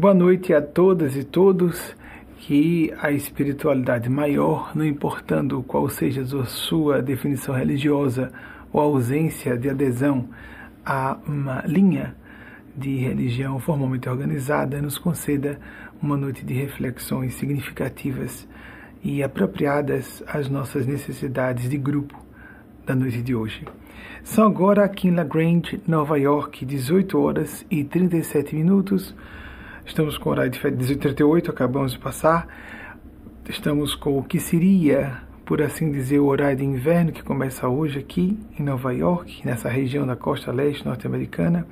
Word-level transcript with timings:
Boa 0.00 0.14
noite 0.14 0.54
a 0.54 0.62
todas 0.62 1.14
e 1.14 1.22
todos. 1.22 1.94
Que 2.38 2.90
a 3.02 3.10
espiritualidade 3.10 4.08
maior, 4.08 4.74
não 4.74 4.82
importando 4.82 5.62
qual 5.62 5.90
seja 5.90 6.22
a 6.22 6.46
sua 6.46 7.02
definição 7.02 7.54
religiosa 7.54 8.32
ou 8.72 8.80
a 8.80 8.84
ausência 8.84 9.58
de 9.58 9.68
adesão 9.68 10.26
a 10.86 11.18
uma 11.26 11.62
linha 11.66 12.16
de 12.74 12.96
religião 12.96 13.60
formalmente 13.60 14.08
organizada, 14.08 14.80
nos 14.80 14.96
conceda 14.96 15.60
uma 16.02 16.16
noite 16.16 16.46
de 16.46 16.54
reflexões 16.54 17.34
significativas 17.34 18.48
e 19.04 19.22
apropriadas 19.22 20.24
às 20.26 20.48
nossas 20.48 20.86
necessidades 20.86 21.68
de 21.68 21.76
grupo 21.76 22.18
da 22.86 22.94
noite 22.94 23.20
de 23.20 23.34
hoje. 23.34 23.66
São 24.24 24.46
agora 24.46 24.82
aqui 24.82 25.08
em 25.08 25.14
La 25.14 25.24
Grange, 25.24 25.78
Nova 25.86 26.18
York, 26.18 26.64
18 26.64 27.18
horas 27.18 27.66
e 27.70 27.84
37 27.84 28.56
minutos. 28.56 29.14
Estamos 29.90 30.16
com 30.16 30.28
o 30.28 30.32
horário 30.32 30.52
de 30.52 30.60
18h38, 30.60 31.48
acabamos 31.48 31.90
de 31.90 31.98
passar. 31.98 32.46
Estamos 33.48 33.92
com 33.92 34.16
o 34.16 34.22
que 34.22 34.38
seria, 34.38 35.20
por 35.44 35.60
assim 35.60 35.90
dizer, 35.90 36.20
o 36.20 36.26
horário 36.26 36.58
de 36.58 36.64
inverno 36.64 37.10
que 37.10 37.24
começa 37.24 37.68
hoje 37.68 37.98
aqui 37.98 38.38
em 38.56 38.62
Nova 38.62 38.94
York, 38.94 39.44
nessa 39.44 39.68
região 39.68 40.06
da 40.06 40.14
costa 40.14 40.52
leste 40.52 40.86
norte-americana, 40.86 41.66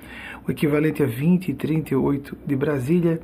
o 0.45 0.51
equivalente 0.51 1.01
a 1.01 1.07
20 1.07 1.51
e 1.51 1.55
38 1.55 2.37
de 2.45 2.57
Brasília. 2.57 3.21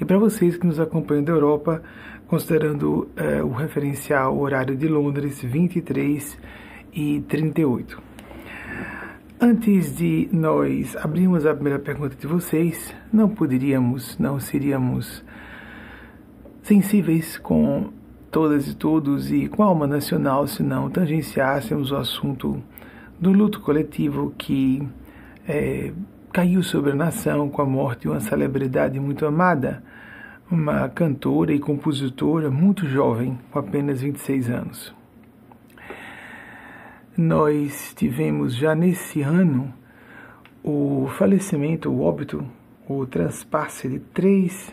E 0.00 0.04
para 0.04 0.18
vocês 0.18 0.56
que 0.56 0.68
nos 0.68 0.78
acompanham 0.78 1.24
da 1.24 1.32
Europa, 1.32 1.82
considerando 2.28 3.08
eh, 3.16 3.42
o 3.42 3.50
referencial 3.50 4.38
horário 4.38 4.76
de 4.76 4.86
Londres, 4.86 5.42
23 5.42 6.38
e 6.92 7.20
38. 7.22 8.07
Antes 9.40 9.94
de 9.94 10.28
nós 10.32 10.96
abrirmos 10.96 11.46
a 11.46 11.54
primeira 11.54 11.78
pergunta 11.78 12.16
de 12.16 12.26
vocês, 12.26 12.92
não 13.12 13.28
poderíamos, 13.28 14.18
não 14.18 14.40
seríamos 14.40 15.24
sensíveis 16.60 17.38
com 17.38 17.92
todas 18.32 18.66
e 18.66 18.74
todos 18.74 19.30
e 19.30 19.46
com 19.46 19.62
a 19.62 19.66
alma 19.66 19.86
nacional 19.86 20.48
se 20.48 20.60
não 20.60 20.90
tangenciássemos 20.90 21.92
o 21.92 21.96
assunto 21.96 22.60
do 23.20 23.30
luto 23.30 23.60
coletivo 23.60 24.34
que 24.36 24.82
é, 25.46 25.92
caiu 26.32 26.60
sobre 26.64 26.90
a 26.90 26.96
nação 26.96 27.48
com 27.48 27.62
a 27.62 27.64
morte 27.64 28.02
de 28.02 28.08
uma 28.08 28.18
celebridade 28.18 28.98
muito 28.98 29.24
amada, 29.24 29.84
uma 30.50 30.88
cantora 30.88 31.52
e 31.52 31.60
compositora 31.60 32.50
muito 32.50 32.88
jovem, 32.88 33.38
com 33.52 33.60
apenas 33.60 34.00
26 34.00 34.50
anos. 34.50 34.97
Nós 37.18 37.92
tivemos 37.96 38.54
já 38.54 38.76
nesse 38.76 39.22
ano 39.22 39.74
o 40.62 41.08
falecimento, 41.18 41.90
o 41.90 42.00
óbito, 42.00 42.46
o 42.88 43.04
transpasse 43.06 43.88
de 43.88 43.98
três 43.98 44.72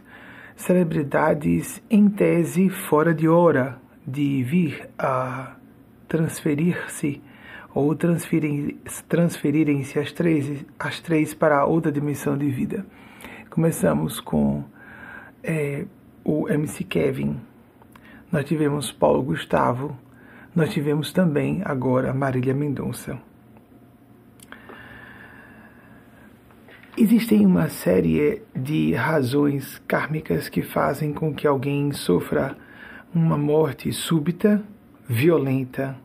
celebridades 0.56 1.82
em 1.90 2.08
tese 2.08 2.70
fora 2.70 3.16
de 3.16 3.28
hora 3.28 3.82
de 4.06 4.44
vir 4.44 4.88
a 4.96 5.56
transferir-se 6.08 7.20
ou 7.74 7.96
transferirem, 7.96 8.80
transferirem-se 9.10 9.98
as 9.98 10.12
três, 10.12 10.64
as 10.78 11.00
três 11.00 11.34
para 11.34 11.66
outra 11.66 11.92
dimensão 11.92 12.38
de 12.38 12.52
vida. 12.52 12.86
Começamos 13.50 14.20
com 14.20 14.64
é, 15.42 15.88
o 16.24 16.48
MC 16.48 16.84
Kevin, 16.84 17.42
nós 18.32 18.46
tivemos 18.46 18.92
Paulo 18.92 19.24
Gustavo, 19.24 19.98
nós 20.56 20.72
tivemos 20.72 21.12
também 21.12 21.62
agora 21.66 22.14
Marília 22.14 22.54
Mendonça. 22.54 23.20
Existem 26.98 27.46
uma 27.46 27.68
série 27.68 28.42
de 28.56 28.94
razões 28.94 29.82
kármicas 29.86 30.48
que 30.48 30.62
fazem 30.62 31.12
com 31.12 31.34
que 31.34 31.46
alguém 31.46 31.92
sofra 31.92 32.56
uma 33.14 33.38
morte 33.38 33.92
súbita, 33.92 34.64
violenta 35.06 35.98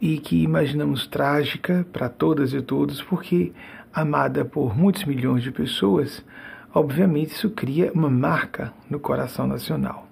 e 0.00 0.18
que 0.18 0.40
imaginamos 0.40 1.08
trágica 1.08 1.84
para 1.92 2.08
todas 2.08 2.52
e 2.52 2.62
todos, 2.62 3.02
porque 3.02 3.52
amada 3.92 4.44
por 4.44 4.78
muitos 4.78 5.04
milhões 5.04 5.42
de 5.42 5.50
pessoas, 5.50 6.24
obviamente 6.72 7.32
isso 7.32 7.50
cria 7.50 7.90
uma 7.92 8.08
marca 8.08 8.72
no 8.88 9.00
coração 9.00 9.48
nacional. 9.48 10.06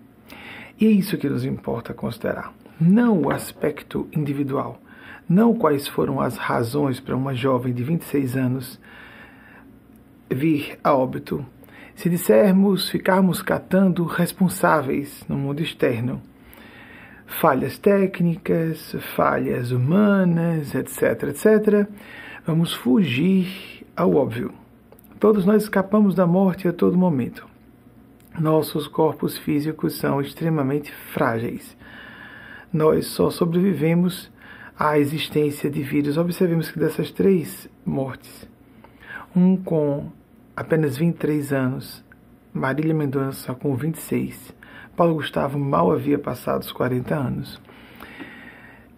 E 0.81 0.87
é 0.87 0.91
isso 0.91 1.17
que 1.17 1.29
nos 1.29 1.45
importa 1.45 1.95
considerar 1.95 2.53
não 2.83 3.23
o 3.23 3.31
aspecto 3.31 4.09
individual, 4.13 4.81
não 5.29 5.55
quais 5.55 5.87
foram 5.87 6.21
as 6.21 6.37
razões 6.37 6.99
para 7.01 7.17
uma 7.17 7.35
jovem 7.35 7.73
de 7.73 7.83
26 7.83 8.37
anos 8.37 8.81
vir 10.29 10.79
a 10.83 10.95
óbito. 10.95 11.45
Se 11.95 12.11
dissermos, 12.11 12.91
ficarmos 12.91 13.41
catando 13.41 14.05
responsáveis 14.05 15.25
no 15.29 15.37
mundo 15.37 15.63
externo, 15.63 16.21
falhas 17.27 17.79
técnicas, 17.79 18.97
falhas 19.15 19.71
humanas, 19.71 20.75
etc., 20.75 21.29
etc., 21.29 21.87
vamos 22.45 22.75
fugir 22.75 23.87
ao 23.97 24.15
óbvio. 24.15 24.53
Todos 25.21 25.45
nós 25.47 25.63
escapamos 25.63 26.15
da 26.15 26.27
morte 26.27 26.67
a 26.67 26.73
todo 26.73 26.99
momento. 26.99 27.47
Nossos 28.39 28.89
corpos 28.89 29.39
físicos 29.39 29.95
são 29.95 30.21
extremamente 30.21 30.93
frágeis 31.13 31.77
nós 32.73 33.07
só 33.07 33.31
sobrevivemos 33.31 34.31
à 34.79 34.99
existência 34.99 35.71
de 35.71 35.83
vírus. 35.83 36.17
Observemos 36.17 36.71
que 36.71 36.79
dessas 36.79 37.11
três 37.11 37.69
mortes, 37.85 38.49
um 39.35 39.57
com 39.57 40.11
apenas 40.57 40.97
23 40.97 41.53
anos, 41.53 42.05
Marília 42.53 42.95
Mendonça 42.95 43.55
com 43.55 43.75
26, 43.75 44.55
Paulo 44.97 45.15
Gustavo 45.15 45.59
mal 45.59 45.91
havia 45.91 46.19
passado 46.19 46.63
os 46.63 46.73
40 46.73 47.15
anos. 47.15 47.61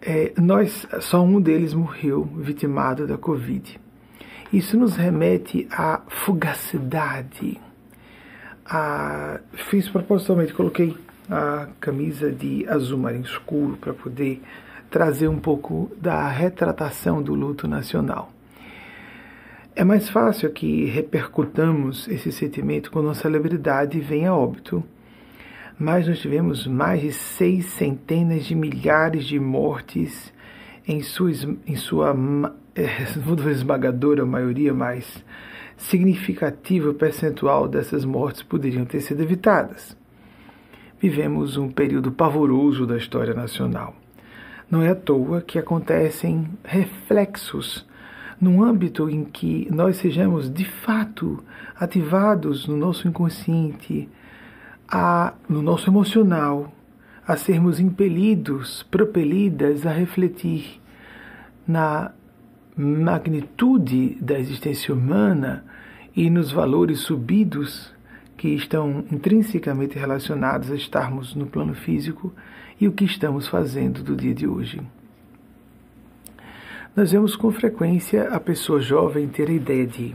É, 0.01 0.33
nós, 0.39 0.85
só 0.99 1.23
um 1.23 1.41
deles 1.41 1.73
morreu 1.73 2.25
vitimado 2.37 3.07
da 3.07 3.17
Covid. 3.17 3.79
Isso 4.53 4.77
nos 4.77 4.95
remete 4.95 5.67
à 5.71 6.01
fugacidade. 6.07 7.59
A, 8.65 9.39
fiz 9.69 9.89
propositalmente, 9.89 10.53
coloquei 10.53 10.95
a 11.29 11.67
camisa 11.79 12.31
de 12.31 12.67
azul 12.67 12.99
marinho 12.99 13.23
escuro 13.23 13.77
para 13.77 13.93
poder 13.93 14.41
trazer 14.89 15.27
um 15.27 15.39
pouco 15.39 15.91
da 15.99 16.27
retratação 16.27 17.21
do 17.21 17.33
luto 17.33 17.67
nacional. 17.67 18.31
É 19.75 19.83
mais 19.83 20.09
fácil 20.09 20.49
que 20.51 20.85
repercutamos 20.85 22.07
esse 22.07 22.31
sentimento 22.31 22.91
quando 22.91 23.05
uma 23.05 23.15
celebridade 23.15 23.99
vem 23.99 24.25
a 24.25 24.33
óbito, 24.33 24.83
mas 25.77 26.07
nós 26.07 26.19
tivemos 26.19 26.65
mais 26.65 27.01
de 27.01 27.11
seis 27.11 27.65
centenas 27.65 28.45
de 28.45 28.55
milhares 28.55 29.25
de 29.25 29.37
mortes 29.37 30.33
em 30.87 31.01
sua, 31.01 31.31
em 31.67 31.75
sua 31.75 32.15
esmagadora 33.51 34.25
maioria, 34.25 34.73
mais 34.73 35.25
significativo 35.75 36.93
percentual 36.93 37.67
dessas 37.67 38.05
mortes 38.05 38.41
poderiam 38.43 38.85
ter 38.85 39.01
sido 39.01 39.21
evitadas 39.21 39.97
vivemos 40.99 41.57
um 41.57 41.69
período 41.69 42.11
pavoroso 42.11 42.85
da 42.85 42.97
história 42.97 43.33
nacional. 43.33 43.95
Não 44.69 44.81
é 44.81 44.89
à 44.89 44.95
toa 44.95 45.41
que 45.41 45.59
acontecem 45.59 46.47
reflexos 46.63 47.85
num 48.39 48.63
âmbito 48.63 49.09
em 49.09 49.23
que 49.23 49.67
nós 49.71 49.97
sejamos 49.97 50.51
de 50.51 50.65
fato 50.65 51.43
ativados 51.79 52.67
no 52.67 52.75
nosso 52.75 53.07
inconsciente, 53.07 54.09
a, 54.87 55.33
no 55.47 55.61
nosso 55.61 55.89
emocional, 55.89 56.73
a 57.27 57.37
sermos 57.37 57.79
impelidos, 57.79 58.83
propelidas 58.83 59.85
a 59.85 59.91
refletir 59.91 60.81
na 61.67 62.11
magnitude 62.77 64.17
da 64.21 64.37
existência 64.37 64.93
humana 64.93 65.63
e 66.15 66.29
nos 66.29 66.51
valores 66.51 66.99
subidos 66.99 67.94
que 68.45 68.53
estão 68.53 69.03
intrinsecamente 69.11 69.97
relacionados 69.97 70.69
a 70.69 70.75
estarmos 70.75 71.33
no 71.33 71.47
plano 71.47 71.73
físico 71.73 72.31
e 72.79 72.87
o 72.87 72.91
que 72.91 73.03
estamos 73.03 73.47
fazendo 73.47 74.03
do 74.03 74.15
dia 74.15 74.35
de 74.35 74.45
hoje. 74.45 74.79
Nós 76.95 77.11
vemos 77.11 77.35
com 77.35 77.51
frequência 77.51 78.29
a 78.29 78.39
pessoa 78.39 78.79
jovem 78.79 79.27
ter 79.27 79.49
a 79.49 79.51
ideia 79.51 79.87
de, 79.87 80.13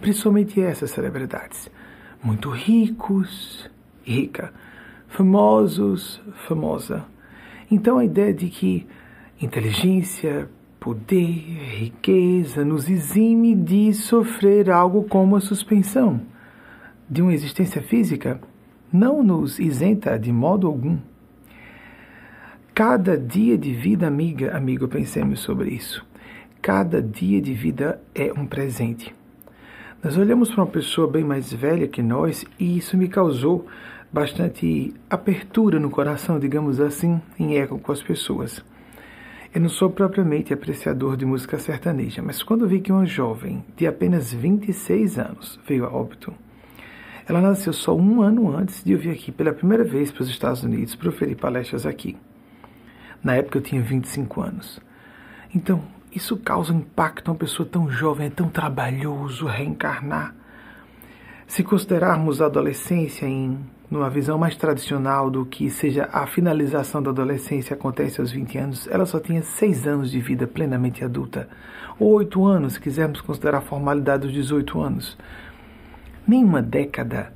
principalmente 0.00 0.60
essas 0.60 0.90
celebridades, 0.90 1.70
muito 2.20 2.50
ricos, 2.50 3.70
rica, 4.02 4.52
famosos, 5.06 6.20
famosa. 6.48 7.04
Então 7.70 7.98
a 7.98 8.04
ideia 8.04 8.34
de 8.34 8.48
que 8.48 8.88
inteligência, 9.40 10.50
poder, 10.80 11.76
riqueza 11.78 12.64
nos 12.64 12.90
exime 12.90 13.54
de 13.54 13.92
sofrer 13.92 14.68
algo 14.68 15.04
como 15.04 15.36
a 15.36 15.40
suspensão 15.40 16.20
de 17.08 17.22
uma 17.22 17.32
existência 17.32 17.80
física 17.80 18.40
não 18.92 19.22
nos 19.22 19.58
isenta 19.58 20.18
de 20.18 20.32
modo 20.32 20.66
algum. 20.66 20.98
Cada 22.74 23.16
dia 23.16 23.56
de 23.56 23.72
vida, 23.72 24.06
amiga, 24.06 24.56
amigo, 24.56 24.86
pensemos 24.86 25.40
sobre 25.40 25.70
isso. 25.70 26.06
Cada 26.60 27.02
dia 27.02 27.40
de 27.40 27.54
vida 27.54 28.00
é 28.14 28.32
um 28.32 28.46
presente. 28.46 29.14
Nós 30.02 30.16
olhamos 30.16 30.50
para 30.50 30.62
uma 30.62 30.70
pessoa 30.70 31.10
bem 31.10 31.24
mais 31.24 31.52
velha 31.52 31.88
que 31.88 32.02
nós 32.02 32.44
e 32.58 32.78
isso 32.78 32.96
me 32.96 33.08
causou 33.08 33.66
bastante 34.12 34.94
apertura 35.10 35.80
no 35.80 35.90
coração, 35.90 36.38
digamos 36.38 36.80
assim, 36.80 37.20
em 37.38 37.58
eco 37.58 37.78
com 37.78 37.90
as 37.90 38.02
pessoas. 38.02 38.64
Eu 39.52 39.60
não 39.60 39.68
sou 39.68 39.90
propriamente 39.90 40.52
apreciador 40.52 41.16
de 41.16 41.24
música 41.24 41.58
sertaneja, 41.58 42.22
mas 42.22 42.42
quando 42.42 42.68
vi 42.68 42.80
que 42.80 42.92
uma 42.92 43.06
jovem 43.06 43.64
de 43.76 43.86
apenas 43.86 44.32
26 44.32 45.18
anos 45.18 45.58
veio 45.66 45.84
a 45.84 45.90
óbito, 45.90 46.32
ela 47.28 47.40
nasceu 47.40 47.72
só 47.72 47.94
um 47.94 48.22
ano 48.22 48.56
antes 48.56 48.82
de 48.82 48.92
eu 48.92 48.98
vir 48.98 49.10
aqui 49.10 49.30
pela 49.30 49.52
primeira 49.52 49.84
vez 49.84 50.10
para 50.10 50.22
os 50.22 50.30
Estados 50.30 50.62
Unidos 50.62 50.94
proferir 50.94 51.36
palestras 51.36 51.84
aqui. 51.84 52.16
Na 53.22 53.34
época 53.34 53.58
eu 53.58 53.62
tinha 53.62 53.82
25 53.82 54.40
anos. 54.40 54.80
Então, 55.54 55.82
isso 56.10 56.36
causa 56.38 56.72
impacto 56.72 57.28
a 57.28 57.32
uma 57.32 57.38
pessoa 57.38 57.68
tão 57.68 57.90
jovem, 57.90 58.28
é 58.28 58.30
tão 58.30 58.48
trabalhoso 58.48 59.46
reencarnar. 59.46 60.34
Se 61.46 61.62
considerarmos 61.62 62.40
a 62.40 62.46
adolescência 62.46 63.26
em 63.26 63.58
numa 63.90 64.10
visão 64.10 64.36
mais 64.36 64.54
tradicional 64.54 65.30
do 65.30 65.46
que 65.46 65.70
seja 65.70 66.08
a 66.12 66.26
finalização 66.26 67.02
da 67.02 67.10
adolescência 67.10 67.74
acontece 67.74 68.20
aos 68.20 68.30
20 68.30 68.58
anos, 68.58 68.88
ela 68.90 69.06
só 69.06 69.18
tinha 69.18 69.42
6 69.42 69.86
anos 69.86 70.10
de 70.10 70.20
vida 70.20 70.46
plenamente 70.46 71.02
adulta, 71.02 71.48
ou 71.98 72.12
8 72.12 72.44
anos, 72.44 72.74
se 72.74 72.80
quisermos 72.80 73.22
considerar 73.22 73.58
a 73.58 73.62
formalidade 73.62 74.24
dos 74.24 74.32
18 74.32 74.80
anos. 74.80 75.16
Nenhuma 76.28 76.60
década 76.60 77.32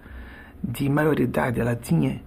de 0.63 0.87
maioridade 0.87 1.59
ela 1.59 1.75
tinha. 1.75 2.21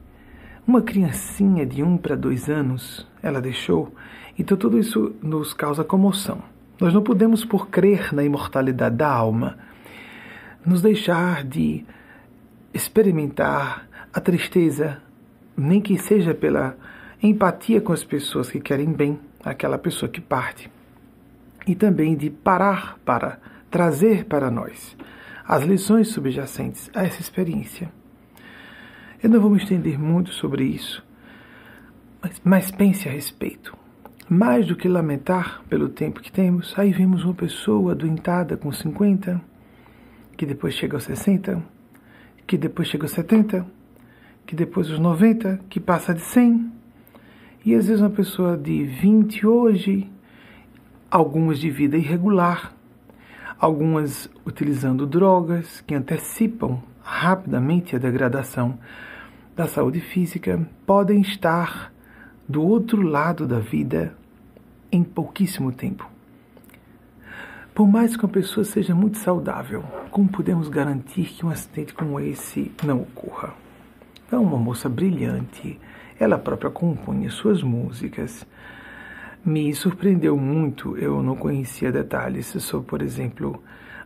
Uma 0.66 0.82
criancinha 0.82 1.64
de 1.64 1.84
1 1.84 1.98
para 1.98 2.16
2 2.16 2.50
anos 2.50 3.08
ela 3.22 3.40
deixou, 3.40 3.94
então 4.38 4.58
tudo 4.58 4.80
isso 4.80 5.16
nos 5.22 5.54
causa 5.54 5.84
comoção. 5.84 6.42
Nós 6.82 6.92
não 6.92 7.04
podemos, 7.04 7.46
por 7.46 7.70
crer 7.70 8.12
na 8.12 8.24
imortalidade 8.24 8.96
da 8.96 9.08
alma, 9.08 9.60
nos 10.66 10.82
deixar 10.82 11.44
de 11.44 11.86
experimentar 12.74 13.88
a 14.12 14.20
tristeza, 14.20 14.98
nem 15.56 15.80
que 15.80 16.00
seja 16.00 16.34
pela 16.34 16.76
empatia 17.22 17.80
com 17.80 17.94
as 17.94 18.04
pessoas 18.04 18.50
que 18.50 18.60
querem 18.60 18.92
bem, 18.92 19.20
aquela 19.44 19.78
pessoa 19.78 20.10
que 20.10 20.20
parte, 20.20 20.68
e 21.68 21.76
também 21.76 22.16
de 22.16 22.32
parar 22.32 22.98
para 23.06 23.38
trazer 23.70 24.26
para 24.26 24.50
nós 24.50 24.98
as 25.48 25.64
lições 25.64 26.08
subjacentes 26.08 26.90
a 26.94 27.04
essa 27.04 27.22
experiência. 27.22 27.92
Eu 29.22 29.30
não 29.30 29.40
vou 29.40 29.52
me 29.52 29.58
estender 29.58 30.00
muito 30.00 30.32
sobre 30.32 30.64
isso, 30.64 31.04
mas, 32.22 32.42
mas 32.44 32.72
pense 32.72 33.08
a 33.08 33.12
respeito. 33.12 33.78
Mais 34.28 34.66
do 34.66 34.76
que 34.76 34.88
lamentar 34.88 35.62
pelo 35.70 35.88
tempo 35.88 36.20
que 36.20 36.32
temos, 36.32 36.74
aí 36.78 36.92
vemos 36.92 37.24
uma 37.24 37.34
pessoa 37.36 37.92
adoentada 37.92 38.58
com 38.58 38.72
50, 38.72 39.40
que 40.36 40.48
depois 40.48 40.74
chega 40.74 40.98
aos 40.98 41.04
60, 41.04 41.64
que 42.48 42.58
depois 42.58 42.88
chega 42.88 43.06
aos 43.06 43.12
70, 43.12 43.66
que 44.48 44.56
depois 44.56 44.90
os 44.90 44.98
90, 44.98 45.62
que 45.70 45.80
passa 45.80 46.14
de 46.14 46.22
100. 46.22 46.72
E 47.64 47.76
às 47.76 47.86
vezes 47.86 48.02
uma 48.02 48.10
pessoa 48.10 48.58
de 48.58 48.84
20 48.84 49.46
hoje, 49.46 50.10
algumas 51.10 51.60
de 51.60 51.70
vida 51.70 51.96
irregular, 51.96 52.75
algumas 53.60 54.30
utilizando 54.46 55.06
drogas 55.08 55.82
que 55.82 55.96
antecipam 55.96 56.82
rapidamente 57.02 57.96
a 57.96 58.00
degradação 58.00 58.78
da 59.56 59.68
saúde 59.68 60.02
física, 60.02 60.68
podem 60.86 61.22
estar 61.22 61.94
do 62.48 62.62
outro 62.62 63.02
lado 63.02 63.48
da 63.48 63.60
vida 63.60 64.16
em 64.92 65.04
pouquíssimo 65.04 65.72
tempo. 65.72 66.10
Por 67.74 67.88
mais 67.88 68.16
que 68.16 68.24
uma 68.24 68.32
pessoa 68.32 68.64
seja 68.64 68.96
muito 68.96 69.18
saudável, 69.18 69.84
como 70.10 70.30
podemos 70.30 70.70
garantir 70.70 71.26
que 71.26 71.46
um 71.46 71.50
acidente 71.50 71.94
como 71.94 72.20
esse 72.20 72.72
não 72.84 73.02
ocorra? 73.02 73.54
É 74.32 74.38
uma 74.38 74.58
moça 74.58 74.88
brilhante, 74.88 75.80
ela 76.20 76.38
própria 76.38 76.72
compunha 76.72 77.30
suas 77.30 77.62
músicas. 77.62 78.46
Me 79.46 79.76
surpreendeu 79.76 80.36
muito, 80.36 80.98
eu 80.98 81.22
não 81.22 81.36
conhecia 81.36 81.92
detalhes 81.92 82.48
sobre, 82.48 82.88
por 82.88 83.02
exemplo, 83.04 83.62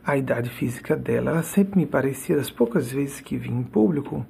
a 0.06 0.18
idade 0.18 0.50
física 0.50 0.98
dela. 0.98 1.32
Ela 1.32 1.44
sempre 1.44 1.80
me 1.80 1.86
parecia, 1.86 2.36
das 2.36 2.52
poucas 2.52 2.92
vezes 2.92 3.22
que 3.22 3.38
vi 3.38 3.50
em 3.50 3.64
público, 3.64 4.26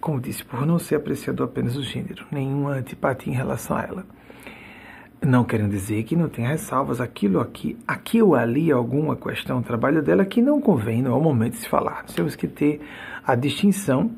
como 0.00 0.20
disse, 0.20 0.44
por 0.44 0.64
não 0.64 0.78
ser 0.78 0.94
apreciador 0.94 1.48
apenas 1.48 1.74
do 1.74 1.82
gênero, 1.82 2.24
nenhuma 2.30 2.70
antipatia 2.70 3.32
em 3.32 3.36
relação 3.36 3.76
a 3.76 3.82
ela. 3.82 4.06
Não 5.20 5.42
querendo 5.42 5.72
dizer 5.72 6.04
que 6.04 6.14
não 6.14 6.28
tem 6.28 6.46
ressalvas, 6.46 7.00
aquilo 7.00 7.40
aqui, 7.40 7.76
aqui 7.84 8.22
ou 8.22 8.36
ali, 8.36 8.70
alguma 8.70 9.16
questão, 9.16 9.60
trabalho 9.60 10.02
dela 10.04 10.24
que 10.24 10.40
não 10.40 10.60
convém, 10.60 11.02
não 11.02 11.14
é 11.14 11.16
o 11.16 11.20
momento 11.20 11.54
de 11.54 11.58
se 11.58 11.68
falar. 11.68 12.04
temos 12.14 12.36
que 12.36 12.46
ter 12.46 12.80
a 13.26 13.34
distinção 13.34 14.08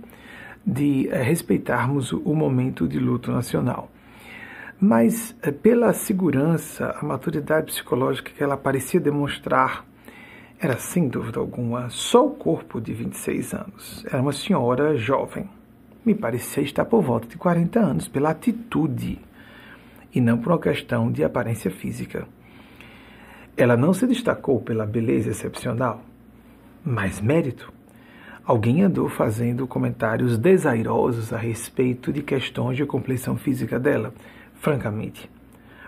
de 0.67 1.09
é, 1.09 1.23
respeitarmos 1.23 2.13
o 2.13 2.35
momento 2.35 2.87
de 2.87 2.99
luto 2.99 3.33
nacional. 3.33 3.91
Mas, 4.81 5.35
é, 5.43 5.51
pela 5.51 5.93
segurança, 5.93 6.95
a 7.01 7.05
maturidade 7.05 7.67
psicológica 7.67 8.31
que 8.31 8.43
ela 8.43 8.57
parecia 8.57 9.01
demonstrar, 9.01 9.85
era 10.59 10.77
sem 10.77 11.09
dúvida 11.09 11.39
alguma 11.39 11.91
só 11.91 12.27
o 12.27 12.31
corpo 12.31 12.81
de 12.81 12.93
26 12.93 13.55
anos. 13.55 14.05
Era 14.07 14.23
uma 14.23 14.33
senhora 14.33 14.97
jovem. 14.97 15.49
Me 16.05 16.15
parecia 16.15 16.63
estar 16.63 16.85
por 16.85 17.03
volta 17.03 17.27
de 17.27 17.37
40 17.37 17.81
anos, 17.81 18.09
pela 18.09 18.31
atitude 18.31 19.19
e 20.15 20.21
não 20.21 20.39
por 20.39 20.53
uma 20.53 20.59
questão 20.59 21.11
de 21.11 21.25
aparência 21.25 21.71
física. 21.71 22.27
Ela 23.57 23.77
não 23.77 23.93
se 23.93 24.07
destacou 24.07 24.61
pela 24.61 24.87
beleza 24.87 25.31
excepcional, 25.31 26.03
mas 26.85 27.21
mérito 27.21 27.73
Alguém 28.47 28.85
andou 28.85 29.09
fazendo 29.09 29.67
comentários 29.67 30.39
desairosos 30.39 31.33
a 31.33 31.37
respeito 31.37 32.13
de 32.13 32.23
questões 32.23 32.77
de 32.77 32.87
compleição 32.87 33.37
física 33.37 33.77
dela. 33.77 34.15
Francamente, 34.61 35.31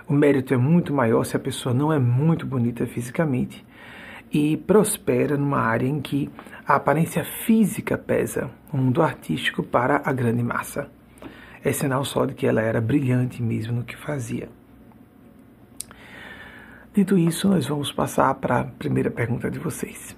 o 0.06 0.12
mérito 0.12 0.54
é 0.54 0.56
muito 0.56 0.92
maior 0.92 1.24
se 1.24 1.36
a 1.36 1.40
pessoa 1.40 1.74
não 1.74 1.92
é 1.92 1.98
muito 1.98 2.46
bonita 2.46 2.86
fisicamente 2.86 3.64
e 4.32 4.56
prospera 4.56 5.36
numa 5.36 5.60
área 5.60 5.86
em 5.86 6.00
que 6.00 6.30
a 6.66 6.76
aparência 6.76 7.24
física 7.24 7.96
pesa, 7.96 8.50
o 8.72 8.76
mundo 8.76 9.02
artístico 9.02 9.62
para 9.62 10.02
a 10.04 10.12
grande 10.12 10.42
massa. 10.42 10.90
É 11.64 11.72
sinal 11.72 12.04
só 12.04 12.24
de 12.24 12.34
que 12.34 12.46
ela 12.46 12.60
era 12.60 12.80
brilhante 12.80 13.42
mesmo 13.42 13.74
no 13.74 13.84
que 13.84 13.96
fazia. 13.96 14.48
Dito 16.94 17.16
isso, 17.16 17.48
nós 17.48 17.66
vamos 17.66 17.92
passar 17.92 18.34
para 18.34 18.60
a 18.60 18.64
primeira 18.64 19.10
pergunta 19.10 19.50
de 19.50 19.58
vocês. 19.58 20.16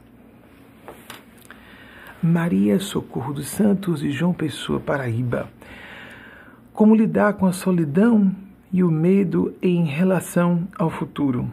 Maria 2.23 2.79
Socorro 2.79 3.33
dos 3.33 3.49
Santos 3.49 4.03
e 4.03 4.11
João 4.11 4.33
Pessoa, 4.33 4.79
Paraíba. 4.79 5.49
Como 6.81 6.95
lidar 6.95 7.35
com 7.35 7.45
a 7.45 7.53
solidão 7.53 8.35
e 8.73 8.83
o 8.83 8.91
medo 8.91 9.55
em 9.61 9.85
relação 9.85 10.67
ao 10.79 10.89
futuro? 10.89 11.53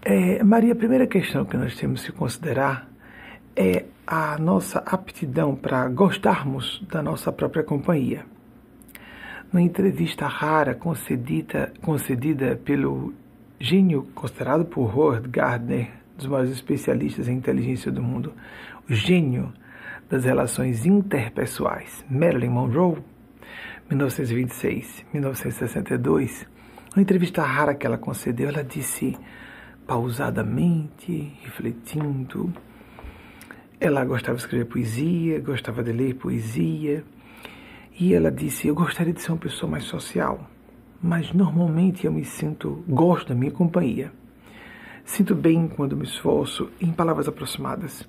É, 0.00 0.42
Maria, 0.42 0.72
a 0.72 0.74
primeira 0.74 1.06
questão 1.06 1.44
que 1.44 1.54
nós 1.54 1.76
temos 1.76 2.02
que 2.02 2.10
considerar 2.10 2.88
é 3.54 3.84
a 4.06 4.38
nossa 4.38 4.78
aptidão 4.78 5.54
para 5.54 5.86
gostarmos 5.90 6.82
da 6.90 7.02
nossa 7.02 7.30
própria 7.30 7.62
companhia. 7.62 8.24
Numa 9.52 9.60
entrevista 9.60 10.26
rara 10.26 10.74
concedida, 10.74 11.70
concedida 11.82 12.58
pelo 12.64 13.12
gênio 13.60 14.08
considerado 14.14 14.64
por 14.64 14.96
Howard 14.96 15.28
Gardner, 15.28 15.90
dos 16.16 16.26
maiores 16.26 16.52
especialistas 16.52 17.28
em 17.28 17.36
inteligência 17.36 17.92
do 17.92 18.02
mundo, 18.02 18.32
o 18.88 18.94
gênio 18.94 19.52
das 20.08 20.24
relações 20.24 20.86
interpessoais, 20.86 22.02
Marilyn 22.08 22.48
Monroe, 22.48 22.96
1926-1962, 23.90 26.46
uma 26.94 27.02
entrevista 27.02 27.42
rara 27.42 27.74
que 27.74 27.86
ela 27.86 27.96
concedeu, 27.96 28.48
ela 28.48 28.62
disse 28.62 29.16
pausadamente, 29.86 31.32
refletindo. 31.42 32.52
Ela 33.80 34.04
gostava 34.04 34.36
de 34.36 34.42
escrever 34.42 34.66
poesia, 34.66 35.40
gostava 35.40 35.82
de 35.82 35.92
ler 35.92 36.16
poesia, 36.16 37.02
e 37.98 38.12
ela 38.12 38.30
disse: 38.30 38.68
Eu 38.68 38.74
gostaria 38.74 39.14
de 39.14 39.22
ser 39.22 39.32
uma 39.32 39.38
pessoa 39.38 39.70
mais 39.70 39.84
social, 39.84 40.50
mas 41.02 41.32
normalmente 41.32 42.06
eu 42.06 42.12
me 42.12 42.24
sinto, 42.24 42.84
gosto 42.86 43.28
da 43.28 43.34
minha 43.34 43.52
companhia. 43.52 44.12
Sinto 45.04 45.34
bem 45.34 45.68
quando 45.68 45.96
me 45.96 46.04
esforço, 46.04 46.70
em 46.80 46.92
palavras 46.92 47.28
aproximadas 47.28 48.06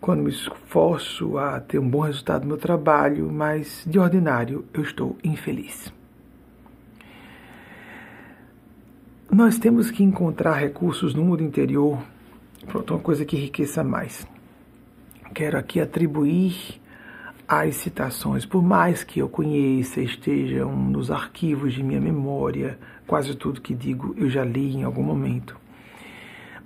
quando 0.00 0.22
me 0.22 0.30
esforço 0.30 1.38
a 1.38 1.60
ter 1.60 1.78
um 1.78 1.88
bom 1.88 2.00
resultado 2.00 2.42
no 2.42 2.48
meu 2.48 2.56
trabalho, 2.56 3.30
mas 3.32 3.84
de 3.86 3.98
ordinário 3.98 4.64
eu 4.72 4.82
estou 4.82 5.16
infeliz. 5.24 5.92
Nós 9.30 9.58
temos 9.58 9.90
que 9.90 10.02
encontrar 10.02 10.54
recursos 10.54 11.14
no 11.14 11.24
mundo 11.24 11.42
interior, 11.42 11.98
pronto, 12.66 12.94
uma 12.94 13.00
coisa 13.00 13.24
que 13.24 13.36
enriqueça 13.36 13.82
mais. 13.82 14.26
Quero 15.34 15.58
aqui 15.58 15.80
atribuir 15.80 16.80
as 17.48 17.76
citações, 17.76 18.46
por 18.46 18.62
mais 18.62 19.04
que 19.04 19.20
eu 19.20 19.28
conheça, 19.28 20.00
estejam 20.00 20.74
nos 20.74 21.10
arquivos 21.10 21.74
de 21.74 21.82
minha 21.82 22.00
memória, 22.00 22.78
quase 23.06 23.34
tudo 23.34 23.60
que 23.60 23.74
digo 23.74 24.14
eu 24.16 24.28
já 24.28 24.44
li 24.44 24.74
em 24.74 24.84
algum 24.84 25.02
momento 25.02 25.66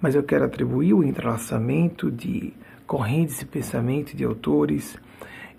mas 0.01 0.15
eu 0.15 0.23
quero 0.23 0.45
atribuir 0.45 0.95
o 0.95 1.05
entrelaçamento 1.05 2.11
de 2.11 2.53
correntes 2.91 3.39
de 3.39 3.47
pensamento 3.47 4.17
de 4.17 4.25
autores 4.25 4.99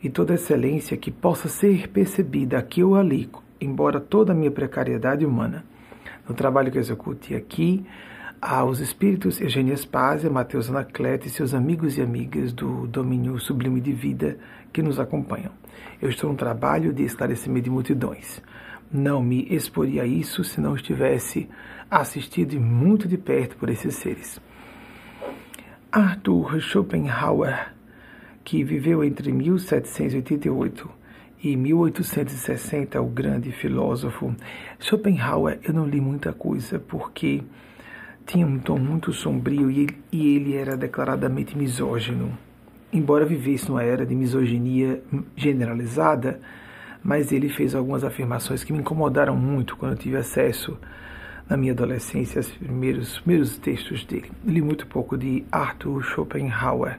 e 0.04 0.10
toda 0.10 0.34
excelência 0.34 0.98
que 0.98 1.10
possa 1.10 1.48
ser 1.48 1.88
percebida 1.88 2.58
aqui 2.58 2.84
ou 2.84 2.94
ali, 2.94 3.30
embora 3.62 4.02
toda 4.02 4.34
a 4.34 4.36
minha 4.36 4.52
precariedade 4.52 5.26
humana. 5.26 5.64
No 6.28 6.36
trabalho 6.36 6.70
que 6.70 6.78
execute 6.78 7.34
aqui, 7.34 7.86
aos 8.42 8.82
espíritos 8.82 9.40
Eugênia 9.40 9.78
Spazia, 9.78 10.30
Mateus 10.30 10.70
Anacleto 10.70 11.26
e 11.26 11.30
seus 11.30 11.54
amigos 11.54 11.98
e 11.98 12.02
amigas 12.02 12.52
do 12.52 12.86
domínio 12.88 13.40
sublime 13.40 13.80
de 13.80 13.94
vida 13.94 14.38
que 14.74 14.84
nos 14.84 15.00
acompanham. 15.00 15.54
Eu 16.02 16.10
estou 16.10 16.30
no 16.30 16.36
trabalho 16.36 16.92
de 16.92 17.04
esclarecimento 17.04 17.64
de 17.64 17.70
multidões. 17.70 18.42
Não 18.92 19.24
me 19.24 19.48
exporia 19.50 20.04
a 20.04 20.06
isso 20.06 20.44
se 20.44 20.60
não 20.60 20.76
estivesse 20.76 21.48
assistido 21.90 22.60
muito 22.60 23.08
de 23.08 23.18
perto 23.18 23.56
por 23.56 23.70
esses 23.70 23.96
seres. 23.96 24.42
Arthur 25.94 26.62
Schopenhauer, 26.62 27.74
que 28.46 28.64
viveu 28.64 29.04
entre 29.04 29.30
1788 29.30 30.90
e 31.44 31.58
1860, 31.58 33.02
o 33.02 33.08
grande 33.08 33.52
filósofo. 33.52 34.34
Schopenhauer, 34.80 35.60
eu 35.62 35.74
não 35.74 35.86
li 35.86 36.00
muita 36.00 36.32
coisa 36.32 36.80
porque 36.80 37.44
tinha 38.26 38.48
um 38.48 38.58
tom 38.58 38.78
muito 38.78 39.12
sombrio 39.12 39.70
e 39.70 39.90
e 40.10 40.36
ele 40.38 40.56
era 40.56 40.78
declaradamente 40.78 41.58
misógino. 41.58 42.38
Embora 42.94 43.26
vivesse 43.26 43.68
numa 43.68 43.84
era 43.84 44.06
de 44.06 44.16
misoginia 44.16 45.04
generalizada, 45.36 46.40
mas 47.04 47.34
ele 47.34 47.50
fez 47.50 47.76
algumas 47.76 48.06
afirmações 48.06 48.64
que 48.64 48.72
me 48.72 48.80
incomodaram 48.80 49.36
muito 49.36 49.76
quando 49.76 49.92
eu 49.92 49.98
tive 49.98 50.16
acesso 50.16 50.78
na 51.52 51.58
minha 51.58 51.74
adolescência 51.74 52.40
aos 52.40 52.50
primeiros, 52.50 53.20
primeiros 53.20 53.58
textos 53.58 54.06
dele. 54.06 54.32
Li 54.46 54.62
muito 54.62 54.88
pouco 54.88 55.18
de 55.18 55.44
Arthur 55.52 56.02
Schopenhauer. 56.02 56.98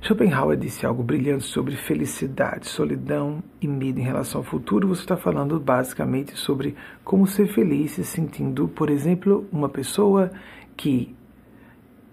Schopenhauer 0.00 0.56
disse 0.56 0.86
algo 0.86 1.02
brilhante 1.02 1.42
sobre 1.42 1.74
felicidade, 1.74 2.68
solidão 2.68 3.42
e 3.60 3.66
medo 3.66 3.98
em 3.98 4.04
relação 4.04 4.40
ao 4.40 4.44
futuro. 4.44 4.86
Você 4.86 5.00
está 5.00 5.16
falando 5.16 5.58
basicamente 5.58 6.36
sobre 6.36 6.76
como 7.02 7.26
ser 7.26 7.48
feliz 7.48 7.90
se 7.90 8.04
sentindo, 8.04 8.68
por 8.68 8.88
exemplo, 8.88 9.48
uma 9.50 9.68
pessoa 9.68 10.30
que, 10.76 11.12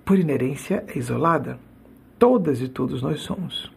por 0.04 0.18
inerência, 0.18 0.84
é 0.88 0.98
isolada. 0.98 1.60
Todas 2.18 2.63
e 2.63 2.68
todos 2.68 3.04
nós 3.04 3.22
somos. 3.22 3.72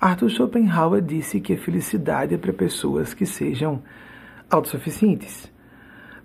Arthur 0.00 0.28
Schopenhauer 0.28 1.00
disse 1.00 1.40
que 1.40 1.52
a 1.52 1.58
felicidade 1.58 2.34
é 2.34 2.38
para 2.38 2.52
pessoas 2.52 3.14
que 3.14 3.24
sejam 3.24 3.80
autossuficientes 4.50 5.53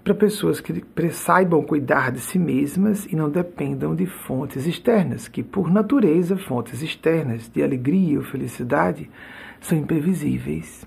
para 0.09 0.15
pessoas 0.15 0.59
que 0.59 0.83
saibam 1.11 1.61
cuidar 1.61 2.11
de 2.11 2.19
si 2.19 2.39
mesmas 2.39 3.05
e 3.05 3.15
não 3.15 3.29
dependam 3.29 3.93
de 3.93 4.07
fontes 4.07 4.65
externas, 4.65 5.27
que, 5.27 5.43
por 5.43 5.69
natureza, 5.69 6.35
fontes 6.35 6.81
externas 6.81 7.47
de 7.47 7.61
alegria 7.61 8.17
ou 8.17 8.23
felicidade 8.23 9.07
são 9.61 9.77
imprevisíveis, 9.77 10.83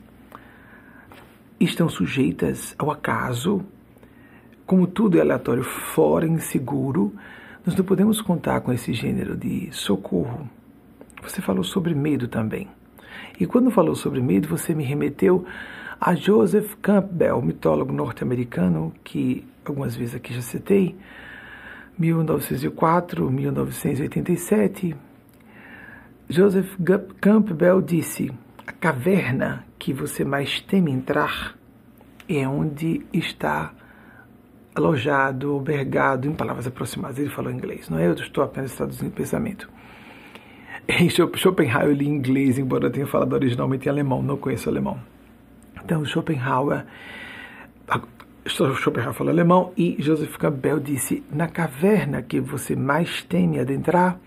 estão 1.60 1.88
sujeitas 1.88 2.74
ao 2.76 2.90
acaso. 2.90 3.64
Como 4.66 4.88
tudo 4.88 5.18
é 5.18 5.20
aleatório, 5.20 5.62
fora, 5.62 6.26
inseguro, 6.26 7.14
nós 7.64 7.76
não 7.76 7.84
podemos 7.84 8.20
contar 8.20 8.60
com 8.62 8.72
esse 8.72 8.92
gênero 8.92 9.36
de 9.36 9.68
socorro. 9.70 10.50
Você 11.22 11.40
falou 11.40 11.62
sobre 11.62 11.94
medo 11.94 12.26
também. 12.26 12.68
E 13.38 13.46
quando 13.46 13.70
falou 13.70 13.94
sobre 13.94 14.20
medo, 14.20 14.48
você 14.48 14.74
me 14.74 14.82
remeteu 14.82 15.44
a 16.04 16.16
Joseph 16.16 16.74
Campbell, 16.82 17.40
mitólogo 17.40 17.92
norte-americano, 17.92 18.92
que 19.04 19.46
algumas 19.64 19.94
vezes 19.94 20.16
aqui 20.16 20.34
já 20.34 20.42
citei, 20.42 20.96
1904, 21.96 23.30
1987, 23.30 24.96
Joseph 26.28 26.76
Campbell 27.20 27.80
disse: 27.80 28.32
A 28.66 28.72
caverna 28.72 29.64
que 29.78 29.92
você 29.92 30.24
mais 30.24 30.60
teme 30.62 30.90
entrar 30.90 31.56
é 32.28 32.48
onde 32.48 33.06
está 33.12 33.72
alojado, 34.74 35.52
albergado, 35.52 36.26
em 36.26 36.32
palavras 36.32 36.66
aproximadas. 36.66 37.20
Ele 37.20 37.30
falou 37.30 37.52
em 37.52 37.54
inglês, 37.54 37.88
não 37.88 38.00
é? 38.00 38.08
Eu 38.08 38.14
estou 38.14 38.42
apenas 38.42 38.74
traduzindo 38.74 39.10
o 39.10 39.12
pensamento. 39.12 39.70
Em 40.88 41.08
Schopenhauer 41.08 41.86
eu 41.86 41.92
li 41.92 42.08
inglês, 42.08 42.58
embora 42.58 42.86
eu 42.86 42.90
tenha 42.90 43.06
falado 43.06 43.34
originalmente 43.34 43.86
em 43.86 43.88
alemão, 43.88 44.20
não 44.20 44.36
conheço 44.36 44.68
alemão. 44.68 44.98
Então, 45.84 46.04
Schopenhauer, 46.04 46.84
Schopenhauer 48.46 49.14
fala 49.14 49.30
alemão 49.30 49.72
e 49.76 49.96
Joseph 49.98 50.36
Campbell 50.36 50.78
disse: 50.78 51.22
Na 51.32 51.48
caverna 51.48 52.22
que 52.22 52.40
você 52.40 52.76
mais 52.76 53.22
teme 53.22 53.58
adentrar, 53.58 54.18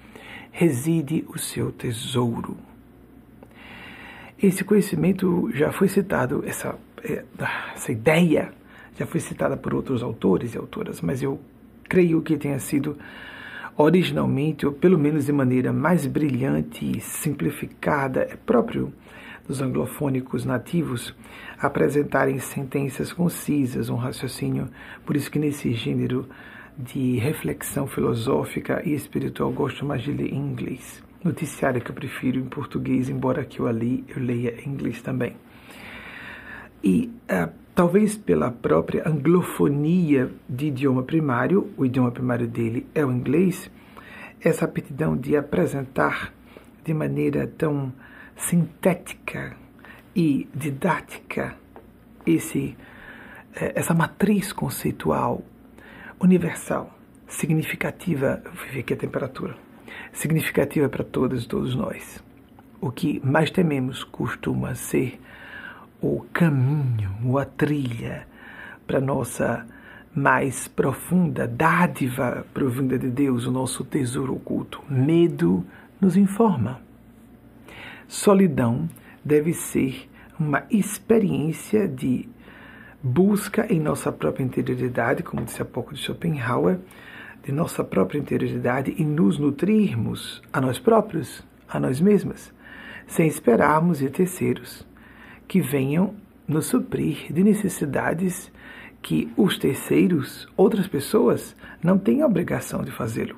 reside 0.52 1.26
o 1.28 1.38
seu 1.38 1.72
tesouro. 1.72 2.58
Esse 4.42 4.64
conhecimento 4.64 5.50
já 5.54 5.72
foi 5.72 5.88
citado, 5.88 6.44
essa, 6.46 6.76
é, 7.04 7.24
essa 7.74 7.92
ideia 7.92 8.54
já 8.98 9.06
foi 9.06 9.20
citada 9.20 9.56
por 9.56 9.74
outros 9.74 10.04
autores 10.04 10.54
e 10.54 10.58
autoras, 10.58 11.02
mas 11.02 11.22
eu 11.24 11.40
creio 11.88 12.22
que 12.22 12.38
tenha 12.38 12.60
sido 12.60 12.98
originalmente, 13.78 14.66
ou 14.66 14.72
pelo 14.72 14.98
menos 14.98 15.26
de 15.26 15.32
maneira 15.32 15.74
mais 15.74 16.06
brilhante 16.06 16.98
e 16.98 17.02
simplificada, 17.02 18.22
é 18.22 18.36
próprio 18.36 18.94
dos 19.48 19.62
anglofônicos 19.62 20.46
nativos 20.46 21.14
apresentarem 21.60 22.40
sentenças 22.40 23.14
concisas, 23.14 23.90
um 23.90 23.96
raciocínio. 23.96 24.70
Por 25.06 25.16
isso 25.16 25.32
que 25.32 25.40
nesse 25.40 25.74
gênero 25.74 26.28
de 26.78 27.18
reflexão 27.18 27.88
filosófica 27.88 28.82
e 28.86 28.94
espiritual 28.94 29.52
gosto 29.52 29.86
mais 29.86 30.04
de 30.04 30.12
ler 30.12 30.34
em 30.34 30.38
inglês. 30.38 31.04
Noticiário 31.24 31.82
que 31.82 31.90
eu 31.90 31.96
prefiro 31.96 32.40
em 32.40 32.46
português, 32.46 33.10
embora 33.10 33.46
que 33.46 33.60
eu 33.60 33.68
ali 33.68 34.04
eu 34.10 34.22
leia 34.22 34.56
em 34.64 34.70
inglês 34.70 35.02
também. 35.02 35.36
E 36.84 37.12
uh, 37.32 37.52
talvez 37.74 38.16
pela 38.16 38.52
própria 38.52 39.08
anglofonia 39.08 40.32
de 40.48 40.68
idioma 40.68 41.04
primário, 41.04 41.74
o 41.78 41.86
idioma 41.86 42.12
primário 42.12 42.48
dele 42.48 42.86
é 42.94 43.04
o 43.04 43.12
inglês, 43.12 43.72
essa 44.40 44.66
aptidão 44.66 45.18
de 45.18 45.36
apresentar 45.36 46.32
de 46.84 46.94
maneira 46.94 47.48
tão 47.58 47.92
sintética 48.36 49.58
e 50.16 50.48
didática 50.54 51.56
esse, 52.26 52.76
eh, 53.56 53.74
essa 53.76 53.94
matriz 53.94 54.54
conceitual 54.54 55.44
universal, 56.20 56.98
significativa, 57.28 58.42
vou 58.46 58.80
aqui 58.80 58.94
a 58.94 58.98
temperatura, 58.98 59.56
significativa 60.14 60.88
para 60.88 61.04
todas 61.04 61.44
e 61.44 61.48
todos 61.48 61.76
nós. 61.76 62.24
O 62.80 62.92
que 62.92 63.20
mais 63.26 63.52
tememos 63.52 64.04
costuma 64.04 64.76
ser 64.76 65.20
o 66.02 66.22
caminho, 66.32 67.38
a 67.38 67.46
trilha 67.46 68.28
para 68.86 69.02
nossa 69.02 69.66
mais 70.14 70.68
profunda 70.68 71.48
dádiva 71.48 72.46
provinda 72.54 72.98
de 72.98 73.10
Deus, 73.10 73.46
o 73.46 73.52
nosso 73.52 73.84
tesouro 73.84 74.36
oculto. 74.36 74.82
Medo 74.90 75.66
nos 76.00 76.16
informa. 76.16 76.80
Solidão 78.08 78.88
deve 79.26 79.54
ser 79.54 80.08
uma 80.40 80.64
experiência 80.70 81.88
de 81.88 82.30
busca 83.02 83.66
em 83.74 83.80
nossa 83.80 84.12
própria 84.12 84.44
interioridade, 84.44 85.24
como 85.24 85.44
disse 85.44 85.62
há 85.62 85.66
pouco 85.66 85.94
de 85.96 86.00
Schopenhauer, 86.00 86.78
de 87.44 87.52
nossa 87.52 87.84
própria 87.84 88.20
interioridade 88.20 88.94
e 88.98 89.04
nos 89.04 89.40
nutrirmos 89.40 90.42
a 90.54 90.62
nós 90.62 90.78
próprios, 90.78 91.44
a 91.68 91.80
nós 91.80 92.00
mesmas, 92.00 92.54
sem 93.08 93.28
esperarmos 93.28 94.00
de 94.00 94.10
terceiros 94.10 94.86
que 95.48 95.62
venham 95.62 96.14
nos 96.48 96.68
suprir 96.68 97.32
de 97.32 97.44
necessidades 97.44 98.52
que 99.02 99.32
os 99.38 99.58
terceiros, 99.58 100.48
outras 100.58 100.88
pessoas, 100.88 101.56
não 101.84 101.98
têm 101.98 102.22
a 102.22 102.26
obrigação 102.26 102.84
de 102.84 102.92
fazê-lo. 102.92 103.38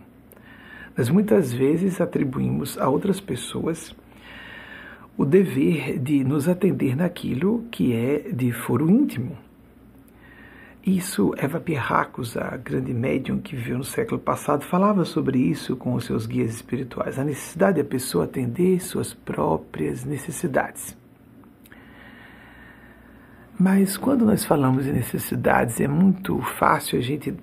Mas 0.95 1.09
muitas 1.09 1.51
vezes 1.51 1.99
atribuímos 1.99 2.77
a 2.77 2.87
outras 2.87 3.19
pessoas 3.19 3.93
o 5.17 5.25
dever 5.25 5.97
de 5.97 6.23
nos 6.23 6.47
atender 6.47 6.95
naquilo 6.95 7.65
que 7.71 7.93
é 7.93 8.29
de 8.31 8.51
foro 8.51 8.89
íntimo. 8.89 9.35
Isso, 10.85 11.33
Eva 11.37 11.59
Pierracos, 11.59 12.37
a 12.37 12.55
grande 12.55 12.93
médium 12.93 13.39
que 13.39 13.55
viveu 13.55 13.79
no 13.79 13.83
século 13.83 14.21
passado, 14.21 14.63
falava 14.63 15.03
sobre 15.03 15.39
isso 15.39 15.75
com 15.75 15.95
os 15.95 16.05
seus 16.05 16.25
guias 16.25 16.53
espirituais, 16.53 17.19
a 17.19 17.25
necessidade 17.25 17.81
da 17.81 17.89
pessoa 17.89 18.23
atender 18.23 18.79
suas 18.79 19.13
próprias 19.13 20.05
necessidades. 20.05 20.95
Mas 23.59 23.97
quando 23.97 24.23
nós 24.23 24.45
falamos 24.45 24.85
de 24.85 24.93
necessidades, 24.93 25.81
é 25.81 25.87
muito 25.87 26.39
fácil 26.41 26.99
a 26.99 27.01
gente, 27.01 27.33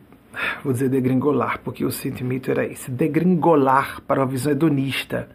vou 0.62 0.72
dizer, 0.72 0.88
degringolar, 0.88 1.60
porque 1.62 1.84
o 1.84 1.90
sentimento 1.90 2.50
era 2.50 2.64
esse, 2.64 2.90
degringolar 2.90 4.00
para 4.02 4.20
uma 4.20 4.26
visão 4.26 4.52
hedonista 4.52 5.28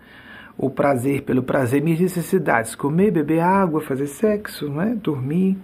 o 0.61 0.69
prazer 0.69 1.21
pelo 1.21 1.41
prazer, 1.41 1.81
minhas 1.81 2.01
necessidades, 2.01 2.75
comer, 2.75 3.11
beber 3.11 3.39
água, 3.39 3.79
fazer 3.79 4.07
sexo, 4.07 4.67
não 4.67 4.81
é? 4.81 4.93
dormir. 4.93 5.57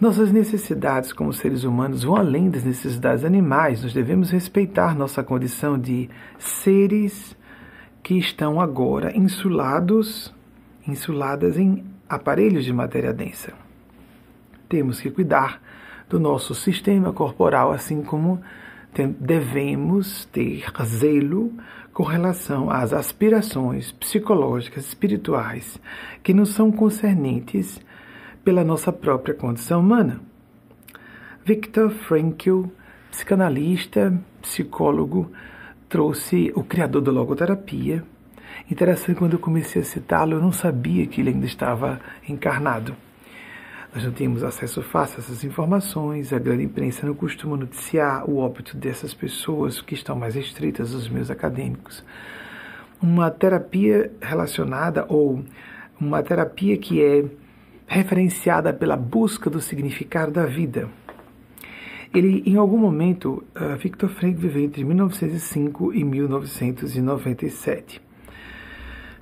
Nossas 0.00 0.30
necessidades 0.30 1.12
como 1.12 1.32
seres 1.32 1.64
humanos 1.64 2.04
vão 2.04 2.14
além 2.14 2.48
das 2.48 2.62
necessidades 2.62 3.24
animais. 3.24 3.82
Nós 3.82 3.92
devemos 3.92 4.30
respeitar 4.30 4.96
nossa 4.96 5.24
condição 5.24 5.76
de 5.76 6.08
seres 6.38 7.36
que 8.00 8.16
estão 8.16 8.60
agora 8.60 9.16
insulados, 9.16 10.32
insuladas 10.86 11.58
em 11.58 11.84
aparelhos 12.08 12.64
de 12.64 12.72
matéria 12.72 13.12
densa. 13.12 13.52
Temos 14.68 15.00
que 15.00 15.10
cuidar 15.10 15.60
do 16.08 16.20
nosso 16.20 16.54
sistema 16.54 17.12
corporal, 17.12 17.72
assim 17.72 18.02
como 18.02 18.40
devemos 19.18 20.26
ter 20.26 20.64
zelo 20.84 21.52
com 21.94 22.02
relação 22.02 22.68
às 22.68 22.92
aspirações 22.92 23.92
psicológicas, 23.92 24.84
espirituais, 24.84 25.80
que 26.24 26.34
nos 26.34 26.50
são 26.50 26.72
concernentes 26.72 27.80
pela 28.44 28.64
nossa 28.64 28.92
própria 28.92 29.32
condição 29.32 29.80
humana. 29.80 30.20
Viktor 31.44 31.90
Frankl, 31.90 32.64
psicanalista, 33.12 34.12
psicólogo, 34.42 35.30
trouxe 35.88 36.52
o 36.56 36.64
criador 36.64 37.00
da 37.00 37.12
logoterapia. 37.12 38.02
Interessante, 38.68 39.16
quando 39.16 39.34
eu 39.34 39.38
comecei 39.38 39.80
a 39.80 39.84
citá-lo, 39.84 40.32
eu 40.32 40.40
não 40.40 40.52
sabia 40.52 41.06
que 41.06 41.20
ele 41.20 41.30
ainda 41.30 41.46
estava 41.46 42.00
encarnado. 42.28 42.96
Nós 43.94 44.02
não 44.02 44.10
temos 44.10 44.42
acesso 44.42 44.82
fácil 44.82 45.18
a 45.18 45.20
essas 45.20 45.44
informações, 45.44 46.32
a 46.32 46.38
grande 46.40 46.64
imprensa 46.64 47.06
não 47.06 47.14
costuma 47.14 47.56
noticiar 47.56 48.28
o 48.28 48.38
óbito 48.38 48.76
dessas 48.76 49.14
pessoas 49.14 49.80
que 49.80 49.94
estão 49.94 50.16
mais 50.16 50.34
restritas 50.34 50.92
aos 50.92 51.08
meios 51.08 51.30
acadêmicos. 51.30 52.04
Uma 53.00 53.30
terapia 53.30 54.10
relacionada 54.20 55.06
ou 55.08 55.44
uma 56.00 56.24
terapia 56.24 56.76
que 56.76 57.00
é 57.00 57.24
referenciada 57.86 58.72
pela 58.72 58.96
busca 58.96 59.48
do 59.48 59.60
significado 59.60 60.32
da 60.32 60.44
vida. 60.44 60.88
Ele, 62.12 62.42
em 62.46 62.56
algum 62.56 62.78
momento, 62.78 63.44
uh, 63.54 63.76
Victor 63.76 64.08
Frank 64.08 64.36
viveu 64.36 64.64
entre 64.64 64.82
1905 64.82 65.94
e 65.94 66.02
1997. 66.02 68.03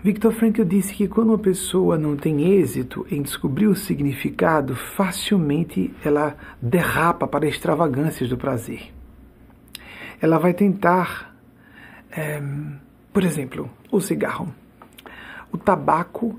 Victor 0.05 0.33
Frankl 0.33 0.65
disse 0.65 0.95
que 0.95 1.07
quando 1.07 1.29
uma 1.29 1.39
pessoa 1.39 1.97
não 1.97 2.17
tem 2.17 2.59
êxito 2.59 3.07
em 3.09 3.23
descobrir 3.23 3.69
o 3.69 3.77
significado, 3.77 4.75
facilmente 4.75 5.95
ela 6.05 6.37
derrapa 6.61 7.29
para 7.29 7.47
extravagâncias 7.47 8.29
do 8.29 8.37
prazer. 8.37 8.93
Ela 10.21 10.39
vai 10.39 10.55
tentar, 10.55 11.33
é, 12.11 12.43
por 13.13 13.23
exemplo, 13.23 13.71
o 13.93 14.01
cigarro, 14.01 14.53
o 15.53 15.57
tabaco. 15.57 16.37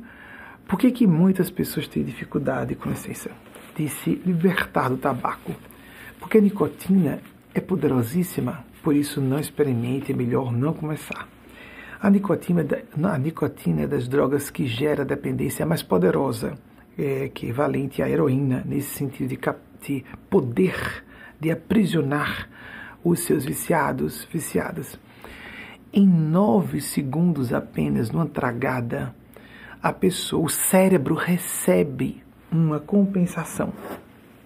Por 0.67 0.77
que, 0.77 0.91
que 0.91 1.07
muitas 1.07 1.49
pessoas 1.49 1.87
têm 1.87 2.03
dificuldade, 2.03 2.75
com 2.75 2.89
licença, 2.89 3.31
de 3.77 3.87
se 3.87 4.21
libertar 4.25 4.89
do 4.89 4.97
tabaco? 4.97 5.55
Porque 6.19 6.37
a 6.37 6.41
nicotina 6.41 7.21
é 7.53 7.61
poderosíssima, 7.61 8.65
por 8.83 8.93
isso 8.93 9.21
não 9.21 9.39
experimente, 9.39 10.11
é 10.11 10.15
melhor 10.15 10.51
não 10.51 10.73
começar. 10.73 11.32
A 12.03 12.09
nicotina, 12.09 12.65
a 13.01 13.17
nicotina 13.17 13.83
é 13.83 13.87
das 13.87 14.09
drogas 14.09 14.49
que 14.49 14.67
gera 14.67 15.05
dependência 15.05 15.65
mais 15.65 15.81
poderosa, 15.81 16.57
é, 16.97 17.23
equivalente 17.23 18.03
à 18.03 18.09
heroína, 18.09 18.61
nesse 18.65 18.89
sentido 18.89 19.29
de, 19.29 19.39
de 19.81 20.05
poder 20.29 21.05
de 21.39 21.49
aprisionar 21.49 22.49
os 23.05 23.21
seus 23.21 23.45
viciados, 23.45 24.27
viciadas. 24.29 24.99
Em 25.93 26.05
nove 26.05 26.81
segundos 26.81 27.53
apenas, 27.53 28.11
numa 28.11 28.27
tragada, 28.27 29.15
a 29.81 29.93
pessoa, 29.93 30.43
o 30.43 30.49
cérebro 30.49 31.15
recebe 31.15 32.21
uma 32.51 32.81
compensação. 32.81 33.71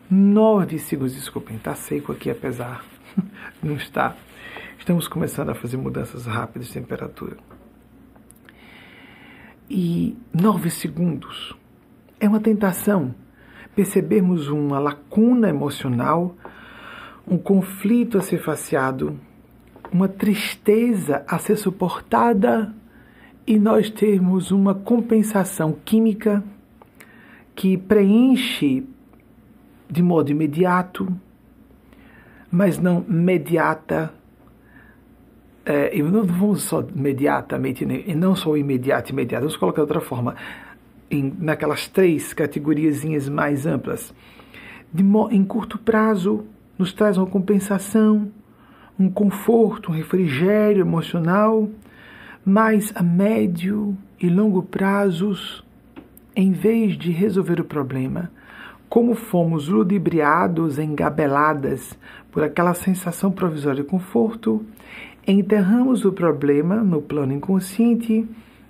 Nove 0.08 0.78
segundos, 0.78 1.16
desculpem, 1.16 1.58
está 1.58 1.74
seco 1.74 2.12
aqui 2.12 2.30
apesar, 2.30 2.86
não 3.64 3.74
está. 3.74 4.16
Estamos 4.78 5.08
começando 5.08 5.50
a 5.50 5.56
fazer 5.56 5.76
mudanças 5.76 6.28
rápidas 6.28 6.68
de 6.68 6.74
temperatura. 6.76 7.36
E 9.70 10.16
nove 10.34 10.70
segundos. 10.70 11.54
É 12.20 12.28
uma 12.28 12.40
tentação. 12.40 13.14
Percebermos 13.76 14.48
uma 14.48 14.80
lacuna 14.80 15.50
emocional, 15.50 16.36
um 17.28 17.38
conflito 17.38 18.18
a 18.18 18.22
ser 18.22 18.40
faceado, 18.40 19.20
uma 19.92 20.08
tristeza 20.08 21.24
a 21.28 21.38
ser 21.38 21.58
suportada 21.58 22.74
e 23.46 23.60
nós 23.60 23.90
termos 23.90 24.52
uma 24.52 24.74
compensação 24.74 25.76
química 25.86 26.44
que 27.56 27.78
preenche 27.78 28.86
de 29.90 30.04
modo 30.04 30.32
imediato, 30.32 31.08
mas 32.52 32.78
não 32.78 33.04
mediata 33.08 34.14
é, 35.70 35.98
e 35.98 36.02
não 36.02 36.24
vamos 36.24 36.64
só 36.64 36.82
imediatamente, 36.96 37.84
e 37.84 38.16
não 38.16 38.34
só 38.38 38.56
imediato, 38.56 39.12
imediato, 39.12 39.42
vamos 39.42 39.58
colocar 39.58 39.82
de 39.82 39.82
outra 39.82 40.00
forma, 40.00 40.34
em, 41.12 41.34
naquelas 41.38 41.90
três 41.90 42.34
categorias 42.34 43.04
mais 43.28 43.66
amplas. 43.66 44.14
De, 44.94 45.04
em 45.32 45.44
curto 45.44 45.78
prazo, 45.78 46.46
nos 46.78 46.94
traz 46.94 47.18
uma 47.18 47.28
compensação, 47.28 48.32
um 48.98 49.10
conforto, 49.10 49.92
um 49.92 49.94
refrigério 49.94 50.80
emocional, 50.80 51.70
mas 52.46 52.94
a 52.96 53.04
médio 53.04 53.98
e 54.22 54.30
longo 54.30 54.64
prazos, 54.64 55.66
em 56.34 56.54
vez 56.54 56.98
de 56.98 57.12
resolver 57.12 57.60
o 57.60 57.66
problema, 57.66 58.32
como 58.88 59.16
fomos 59.16 59.68
ludibriados, 59.68 60.80
engabeladas 60.80 61.98
por 62.32 62.42
aquela 62.42 62.74
sensação 62.74 63.34
provisória 63.34 63.84
de 63.84 63.90
conforto, 63.90 64.66
enterramos 65.28 66.06
o 66.06 66.14
problema 66.14 66.78
no 66.78 67.02
plano 67.02 67.34
inconsciente, 67.34 68.26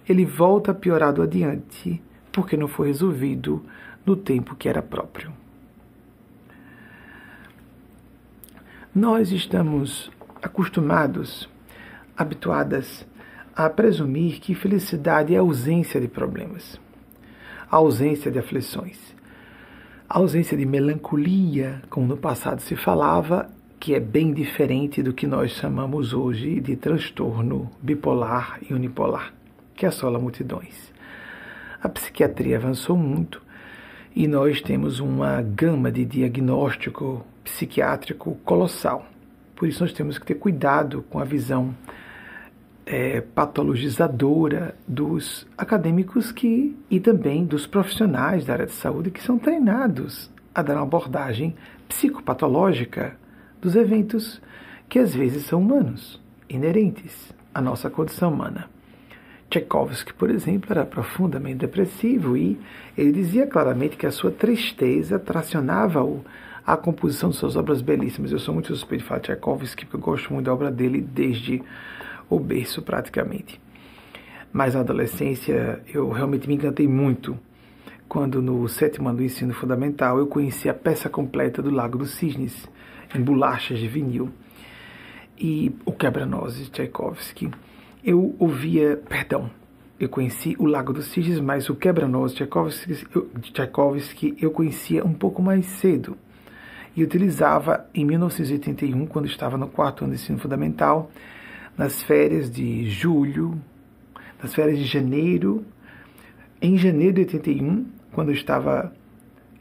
ele 0.09 0.25
volta 0.25 0.73
piorado 0.73 1.21
adiante, 1.21 2.01
porque 2.31 2.57
não 2.57 2.67
foi 2.67 2.87
resolvido 2.87 3.63
no 4.03 4.15
tempo 4.15 4.55
que 4.55 4.67
era 4.67 4.81
próprio. 4.81 5.31
Nós 8.93 9.31
estamos 9.31 10.09
acostumados, 10.41 11.47
habituadas 12.17 13.05
a 13.55 13.69
presumir 13.69 14.39
que 14.39 14.55
felicidade 14.55 15.35
é 15.35 15.37
ausência 15.37 16.01
de 16.01 16.07
problemas, 16.07 16.79
ausência 17.69 18.31
de 18.31 18.39
aflições, 18.39 18.97
ausência 20.09 20.57
de 20.57 20.65
melancolia, 20.65 21.81
como 21.89 22.07
no 22.07 22.17
passado 22.17 22.61
se 22.61 22.75
falava, 22.75 23.51
que 23.79 23.93
é 23.93 23.99
bem 23.99 24.33
diferente 24.33 25.03
do 25.03 25.13
que 25.13 25.27
nós 25.27 25.51
chamamos 25.51 26.13
hoje 26.13 26.59
de 26.59 26.75
transtorno 26.75 27.69
bipolar 27.81 28.59
e 28.67 28.73
unipolar, 28.73 29.33
que 29.75 29.85
assola 29.85 30.19
multidões. 30.19 30.91
A 31.81 31.87
psiquiatria 31.87 32.57
avançou 32.57 32.97
muito 32.97 33.41
e 34.15 34.27
nós 34.27 34.61
temos 34.61 34.99
uma 34.99 35.41
gama 35.41 35.91
de 35.91 36.03
diagnóstico 36.03 37.25
psiquiátrico 37.43 38.35
colossal. 38.43 39.05
Por 39.55 39.67
isso 39.67 39.83
nós 39.83 39.93
temos 39.93 40.17
que 40.17 40.25
ter 40.25 40.35
cuidado 40.35 41.03
com 41.09 41.19
a 41.19 41.23
visão 41.23 41.75
é, 42.85 43.21
patologizadora 43.21 44.75
dos 44.87 45.45
acadêmicos 45.57 46.31
que 46.31 46.75
e 46.89 46.99
também 46.99 47.45
dos 47.45 47.67
profissionais 47.67 48.45
da 48.45 48.53
área 48.53 48.65
de 48.65 48.71
saúde 48.71 49.11
que 49.11 49.21
são 49.21 49.37
treinados 49.37 50.31
a 50.53 50.61
dar 50.61 50.75
uma 50.75 50.83
abordagem 50.83 51.55
psicopatológica 51.87 53.15
dos 53.67 53.75
eventos 53.75 54.41
que 54.87 54.97
às 54.97 55.13
vezes 55.13 55.43
são 55.43 55.59
humanos, 55.61 56.21
inerentes 56.47 57.33
à 57.53 57.59
nossa 57.59 57.89
condição 57.89 58.31
humana. 58.31 58.69
Tchaikovsky, 59.49 60.13
por 60.13 60.29
exemplo, 60.29 60.71
era 60.71 60.85
profundamente 60.85 61.57
depressivo 61.57 62.37
e 62.37 62.57
ele 62.97 63.11
dizia 63.11 63.45
claramente 63.45 63.97
que 63.97 64.05
a 64.05 64.11
sua 64.11 64.31
tristeza 64.31 65.19
tracionava 65.19 66.01
o, 66.01 66.23
a 66.65 66.77
composição 66.77 67.29
de 67.29 67.35
suas 67.35 67.57
obras 67.57 67.81
belíssimas. 67.81 68.31
Eu 68.31 68.39
sou 68.39 68.53
muito 68.53 68.73
suspeito 68.73 69.03
de 69.03 69.07
falar 69.09 69.19
de 69.19 69.27
Tchaikovsky 69.27 69.85
porque 69.85 69.97
eu 69.97 70.13
gosto 70.13 70.33
muito 70.33 70.45
da 70.45 70.53
obra 70.53 70.71
dele 70.71 71.01
desde 71.01 71.61
o 72.29 72.39
berço, 72.39 72.81
praticamente. 72.81 73.59
Mas 74.53 74.75
na 74.75 74.79
adolescência 74.79 75.81
eu 75.93 76.09
realmente 76.09 76.47
me 76.47 76.55
encantei 76.55 76.87
muito 76.87 77.37
quando 78.07 78.41
no 78.41 78.65
sétimo 78.69 79.09
ano 79.09 79.17
do 79.17 79.23
ensino 79.25 79.53
fundamental 79.53 80.17
eu 80.17 80.27
conheci 80.27 80.69
a 80.69 80.73
peça 80.73 81.09
completa 81.09 81.61
do 81.61 81.69
Lago 81.69 81.97
dos 81.97 82.11
Cisnes, 82.11 82.65
em 83.15 83.21
bolachas 83.21 83.79
de 83.79 83.87
vinil. 83.87 84.29
E 85.37 85.71
o 85.85 85.91
Quebra-Nozes 85.91 86.65
de 86.65 86.71
Tchaikovsky. 86.71 87.51
Eu 88.03 88.35
ouvia, 88.39 89.01
perdão, 89.07 89.51
eu 89.99 90.09
conheci 90.09 90.55
o 90.59 90.65
Lago 90.65 90.93
dos 90.93 91.05
Cisnes, 91.05 91.39
mas 91.39 91.69
o 91.69 91.75
Quebra-Nozes 91.75 92.35
de 92.35 92.43
Tchaikovsky, 92.43 93.07
Tchaikovsky 93.51 94.37
eu 94.39 94.51
conhecia 94.51 95.03
um 95.03 95.13
pouco 95.13 95.41
mais 95.41 95.65
cedo. 95.65 96.17
E 96.95 97.03
utilizava 97.03 97.87
em 97.93 98.03
1981, 98.05 99.05
quando 99.05 99.25
estava 99.25 99.57
no 99.57 99.67
quarto 99.67 100.03
ano 100.03 100.13
de 100.13 100.19
ensino 100.19 100.39
fundamental, 100.39 101.11
nas 101.77 102.01
férias 102.01 102.49
de 102.49 102.89
julho, 102.89 103.61
nas 104.41 104.53
férias 104.53 104.79
de 104.79 104.85
janeiro. 104.85 105.63
Em 106.59 106.75
janeiro 106.77 107.13
de 107.13 107.21
81, 107.21 107.85
quando 108.11 108.29
eu 108.29 108.33
estava 108.33 108.91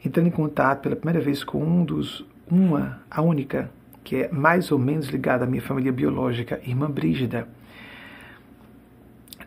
entrando 0.03 0.27
em 0.27 0.31
contato 0.31 0.81
pela 0.81 0.95
primeira 0.95 1.19
vez 1.19 1.43
com 1.43 1.63
um 1.63 1.85
dos, 1.85 2.25
uma, 2.49 3.01
a 3.09 3.21
única, 3.21 3.69
que 4.03 4.23
é 4.23 4.31
mais 4.31 4.71
ou 4.71 4.79
menos 4.79 5.07
ligada 5.07 5.43
à 5.43 5.47
minha 5.47 5.61
família 5.61 5.91
biológica, 5.91 6.61
irmã 6.65 6.89
Brígida. 6.89 7.47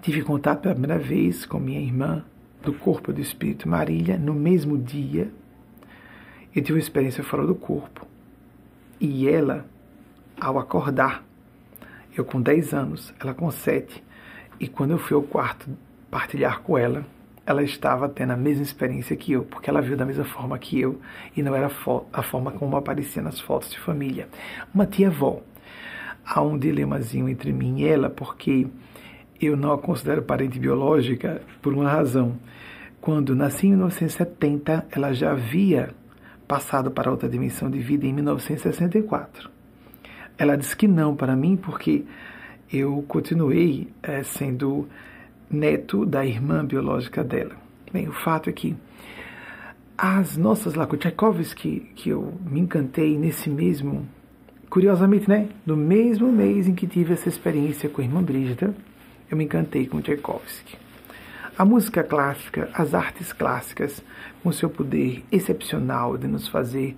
Tive 0.03 0.23
contato 0.23 0.63
pela 0.63 0.75
primeira 0.75 0.99
vez 0.99 1.45
com 1.45 1.59
minha 1.59 1.81
irmã 1.81 2.25
do 2.63 2.73
corpo 2.73 3.13
do 3.13 3.21
espírito 3.21 3.69
Marília 3.69 4.19
no 4.19 4.35
mesmo 4.35 4.77
dia. 4.77 5.31
Eu 6.55 6.63
tive 6.63 6.75
uma 6.75 6.79
experiência 6.79 7.23
fora 7.23 7.47
do 7.47 7.55
corpo. 7.55 8.07
E 9.01 9.29
ela, 9.29 9.65
ao 10.39 10.59
acordar, 10.59 11.25
eu 12.17 12.25
com 12.25 12.41
10 12.41 12.75
anos, 12.75 13.15
ela 13.19 13.33
com 13.33 13.51
7, 13.51 14.03
e 14.59 14.69
quando 14.69 14.91
eu 14.91 14.99
fui 14.99 15.17
ao 15.17 15.23
quarto 15.23 15.71
partilhar 16.11 16.61
com 16.61 16.77
ela, 16.77 17.05
ela 17.51 17.63
estava 17.63 18.09
tendo 18.09 18.33
a 18.33 18.37
mesma 18.37 18.63
experiência 18.63 19.17
que 19.17 19.33
eu, 19.33 19.45
porque 19.45 19.69
ela 19.69 19.81
viu 19.81 19.97
da 19.97 20.07
mesma 20.07 20.25
forma 20.25 20.59
que 20.59 20.81
eu 20.81 21.01
e 21.37 21.43
não 21.43 21.55
era 21.55 21.71
a 22.13 22.23
forma 22.23 22.53
como 22.53 22.77
aparecia 22.77 23.23
nas 23.23 23.41
fotos 23.41 23.71
de 23.71 23.79
família. 23.79 24.29
Uma 24.73 24.87
tia-avó. 24.87 25.41
Há 26.25 26.43
um 26.43 26.59
dilemazinho 26.59 27.29
entre 27.29 27.53
mim 27.53 27.81
e 27.81 27.87
ela, 27.87 28.09
porque 28.09 28.69
eu 29.41 29.57
não 29.57 29.73
a 29.73 29.79
considero 29.79 30.23
parente 30.23 30.59
biológica 30.59 31.43
por 31.61 31.73
uma 31.73 31.91
razão. 31.91 32.37
Quando 33.01 33.35
nasci 33.35 33.67
em 33.67 33.71
1970, 33.71 34.87
ela 34.93 35.13
já 35.13 35.33
havia 35.33 35.91
passado 36.47 36.91
para 36.91 37.11
outra 37.11 37.29
dimensão 37.29 37.71
de 37.71 37.79
vida 37.79 38.07
em 38.07 38.13
1964. 38.13 39.51
Ela 40.39 40.57
disse 40.57 40.77
que 40.77 40.87
não 40.87 41.17
para 41.17 41.35
mim 41.35 41.57
porque 41.57 42.05
eu 42.73 43.05
continuei 43.09 43.89
é, 44.03 44.23
sendo 44.23 44.89
neto 45.51 46.07
da 46.07 46.25
irmã 46.25 46.65
biológica 46.65 47.25
dela. 47.25 47.57
Bem, 47.93 48.09
o 48.09 48.13
fato 48.13 48.49
é 48.49 48.53
que 48.53 48.77
as 49.99 50.37
nossas 50.37 50.75
com 50.75 50.97
Tchaikovsky, 50.97 51.91
que 51.95 52.11
eu 52.11 52.33
me 52.49 52.61
encantei 52.61 53.19
nesse 53.19 53.51
mesmo, 53.51 54.09
curiosamente, 54.71 55.29
né? 55.29 55.49
No 55.67 55.77
mesmo 55.77 56.33
mês 56.33 56.67
em 56.69 56.75
que 56.75 56.87
tive 56.87 57.13
essa 57.13 57.29
experiência 57.29 57.89
com 57.89 58.01
a 58.01 58.05
irmã 58.05 58.23
Brígida, 58.23 58.75
eu 59.31 59.37
me 59.37 59.45
encantei 59.45 59.87
com 59.87 60.01
Tchaikovsky. 60.01 60.79
A 61.59 61.65
música 61.65 62.03
clássica, 62.03 62.71
as 62.73 62.95
artes 62.95 63.33
clássicas, 63.33 64.03
com 64.43 64.51
seu 64.51 64.71
poder 64.71 65.23
excepcional 65.31 66.17
de 66.17 66.27
nos 66.27 66.49
fazer 66.49 66.97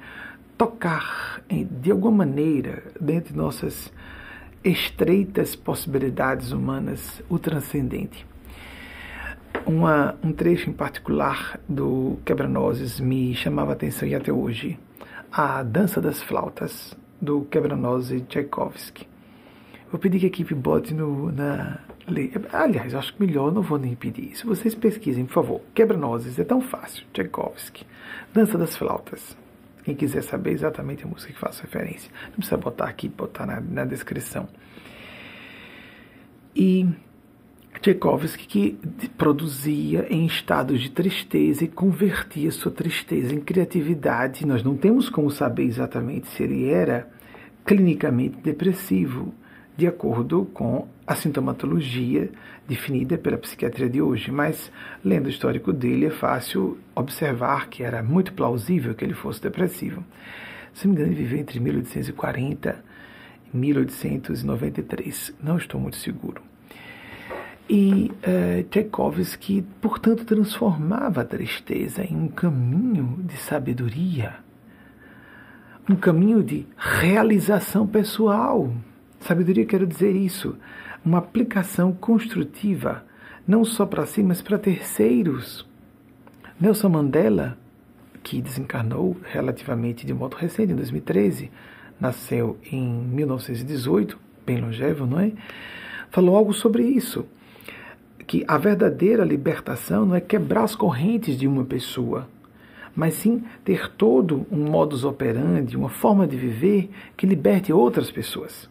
tocar 0.56 1.42
de 1.48 1.90
alguma 1.90 2.18
maneira 2.18 2.84
dentro 3.00 3.32
de 3.32 3.36
nossas 3.36 3.92
estreitas 4.62 5.56
possibilidades 5.56 6.52
humanas 6.52 7.20
o 7.28 7.38
transcendente. 7.38 8.24
Uma, 9.66 10.16
um 10.22 10.33
trecho 10.33 10.70
em 10.70 10.72
particular 10.72 11.61
do 11.68 12.18
Quebra-Nozes 12.25 12.98
me 12.98 13.35
chamava 13.35 13.70
a 13.70 13.75
atenção 13.75 14.09
e 14.09 14.14
até 14.14 14.33
hoje. 14.33 14.79
A 15.31 15.62
Dança 15.62 16.01
das 16.01 16.20
Flautas, 16.22 16.96
do 17.20 17.42
Quebra-Nozes 17.42 18.22
Tchaikovsky. 18.29 19.07
Vou 19.90 20.01
pedir 20.01 20.18
que 20.18 20.27
a 20.27 20.29
equipe 20.29 20.55
bote 20.55 20.92
no, 20.92 21.31
na. 21.31 21.79
Aliás, 22.53 22.94
acho 22.94 23.14
que 23.14 23.25
melhor, 23.25 23.53
não 23.53 23.62
vou 23.62 23.79
nem 23.79 23.94
pedir 23.94 24.33
isso. 24.33 24.46
Vocês 24.46 24.75
pesquisem, 24.75 25.25
por 25.25 25.35
favor. 25.35 25.61
Quebra-Nozes, 25.75 26.38
é 26.38 26.44
tão 26.44 26.61
fácil. 26.61 27.05
Tchaikovsky. 27.12 27.87
Dança 28.35 28.59
das 28.59 28.77
Flautas. 28.77 29.37
Quem 29.85 29.94
quiser 29.94 30.22
saber 30.22 30.53
exatamente 30.53 31.05
a 31.05 31.07
música 31.07 31.33
que 31.33 31.38
faço 31.38 31.62
referência. 31.62 32.11
Não 32.27 32.37
precisa 32.37 32.57
botar 32.57 32.87
aqui, 32.87 33.09
botar 33.09 33.46
na, 33.46 33.61
na 33.61 33.85
descrição. 33.85 34.48
E 36.55 36.88
Tchaikovsky 37.82 38.46
que 38.46 39.08
produzia 39.18 40.06
em 40.08 40.24
estados 40.24 40.80
de 40.80 40.88
tristeza 40.88 41.64
e 41.64 41.68
convertia 41.68 42.52
sua 42.52 42.70
tristeza 42.70 43.34
em 43.34 43.40
criatividade. 43.40 44.46
Nós 44.46 44.62
não 44.62 44.76
temos 44.76 45.08
como 45.08 45.28
saber 45.32 45.64
exatamente 45.64 46.28
se 46.28 46.44
ele 46.44 46.70
era 46.70 47.10
clinicamente 47.66 48.36
depressivo, 48.36 49.34
de 49.76 49.88
acordo 49.88 50.44
com 50.54 50.86
a 51.04 51.16
sintomatologia 51.16 52.30
definida 52.68 53.18
pela 53.18 53.36
psiquiatria 53.36 53.90
de 53.90 54.00
hoje, 54.00 54.30
mas 54.30 54.70
lendo 55.04 55.26
o 55.26 55.30
histórico 55.30 55.72
dele 55.72 56.06
é 56.06 56.10
fácil 56.10 56.78
observar 56.94 57.68
que 57.68 57.82
era 57.82 58.00
muito 58.00 58.32
plausível 58.32 58.94
que 58.94 59.04
ele 59.04 59.14
fosse 59.14 59.42
depressivo. 59.42 60.04
Se 60.72 60.86
não 60.86 60.94
me 60.94 61.00
engano, 61.00 61.14
ele 61.14 61.24
viveu 61.24 61.40
entre 61.40 61.58
1840 61.58 62.84
e 63.52 63.56
1893, 63.56 65.34
não 65.42 65.56
estou 65.56 65.80
muito 65.80 65.96
seguro. 65.96 66.51
E 67.74 68.11
uh, 68.11 68.62
Tchaikovsky, 68.64 69.64
portanto, 69.80 70.26
transformava 70.26 71.22
a 71.22 71.24
tristeza 71.24 72.04
em 72.04 72.14
um 72.14 72.28
caminho 72.28 73.18
de 73.24 73.35
sabedoria, 73.38 74.35
um 75.88 75.96
caminho 75.96 76.42
de 76.42 76.66
realização 76.76 77.87
pessoal. 77.87 78.70
Sabedoria 79.20 79.64
quero 79.64 79.87
dizer 79.87 80.14
isso, 80.14 80.54
uma 81.02 81.16
aplicação 81.16 81.94
construtiva, 81.94 83.06
não 83.48 83.64
só 83.64 83.87
para 83.87 84.04
si, 84.04 84.22
mas 84.22 84.42
para 84.42 84.58
terceiros. 84.58 85.66
Nelson 86.61 86.90
Mandela, 86.90 87.56
que 88.22 88.42
desencarnou 88.42 89.16
relativamente 89.22 90.04
de 90.04 90.12
modo 90.12 90.37
recente, 90.37 90.74
em 90.74 90.76
2013, 90.76 91.50
nasceu 91.98 92.58
em 92.70 92.87
1918, 92.87 94.18
bem 94.44 94.61
longevo, 94.61 95.06
não 95.06 95.18
é? 95.18 95.32
Falou 96.11 96.37
algo 96.37 96.52
sobre 96.52 96.82
isso 96.82 97.26
que 98.26 98.44
a 98.46 98.56
verdadeira 98.58 99.24
libertação 99.24 100.06
não 100.06 100.14
é 100.14 100.20
quebrar 100.20 100.64
as 100.64 100.74
correntes 100.74 101.37
de 101.37 101.46
uma 101.46 101.64
pessoa, 101.64 102.28
mas 102.94 103.14
sim 103.14 103.42
ter 103.64 103.90
todo 103.92 104.46
um 104.50 104.70
modus 104.70 105.04
operandi, 105.04 105.76
uma 105.76 105.88
forma 105.88 106.26
de 106.26 106.37
viver 106.37 106.90
que 107.16 107.26
liberte 107.26 107.72
outras 107.72 108.11
pessoas. 108.11 108.68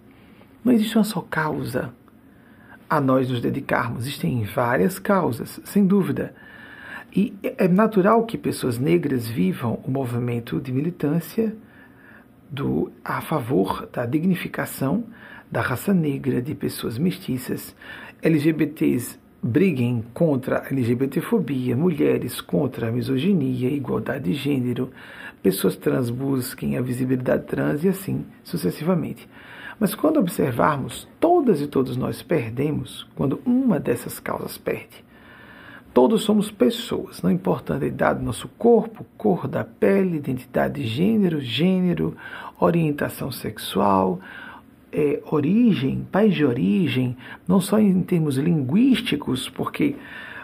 Não 0.63 0.71
existe 0.71 0.97
uma 0.97 1.03
só 1.03 1.21
causa 1.21 1.93
a 2.89 2.99
nós 3.01 3.29
nos 3.29 3.41
dedicarmos, 3.41 4.03
existem 4.03 4.43
várias 4.43 4.99
causas, 4.99 5.59
sem 5.63 5.85
dúvida. 5.85 6.35
E 7.13 7.33
é 7.43 7.67
natural 7.67 8.25
que 8.25 8.37
pessoas 8.37 8.77
negras 8.77 9.27
vivam 9.27 9.79
o 9.83 9.91
movimento 9.91 10.59
de 10.61 10.71
militância 10.71 11.55
do, 12.49 12.91
a 13.03 13.21
favor 13.21 13.87
da 13.91 14.05
dignificação 14.05 15.05
da 15.49 15.61
raça 15.61 15.93
negra, 15.93 16.41
de 16.41 16.55
pessoas 16.55 16.97
mestiças, 16.97 17.75
LGBTs 18.21 19.20
briguem 19.41 20.03
contra 20.13 20.59
a 20.59 20.67
LGBTfobia, 20.67 21.75
mulheres 21.75 22.39
contra 22.39 22.89
a 22.89 22.91
misoginia, 22.91 23.69
igualdade 23.69 24.25
de 24.25 24.33
gênero, 24.33 24.91
pessoas 25.41 25.75
trans 25.75 26.09
busquem 26.09 26.77
a 26.77 26.81
visibilidade 26.81 27.45
trans 27.45 27.83
e 27.83 27.89
assim 27.89 28.25
sucessivamente. 28.43 29.27
Mas 29.79 29.95
quando 29.95 30.19
observarmos, 30.19 31.07
todas 31.19 31.59
e 31.59 31.65
todos 31.65 31.97
nós 31.97 32.21
perdemos 32.21 33.07
quando 33.15 33.41
uma 33.43 33.79
dessas 33.79 34.19
causas 34.19 34.57
perde. 34.57 35.03
Todos 35.91 36.21
somos 36.21 36.51
pessoas, 36.51 37.21
não 37.21 37.31
importa 37.31 37.75
a 37.75 37.85
idade 37.85 38.19
do 38.19 38.25
nosso 38.25 38.47
corpo, 38.47 39.05
cor 39.17 39.47
da 39.47 39.63
pele, 39.63 40.17
identidade 40.17 40.81
de 40.81 40.87
gênero, 40.87 41.41
gênero, 41.41 42.15
orientação 42.59 43.31
sexual, 43.31 44.19
é, 44.91 45.21
origem, 45.31 46.05
país 46.11 46.33
de 46.33 46.45
origem, 46.45 47.15
não 47.47 47.61
só 47.61 47.79
em 47.79 48.01
termos 48.01 48.37
linguísticos, 48.37 49.49
porque 49.49 49.95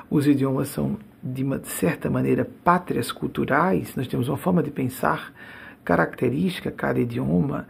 os 0.09 0.25
idiomas 0.25 0.69
são, 0.69 0.97
de 1.21 1.43
uma 1.43 1.59
certa 1.63 2.09
maneira, 2.09 2.49
pátrias 2.63 3.11
culturais, 3.11 3.95
nós 3.95 4.07
temos 4.07 4.29
uma 4.29 4.37
forma 4.37 4.63
de 4.63 4.71
pensar 4.71 5.33
característica 5.83 6.71
cada 6.71 6.99
idioma, 6.99 7.67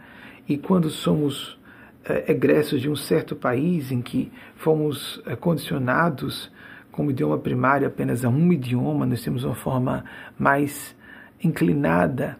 e 0.48 0.56
quando 0.56 0.88
somos 0.88 1.58
é, 2.04 2.32
egressos 2.32 2.80
de 2.80 2.88
um 2.88 2.96
certo 2.96 3.36
país 3.36 3.92
em 3.92 4.00
que 4.00 4.30
fomos 4.56 5.20
é, 5.26 5.36
condicionados 5.36 6.50
como 6.90 7.10
idioma 7.10 7.38
primário 7.38 7.86
apenas 7.86 8.24
a 8.24 8.28
um 8.28 8.52
idioma, 8.52 9.06
nós 9.06 9.22
temos 9.22 9.44
uma 9.44 9.54
forma 9.54 10.04
mais 10.38 10.96
inclinada 11.42 12.36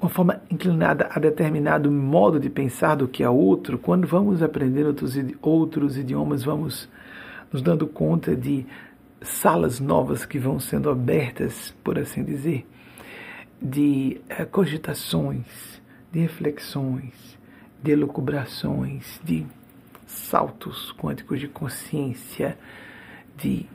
uma 0.00 0.08
forma 0.08 0.40
inclinada 0.50 1.08
a 1.10 1.18
determinado 1.18 1.90
modo 1.90 2.40
de 2.40 2.48
pensar 2.48 2.94
do 2.94 3.06
que 3.06 3.22
a 3.22 3.30
outro, 3.30 3.78
quando 3.78 4.06
vamos 4.06 4.42
aprender 4.42 4.86
outros, 4.86 5.14
outros 5.42 5.98
idiomas, 5.98 6.42
vamos 6.42 6.88
nos 7.52 7.60
dando 7.60 7.86
conta 7.86 8.34
de 8.34 8.66
salas 9.20 9.78
novas 9.78 10.24
que 10.24 10.38
vão 10.38 10.58
sendo 10.58 10.88
abertas, 10.88 11.74
por 11.84 11.98
assim 11.98 12.24
dizer, 12.24 12.66
de 13.60 14.20
eh, 14.28 14.46
cogitações, 14.46 15.80
de 16.10 16.20
reflexões, 16.20 17.38
de 17.82 17.90
elucubrações, 17.90 19.20
de 19.22 19.46
saltos 20.06 20.92
quânticos 20.92 21.38
de 21.38 21.48
consciência, 21.48 22.58
de 23.36 23.66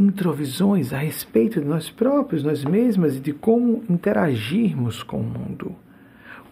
introvisões 0.00 0.92
a 0.92 0.98
respeito 0.98 1.60
de 1.60 1.66
nós 1.66 1.90
próprios, 1.90 2.42
nós 2.42 2.64
mesmas 2.64 3.16
e 3.16 3.20
de 3.20 3.32
como 3.32 3.84
interagirmos 3.88 5.02
com 5.02 5.20
o 5.20 5.22
mundo. 5.22 5.76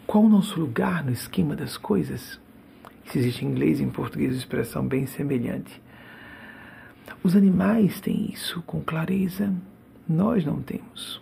Qual 0.07 0.25
o 0.25 0.29
nosso 0.29 0.61
lugar 0.61 1.05
no 1.05 1.13
esquema 1.13 1.57
das 1.57 1.77
coisas? 1.77 2.41
Isso 3.05 3.19
existe 3.19 3.45
em 3.45 3.49
inglês 3.49 3.81
e 3.81 3.85
em 3.85 3.91
português 3.91 4.33
uma 4.33 4.39
expressão 4.39 4.87
bem 4.87 5.07
semelhante. 5.07 5.81
Os 7.23 7.35
animais 7.35 8.01
têm 8.01 8.31
isso 8.33 8.63
com 8.67 8.81
clareza, 8.81 9.53
nós 10.09 10.45
não 10.45 10.61
temos. 10.63 11.21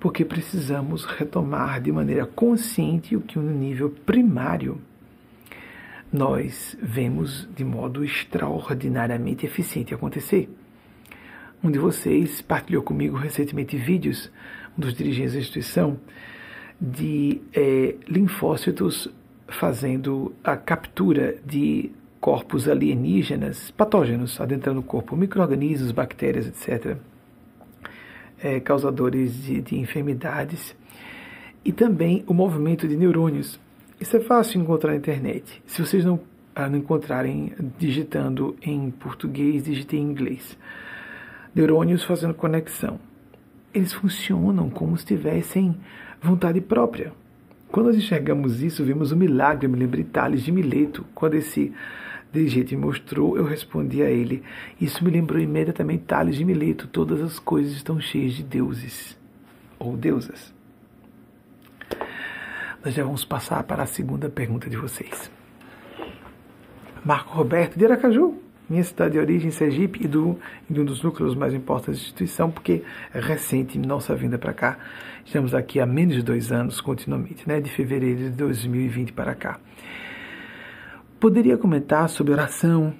porque 0.00 0.24
precisamos 0.24 1.04
retomar 1.04 1.80
de 1.80 1.90
maneira 1.90 2.24
consciente 2.24 3.16
o 3.16 3.20
que 3.20 3.38
no 3.38 3.50
nível 3.50 3.90
primário 3.90 4.80
nós 6.12 6.76
vemos 6.80 7.48
de 7.54 7.64
modo 7.64 8.04
extraordinariamente 8.04 9.44
eficiente 9.44 9.92
acontecer. 9.92 10.48
Um 11.62 11.70
de 11.70 11.78
vocês 11.78 12.40
partilhou 12.40 12.82
comigo 12.82 13.16
recentemente 13.16 13.76
vídeos, 13.76 14.30
um 14.76 14.80
dos 14.80 14.94
dirigentes 14.94 15.32
da 15.32 15.40
instituição, 15.40 15.98
de 16.80 17.40
é, 17.52 17.96
linfócitos 18.06 19.08
fazendo 19.48 20.32
a 20.44 20.56
captura 20.56 21.36
de 21.44 21.90
corpos 22.20 22.68
alienígenas, 22.68 23.70
patógenos, 23.72 24.40
adentrando 24.40 24.80
o 24.80 24.82
corpo, 24.82 25.16
micro-organismos, 25.16 25.90
bactérias, 25.90 26.46
etc., 26.46 26.96
é, 28.40 28.60
causadores 28.60 29.42
de, 29.42 29.60
de 29.60 29.76
enfermidades, 29.76 30.76
e 31.64 31.72
também 31.72 32.22
o 32.26 32.34
movimento 32.34 32.86
de 32.86 32.96
neurônios. 32.96 33.58
Isso 34.00 34.16
é 34.16 34.20
fácil 34.20 34.60
encontrar 34.60 34.92
na 34.92 34.96
internet. 34.96 35.60
Se 35.66 35.84
vocês 35.84 36.04
não, 36.04 36.20
ah, 36.54 36.68
não 36.68 36.78
encontrarem 36.78 37.52
digitando 37.76 38.56
em 38.62 38.90
português, 38.92 39.64
digitei 39.64 39.98
em 39.98 40.04
inglês. 40.04 40.56
Neurônios 41.58 42.04
fazendo 42.04 42.34
conexão. 42.34 43.00
Eles 43.74 43.92
funcionam 43.92 44.70
como 44.70 44.96
se 44.96 45.04
tivessem 45.04 45.74
vontade 46.22 46.60
própria. 46.60 47.12
Quando 47.66 47.86
nós 47.86 47.96
enxergamos 47.96 48.62
isso, 48.62 48.84
vemos 48.84 49.10
o 49.10 49.16
um 49.16 49.18
milagre. 49.18 49.66
Eu 49.66 49.70
me 49.70 49.76
lembrei 49.76 50.04
Tales 50.04 50.44
de 50.44 50.52
Mileto, 50.52 51.04
quando 51.16 51.34
esse 51.34 51.72
dirigente 52.32 52.76
me 52.76 52.86
mostrou, 52.86 53.36
eu 53.36 53.44
respondi 53.44 54.04
a 54.04 54.08
ele. 54.08 54.40
Isso 54.80 55.02
me 55.02 55.10
lembrou 55.10 55.40
imediatamente 55.40 56.04
Tales 56.04 56.36
de 56.36 56.44
Mileto. 56.44 56.86
Todas 56.86 57.20
as 57.20 57.40
coisas 57.40 57.72
estão 57.72 58.00
cheias 58.00 58.34
de 58.34 58.44
deuses 58.44 59.18
ou 59.80 59.96
deusas. 59.96 60.54
Nós 62.84 62.94
já 62.94 63.02
vamos 63.02 63.24
passar 63.24 63.64
para 63.64 63.82
a 63.82 63.86
segunda 63.86 64.30
pergunta 64.30 64.70
de 64.70 64.76
vocês. 64.76 65.28
Marco 67.04 67.36
Roberto 67.36 67.76
de 67.76 67.84
Aracaju, 67.84 68.47
minha 68.68 68.84
cidade 68.84 69.12
de 69.12 69.18
origem, 69.18 69.50
Sergipe, 69.50 70.04
e, 70.04 70.08
do, 70.08 70.38
de 70.68 70.80
um 70.80 70.84
dos 70.84 71.02
núcleos 71.02 71.34
mais 71.34 71.54
importantes 71.54 72.00
da 72.00 72.06
instituição, 72.06 72.50
porque 72.50 72.82
é 73.14 73.20
recente 73.20 73.78
nossa 73.78 74.14
vinda 74.14 74.38
para 74.38 74.52
cá. 74.52 74.78
Estamos 75.24 75.54
aqui 75.54 75.80
há 75.80 75.86
menos 75.86 76.16
de 76.16 76.22
dois 76.22 76.52
anos, 76.52 76.80
continuamente, 76.80 77.48
né, 77.48 77.60
de 77.60 77.70
fevereiro 77.70 78.18
de 78.18 78.30
2020 78.30 79.12
para 79.12 79.34
cá. 79.34 79.58
Poderia 81.18 81.56
comentar 81.56 82.08
sobre 82.08 82.32
oração, 82.32 82.94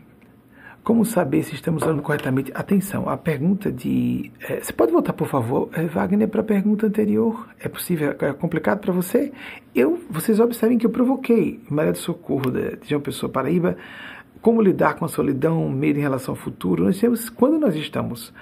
como 0.88 1.04
saber 1.04 1.42
se 1.42 1.54
estamos 1.54 1.82
orando 1.82 2.00
corretamente? 2.00 2.50
Atenção, 2.54 3.10
a 3.10 3.16
pergunta 3.18 3.70
de. 3.70 4.32
É, 4.40 4.60
você 4.60 4.72
pode 4.72 4.90
voltar, 4.90 5.12
por 5.12 5.28
favor, 5.28 5.68
é, 5.74 5.84
Wagner, 5.84 6.26
para 6.26 6.40
a 6.40 6.44
pergunta 6.44 6.86
anterior? 6.86 7.46
É 7.60 7.68
possível? 7.68 8.16
É 8.18 8.32
complicado 8.32 8.80
para 8.80 8.90
você? 8.90 9.30
Eu, 9.74 10.00
vocês 10.08 10.40
observem 10.40 10.78
que 10.78 10.86
eu 10.86 10.90
provoquei 10.90 11.60
Maria 11.68 11.92
do 11.92 11.98
Socorro 11.98 12.50
de 12.50 12.88
João 12.88 13.02
Pessoa 13.02 13.30
Paraíba. 13.30 13.76
Como 14.40 14.62
lidar 14.62 14.94
com 14.94 15.04
a 15.04 15.08
solidão, 15.08 15.68
medo 15.68 15.98
em 15.98 16.02
relação 16.02 16.32
ao 16.32 16.40
futuro? 16.40 16.84
Nós 16.84 16.98
temos, 16.98 17.28
quando 17.28 17.58
nós 17.58 17.74
estamos 17.74 18.32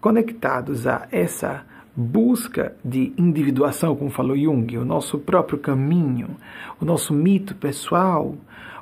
conectados 0.00 0.86
a 0.86 1.06
essa 1.10 1.64
busca 1.94 2.74
de 2.84 3.12
individuação, 3.16 3.96
como 3.96 4.10
falou 4.10 4.36
Jung, 4.36 4.76
o 4.76 4.84
nosso 4.84 5.18
próprio 5.18 5.58
caminho, 5.58 6.36
o 6.80 6.84
nosso 6.84 7.14
mito 7.14 7.54
pessoal, 7.54 8.34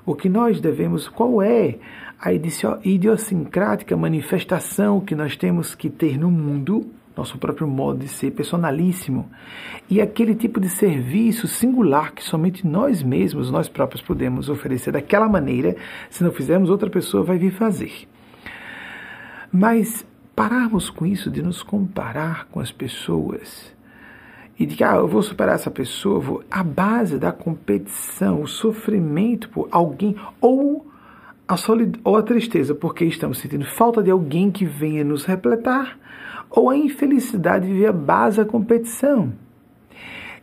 o 0.04 0.14
que 0.14 0.28
nós 0.28 0.60
devemos, 0.60 1.08
qual 1.08 1.40
é 1.40 1.76
a 2.20 2.32
idiosincrática 2.32 3.96
manifestação 3.96 5.00
que 5.00 5.14
nós 5.14 5.36
temos 5.36 5.74
que 5.74 5.88
ter 5.88 6.18
no 6.18 6.30
mundo, 6.30 6.86
nosso 7.16 7.38
próprio 7.38 7.66
modo 7.66 8.00
de 8.00 8.08
ser 8.08 8.32
personalíssimo, 8.32 9.30
e 9.88 10.00
aquele 10.00 10.34
tipo 10.34 10.60
de 10.60 10.68
serviço 10.68 11.46
singular 11.46 12.12
que 12.12 12.24
somente 12.24 12.66
nós 12.66 13.02
mesmos, 13.02 13.50
nós 13.50 13.68
próprios, 13.68 14.02
podemos 14.02 14.48
oferecer 14.48 14.92
daquela 14.92 15.28
maneira, 15.28 15.76
se 16.10 16.24
não 16.24 16.32
fizermos, 16.32 16.70
outra 16.70 16.90
pessoa 16.90 17.22
vai 17.22 17.38
vir 17.38 17.52
fazer. 17.52 18.08
Mas 19.52 20.04
pararmos 20.34 20.90
com 20.90 21.06
isso 21.06 21.30
de 21.30 21.42
nos 21.42 21.62
comparar 21.62 22.46
com 22.46 22.58
as 22.58 22.72
pessoas 22.72 23.72
e 24.58 24.66
de 24.66 24.76
que 24.76 24.84
ah, 24.84 24.96
eu 24.96 25.08
vou 25.08 25.22
superar 25.22 25.54
essa 25.54 25.70
pessoa, 25.70 26.20
vou, 26.20 26.44
a 26.50 26.62
base 26.62 27.18
da 27.18 27.32
competição, 27.32 28.42
o 28.42 28.46
sofrimento 28.46 29.48
por 29.48 29.68
alguém 29.70 30.16
ou 30.40 30.86
a 31.46 31.56
ou 32.02 32.16
a 32.16 32.22
tristeza 32.22 32.74
porque 32.74 33.04
estamos 33.04 33.38
sentindo 33.38 33.64
falta 33.64 34.02
de 34.02 34.10
alguém 34.10 34.50
que 34.50 34.64
venha 34.64 35.04
nos 35.04 35.24
repletar, 35.24 35.98
ou 36.50 36.70
a 36.70 36.76
infelicidade 36.76 37.66
de 37.66 37.86
a 37.86 37.92
base 37.92 38.38
da 38.38 38.44
competição. 38.44 39.32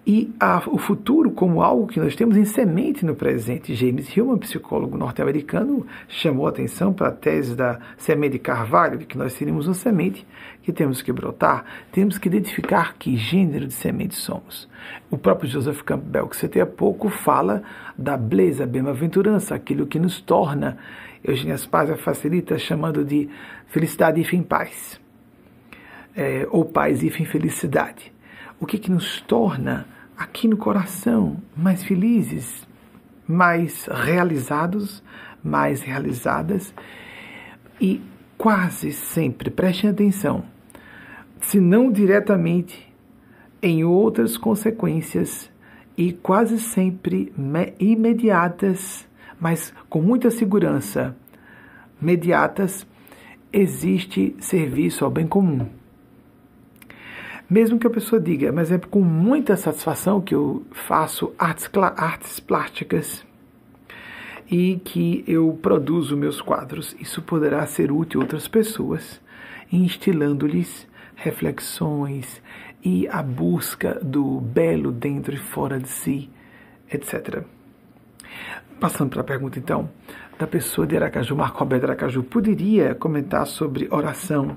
E 0.05 0.33
a, 0.39 0.63
o 0.67 0.79
futuro 0.79 1.29
como 1.29 1.61
algo 1.61 1.85
que 1.85 1.99
nós 1.99 2.15
temos 2.15 2.35
em 2.35 2.43
semente 2.43 3.05
no 3.05 3.13
presente. 3.13 3.75
James 3.75 4.15
Hillman, 4.15 4.39
psicólogo 4.39 4.97
norte-americano, 4.97 5.85
chamou 6.07 6.47
atenção 6.47 6.91
para 6.91 7.09
a 7.09 7.11
tese 7.11 7.55
da 7.55 7.79
semente 7.97 8.33
de 8.33 8.39
Carvalho, 8.39 8.97
de 8.97 9.05
que 9.05 9.15
nós 9.15 9.33
seríamos 9.33 9.67
uma 9.67 9.75
semente 9.75 10.25
que 10.63 10.73
temos 10.73 11.03
que 11.03 11.11
brotar, 11.11 11.65
temos 11.91 12.17
que 12.17 12.27
identificar 12.27 12.95
que 12.97 13.15
gênero 13.15 13.67
de 13.67 13.73
semente 13.73 14.15
somos. 14.15 14.67
O 15.09 15.19
próprio 15.19 15.49
Joseph 15.49 15.83
Campbell, 15.83 16.27
que 16.27 16.35
citei 16.35 16.63
há 16.63 16.65
pouco, 16.65 17.09
fala 17.09 17.61
da 17.95 18.17
beleza, 18.17 18.65
bem-aventurança, 18.65 19.53
aquilo 19.53 19.85
que 19.85 19.99
nos 19.99 20.19
torna, 20.19 20.79
Eugênia 21.23 21.57
Spazia 21.57 21.95
facilita 21.95 22.57
chamando 22.57 23.05
de 23.05 23.29
felicidade 23.67 24.19
e 24.19 24.23
fim 24.23 24.41
paz, 24.41 24.99
é, 26.15 26.47
ou 26.49 26.65
paz 26.65 27.03
e 27.03 27.09
fim 27.11 27.25
felicidade. 27.25 28.11
O 28.59 28.65
que, 28.65 28.77
que 28.77 28.91
nos 28.91 29.21
torna 29.21 29.87
aqui 30.21 30.47
no 30.47 30.55
coração 30.55 31.37
mais 31.57 31.83
felizes, 31.83 32.67
mais 33.27 33.87
realizados, 33.87 35.03
mais 35.43 35.81
realizadas 35.81 36.71
e 37.79 37.99
quase 38.37 38.91
sempre, 38.91 39.49
prestem 39.49 39.89
atenção, 39.89 40.43
se 41.39 41.59
não 41.59 41.91
diretamente, 41.91 42.87
em 43.63 43.83
outras 43.83 44.37
consequências 44.37 45.49
e 45.97 46.13
quase 46.13 46.59
sempre 46.59 47.33
imediatas, 47.79 49.07
mas 49.39 49.73
com 49.89 50.01
muita 50.01 50.29
segurança, 50.29 51.15
mediatas, 51.99 52.85
existe 53.51 54.35
serviço 54.39 55.03
ao 55.03 55.09
bem 55.09 55.27
comum. 55.27 55.67
Mesmo 57.51 57.77
que 57.77 57.85
a 57.85 57.89
pessoa 57.89 58.17
diga, 58.17 58.49
mas 58.49 58.71
é 58.71 58.77
com 58.77 59.01
muita 59.01 59.57
satisfação 59.57 60.21
que 60.21 60.33
eu 60.33 60.65
faço 60.71 61.33
artes, 61.37 61.69
artes 61.97 62.39
plásticas, 62.39 63.25
e 64.49 64.79
que 64.85 65.21
eu 65.27 65.59
produzo 65.61 66.15
meus 66.15 66.39
quadros. 66.39 66.95
Isso 66.97 67.21
poderá 67.21 67.65
ser 67.65 67.91
útil 67.91 68.21
a 68.21 68.23
outras 68.23 68.47
pessoas, 68.47 69.19
instilando-lhes 69.69 70.87
reflexões 71.13 72.41
e 72.81 73.05
a 73.09 73.21
busca 73.21 73.99
do 74.01 74.39
belo 74.39 74.89
dentro 74.89 75.35
e 75.35 75.37
fora 75.37 75.77
de 75.77 75.89
si, 75.89 76.29
etc. 76.89 77.43
Passando 78.79 79.09
para 79.09 79.21
a 79.21 79.25
pergunta, 79.25 79.59
então, 79.59 79.89
da 80.39 80.47
pessoa 80.47 80.87
de 80.87 80.95
Aracaju, 80.95 81.35
Marco 81.35 81.59
Roberto 81.59 81.83
Aracaju, 81.83 82.23
poderia 82.23 82.95
comentar 82.95 83.45
sobre 83.45 83.89
oração? 83.91 84.55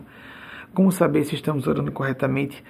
Como 0.74 0.90
saber 0.90 1.24
se 1.24 1.36
estamos 1.36 1.68
orando 1.68 1.92
corretamente? 1.92 2.62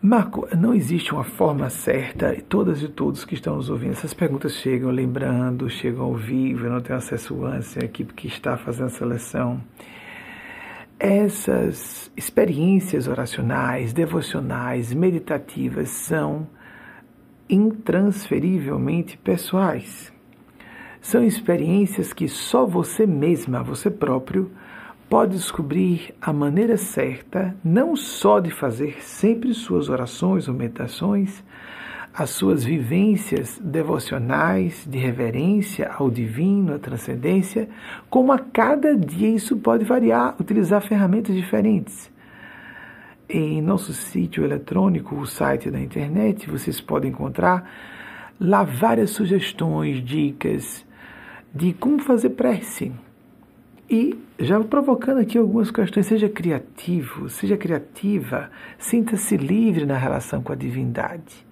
Marco, 0.00 0.48
não 0.56 0.72
existe 0.72 1.12
uma 1.12 1.24
forma 1.24 1.68
certa, 1.68 2.32
e 2.32 2.40
todas 2.40 2.80
e 2.82 2.88
todos 2.88 3.24
que 3.24 3.34
estão 3.34 3.56
nos 3.56 3.68
ouvindo, 3.68 3.90
essas 3.90 4.14
perguntas 4.14 4.54
chegam 4.54 4.90
lembrando, 4.90 5.68
chegam 5.68 6.04
ao 6.04 6.14
vivo, 6.14 6.64
eu 6.64 6.70
não 6.70 6.80
tenho 6.80 6.98
acesso 6.98 7.44
antes, 7.44 7.76
a 7.76 7.84
equipe 7.84 8.14
que 8.14 8.28
está 8.28 8.56
fazendo 8.56 8.86
a 8.86 8.90
seleção. 8.90 9.60
Essas 10.98 12.12
experiências 12.16 13.08
oracionais, 13.08 13.92
devocionais, 13.92 14.94
meditativas 14.94 15.90
são 15.90 16.46
intransferivelmente 17.48 19.18
pessoais. 19.18 20.12
São 21.00 21.24
experiências 21.24 22.12
que 22.12 22.28
só 22.28 22.64
você 22.64 23.04
mesma, 23.04 23.62
você 23.62 23.90
próprio, 23.90 24.52
pode 25.10 25.32
descobrir 25.32 26.14
a 26.22 26.32
maneira 26.32 26.76
certa, 26.76 27.52
não 27.64 27.96
só 27.96 28.38
de 28.38 28.52
fazer 28.52 29.02
sempre 29.02 29.52
suas 29.52 29.88
orações 29.88 30.46
ou 30.46 30.54
meditações, 30.54 31.42
as 32.14 32.30
suas 32.30 32.62
vivências 32.62 33.60
devocionais 33.62 34.86
de 34.88 34.98
reverência 34.98 35.90
ao 35.92 36.08
divino, 36.08 36.74
à 36.74 36.78
transcendência, 36.78 37.68
como 38.08 38.30
a 38.30 38.38
cada 38.38 38.96
dia 38.96 39.28
isso 39.28 39.56
pode 39.56 39.84
variar, 39.84 40.36
utilizar 40.40 40.80
ferramentas 40.80 41.34
diferentes. 41.34 42.08
Em 43.28 43.60
nosso 43.60 43.92
sítio 43.92 44.44
eletrônico, 44.44 45.16
o 45.16 45.26
site 45.26 45.72
da 45.72 45.80
internet, 45.80 46.48
vocês 46.48 46.80
podem 46.80 47.10
encontrar 47.10 47.68
lá 48.38 48.62
várias 48.62 49.10
sugestões, 49.10 50.04
dicas 50.04 50.86
de 51.52 51.72
como 51.72 51.98
fazer 51.98 52.30
prece 52.30 52.92
E 53.90 54.16
já 54.38 54.60
provocando 54.60 55.18
aqui 55.18 55.36
algumas 55.36 55.72
questões, 55.72 56.06
seja 56.06 56.28
criativo, 56.28 57.28
seja 57.28 57.56
criativa, 57.56 58.48
sinta-se 58.78 59.36
livre 59.36 59.84
na 59.84 59.98
relação 59.98 60.40
com 60.40 60.52
a 60.52 60.56
divindade. 60.56 61.44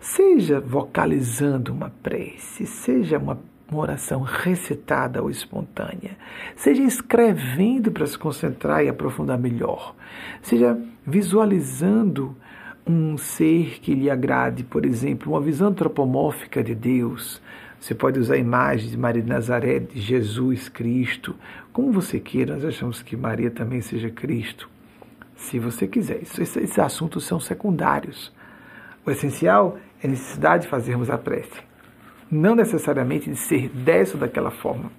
Seja 0.00 0.60
vocalizando 0.60 1.72
uma 1.72 1.90
prece, 2.00 2.64
seja 2.64 3.18
uma, 3.18 3.40
uma 3.68 3.80
oração 3.80 4.22
recitada 4.22 5.20
ou 5.20 5.28
espontânea, 5.28 6.16
seja 6.54 6.82
escrevendo 6.82 7.90
para 7.90 8.06
se 8.06 8.16
concentrar 8.16 8.84
e 8.84 8.88
aprofundar 8.88 9.36
melhor, 9.36 9.96
seja 10.42 10.78
visualizando 11.04 12.36
um 12.86 13.16
ser 13.16 13.80
que 13.80 13.94
lhe 13.94 14.10
agrade, 14.10 14.62
por 14.62 14.84
exemplo, 14.86 15.32
uma 15.32 15.40
visão 15.40 15.68
antropomórfica 15.68 16.62
de 16.62 16.74
Deus. 16.74 17.42
Você 17.84 17.94
pode 17.94 18.18
usar 18.18 18.38
imagens 18.38 18.92
de 18.92 18.96
Maria 18.96 19.20
de 19.20 19.28
Nazaré, 19.28 19.78
de 19.78 20.00
Jesus 20.00 20.70
Cristo, 20.70 21.36
como 21.70 21.92
você 21.92 22.18
queira. 22.18 22.54
Nós 22.54 22.64
achamos 22.64 23.02
que 23.02 23.14
Maria 23.14 23.50
também 23.50 23.82
seja 23.82 24.08
Cristo, 24.08 24.70
se 25.36 25.58
você 25.58 25.86
quiser. 25.86 26.22
Esses, 26.22 26.78
assuntos 26.78 27.24
são 27.24 27.38
secundários. 27.38 28.32
O 29.04 29.10
essencial 29.10 29.78
é 30.02 30.06
a 30.06 30.10
necessidade 30.10 30.62
de 30.62 30.70
fazermos 30.70 31.10
a 31.10 31.18
prece, 31.18 31.60
não 32.30 32.54
necessariamente 32.54 33.28
de 33.28 33.36
ser 33.36 33.68
dessa 33.68 34.14
ou 34.14 34.20
daquela 34.20 34.50
forma. 34.50 34.90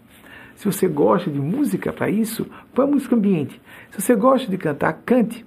Se 0.55 0.65
você 0.65 0.87
gosta 0.87 1.31
de 1.31 1.39
música 1.39 1.91
para 1.91 2.07
isso, 2.07 2.45
põe 2.71 2.85
música 2.85 3.15
ambiente. 3.15 3.59
Se 3.89 3.99
você 3.99 4.15
gosta 4.15 4.47
de 4.47 4.59
cantar, 4.59 4.93
cante 5.03 5.43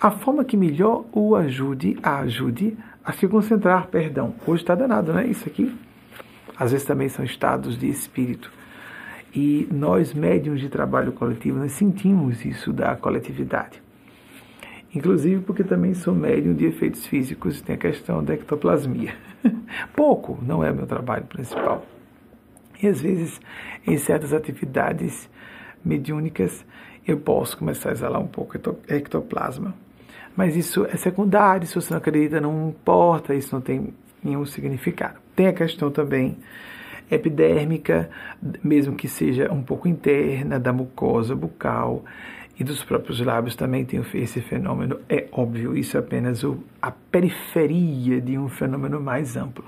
a 0.00 0.10
forma 0.10 0.44
que 0.44 0.56
melhor 0.56 1.04
o 1.12 1.36
ajude, 1.36 1.96
a 2.02 2.18
ajude 2.18 2.76
a 3.04 3.12
se 3.12 3.28
concentrar, 3.28 3.86
perdão. 3.86 4.34
Hoje 4.44 4.64
está 4.64 4.74
danado, 4.74 5.12
né? 5.12 5.24
Isso 5.24 5.48
aqui. 5.48 5.72
Às 6.56 6.72
vezes 6.72 6.86
também 6.86 7.08
são 7.08 7.24
estados 7.24 7.76
de 7.76 7.88
espírito. 7.88 8.50
E 9.34 9.68
nós, 9.72 10.14
médiums 10.14 10.60
de 10.60 10.68
trabalho 10.68 11.12
coletivo, 11.12 11.58
nós 11.58 11.72
sentimos 11.72 12.44
isso 12.44 12.72
da 12.72 12.94
coletividade. 12.94 13.82
Inclusive 14.94 15.42
porque 15.42 15.64
também 15.64 15.92
sou 15.92 16.14
médium 16.14 16.54
de 16.54 16.66
efeitos 16.66 17.04
físicos, 17.06 17.60
tem 17.60 17.74
a 17.74 17.78
questão 17.78 18.22
da 18.22 18.34
ectoplasmia. 18.34 19.14
Pouco, 19.96 20.38
não 20.40 20.62
é 20.62 20.72
meu 20.72 20.86
trabalho 20.86 21.24
principal. 21.24 21.84
E 22.80 22.86
às 22.86 23.00
vezes, 23.00 23.40
em 23.84 23.98
certas 23.98 24.32
atividades 24.32 25.28
mediúnicas, 25.84 26.64
eu 27.06 27.18
posso 27.18 27.58
começar 27.58 27.90
a 27.90 27.92
exalar 27.92 28.20
um 28.20 28.26
pouco 28.26 28.56
ectoplasma. 28.88 29.74
Mas 30.36 30.56
isso 30.56 30.86
é 30.86 30.96
secundário, 30.96 31.66
se 31.66 31.74
você 31.74 31.92
não 31.92 31.98
acredita, 31.98 32.40
não 32.40 32.70
importa, 32.70 33.34
isso 33.34 33.54
não 33.54 33.60
tem 33.60 33.92
nenhum 34.22 34.44
significado. 34.46 35.23
Tem 35.34 35.46
a 35.46 35.52
questão 35.52 35.90
também 35.90 36.36
epidérmica, 37.10 38.08
mesmo 38.62 38.96
que 38.96 39.08
seja 39.08 39.52
um 39.52 39.62
pouco 39.62 39.88
interna, 39.88 40.58
da 40.58 40.72
mucosa 40.72 41.34
bucal 41.34 42.04
e 42.58 42.62
dos 42.62 42.84
próprios 42.84 43.20
lábios 43.20 43.56
também 43.56 43.84
tem 43.84 44.00
esse 44.14 44.40
fenômeno. 44.40 45.00
É 45.08 45.26
óbvio, 45.32 45.76
isso 45.76 45.96
é 45.96 46.00
apenas 46.00 46.44
o, 46.44 46.62
a 46.80 46.90
periferia 46.90 48.20
de 48.20 48.38
um 48.38 48.48
fenômeno 48.48 49.00
mais 49.00 49.36
amplo. 49.36 49.64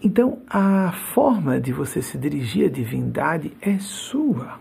Então, 0.00 0.38
a 0.48 0.92
forma 1.12 1.60
de 1.60 1.72
você 1.72 2.00
se 2.00 2.16
dirigir 2.16 2.66
à 2.66 2.70
divindade 2.70 3.52
é 3.60 3.78
sua. 3.80 4.60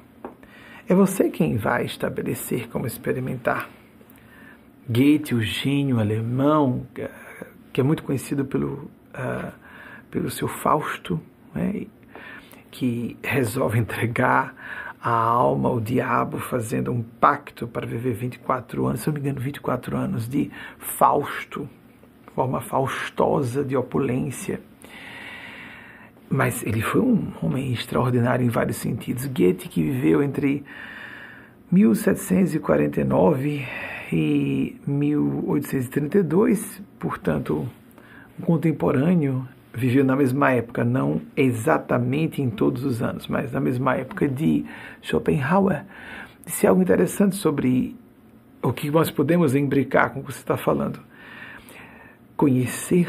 É 0.90 0.96
você 0.96 1.30
quem 1.30 1.58
vai 1.58 1.86
estabelecer 1.86 2.68
como 2.70 2.88
experimentar. 2.88 3.70
Goethe, 4.90 5.36
o 5.36 5.42
gênio 5.42 6.00
alemão, 6.00 6.88
que 7.72 7.80
é 7.80 7.84
muito 7.84 8.02
conhecido 8.02 8.46
pelo, 8.46 8.90
uh, 9.14 9.52
pelo 10.18 10.32
seu 10.32 10.48
Fausto, 10.48 11.22
né, 11.54 11.86
que 12.72 13.16
resolve 13.24 13.78
entregar 13.80 14.56
a 15.00 15.12
alma 15.12 15.70
ao 15.70 15.80
diabo, 15.80 16.40
fazendo 16.40 16.92
um 16.92 17.04
pacto 17.04 17.68
para 17.68 17.86
viver 17.86 18.14
24 18.14 18.88
anos, 18.88 19.02
se 19.02 19.08
não 19.08 19.14
me 19.14 19.20
engano, 19.20 19.40
24 19.40 19.96
anos 19.96 20.28
de 20.28 20.50
Fausto, 20.80 21.70
forma 22.34 22.60
faustosa 22.60 23.64
de 23.64 23.78
opulência. 23.78 24.60
Mas 26.28 26.66
ele 26.66 26.82
foi 26.82 27.00
um 27.00 27.32
homem 27.42 27.72
extraordinário 27.72 28.44
em 28.44 28.50
vários 28.50 28.78
sentidos. 28.78 29.28
Goethe, 29.28 29.70
que 29.70 29.84
viveu 29.84 30.24
entre 30.24 30.66
1749 31.72 33.68
e 34.12 34.76
1832, 34.88 36.82
portanto, 37.00 37.70
um 38.40 38.44
contemporâneo, 38.44 39.48
viveu 39.78 40.04
na 40.04 40.16
mesma 40.16 40.52
época, 40.52 40.84
não 40.84 41.22
exatamente 41.36 42.42
em 42.42 42.50
todos 42.50 42.84
os 42.84 43.04
anos, 43.04 43.28
mas 43.28 43.52
na 43.52 43.60
mesma 43.60 43.96
época 43.96 44.28
de 44.28 44.66
Schopenhauer, 45.04 45.86
disse 46.44 46.66
algo 46.66 46.82
interessante 46.82 47.36
sobre 47.36 47.96
o 48.60 48.74
que 48.74 48.90
nós 48.90 49.12
podemos 49.12 49.54
imbricar 49.54 50.12
com 50.12 50.20
o 50.20 50.24
que 50.24 50.34
você 50.34 50.40
está 50.40 50.58
falando. 50.58 51.00
Conhecer 52.36 53.08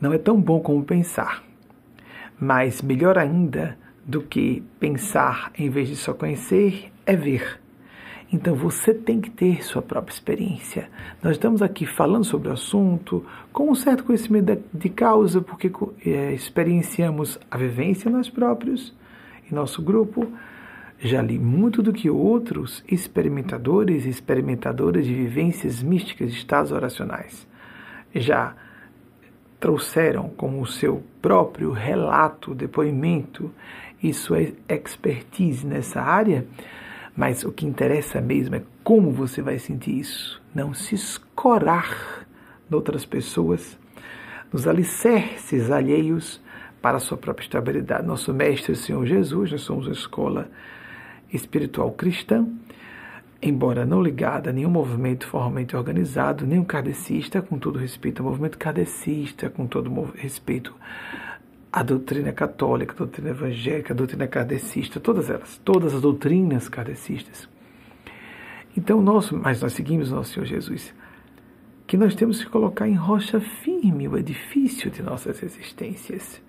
não 0.00 0.14
é 0.14 0.18
tão 0.18 0.40
bom 0.40 0.58
como 0.60 0.82
pensar. 0.82 1.42
Mas 2.40 2.80
melhor 2.80 3.18
ainda 3.18 3.76
do 4.06 4.22
que 4.22 4.62
pensar 4.80 5.52
em 5.56 5.68
vez 5.68 5.86
de 5.86 5.96
só 5.96 6.14
conhecer 6.14 6.90
é 7.04 7.14
ver. 7.14 7.61
Então 8.32 8.54
você 8.54 8.94
tem 8.94 9.20
que 9.20 9.28
ter 9.28 9.62
sua 9.62 9.82
própria 9.82 10.14
experiência. 10.14 10.88
Nós 11.22 11.32
estamos 11.32 11.60
aqui 11.60 11.84
falando 11.84 12.24
sobre 12.24 12.48
o 12.48 12.52
assunto 12.52 13.24
com 13.52 13.70
um 13.70 13.74
certo 13.74 14.04
conhecimento 14.04 14.58
de 14.72 14.88
causa, 14.88 15.42
porque 15.42 15.70
é, 16.06 16.32
experienciamos 16.32 17.38
a 17.50 17.58
vivência 17.58 18.10
nós 18.10 18.30
próprios 18.30 18.94
e 19.50 19.54
nosso 19.54 19.82
grupo. 19.82 20.26
Já 20.98 21.20
li 21.20 21.38
muito 21.38 21.82
do 21.82 21.92
que 21.92 22.08
outros 22.08 22.82
experimentadores 22.88 24.06
e 24.06 24.08
experimentadoras 24.08 25.04
de 25.04 25.12
vivências 25.12 25.82
místicas, 25.82 26.30
de 26.30 26.38
estados 26.38 26.72
oracionais. 26.72 27.46
Já 28.14 28.54
trouxeram 29.60 30.30
como 30.30 30.62
o 30.62 30.66
seu 30.66 31.02
próprio 31.20 31.70
relato, 31.70 32.54
depoimento 32.54 33.52
e 34.02 34.14
sua 34.14 34.40
expertise 34.68 35.66
nessa 35.66 36.00
área, 36.00 36.46
mas 37.16 37.44
o 37.44 37.52
que 37.52 37.66
interessa 37.66 38.20
mesmo 38.20 38.56
é 38.56 38.62
como 38.82 39.10
você 39.10 39.42
vai 39.42 39.58
sentir 39.58 39.98
isso. 39.98 40.40
Não 40.54 40.72
se 40.72 40.94
escorar 40.94 42.26
noutras 42.68 43.04
pessoas, 43.04 43.78
nos 44.52 44.66
alicerces 44.66 45.70
alheios 45.70 46.40
para 46.80 46.96
a 46.96 47.00
sua 47.00 47.16
própria 47.16 47.44
estabilidade. 47.44 48.06
Nosso 48.06 48.32
Mestre, 48.32 48.74
Senhor 48.74 49.04
Jesus, 49.06 49.52
nós 49.52 49.60
somos 49.60 49.86
uma 49.86 49.92
escola 49.92 50.50
espiritual 51.32 51.92
cristã 51.92 52.46
embora 53.42 53.84
não 53.84 54.00
ligada 54.00 54.50
a 54.50 54.52
nenhum 54.52 54.70
movimento 54.70 55.26
formalmente 55.26 55.76
organizado, 55.76 56.46
nenhum 56.46 56.64
kardecista, 56.64 57.42
com 57.42 57.58
todo 57.58 57.76
respeito 57.76 58.22
ao 58.22 58.28
movimento 58.28 58.56
kardecista, 58.56 59.50
com 59.50 59.66
todo 59.66 59.90
respeito 60.14 60.72
à 61.72 61.82
doutrina 61.82 62.32
católica, 62.32 62.92
à 62.92 62.96
doutrina 62.96 63.30
evangélica, 63.30 63.94
à 63.94 63.96
doutrina 63.96 64.26
kardecista, 64.26 65.00
todas 65.00 65.30
elas, 65.30 65.58
todas 65.64 65.94
as 65.94 66.02
doutrinas 66.02 66.68
kardecistas. 66.68 67.48
Então, 68.76 69.00
nós, 69.00 69.30
mas 69.30 69.62
nós 69.62 69.72
seguimos 69.72 70.12
o 70.12 70.16
nosso 70.16 70.34
Senhor 70.34 70.46
Jesus, 70.46 70.94
que 71.86 71.96
nós 71.96 72.14
temos 72.14 72.42
que 72.42 72.50
colocar 72.50 72.88
em 72.88 72.94
rocha 72.94 73.40
firme 73.40 74.06
o 74.06 74.18
edifício 74.18 74.90
de 74.90 75.02
nossas 75.02 75.42
existências. 75.42 76.42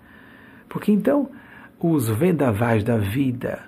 Porque 0.68 0.92
então, 0.92 1.30
os 1.78 2.08
vendavais 2.08 2.82
da 2.82 2.96
vida, 2.96 3.62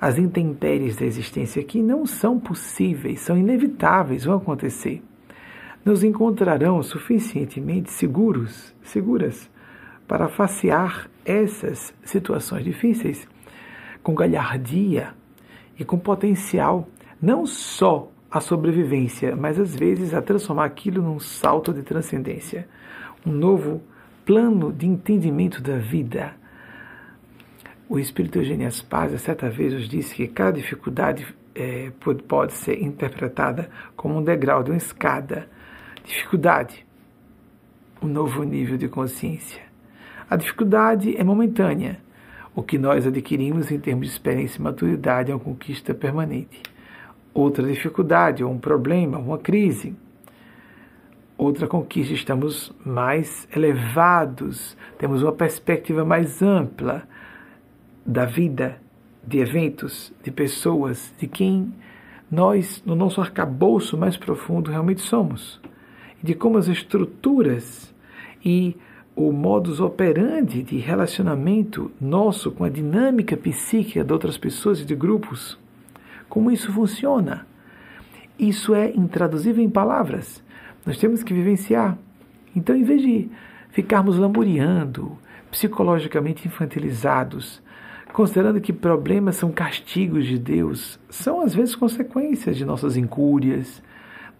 as 0.00 0.18
intempéries 0.18 0.96
da 0.96 1.04
existência 1.04 1.62
que 1.62 1.80
não 1.80 2.06
são 2.06 2.38
possíveis, 2.38 3.20
são 3.20 3.36
inevitáveis, 3.36 4.24
vão 4.24 4.36
acontecer. 4.36 5.02
Nos 5.84 6.02
encontrarão 6.02 6.82
suficientemente 6.82 7.90
seguros, 7.90 8.74
seguras, 8.82 9.50
para 10.12 10.28
facear 10.28 11.08
essas 11.24 11.94
situações 12.04 12.62
difíceis 12.62 13.26
com 14.02 14.14
galhardia 14.14 15.14
e 15.78 15.86
com 15.86 15.98
potencial 15.98 16.86
não 17.18 17.46
só 17.46 18.12
a 18.30 18.38
sobrevivência, 18.38 19.34
mas 19.34 19.58
às 19.58 19.74
vezes 19.74 20.12
a 20.12 20.20
transformar 20.20 20.66
aquilo 20.66 21.00
num 21.00 21.18
salto 21.18 21.72
de 21.72 21.82
transcendência, 21.82 22.68
um 23.24 23.32
novo 23.32 23.82
plano 24.22 24.70
de 24.70 24.86
entendimento 24.86 25.62
da 25.62 25.78
vida 25.78 26.34
o 27.88 27.98
espírito 27.98 28.38
Eugênio 28.38 28.68
Aspásia, 28.68 29.16
certa 29.16 29.48
vez, 29.48 29.72
nos 29.72 29.88
disse 29.88 30.14
que 30.14 30.28
cada 30.28 30.52
dificuldade 30.52 31.26
é, 31.54 31.90
pode, 32.00 32.22
pode 32.22 32.52
ser 32.52 32.82
interpretada 32.82 33.70
como 33.96 34.18
um 34.18 34.22
degrau 34.22 34.62
de 34.62 34.72
uma 34.72 34.76
escada. 34.76 35.48
Dificuldade, 36.04 36.86
um 38.02 38.06
novo 38.06 38.42
nível 38.42 38.76
de 38.76 38.88
consciência. 38.88 39.71
A 40.32 40.36
dificuldade 40.36 41.14
é 41.14 41.22
momentânea. 41.22 41.98
O 42.54 42.62
que 42.62 42.78
nós 42.78 43.06
adquirimos 43.06 43.70
em 43.70 43.78
termos 43.78 44.06
de 44.06 44.12
experiência 44.14 44.58
e 44.58 44.62
maturidade 44.62 45.30
é 45.30 45.34
uma 45.34 45.38
conquista 45.44 45.92
permanente. 45.92 46.62
Outra 47.34 47.62
dificuldade, 47.66 48.42
ou 48.42 48.50
um 48.50 48.58
problema, 48.58 49.18
uma 49.18 49.36
crise. 49.36 49.94
Outra 51.36 51.66
conquista, 51.66 52.14
estamos 52.14 52.74
mais 52.82 53.46
elevados, 53.54 54.74
temos 54.96 55.22
uma 55.22 55.32
perspectiva 55.32 56.02
mais 56.02 56.40
ampla 56.40 57.02
da 58.06 58.24
vida 58.24 58.80
de 59.22 59.38
eventos, 59.38 60.14
de 60.24 60.30
pessoas, 60.30 61.14
de 61.18 61.26
quem 61.26 61.74
nós, 62.30 62.82
no 62.86 62.94
nosso 62.94 63.20
arcabouço 63.20 63.98
mais 63.98 64.16
profundo, 64.16 64.70
realmente 64.70 65.02
somos. 65.02 65.60
De 66.22 66.34
como 66.34 66.56
as 66.56 66.68
estruturas 66.68 67.94
e 68.42 68.74
o 69.14 69.30
modus 69.30 69.80
operandi 69.80 70.62
de 70.62 70.78
relacionamento 70.78 71.90
nosso 72.00 72.50
com 72.50 72.64
a 72.64 72.68
dinâmica 72.68 73.36
psíquica 73.36 74.02
de 74.02 74.12
outras 74.12 74.38
pessoas 74.38 74.80
e 74.80 74.84
de 74.84 74.94
grupos, 74.94 75.58
como 76.28 76.50
isso 76.50 76.72
funciona. 76.72 77.46
Isso 78.38 78.74
é 78.74 78.90
intraduzível 78.90 79.62
em 79.62 79.68
palavras. 79.68 80.42
Nós 80.84 80.96
temos 80.96 81.22
que 81.22 81.34
vivenciar. 81.34 81.98
Então, 82.56 82.74
em 82.74 82.82
vez 82.82 83.02
de 83.02 83.30
ficarmos 83.70 84.18
lamuriando, 84.18 85.16
psicologicamente 85.50 86.48
infantilizados, 86.48 87.62
considerando 88.12 88.60
que 88.60 88.72
problemas 88.72 89.36
são 89.36 89.52
castigos 89.52 90.26
de 90.26 90.38
Deus, 90.38 90.98
são 91.08 91.42
às 91.42 91.54
vezes 91.54 91.74
consequências 91.74 92.56
de 92.56 92.64
nossas 92.64 92.96
incúrias, 92.96 93.82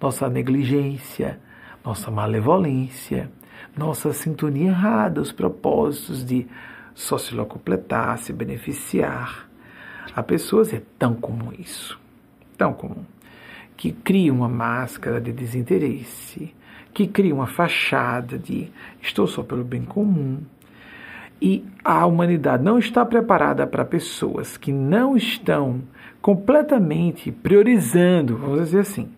nossa 0.01 0.29
negligência, 0.29 1.39
nossa 1.85 2.11
malevolência, 2.11 3.31
nossa 3.77 4.13
sintonia 4.13 4.69
errada, 4.69 5.21
os 5.21 5.33
propósitos 5.33 6.25
de 6.25 6.47
só 6.95 7.17
se 7.17 7.35
locupletar, 7.35 8.19
se 8.19 8.33
beneficiar. 8.33 9.49
Há 10.15 10.23
pessoas, 10.23 10.73
é 10.73 10.83
tão 10.99 11.15
comum 11.15 11.53
isso, 11.59 11.99
tão 12.57 12.73
comum, 12.75 13.05
que 13.77 13.93
criam 13.93 14.37
uma 14.37 14.49
máscara 14.49 15.21
de 15.21 15.33
desinteresse, 15.33 16.55
que 16.93 17.07
criam 17.07 17.39
uma 17.39 17.47
fachada 17.47 18.39
de 18.39 18.71
estou 19.01 19.27
só 19.27 19.43
pelo 19.43 19.65
bem 19.65 19.85
comum, 19.85 20.41
e 21.41 21.65
a 21.83 22.07
humanidade 22.07 22.63
não 22.63 22.79
está 22.79 23.05
preparada 23.05 23.67
para 23.67 23.85
pessoas 23.85 24.57
que 24.57 24.71
não 24.71 25.17
estão 25.17 25.81
completamente 26.21 27.33
priorizando, 27.33 28.37
vamos 28.37 28.61
dizer 28.61 28.81
assim, 28.81 29.09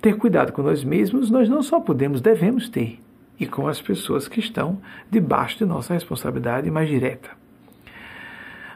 ter 0.00 0.16
cuidado 0.16 0.52
com 0.52 0.62
nós 0.62 0.82
mesmos, 0.82 1.30
nós 1.30 1.48
não 1.48 1.62
só 1.62 1.78
podemos, 1.78 2.20
devemos 2.20 2.68
ter, 2.68 2.98
e 3.38 3.46
com 3.46 3.66
as 3.66 3.80
pessoas 3.80 4.28
que 4.28 4.40
estão 4.40 4.80
debaixo 5.10 5.58
de 5.58 5.64
nossa 5.64 5.94
responsabilidade 5.94 6.70
mais 6.70 6.88
direta. 6.88 7.30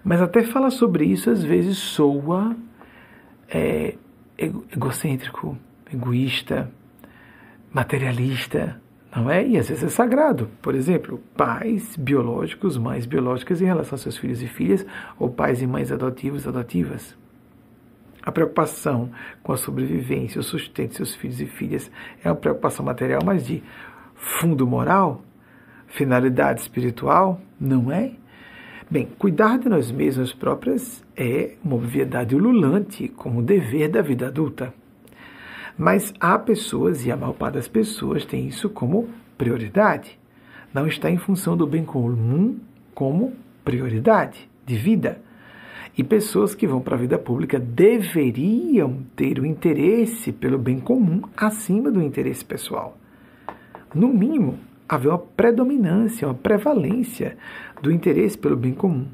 Mas 0.05 0.21
até 0.21 0.43
falar 0.43 0.71
sobre 0.71 1.05
isso 1.05 1.31
às 1.31 1.43
vezes 1.43 1.79
soa 1.79 2.57
é, 3.49 3.95
egocêntrico, 4.39 5.57
egoísta, 5.93 6.71
materialista, 7.73 8.81
não 9.15 9.31
é? 9.31 9.47
E 9.47 9.59
às 9.59 9.69
vezes 9.69 9.85
é 9.85 9.89
sagrado. 9.89 10.51
Por 10.63 10.75
exemplo, 10.75 11.21
pais 11.37 11.97
biológicos, 11.97 12.77
mães 12.77 13.07
biológicas 13.07 13.61
em 13.61 13.67
relação 13.67 13.97
aos 13.97 14.03
seus 14.03 14.17
filhos 14.17 14.43
e 14.43 14.47
filhas, 14.47 14.87
ou 15.19 15.31
pais 15.31 15.63
e 15.63 15.67
mães 15.67 15.91
adotivos, 15.91 16.47
adotivas. 16.47 17.17
A 18.23 18.31
preocupação 18.31 19.11
com 19.43 19.53
a 19.53 19.57
sobrevivência, 19.57 20.39
o 20.39 20.45
sustento 20.45 20.91
de 20.91 20.97
seus 20.97 21.15
filhos 21.15 21.41
e 21.41 21.47
filhas 21.47 21.91
é 22.23 22.29
uma 22.29 22.37
preocupação 22.37 22.85
material, 22.85 23.23
mas 23.25 23.47
de 23.47 23.63
fundo 24.19 24.67
moral, 24.67 25.23
finalidade 25.87 26.61
espiritual, 26.61 27.41
não 27.59 27.91
é? 27.91 28.13
Bem, 28.91 29.09
cuidar 29.19 29.59
de 29.59 29.69
nós 29.69 29.91
mesmos 29.91 30.33
próprias 30.33 31.05
é 31.17 31.55
uma 31.65 31.77
obviedade 31.77 32.35
ululante 32.35 33.09
como 33.09 33.43
dever 33.43 33.89
da 33.89 34.03
vida 34.03 34.27
adulta. 34.27 34.75
Mas 35.77 36.13
há 36.19 36.39
pessoas, 36.39 37.07
e 37.07 37.13
a 37.13 37.17
maior 37.17 37.53
das 37.53 37.69
pessoas 37.69 38.25
tem 38.25 38.49
isso 38.49 38.69
como 38.69 39.09
prioridade. 39.37 40.19
Não 40.75 40.87
está 40.87 41.11
em 41.11 41.17
função 41.17 41.57
do 41.57 41.67
bem 41.67 41.85
comum 41.85 42.59
como 42.95 43.33
prioridade 43.65 44.49
de 44.67 44.77
vida. 44.77 45.21
E 45.97 46.03
pessoas 46.03 46.55
que 46.55 46.67
vão 46.67 46.81
para 46.81 46.97
a 46.97 46.99
vida 46.99 47.19
pública 47.19 47.59
deveriam 47.59 49.05
ter 49.15 49.39
o 49.39 49.47
interesse 49.47 50.33
pelo 50.33 50.59
bem 50.59 50.81
comum 50.81 51.23
acima 51.37 51.91
do 51.91 52.03
interesse 52.03 52.45
pessoal. 52.45 52.97
No 53.95 54.09
mínimo, 54.09 54.59
haver 54.89 55.09
uma 55.09 55.19
predominância, 55.19 56.27
uma 56.27 56.35
prevalência 56.35 57.37
do 57.83 57.91
interesse 57.91 58.37
pelo 58.37 58.57
bem 58.57 58.75
comum. 58.75 59.07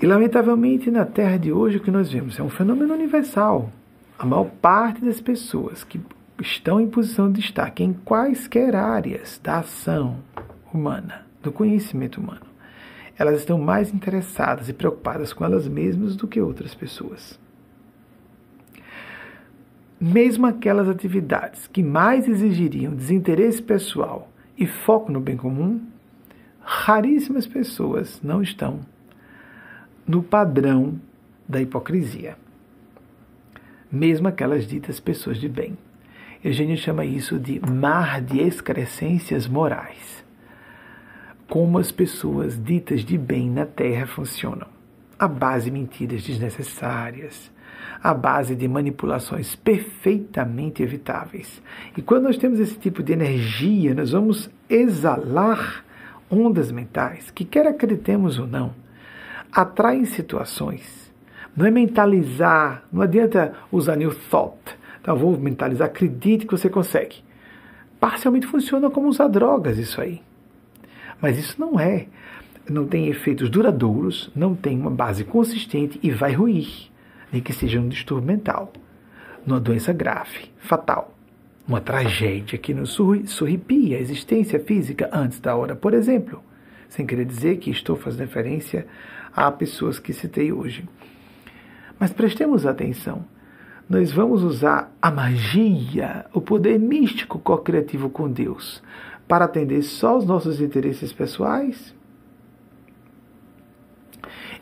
E, 0.00 0.06
lamentavelmente, 0.06 0.90
na 0.90 1.04
Terra 1.04 1.36
de 1.36 1.52
hoje, 1.52 1.78
o 1.78 1.80
que 1.80 1.90
nós 1.90 2.10
vemos 2.10 2.38
é 2.38 2.42
um 2.42 2.48
fenômeno 2.48 2.92
universal 2.92 3.70
a 4.22 4.24
maior 4.24 4.48
parte 4.60 5.04
das 5.04 5.20
pessoas 5.20 5.82
que 5.82 6.00
estão 6.40 6.80
em 6.80 6.88
posição 6.88 7.30
de 7.30 7.40
destaque 7.40 7.82
em 7.82 7.92
quaisquer 7.92 8.76
áreas 8.76 9.40
da 9.42 9.58
ação 9.58 10.18
humana, 10.72 11.26
do 11.42 11.50
conhecimento 11.50 12.20
humano, 12.20 12.46
elas 13.18 13.40
estão 13.40 13.58
mais 13.58 13.92
interessadas 13.92 14.68
e 14.68 14.72
preocupadas 14.72 15.32
com 15.32 15.44
elas 15.44 15.66
mesmas 15.66 16.14
do 16.14 16.28
que 16.28 16.40
outras 16.40 16.72
pessoas. 16.72 17.36
Mesmo 20.02 20.46
aquelas 20.46 20.88
atividades 20.88 21.68
que 21.68 21.82
mais 21.82 22.26
exigiriam 22.26 22.92
desinteresse 22.92 23.62
pessoal 23.62 24.28
e 24.58 24.66
foco 24.66 25.12
no 25.12 25.20
bem 25.20 25.36
comum, 25.36 25.80
raríssimas 26.60 27.46
pessoas 27.46 28.20
não 28.22 28.42
estão 28.42 28.80
no 30.06 30.22
padrão 30.22 31.00
da 31.48 31.62
hipocrisia 31.62 32.36
mesmo 33.92 34.26
aquelas 34.26 34.66
ditas 34.66 34.98
pessoas 34.98 35.36
de 35.36 35.48
bem. 35.48 35.76
Eugênio 36.42 36.78
chama 36.78 37.04
isso 37.04 37.38
de 37.38 37.60
mar 37.60 38.22
de 38.22 38.40
excrescências 38.40 39.46
morais. 39.46 40.24
Como 41.46 41.78
as 41.78 41.92
pessoas 41.92 42.60
ditas 42.60 43.04
de 43.04 43.18
bem 43.18 43.50
na 43.50 43.66
Terra 43.66 44.06
funcionam. 44.06 44.66
A 45.18 45.28
base 45.28 45.66
de 45.66 45.72
mentiras 45.72 46.22
desnecessárias, 46.22 47.52
a 48.02 48.12
base 48.12 48.54
de 48.54 48.66
manipulações 48.66 49.54
perfeitamente 49.54 50.82
evitáveis. 50.82 51.62
E 51.96 52.02
quando 52.02 52.24
nós 52.24 52.36
temos 52.36 52.58
esse 52.58 52.78
tipo 52.78 53.02
de 53.02 53.12
energia, 53.12 53.94
nós 53.94 54.10
vamos 54.12 54.50
exalar 54.68 55.84
ondas 56.30 56.72
mentais 56.72 57.30
que, 57.30 57.44
quer 57.44 57.66
acreditemos 57.66 58.38
ou 58.38 58.46
não, 58.46 58.74
atraem 59.52 60.04
situações 60.04 61.02
não 61.56 61.66
é 61.66 61.70
mentalizar, 61.70 62.84
não 62.90 63.02
adianta 63.02 63.52
usar 63.70 63.96
new 63.96 64.14
thought. 64.30 64.58
Então, 65.00 65.16
vou 65.16 65.38
mentalizar, 65.38 65.88
acredite 65.88 66.46
que 66.46 66.56
você 66.56 66.70
consegue. 66.70 67.16
Parcialmente 68.00 68.46
funciona 68.46 68.90
como 68.90 69.08
usar 69.08 69.28
drogas, 69.28 69.78
isso 69.78 70.00
aí. 70.00 70.22
Mas 71.20 71.38
isso 71.38 71.60
não 71.60 71.78
é. 71.78 72.06
Não 72.68 72.86
tem 72.86 73.08
efeitos 73.08 73.50
duradouros, 73.50 74.30
não 74.34 74.54
tem 74.54 74.78
uma 74.78 74.90
base 74.90 75.24
consistente 75.24 75.98
e 76.02 76.10
vai 76.10 76.32
ruir, 76.32 76.90
nem 77.32 77.40
que 77.40 77.52
seja 77.52 77.80
um 77.80 77.88
distúrbio 77.88 78.26
mental, 78.26 78.72
numa 79.46 79.58
doença 79.58 79.92
grave, 79.92 80.52
fatal, 80.58 81.16
uma 81.66 81.80
tragédia 81.80 82.58
que 82.58 82.74
nos 82.74 82.90
sorripia 83.26 83.96
a 83.96 84.00
existência 84.00 84.60
física 84.60 85.08
antes 85.12 85.40
da 85.40 85.56
hora, 85.56 85.74
por 85.74 85.94
exemplo. 85.94 86.42
Sem 86.88 87.06
querer 87.06 87.24
dizer 87.24 87.56
que 87.56 87.70
estou 87.70 87.96
fazendo 87.96 88.20
referência 88.20 88.86
a 89.34 89.50
pessoas 89.50 89.98
que 89.98 90.12
citei 90.12 90.52
hoje. 90.52 90.86
Mas 91.98 92.12
prestemos 92.12 92.66
atenção. 92.66 93.24
Nós 93.88 94.12
vamos 94.12 94.42
usar 94.42 94.92
a 95.00 95.10
magia, 95.10 96.26
o 96.32 96.40
poder 96.40 96.78
místico 96.78 97.38
co-criativo 97.38 98.10
com 98.10 98.30
Deus, 98.30 98.82
para 99.26 99.46
atender 99.46 99.82
só 99.82 100.18
os 100.18 100.26
nossos 100.26 100.60
interesses 100.60 101.12
pessoais? 101.12 101.94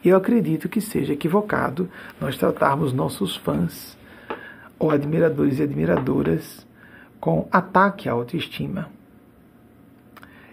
Eu 0.05 0.17
acredito 0.17 0.69
que 0.69 0.81
seja 0.81 1.13
equivocado 1.13 1.89
nós 2.21 2.37
tratarmos 2.37 2.93
nossos 2.93 3.37
fãs 3.37 3.99
ou 4.79 4.91
admiradores 4.91 5.59
e 5.59 5.63
admiradoras 5.63 6.67
com 7.21 7.47
ataque 7.53 8.09
à 8.09 8.13
autoestima. 8.13 8.89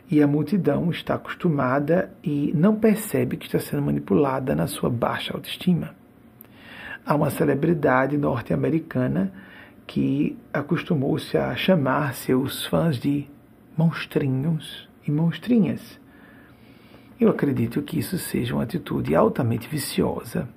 E 0.09 0.21
a 0.21 0.27
multidão 0.27 0.89
está 0.89 1.15
acostumada 1.15 2.11
e 2.23 2.51
não 2.55 2.75
percebe 2.75 3.37
que 3.37 3.45
está 3.45 3.59
sendo 3.59 3.83
manipulada 3.83 4.55
na 4.55 4.67
sua 4.67 4.89
baixa 4.89 5.33
autoestima 5.33 5.95
a 7.07 7.15
uma 7.15 7.29
celebridade 7.29 8.17
norte-americana 8.17 9.31
que 9.87 10.37
acostumou-se 10.51 11.37
a 11.37 11.55
chamar 11.55 12.13
seus 12.13 12.65
fãs 12.65 12.99
de 12.99 13.25
monstrinhos 13.77 14.89
e 15.07 15.11
monstrinhas. 15.11 15.97
Eu 17.19 17.29
acredito 17.29 17.81
que 17.81 17.97
isso 17.97 18.17
seja 18.17 18.53
uma 18.53 18.63
atitude 18.63 19.15
altamente 19.15 19.67
viciosa. 19.67 20.47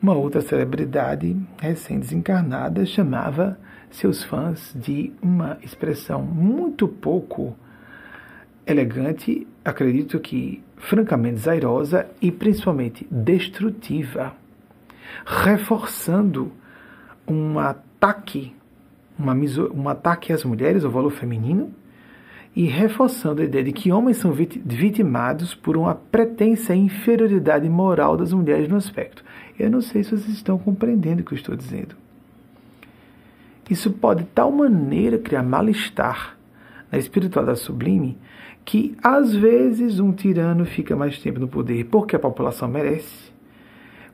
Uma 0.00 0.14
outra 0.14 0.40
celebridade 0.40 1.36
recém-desencarnada 1.60 2.86
chamava 2.86 3.58
seus 3.90 4.24
fãs 4.24 4.72
de 4.74 5.12
uma 5.20 5.58
expressão 5.62 6.22
muito 6.22 6.88
pouco 6.88 7.54
elegante, 8.66 9.46
acredito 9.62 10.18
que 10.20 10.62
francamente 10.78 11.34
desairosa 11.34 12.06
e 12.22 12.32
principalmente 12.32 13.06
destrutiva 13.10 14.32
reforçando 15.26 16.52
um 17.28 17.58
ataque, 17.58 18.54
uma, 19.18 19.34
um 19.34 19.88
ataque 19.88 20.32
às 20.32 20.44
mulheres, 20.44 20.84
ao 20.84 20.90
valor 20.90 21.10
feminino, 21.10 21.74
e 22.54 22.64
reforçando 22.64 23.42
a 23.42 23.44
ideia 23.44 23.64
de 23.64 23.72
que 23.72 23.92
homens 23.92 24.16
são 24.16 24.32
vitimados 24.32 25.54
por 25.54 25.76
uma 25.76 25.94
pretensa 25.94 26.74
inferioridade 26.74 27.68
moral 27.68 28.16
das 28.16 28.32
mulheres 28.32 28.68
no 28.68 28.76
aspecto. 28.76 29.24
Eu 29.58 29.70
não 29.70 29.80
sei 29.80 30.02
se 30.02 30.10
vocês 30.10 30.28
estão 30.28 30.58
compreendendo 30.58 31.22
o 31.22 31.24
que 31.24 31.32
eu 31.32 31.38
estou 31.38 31.54
dizendo. 31.54 31.94
Isso 33.68 33.90
pode 33.92 34.24
de 34.24 34.30
tal 34.30 34.50
maneira 34.50 35.16
criar 35.16 35.44
mal-estar 35.44 36.36
na 36.90 36.98
espiritualidade 36.98 37.60
sublime 37.60 38.18
que 38.64 38.96
às 39.02 39.34
vezes 39.34 40.00
um 40.00 40.12
tirano 40.12 40.64
fica 40.64 40.96
mais 40.96 41.18
tempo 41.18 41.38
no 41.38 41.48
poder 41.48 41.84
porque 41.84 42.16
a 42.16 42.18
população 42.18 42.68
merece. 42.68 43.30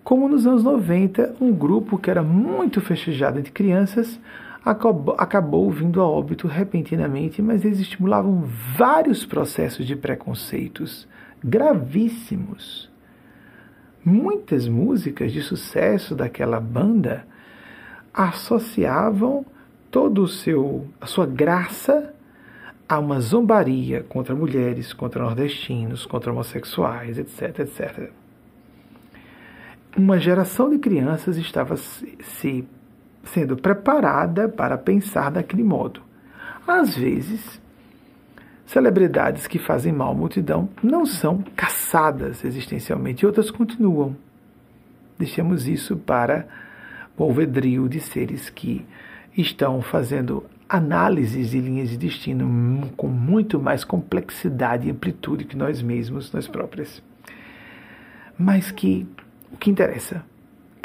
Como 0.05 0.29
nos 0.29 0.47
anos 0.47 0.63
90, 0.63 1.37
um 1.41 1.53
grupo 1.53 1.99
que 1.99 2.11
era 2.11 2.23
muito 2.23 2.81
festejado 2.81 3.39
entre 3.39 3.51
crianças 3.51 4.21
acabou, 4.67 5.15
acabou 5.17 5.71
vindo 5.71 6.01
a 6.01 6.09
óbito 6.09 6.49
repentinamente, 6.49 7.41
mas 7.41 7.65
eles 7.65 7.79
estimulavam 7.79 8.43
vários 8.77 9.25
processos 9.25 9.87
de 9.87 9.95
preconceitos 9.95 11.07
gravíssimos. 11.43 12.91
Muitas 14.05 14.67
músicas 14.67 15.31
de 15.31 15.41
sucesso 15.41 16.17
daquela 16.17 16.59
banda 16.59 17.25
associavam 18.13 19.47
todo 19.89 20.23
o 20.23 20.29
seu 20.29 20.89
a 21.01 21.07
sua 21.07 21.27
graça 21.27 22.13
a 22.89 22.99
uma 22.99 23.21
zombaria 23.21 24.03
contra 24.03 24.35
mulheres, 24.35 24.93
contra 24.93 25.23
nordestinos, 25.23 26.07
contra 26.07 26.33
homossexuais, 26.33 27.19
etc, 27.19 27.61
etc. 27.61 28.11
Uma 29.97 30.19
geração 30.19 30.71
de 30.71 30.79
crianças 30.79 31.37
estava 31.37 31.77
se 31.77 32.65
sendo 33.27 33.57
preparada 33.57 34.49
para 34.49 34.79
pensar 34.79 35.31
daquele 35.31 35.63
modo. 35.63 36.01
Às 36.67 36.97
vezes, 36.97 37.61
celebridades 38.67 39.47
que 39.47 39.59
fazem 39.59 39.93
mal 39.93 40.13
à 40.13 40.15
multidão 40.15 40.69
não 40.83 41.07
são 41.07 41.43
caçadas 41.55 42.45
existencialmente, 42.45 43.27
outras 43.27 43.51
continuam. 43.51 44.17
Deixemos 45.19 45.67
isso 45.67 45.97
para 45.97 46.47
o 47.17 47.23
alvedrio 47.23 47.89
de 47.89 48.01
seres 48.01 48.51
que 48.51 48.85
estão 49.37 49.81
fazendo 49.81 50.45
análises 50.69 51.51
de 51.51 51.61
linhas 51.61 51.91
de 51.91 51.97
destino 51.97 52.91
com 52.97 53.07
muito 53.07 53.61
mais 53.61 53.85
complexidade 53.85 54.89
e 54.89 54.91
amplitude 54.91 55.45
que 55.45 55.57
nós 55.57 55.81
mesmos, 55.81 56.33
nós 56.33 56.49
próprias. 56.49 57.03
Mas 58.37 58.71
que 58.71 59.07
o 59.53 59.57
que 59.57 59.71
interessa 59.71 60.25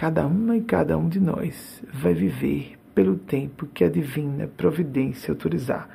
cada 0.02 0.26
uma 0.26 0.58
e 0.58 0.62
cada 0.62 0.98
um 0.98 1.08
de 1.08 1.20
nós 1.20 1.80
vai 1.94 2.12
viver 2.12 2.74
pelo 2.96 3.18
tempo 3.18 3.68
que 3.68 3.84
a 3.84 3.88
divina 3.88 4.48
providência 4.48 5.32
autorizar. 5.32 5.88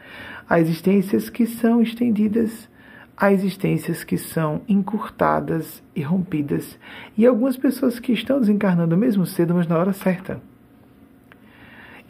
Há 0.48 0.60
existências 0.60 1.28
que 1.28 1.44
são 1.44 1.82
estendidas, 1.82 2.70
há 3.16 3.32
existências 3.32 4.04
que 4.04 4.16
são 4.16 4.62
encurtadas 4.68 5.82
e 5.92 6.02
rompidas, 6.02 6.78
e 7.18 7.26
algumas 7.26 7.56
pessoas 7.56 7.98
que 7.98 8.12
estão 8.12 8.38
desencarnando 8.38 8.96
mesmo 8.96 9.26
cedo, 9.26 9.54
mas 9.56 9.66
na 9.66 9.76
hora 9.76 9.92
certa. 9.92 10.40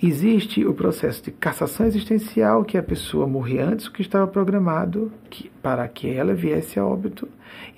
Existe 0.03 0.67
o 0.67 0.75
processo 0.75 1.23
de 1.23 1.31
cassação 1.31 1.87
existencial, 1.87 2.63
que 2.63 2.77
a 2.77 2.83
pessoa 2.83 3.27
morre 3.27 3.59
antes 3.59 3.87
do 3.87 3.93
que 3.93 4.03
estava 4.03 4.27
programado 4.27 5.11
que, 5.31 5.51
para 5.63 5.89
que 5.89 6.11
ela 6.11 6.35
viesse 6.35 6.79
a 6.79 6.85
óbito. 6.85 7.27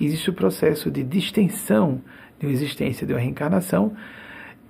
Existe 0.00 0.28
o 0.28 0.34
processo 0.34 0.90
de 0.90 1.04
distensão 1.04 2.02
de 2.38 2.46
uma 2.46 2.52
existência, 2.52 3.06
de 3.06 3.12
uma 3.12 3.20
reencarnação, 3.20 3.94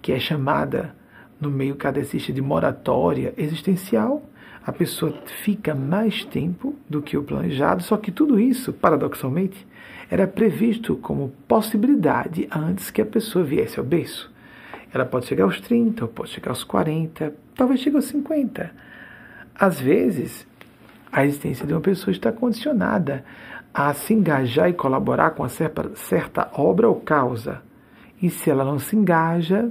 que 0.00 0.12
é 0.12 0.18
chamada 0.18 0.94
no 1.40 1.50
meio 1.50 1.76
cadecista 1.76 2.32
de 2.32 2.40
moratória 2.40 3.32
existencial. 3.36 4.22
A 4.66 4.72
pessoa 4.72 5.14
fica 5.42 5.74
mais 5.74 6.24
tempo 6.24 6.74
do 6.88 7.00
que 7.00 7.16
o 7.16 7.22
planejado, 7.22 7.82
só 7.82 7.96
que 7.96 8.10
tudo 8.10 8.38
isso, 8.38 8.72
paradoxalmente, 8.72 9.66
era 10.10 10.26
previsto 10.26 10.96
como 10.96 11.32
possibilidade 11.46 12.48
antes 12.50 12.90
que 12.90 13.00
a 13.00 13.06
pessoa 13.06 13.44
viesse 13.44 13.78
ao 13.78 13.84
berço. 13.84 14.30
Ela 14.92 15.04
pode 15.04 15.26
chegar 15.26 15.44
aos 15.44 15.60
30, 15.60 16.04
ou 16.04 16.08
pode 16.08 16.30
chegar 16.30 16.50
aos 16.50 16.64
40, 16.64 17.34
talvez 17.54 17.80
chegue 17.80 17.96
aos 17.96 18.06
50. 18.06 18.70
Às 19.54 19.80
vezes, 19.80 20.46
a 21.12 21.24
existência 21.24 21.66
de 21.66 21.72
uma 21.72 21.80
pessoa 21.80 22.12
está 22.12 22.32
condicionada 22.32 23.24
a 23.72 23.92
se 23.94 24.14
engajar 24.14 24.68
e 24.68 24.72
colaborar 24.72 25.30
com 25.30 25.48
certa, 25.48 25.90
certa 25.94 26.50
obra 26.54 26.88
ou 26.88 26.96
causa. 26.96 27.62
E 28.20 28.30
se 28.30 28.50
ela 28.50 28.64
não 28.64 28.78
se 28.78 28.96
engaja, 28.96 29.70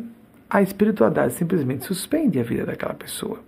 a 0.50 0.62
espiritualidade 0.62 1.34
simplesmente 1.34 1.86
suspende 1.86 2.40
a 2.40 2.44
vida 2.44 2.66
daquela 2.66 2.94
pessoa. 2.94 3.40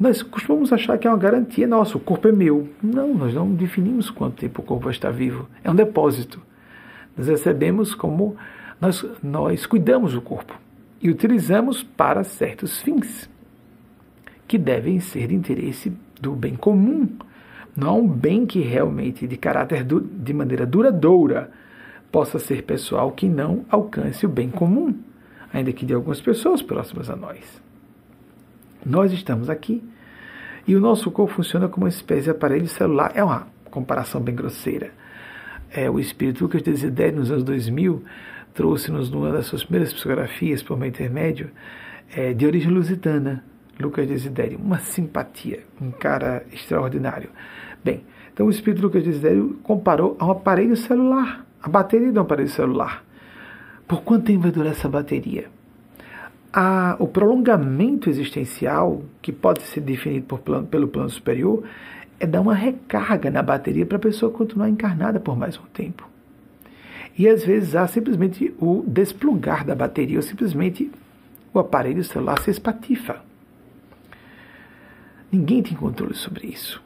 Nós 0.00 0.22
costumamos 0.22 0.72
achar 0.72 0.98
que 0.98 1.06
é 1.06 1.10
uma 1.10 1.18
garantia, 1.18 1.66
nossa, 1.66 1.96
o 1.96 2.00
corpo 2.00 2.26
é 2.28 2.32
meu. 2.32 2.68
Não, 2.82 3.14
nós 3.14 3.34
não 3.34 3.52
definimos 3.52 4.10
quanto 4.10 4.36
tempo 4.36 4.62
o 4.62 4.64
corpo 4.64 4.90
estar 4.90 5.10
vivo. 5.10 5.48
É 5.62 5.70
um 5.70 5.74
depósito. 5.74 6.40
Nós 7.16 7.28
recebemos 7.28 7.94
como 7.94 8.36
nós, 8.80 9.04
nós 9.22 9.66
cuidamos 9.66 10.14
do 10.14 10.20
corpo 10.20 10.58
e 11.00 11.10
utilizamos 11.10 11.82
para 11.82 12.24
certos 12.24 12.80
fins 12.80 13.30
que 14.48 14.58
devem 14.58 14.98
ser 14.98 15.28
de 15.28 15.34
interesse 15.34 15.92
do 16.20 16.32
bem 16.32 16.56
comum 16.56 17.08
não 17.76 18.00
um 18.00 18.08
bem 18.08 18.44
que 18.44 18.60
realmente 18.60 19.26
de 19.26 19.36
caráter 19.36 19.84
du 19.84 20.00
de 20.00 20.32
maneira 20.32 20.66
duradoura 20.66 21.50
possa 22.10 22.38
ser 22.38 22.62
pessoal 22.62 23.10
que 23.12 23.28
não 23.28 23.64
alcance 23.70 24.26
o 24.26 24.28
bem 24.28 24.50
comum, 24.50 24.94
ainda 25.52 25.72
que 25.72 25.86
de 25.86 25.94
algumas 25.94 26.20
pessoas 26.20 26.60
próximas 26.60 27.08
a 27.08 27.16
nós. 27.16 27.62
Nós 28.84 29.12
estamos 29.12 29.48
aqui 29.48 29.82
e 30.66 30.76
o 30.76 30.80
nosso 30.80 31.10
corpo 31.10 31.34
funciona 31.34 31.68
como 31.68 31.86
uma 31.86 31.88
espécie 31.88 32.24
de 32.24 32.30
aparelho 32.30 32.68
celular. 32.68 33.12
É 33.14 33.24
uma 33.24 33.46
comparação 33.70 34.20
bem 34.20 34.34
grosseira. 34.34 34.90
É, 35.70 35.90
o 35.90 35.98
espírito 35.98 36.44
Lucas 36.44 36.62
Desidério, 36.62 37.18
nos 37.18 37.30
anos 37.30 37.44
2000, 37.44 38.02
trouxe-nos 38.52 39.10
numa 39.10 39.32
das 39.32 39.46
suas 39.46 39.64
primeiras 39.64 39.92
psicografias, 39.92 40.62
por 40.62 40.78
meio 40.78 40.90
intermédio, 40.90 41.50
é, 42.14 42.34
de 42.34 42.44
origem 42.44 42.70
lusitana, 42.70 43.42
Lucas 43.80 44.06
Desidério, 44.06 44.58
uma 44.58 44.78
simpatia, 44.78 45.64
um 45.80 45.90
cara 45.90 46.44
extraordinário. 46.52 47.30
Bem, 47.84 48.04
então 48.32 48.46
o 48.46 48.50
espírito 48.50 48.82
Lucas 48.82 49.02
Desidério 49.02 49.58
comparou 49.62 50.16
a 50.18 50.26
um 50.26 50.30
aparelho 50.30 50.76
celular, 50.76 51.44
a 51.62 51.68
bateria 51.68 52.12
de 52.12 52.18
um 52.18 52.22
aparelho 52.22 52.48
celular. 52.48 53.04
Por 53.86 54.02
quanto 54.02 54.26
tempo 54.26 54.40
vai 54.42 54.50
durar 54.50 54.72
essa 54.72 54.88
bateria? 54.88 55.46
A, 56.52 56.96
o 56.98 57.08
prolongamento 57.08 58.08
existencial, 58.08 59.02
que 59.20 59.32
pode 59.32 59.62
ser 59.62 59.80
definido 59.80 60.38
plano, 60.38 60.66
pelo 60.66 60.88
plano 60.88 61.10
superior, 61.10 61.64
é 62.20 62.26
dar 62.26 62.40
uma 62.40 62.54
recarga 62.54 63.30
na 63.30 63.42
bateria 63.42 63.84
para 63.84 63.96
a 63.96 64.00
pessoa 64.00 64.30
continuar 64.30 64.68
encarnada 64.68 65.18
por 65.18 65.36
mais 65.36 65.58
um 65.58 65.64
tempo. 65.72 66.08
E 67.18 67.28
às 67.28 67.44
vezes 67.44 67.74
há 67.74 67.86
simplesmente 67.86 68.54
o 68.58 68.84
desplugar 68.86 69.66
da 69.66 69.74
bateria, 69.74 70.18
ou 70.18 70.22
simplesmente 70.22 70.90
o 71.52 71.58
aparelho 71.58 72.04
celular 72.04 72.38
se 72.40 72.50
espatifa. 72.50 73.20
Ninguém 75.30 75.62
tem 75.62 75.76
controle 75.76 76.14
sobre 76.14 76.46
isso. 76.46 76.82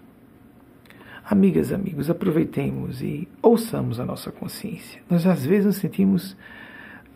Amigas, 1.28 1.72
amigos, 1.72 2.08
aproveitemos 2.08 3.02
e 3.02 3.26
ouçamos 3.42 3.98
a 3.98 4.04
nossa 4.04 4.30
consciência. 4.30 5.02
Nós 5.10 5.26
às 5.26 5.44
vezes 5.44 5.66
nos 5.66 5.76
sentimos 5.76 6.36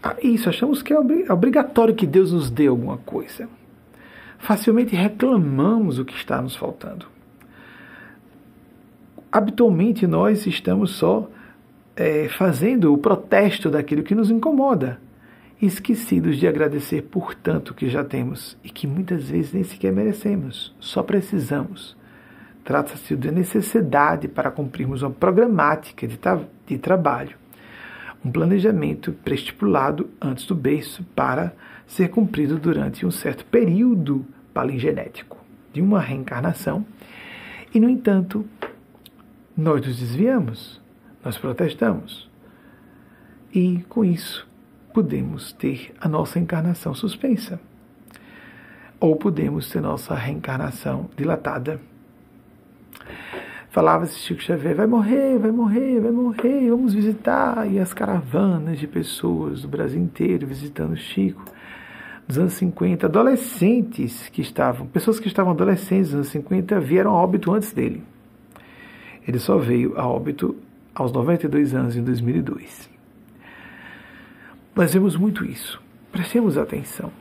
ah, 0.02 0.16
isso, 0.20 0.48
achamos 0.48 0.82
que 0.82 0.92
é, 0.92 0.96
é 0.96 1.32
obrigatório 1.32 1.94
que 1.94 2.08
Deus 2.08 2.32
nos 2.32 2.50
dê 2.50 2.66
alguma 2.66 2.96
coisa. 2.96 3.48
Facilmente 4.36 4.96
reclamamos 4.96 6.00
o 6.00 6.04
que 6.04 6.14
está 6.14 6.42
nos 6.42 6.56
faltando. 6.56 7.06
Habitualmente 9.30 10.08
nós 10.08 10.44
estamos 10.44 10.90
só 10.96 11.30
é, 11.94 12.28
fazendo 12.28 12.92
o 12.92 12.98
protesto 12.98 13.70
daquilo 13.70 14.02
que 14.02 14.14
nos 14.14 14.28
incomoda 14.28 14.98
esquecidos 15.62 16.38
de 16.38 16.48
agradecer 16.48 17.02
por 17.02 17.34
tanto 17.34 17.74
que 17.74 17.88
já 17.88 18.02
temos 18.02 18.56
e 18.64 18.70
que 18.70 18.86
muitas 18.86 19.28
vezes 19.28 19.52
nem 19.52 19.62
sequer 19.62 19.92
merecemos, 19.92 20.74
só 20.80 21.02
precisamos. 21.02 21.99
Trata-se 22.64 23.16
de 23.16 23.30
necessidade 23.30 24.28
para 24.28 24.50
cumprirmos 24.50 25.02
uma 25.02 25.10
programática 25.10 26.06
de, 26.06 26.18
tra 26.18 26.40
de 26.66 26.78
trabalho, 26.78 27.36
um 28.24 28.30
planejamento 28.30 29.12
prestipulado 29.24 30.10
antes 30.20 30.46
do 30.46 30.54
berço 30.54 31.02
para 31.14 31.54
ser 31.86 32.08
cumprido 32.08 32.58
durante 32.58 33.04
um 33.04 33.10
certo 33.10 33.44
período 33.46 34.24
palingenético 34.52 35.38
de 35.72 35.80
uma 35.80 36.00
reencarnação. 36.00 36.84
E, 37.74 37.80
no 37.80 37.88
entanto, 37.88 38.46
nós 39.56 39.84
nos 39.86 39.98
desviamos, 39.98 40.80
nós 41.24 41.38
protestamos. 41.38 42.30
E, 43.52 43.84
com 43.88 44.04
isso, 44.04 44.48
podemos 44.92 45.52
ter 45.52 45.92
a 46.00 46.08
nossa 46.08 46.38
encarnação 46.38 46.94
suspensa. 46.94 47.60
Ou 48.98 49.16
podemos 49.16 49.68
ter 49.70 49.80
nossa 49.80 50.14
reencarnação 50.14 51.08
dilatada. 51.16 51.80
Falava-se 53.70 54.18
Chico 54.18 54.42
Xavier, 54.42 54.74
vai 54.74 54.86
morrer, 54.88 55.38
vai 55.38 55.52
morrer, 55.52 56.00
vai 56.00 56.10
morrer, 56.10 56.70
vamos 56.70 56.92
visitar. 56.92 57.70
E 57.70 57.78
as 57.78 57.94
caravanas 57.94 58.80
de 58.80 58.88
pessoas 58.88 59.62
do 59.62 59.68
Brasil 59.68 60.02
inteiro 60.02 60.44
visitando 60.44 60.96
Chico. 60.96 61.44
Nos 62.26 62.36
anos 62.36 62.52
50, 62.54 63.06
adolescentes 63.06 64.28
que 64.28 64.40
estavam, 64.40 64.88
pessoas 64.88 65.20
que 65.20 65.28
estavam 65.28 65.52
adolescentes 65.52 66.08
nos 66.08 66.14
anos 66.14 66.28
50 66.28 66.80
vieram 66.80 67.12
a 67.12 67.14
óbito 67.14 67.52
antes 67.52 67.72
dele. 67.72 68.02
Ele 69.26 69.38
só 69.38 69.56
veio 69.56 69.96
a 69.96 70.04
óbito 70.04 70.56
aos 70.92 71.12
92 71.12 71.72
anos 71.72 71.96
em 71.96 72.02
2002. 72.02 72.90
Nós 74.74 74.92
vemos 74.92 75.16
muito 75.16 75.44
isso. 75.44 75.80
Prestemos 76.10 76.58
atenção. 76.58 77.12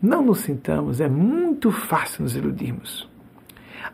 Não 0.00 0.24
nos 0.24 0.38
sintamos, 0.40 1.00
é 1.00 1.08
muito 1.08 1.70
fácil 1.70 2.22
nos 2.22 2.34
iludirmos. 2.34 3.11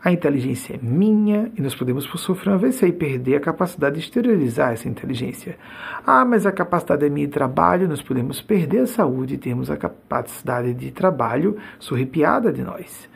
A 0.03 0.11
inteligência 0.11 0.75
é 0.75 0.79
minha 0.81 1.51
e 1.55 1.61
nós 1.61 1.75
podemos 1.75 2.05
sofrer 2.05 2.51
uma 2.51 2.55
AVC 2.55 2.87
e 2.87 2.93
perder 2.93 3.35
a 3.35 3.39
capacidade 3.39 3.95
de 3.95 4.01
exteriorizar 4.01 4.73
essa 4.73 4.87
inteligência. 4.87 5.57
Ah, 6.05 6.23
mas 6.23 6.45
a 6.45 6.51
capacidade 6.51 7.05
é 7.05 7.09
minha 7.09 7.27
de 7.27 7.33
trabalho, 7.33 7.87
nós 7.87 8.01
podemos 8.01 8.41
perder 8.41 8.79
a 8.79 8.87
saúde 8.87 9.35
e 9.35 9.37
termos 9.37 9.69
a 9.69 9.77
capacidade 9.77 10.73
de 10.73 10.91
trabalho 10.91 11.57
sorripiada 11.79 12.51
de 12.51 12.61
nós. 12.61 13.09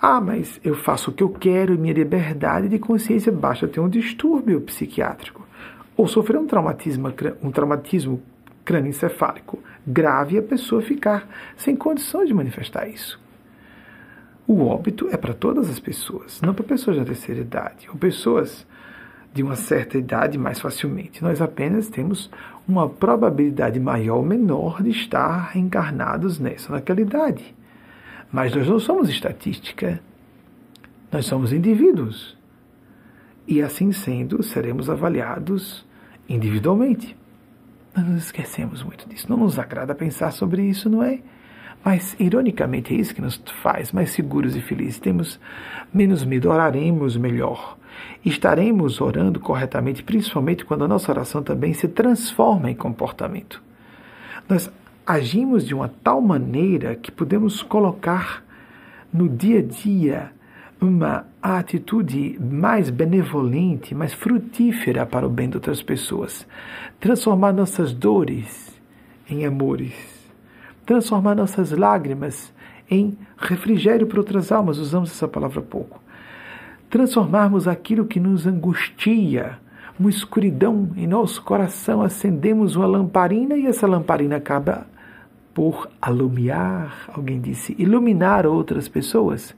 Ah, 0.00 0.20
mas 0.20 0.60
eu 0.64 0.74
faço 0.74 1.10
o 1.10 1.14
que 1.14 1.22
eu 1.22 1.28
quero 1.28 1.74
e 1.74 1.78
minha 1.78 1.94
liberdade 1.94 2.68
de 2.68 2.78
consciência 2.78 3.30
basta 3.30 3.68
ter 3.68 3.80
um 3.80 3.88
distúrbio 3.88 4.60
psiquiátrico. 4.62 5.46
Ou 5.96 6.08
sofrer 6.08 6.38
um 6.38 6.46
traumatismo, 6.46 7.12
um 7.42 7.50
traumatismo 7.50 8.22
crânioencefálico 8.64 9.62
grave 9.86 10.36
e 10.36 10.38
a 10.38 10.42
pessoa 10.42 10.80
ficar 10.80 11.28
sem 11.56 11.76
condições 11.76 12.28
de 12.28 12.34
manifestar 12.34 12.88
isso. 12.88 13.21
O 14.46 14.64
óbito 14.66 15.08
é 15.10 15.16
para 15.16 15.34
todas 15.34 15.68
as 15.70 15.78
pessoas, 15.78 16.40
não 16.40 16.52
para 16.52 16.64
pessoas 16.64 16.96
da 16.96 17.04
terceira 17.04 17.40
idade, 17.40 17.88
ou 17.88 17.96
pessoas 17.96 18.66
de 19.32 19.42
uma 19.42 19.56
certa 19.56 19.96
idade 19.96 20.36
mais 20.36 20.60
facilmente. 20.60 21.22
Nós 21.22 21.40
apenas 21.40 21.88
temos 21.88 22.30
uma 22.68 22.88
probabilidade 22.88 23.80
maior 23.80 24.18
ou 24.18 24.24
menor 24.24 24.82
de 24.82 24.90
estar 24.90 25.56
encarnados 25.56 26.38
nessa 26.38 26.72
naquela 26.72 27.00
idade. 27.00 27.54
Mas 28.30 28.54
nós 28.54 28.68
não 28.68 28.78
somos 28.78 29.08
estatística, 29.08 30.00
nós 31.10 31.26
somos 31.26 31.52
indivíduos. 31.52 32.36
E 33.46 33.60
assim 33.62 33.92
sendo, 33.92 34.42
seremos 34.42 34.88
avaliados 34.88 35.86
individualmente. 36.28 37.16
Nós 37.94 38.06
nos 38.06 38.24
esquecemos 38.24 38.82
muito 38.82 39.08
disso. 39.08 39.26
Não 39.28 39.36
nos 39.36 39.58
agrada 39.58 39.94
pensar 39.94 40.30
sobre 40.30 40.62
isso, 40.62 40.88
não 40.88 41.02
é? 41.02 41.20
Mas, 41.84 42.14
ironicamente, 42.18 42.94
é 42.94 42.96
isso 42.96 43.14
que 43.14 43.20
nos 43.20 43.42
faz 43.62 43.90
mais 43.90 44.10
seguros 44.10 44.54
e 44.54 44.60
felizes. 44.60 45.00
Temos 45.00 45.40
menos 45.92 46.24
medo, 46.24 46.48
oraremos 46.50 47.16
melhor. 47.16 47.76
Estaremos 48.24 49.00
orando 49.00 49.40
corretamente, 49.40 50.02
principalmente 50.02 50.64
quando 50.64 50.84
a 50.84 50.88
nossa 50.88 51.10
oração 51.10 51.42
também 51.42 51.74
se 51.74 51.88
transforma 51.88 52.70
em 52.70 52.74
comportamento. 52.74 53.60
Nós 54.48 54.70
agimos 55.06 55.66
de 55.66 55.74
uma 55.74 55.88
tal 55.88 56.20
maneira 56.20 56.94
que 56.94 57.10
podemos 57.10 57.62
colocar 57.62 58.44
no 59.12 59.28
dia 59.28 59.58
a 59.58 59.62
dia 59.62 60.32
uma 60.80 61.26
atitude 61.40 62.38
mais 62.40 62.90
benevolente, 62.90 63.94
mais 63.94 64.12
frutífera 64.12 65.04
para 65.04 65.26
o 65.26 65.30
bem 65.30 65.48
de 65.48 65.56
outras 65.56 65.82
pessoas. 65.82 66.46
Transformar 66.98 67.52
nossas 67.52 67.92
dores 67.92 68.72
em 69.28 69.44
amores 69.44 70.11
transformar 70.84 71.34
nossas 71.34 71.70
lágrimas 71.72 72.52
em 72.90 73.16
refrigério 73.36 74.06
para 74.06 74.20
outras 74.20 74.52
almas, 74.52 74.78
usamos 74.78 75.10
essa 75.10 75.26
palavra 75.26 75.62
pouco. 75.62 76.00
Transformarmos 76.90 77.66
aquilo 77.66 78.04
que 78.04 78.20
nos 78.20 78.46
angustia, 78.46 79.58
uma 79.98 80.10
escuridão 80.10 80.90
em 80.96 81.06
nosso 81.06 81.42
coração, 81.42 82.02
acendemos 82.02 82.76
uma 82.76 82.86
lamparina 82.86 83.56
e 83.56 83.66
essa 83.66 83.86
lamparina 83.86 84.36
acaba 84.36 84.86
por 85.54 85.88
alumiar, 86.00 87.08
alguém 87.08 87.40
disse, 87.40 87.74
iluminar 87.78 88.46
outras 88.46 88.88
pessoas. 88.88 89.54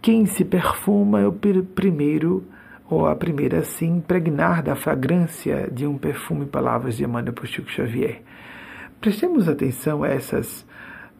Quem 0.00 0.26
se 0.26 0.44
perfuma 0.44 1.20
é 1.20 1.26
o 1.26 1.32
primeiro 1.32 2.44
ou 2.88 3.06
a 3.06 3.16
primeira 3.16 3.60
a 3.60 3.64
se 3.64 3.84
impregnar 3.84 4.62
da 4.62 4.76
fragrância 4.76 5.68
de 5.72 5.86
um 5.86 5.96
perfume, 5.96 6.46
palavras 6.46 6.96
de 6.96 7.04
Emmanuel 7.04 7.34
Chico 7.44 7.70
Xavier. 7.70 8.22
Prestemos 9.04 9.50
atenção 9.50 10.02
a 10.02 10.08
essas, 10.08 10.64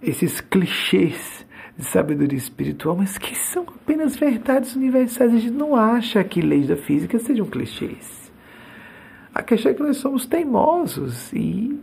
esses 0.02 0.40
clichês 0.40 1.44
de 1.76 1.84
sabedoria 1.84 2.38
espiritual, 2.38 2.96
mas 2.96 3.18
que 3.18 3.36
são 3.36 3.64
apenas 3.64 4.16
verdades 4.16 4.74
universais. 4.74 5.34
A 5.34 5.36
gente 5.36 5.52
não 5.52 5.76
acha 5.76 6.24
que 6.24 6.40
leis 6.40 6.68
da 6.68 6.76
física 6.78 7.18
sejam 7.18 7.44
clichês. 7.44 8.32
A 9.34 9.42
questão 9.42 9.70
é 9.70 9.74
que 9.74 9.82
nós 9.82 9.98
somos 9.98 10.24
teimosos 10.24 11.30
e, 11.34 11.78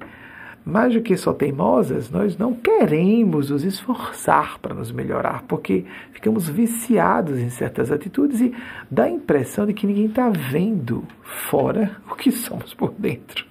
mais 0.66 0.92
do 0.92 1.02
que 1.04 1.16
só 1.16 1.34
teimosas, 1.34 2.10
nós 2.10 2.36
não 2.36 2.56
queremos 2.56 3.52
nos 3.52 3.64
esforçar 3.64 4.58
para 4.58 4.74
nos 4.74 4.92
melhorar, 4.92 5.44
porque 5.44 5.86
ficamos 6.14 6.50
viciados 6.50 7.38
em 7.38 7.52
certas 7.52 7.92
atitudes 7.92 8.42
e 8.42 8.56
dá 8.90 9.04
a 9.04 9.12
impressão 9.12 9.68
de 9.68 9.74
que 9.76 9.86
ninguém 9.86 10.08
está 10.08 10.32
vendo 10.32 11.06
fora 11.22 11.96
o 12.10 12.16
que 12.16 12.32
somos 12.32 12.74
por 12.74 12.92
dentro. 12.94 13.46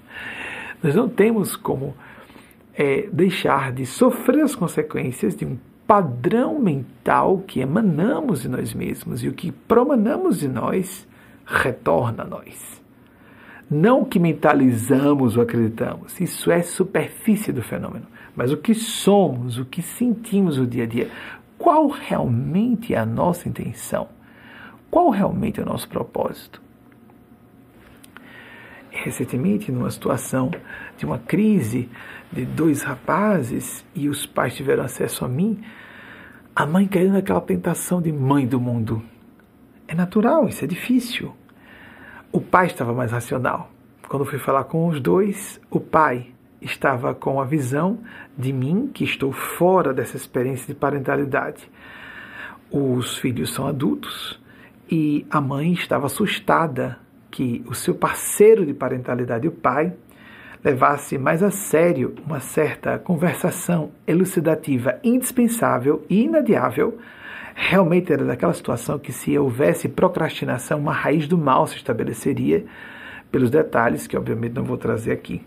Nós 0.82 0.96
não 0.96 1.08
temos 1.08 1.54
como 1.54 1.94
é 2.74 3.08
deixar 3.12 3.72
de 3.72 3.84
sofrer 3.86 4.42
as 4.42 4.54
consequências 4.54 5.36
de 5.36 5.44
um 5.44 5.58
padrão 5.86 6.60
mental 6.60 7.38
que 7.38 7.60
emanamos 7.60 8.42
de 8.42 8.48
nós 8.48 8.72
mesmos 8.72 9.24
e 9.24 9.28
o 9.28 9.32
que 9.32 9.50
promanamos 9.50 10.38
de 10.38 10.48
nós 10.48 11.08
retorna 11.44 12.22
a 12.22 12.26
nós. 12.26 12.80
Não 13.68 14.02
o 14.02 14.06
que 14.06 14.18
mentalizamos 14.18 15.36
ou 15.36 15.42
acreditamos, 15.42 16.20
isso 16.20 16.50
é 16.50 16.62
superfície 16.62 17.52
do 17.52 17.62
fenômeno, 17.62 18.06
mas 18.34 18.52
o 18.52 18.56
que 18.56 18.74
somos, 18.74 19.58
o 19.58 19.64
que 19.64 19.82
sentimos 19.82 20.58
o 20.58 20.66
dia 20.66 20.84
a 20.84 20.86
dia. 20.86 21.10
Qual 21.58 21.88
realmente 21.88 22.94
é 22.94 22.98
a 22.98 23.06
nossa 23.06 23.48
intenção? 23.48 24.08
Qual 24.90 25.10
realmente 25.10 25.60
é 25.60 25.62
o 25.62 25.66
nosso 25.66 25.88
propósito? 25.88 26.60
Recentemente, 28.90 29.70
numa 29.70 29.90
situação 29.90 30.50
de 30.96 31.06
uma 31.06 31.18
crise 31.18 31.88
de 32.32 32.44
dois 32.44 32.82
rapazes 32.82 33.84
e 33.94 34.08
os 34.08 34.26
pais 34.26 34.54
tiveram 34.54 34.84
acesso 34.84 35.24
a 35.24 35.28
mim, 35.28 35.60
a 36.54 36.66
mãe 36.66 36.86
caiu 36.86 37.12
naquela 37.12 37.40
tentação 37.40 38.00
de 38.00 38.12
mãe 38.12 38.46
do 38.46 38.60
mundo. 38.60 39.02
É 39.88 39.94
natural, 39.94 40.48
isso 40.48 40.64
é 40.64 40.68
difícil. 40.68 41.34
O 42.32 42.40
pai 42.40 42.66
estava 42.66 42.92
mais 42.92 43.10
racional. 43.12 43.70
Quando 44.08 44.24
fui 44.24 44.38
falar 44.38 44.64
com 44.64 44.88
os 44.88 45.00
dois, 45.00 45.60
o 45.70 45.80
pai 45.80 46.28
estava 46.60 47.14
com 47.14 47.40
a 47.40 47.44
visão 47.44 47.98
de 48.36 48.52
mim, 48.52 48.90
que 48.92 49.04
estou 49.04 49.32
fora 49.32 49.92
dessa 49.92 50.16
experiência 50.16 50.66
de 50.66 50.78
parentalidade. 50.78 51.68
Os 52.70 53.18
filhos 53.18 53.52
são 53.52 53.66
adultos 53.66 54.40
e 54.90 55.26
a 55.30 55.40
mãe 55.40 55.72
estava 55.72 56.06
assustada 56.06 56.98
que 57.30 57.64
o 57.66 57.74
seu 57.74 57.94
parceiro 57.94 58.66
de 58.66 58.74
parentalidade, 58.74 59.48
o 59.48 59.52
pai, 59.52 59.92
levasse 60.62 61.16
mais 61.16 61.42
a 61.42 61.50
sério 61.50 62.14
uma 62.26 62.40
certa 62.40 62.98
conversação 62.98 63.90
elucidativa 64.06 64.98
indispensável 65.02 66.04
e 66.08 66.24
inadiável, 66.24 66.98
realmente 67.54 68.12
era 68.12 68.24
daquela 68.24 68.52
situação 68.52 68.98
que, 68.98 69.12
se 69.12 69.38
houvesse 69.38 69.88
procrastinação, 69.88 70.78
uma 70.78 70.92
raiz 70.92 71.26
do 71.26 71.38
mal 71.38 71.66
se 71.66 71.76
estabeleceria, 71.76 72.64
pelos 73.30 73.50
detalhes 73.50 74.06
que, 74.06 74.16
obviamente, 74.16 74.54
não 74.54 74.64
vou 74.64 74.76
trazer 74.76 75.12
aqui. 75.12 75.42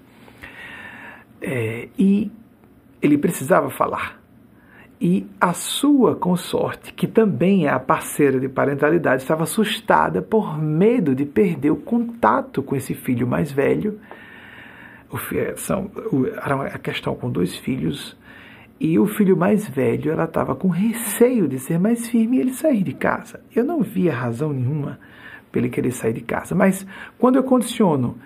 É, 1.42 1.90
e 2.00 2.32
ele 3.02 3.18
precisava 3.18 3.70
falar. 3.70 4.22
E 5.02 5.28
a 5.40 5.52
sua 5.52 6.16
consorte, 6.16 6.94
que 6.94 7.06
também 7.06 7.68
é 7.68 7.70
a 7.70 7.80
parceira 7.80 8.40
de 8.40 8.48
parentalidade, 8.48 9.22
estava 9.22 9.44
assustada 9.44 10.22
por 10.22 10.58
medo 10.58 11.14
de 11.14 11.26
perder 11.26 11.72
o 11.72 11.76
contato 11.76 12.64
com 12.64 12.74
esse 12.74 12.94
filho 12.94 13.28
mais 13.28 13.52
velho 13.52 14.00
são, 15.56 15.90
era 16.44 16.56
uma 16.56 16.70
questão 16.70 17.16
com 17.16 17.30
dois 17.30 17.56
filhos, 17.56 18.18
e 18.80 19.00
o 19.00 19.06
filho 19.06 19.38
mais 19.38 19.68
velho, 19.68 20.12
ela 20.12 20.26
estava 20.26 20.56
com 20.56 20.68
receio 20.68 21.48
de 21.48 21.58
ser 21.60 21.80
mais 21.80 22.10
firme 22.10 22.38
e 22.38 22.40
ele 22.42 22.54
sair 22.54 22.84
de 22.84 22.94
casa. 22.94 23.40
Eu 23.56 23.64
não 23.64 23.82
via 23.82 24.14
razão 24.14 24.52
nenhuma 24.52 25.00
para 25.52 25.62
ele 25.62 25.70
querer 25.70 25.92
sair 25.92 26.14
de 26.14 26.22
casa, 26.22 26.54
mas 26.54 26.86
quando 27.18 27.38
eu 27.38 27.44
condiciono, 27.44 28.18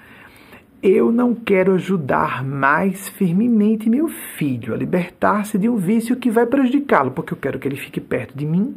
eu 0.81 1.11
não 1.11 1.35
quero 1.35 1.73
ajudar 1.73 2.43
mais 2.43 3.09
firmemente 3.09 3.89
meu 3.89 4.07
filho 4.07 4.73
a 4.73 4.77
libertar-se 4.77 5.57
de 5.57 5.67
um 5.67 5.75
vício 5.75 6.15
que 6.15 6.31
vai 6.31 6.45
prejudicá-lo, 6.45 7.11
porque 7.11 7.33
eu 7.33 7.37
quero 7.37 7.59
que 7.59 7.67
ele 7.67 7.75
fique 7.75 7.99
perto 7.99 8.37
de 8.37 8.45
mim. 8.45 8.75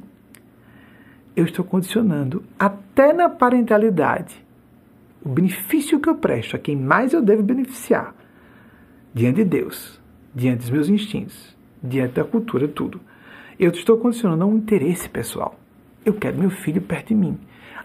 Eu 1.36 1.44
estou 1.44 1.64
condicionando 1.64 2.42
até 2.58 3.12
na 3.12 3.28
parentalidade 3.28 4.44
o 5.24 5.28
benefício 5.28 6.00
que 6.00 6.08
eu 6.08 6.14
presto 6.14 6.56
a 6.56 6.58
quem 6.58 6.76
mais 6.76 7.12
eu 7.12 7.22
devo 7.22 7.42
beneficiar, 7.42 8.14
diante 9.12 9.36
de 9.36 9.44
Deus, 9.44 10.00
diante 10.34 10.60
dos 10.60 10.70
meus 10.70 10.88
instintos, 10.88 11.56
diante 11.82 12.14
da 12.14 12.24
cultura, 12.24 12.66
tudo. 12.66 13.00
Eu 13.58 13.70
estou 13.70 13.98
condicionando 13.98 14.42
a 14.42 14.46
um 14.46 14.56
interesse 14.56 15.08
pessoal. 15.08 15.58
Eu 16.04 16.14
quero 16.14 16.38
meu 16.38 16.50
filho 16.50 16.80
perto 16.80 17.08
de 17.08 17.14
mim, 17.14 17.38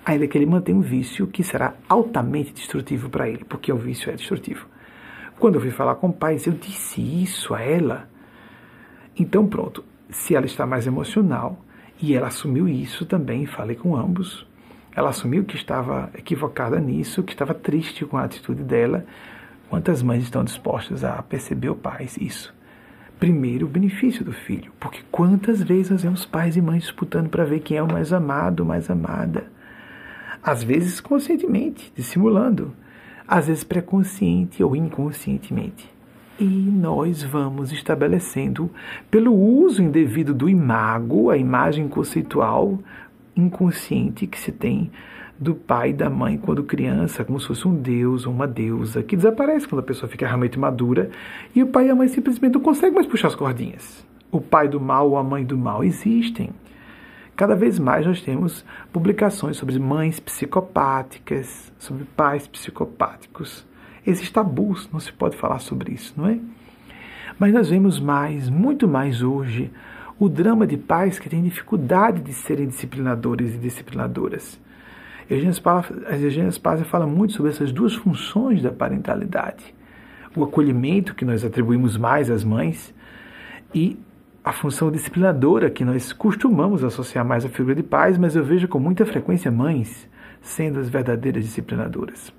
ainda 0.06 0.28
que 0.28 0.38
ele 0.38 0.46
mantenha 0.46 0.78
um 0.78 0.82
vício 0.82 1.28
que 1.28 1.44
será 1.44 1.74
altamente 1.90 2.54
destrutivo 2.54 3.10
para 3.10 3.28
ele, 3.28 3.44
porque 3.44 3.72
o 3.72 3.78
vício 3.78 4.10
é 4.10 4.16
destrutivo. 4.16 4.68
Quando 5.38 5.56
eu 5.56 5.62
fui 5.62 5.72
falar 5.72 5.96
com 5.96 6.08
o 6.08 6.14
pai, 6.14 6.38
eu 6.46 6.54
disse 6.54 7.02
isso 7.02 7.54
a 7.54 7.62
ela. 7.62 8.08
Então, 9.18 9.46
pronto, 9.46 9.84
se 10.10 10.34
ela 10.34 10.46
está 10.46 10.66
mais 10.66 10.88
emocional 10.88 11.60
e 12.02 12.14
ela 12.14 12.28
assumiu 12.28 12.70
isso 12.70 13.06
também, 13.06 13.46
falei 13.46 13.76
com 13.76 13.98
ambos, 13.98 14.48
Ela 14.96 15.10
assumiu 15.10 15.44
que 15.44 15.56
estava 15.56 16.10
equivocada 16.18 16.80
nisso, 16.80 17.22
que 17.22 17.34
estava 17.34 17.54
triste 17.54 18.06
com 18.06 18.18
a 18.18 18.24
atitude 18.24 18.64
dela. 18.64 19.06
Quantas 19.70 20.02
mães 20.02 20.24
estão 20.24 20.44
dispostas 20.44 21.04
a 21.04 21.22
perceber 21.22 21.70
o 21.70 21.76
pai 21.76 22.08
isso? 22.20 22.54
Primeiro, 23.20 23.66
o 23.66 23.70
benefício 23.70 24.24
do 24.24 24.32
filho, 24.32 24.72
porque 24.80 25.02
quantas 25.12 25.62
vezes 25.62 25.92
nós 25.92 26.04
vemos 26.04 26.26
pais 26.26 26.56
e 26.56 26.62
mães 26.62 26.84
disputando 26.84 27.30
para 27.30 27.46
ver 27.46 27.60
quem 27.60 27.78
é 27.78 27.84
o 27.84 27.92
mais 27.92 28.14
amado, 28.14 28.66
mais 28.66 28.90
amada. 28.90 29.46
Às 30.44 30.64
vezes 30.64 31.00
conscientemente, 31.00 31.92
dissimulando, 31.96 32.74
às 33.28 33.48
vezes 33.48 33.64
preconsciente 33.64 34.64
ou 34.64 34.76
inconscientemente. 34.76 35.90
E 36.38 36.44
nós 36.44 37.24
vamos 37.24 37.72
estabelecendo, 37.72 38.70
pelo 39.10 39.34
uso 39.34 39.82
indevido 39.82 40.34
do 40.34 40.50
imago, 40.50 41.30
a 41.30 41.38
imagem 41.38 41.88
conceitual 41.88 42.78
inconsciente 43.36 44.28
que 44.28 44.40
se 44.40 44.52
tem 44.52 44.92
do 45.38 45.54
pai 45.54 45.90
e 45.90 45.94
da 45.94 46.10
mãe 46.10 46.38
quando 46.38 46.64
criança, 46.64 47.26
como 47.26 47.40
se 47.40 47.48
fosse 47.48 47.68
um 47.68 47.76
deus 47.76 48.26
ou 48.26 48.34
uma 48.34 48.48
deusa, 48.48 49.04
que 49.04 49.16
desaparece 49.16 49.68
quando 49.68 49.80
a 49.80 49.84
pessoa 49.84 50.10
fica 50.10 50.26
realmente 50.26 50.58
madura, 50.58 51.10
e 51.54 51.62
o 51.62 51.68
pai 51.68 51.88
e 51.88 51.90
a 51.90 51.96
mãe 51.96 52.08
simplesmente 52.08 52.54
não 52.54 52.62
conseguem 52.62 52.96
mais 52.96 53.08
puxar 53.08 53.28
as 53.28 53.36
cordinhas. 53.36 54.06
O 54.32 54.40
pai 54.40 54.68
do 54.68 54.80
mal 54.80 55.10
ou 55.10 55.18
a 55.18 55.24
mãe 55.24 55.44
do 55.44 55.58
mal 55.58 55.84
existem. 55.84 56.50
Cada 57.36 57.54
vez 57.54 57.78
mais 57.78 58.06
nós 58.06 58.22
temos 58.22 58.64
publicações 58.94 59.58
sobre 59.58 59.78
mães 59.78 60.22
psicopáticas, 60.22 61.74
sobre 61.78 62.06
pais 62.06 62.48
psicopáticos. 62.48 63.66
Existem 64.08 64.32
tabus, 64.32 64.90
não 64.92 65.02
se 65.02 65.12
pode 65.12 65.36
falar 65.36 65.60
sobre 65.60 65.94
isso, 65.94 66.14
não 66.16 66.30
é? 66.30 66.40
Mas 67.38 67.52
nós 67.54 67.70
vemos 67.70 68.00
mais, 68.00 68.50
muito 68.50 68.88
mais 68.88 69.22
hoje, 69.22 69.70
o 70.18 70.30
drama 70.30 70.66
de 70.66 70.78
pais 70.78 71.20
que 71.20 71.30
têm 71.30 71.44
dificuldade 71.44 72.22
de 72.22 72.34
serem 72.34 72.68
disciplinadores 72.68 73.54
e 73.54 73.58
disciplinadoras. 73.58 74.60
Eugênia 75.30 76.52
Spazia 76.52 76.86
fala 76.86 77.08
muito 77.08 77.34
sobre 77.34 77.52
essas 77.52 77.72
duas 77.72 77.94
funções 77.94 78.62
da 78.62 78.72
parentalidade. 78.72 79.74
O 80.36 80.44
acolhimento 80.44 81.16
que 81.16 81.26
nós 81.26 81.44
atribuímos 81.44 81.98
mais 81.98 82.30
às 82.30 82.44
mães 82.44 82.94
e 83.74 83.98
a 84.44 84.54
função 84.54 84.92
disciplinadora 84.92 85.70
que 85.72 85.84
nós 85.84 86.14
costumamos 86.14 86.84
associar 86.84 87.26
mais 87.26 87.44
à 87.44 87.50
figura 87.50 87.76
de 87.76 87.84
pais, 87.84 88.18
mas 88.18 88.36
eu 88.36 88.44
vejo 88.44 88.68
com 88.68 88.80
muita 88.80 89.06
frequência 89.06 89.52
mães 89.52 90.08
sendo 90.42 90.80
as 90.80 90.88
verdadeiras 90.88 91.44
disciplinadoras. 91.44 92.32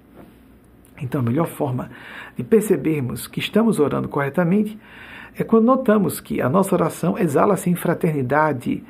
Então, 1.03 1.20
a 1.20 1.24
melhor 1.24 1.49
forma 1.49 1.91
de 2.37 2.45
percebermos 2.45 3.27
que 3.27 3.41
estamos 3.41 3.81
orando 3.81 4.09
corretamente 4.09 4.79
é 5.39 5.45
quando 5.45 5.66
notamos 5.66 6.20
que 6.20 6.41
a 6.41 6.49
nossa 6.49 6.74
oração 6.74 7.18
exala 7.18 7.55
assim 7.55 7.74
fraternidade 7.74 8.82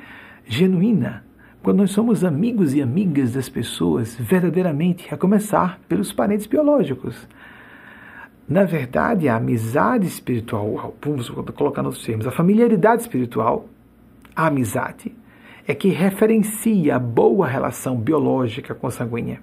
genuína, 0.45 1.25
quando 1.61 1.79
nós 1.79 1.91
somos 1.91 2.23
amigos 2.23 2.73
e 2.73 2.81
amigas 2.81 3.33
das 3.33 3.49
pessoas 3.49 4.15
verdadeiramente, 4.15 5.13
a 5.13 5.17
começar 5.17 5.79
pelos 5.89 6.13
parentes 6.13 6.47
biológicos, 6.47 7.27
na 8.47 8.63
verdade, 8.63 9.27
a 9.27 9.35
amizade 9.35 10.07
espiritual, 10.07 10.95
vamos 11.01 11.29
colocar 11.29 11.83
nos 11.83 12.01
termos, 12.01 12.25
a 12.25 12.31
familiaridade 12.31 13.01
espiritual, 13.01 13.67
a 14.33 14.47
amizade, 14.47 15.13
é 15.67 15.75
que 15.75 15.89
referencia 15.89 16.95
a 16.95 16.99
boa 16.99 17.45
relação 17.45 17.97
biológica 17.97 18.73
consanguínea. 18.73 19.41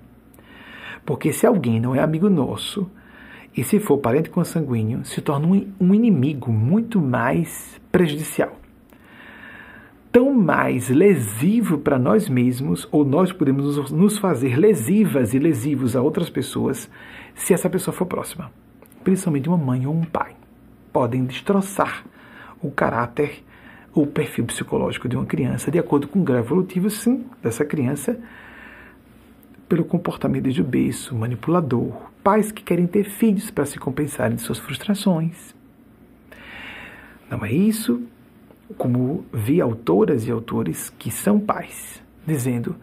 Porque 1.05 1.34
se 1.34 1.46
alguém 1.46 1.78
não 1.78 1.94
é 1.94 2.00
amigo 2.00 2.30
nosso, 2.30 2.90
e 3.57 3.62
se 3.62 3.78
for 3.78 3.98
parente 3.98 4.30
consanguíneo, 4.30 5.05
se 5.05 5.20
torna 5.20 5.46
um 5.80 5.94
inimigo 5.94 6.52
muito 6.52 7.00
mais 7.00 7.80
prejudicial. 7.92 8.59
Tão 10.11 10.32
mais 10.32 10.88
lesivo 10.88 11.78
para 11.78 11.98
nós 11.98 12.28
mesmos, 12.28 12.86
ou 12.92 13.05
nós 13.05 13.32
podemos 13.32 13.90
nos 13.90 14.18
fazer 14.18 14.57
lesivas 14.57 15.34
e 15.34 15.38
lesivos 15.38 15.96
a 15.96 16.02
outras 16.02 16.30
pessoas, 16.30 16.88
se 17.34 17.52
essa 17.52 17.68
pessoa 17.68 17.94
for 17.94 18.07
próxima 18.07 18.50
principalmente 19.05 19.48
uma 19.48 19.59
mãe 19.59 19.86
ou 19.86 19.94
um 19.94 20.02
pai, 20.02 20.34
podem 20.92 21.24
destroçar 21.24 22.05
o 22.61 22.70
caráter 22.70 23.44
ou 23.94 24.05
o 24.05 24.07
perfil 24.07 24.46
psicológico 24.46 25.09
de 25.09 25.14
uma 25.14 25.26
criança, 25.26 25.70
de 25.70 25.78
acordo 25.78 26.09
com 26.09 26.20
o 26.20 26.24
grau 26.24 26.38
evolutivo, 26.38 26.88
sim, 26.90 27.24
dessa 27.42 27.64
criança, 27.64 28.18
pelo 29.68 29.84
comportamento 29.84 30.44
desde 30.44 30.62
o 30.62 30.64
berço, 30.64 31.14
manipulador, 31.14 32.11
pais 32.24 32.50
que 32.50 32.64
querem 32.64 32.86
ter 32.86 33.04
filhos 33.04 33.50
para 33.50 33.66
se 33.66 33.78
compensarem 33.78 34.36
de 34.36 34.42
suas 34.42 34.58
frustrações. 34.58 35.54
Não 37.30 37.44
é 37.44 37.52
isso, 37.52 38.02
como 38.78 39.26
vi 39.30 39.60
autoras 39.60 40.26
e 40.26 40.30
autores 40.30 40.88
que 40.98 41.10
são 41.10 41.38
pais, 41.38 42.02
dizendo 42.26 42.74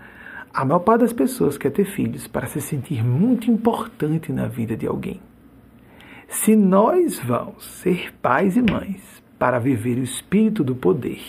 a 0.53 0.63
maior 0.63 0.79
parte 0.79 1.01
das 1.01 1.13
pessoas 1.13 1.57
quer 1.57 1.71
ter 1.71 1.85
filhos 1.85 2.27
para 2.27 2.45
se 2.45 2.61
sentir 2.61 3.03
muito 3.03 3.49
importante 3.49 4.31
na 4.31 4.47
vida 4.47 4.77
de 4.77 4.85
alguém. 4.85 5.19
Se 6.27 6.55
nós 6.55 7.19
vamos 7.19 7.65
ser 7.65 8.13
pais 8.21 8.55
e 8.55 8.61
mães 8.61 9.01
para 9.39 9.59
viver 9.59 9.97
o 9.97 10.03
espírito 10.03 10.63
do 10.63 10.75
poder, 10.75 11.21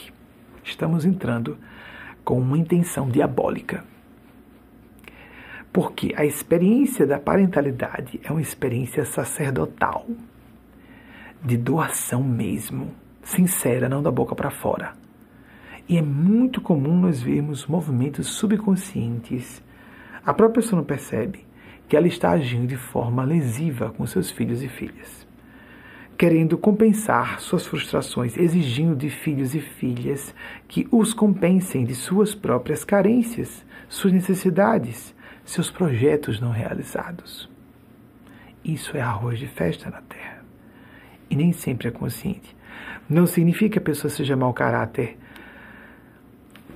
estamos 0.62 1.04
entrando 1.04 1.56
com 2.24 2.38
uma 2.38 2.58
intenção 2.58 3.08
diabólica. 3.08 3.84
Porque 5.72 6.12
a 6.16 6.24
experiência 6.24 7.06
da 7.06 7.18
parentalidade 7.18 8.20
é 8.22 8.30
uma 8.30 8.42
experiência 8.42 9.04
sacerdotal, 9.06 10.06
de 11.42 11.56
doação 11.56 12.22
mesmo, 12.22 12.92
sincera, 13.22 13.88
não 13.88 14.02
da 14.02 14.10
boca 14.10 14.34
para 14.34 14.50
fora. 14.50 14.92
E 15.88 15.96
é 15.96 16.02
muito 16.02 16.60
comum 16.60 17.00
nós 17.00 17.20
vermos 17.20 17.66
movimentos 17.66 18.28
subconscientes. 18.28 19.62
A 20.24 20.32
própria 20.32 20.62
pessoa 20.62 20.78
não 20.78 20.86
percebe 20.86 21.44
que 21.88 21.96
ela 21.96 22.06
está 22.06 22.30
agindo 22.30 22.66
de 22.66 22.76
forma 22.76 23.24
lesiva 23.24 23.90
com 23.90 24.06
seus 24.06 24.30
filhos 24.30 24.62
e 24.62 24.68
filhas, 24.68 25.26
querendo 26.16 26.56
compensar 26.56 27.40
suas 27.40 27.66
frustrações, 27.66 28.36
exigindo 28.36 28.94
de 28.94 29.10
filhos 29.10 29.54
e 29.54 29.60
filhas 29.60 30.34
que 30.68 30.86
os 30.90 31.12
compensem 31.12 31.84
de 31.84 31.94
suas 31.94 32.34
próprias 32.34 32.84
carências, 32.84 33.64
suas 33.88 34.12
necessidades, 34.12 35.14
seus 35.44 35.70
projetos 35.70 36.40
não 36.40 36.50
realizados. 36.50 37.48
Isso 38.64 38.96
é 38.96 39.00
arroz 39.00 39.38
de 39.38 39.46
festa 39.46 39.90
na 39.90 40.00
terra. 40.02 40.44
E 41.28 41.34
nem 41.34 41.52
sempre 41.52 41.88
é 41.88 41.90
consciente. 41.90 42.56
Não 43.08 43.26
significa 43.26 43.72
que 43.72 43.78
a 43.78 43.82
pessoa 43.82 44.10
seja 44.10 44.36
mau 44.36 44.52
caráter, 44.52 45.18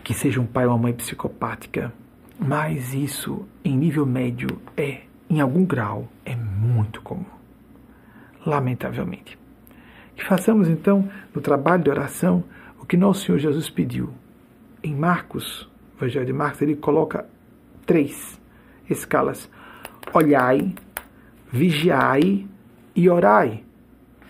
que 0.02 0.12
seja 0.12 0.40
um 0.40 0.46
pai 0.46 0.66
ou 0.66 0.72
uma 0.72 0.78
mãe 0.78 0.92
psicopática, 0.92 1.92
mas 2.38 2.92
isso, 2.92 3.46
em 3.64 3.76
nível 3.76 4.04
médio, 4.04 4.60
é, 4.76 5.02
em 5.28 5.40
algum 5.40 5.64
grau, 5.64 6.08
é 6.24 6.34
muito 6.34 7.00
comum. 7.00 7.24
Lamentavelmente. 8.44 9.38
Que 10.14 10.24
façamos 10.24 10.68
então, 10.68 11.08
no 11.34 11.40
trabalho 11.40 11.82
de 11.82 11.90
oração, 11.90 12.44
o 12.80 12.86
que 12.86 12.96
nosso 12.96 13.24
Senhor 13.24 13.38
Jesus 13.38 13.70
pediu. 13.70 14.10
Em 14.82 14.94
Marcos, 14.94 15.68
Evangelho 15.96 16.26
de 16.26 16.32
Marcos, 16.32 16.62
ele 16.62 16.76
coloca 16.76 17.26
três 17.84 18.40
escalas: 18.92 19.50
olhai, 20.12 20.74
vigiai 21.50 22.46
e 22.94 23.08
orai. 23.08 23.64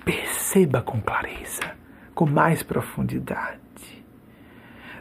Perceba 0.04 0.82
com 0.82 1.00
clareza, 1.00 1.74
com 2.14 2.26
mais 2.26 2.62
profundidade. 2.62 3.60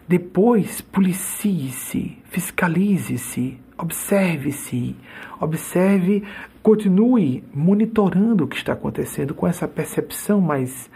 Depois, 0.07 0.81
policie-se, 0.81 2.17
fiscalize-se, 2.25 3.59
observe-se, 3.77 4.95
observe, 5.39 6.23
continue 6.61 7.43
monitorando 7.53 8.43
o 8.43 8.47
que 8.47 8.55
está 8.55 8.73
acontecendo 8.73 9.33
com 9.33 9.47
essa 9.47 9.67
percepção 9.67 10.39
mais 10.39 10.89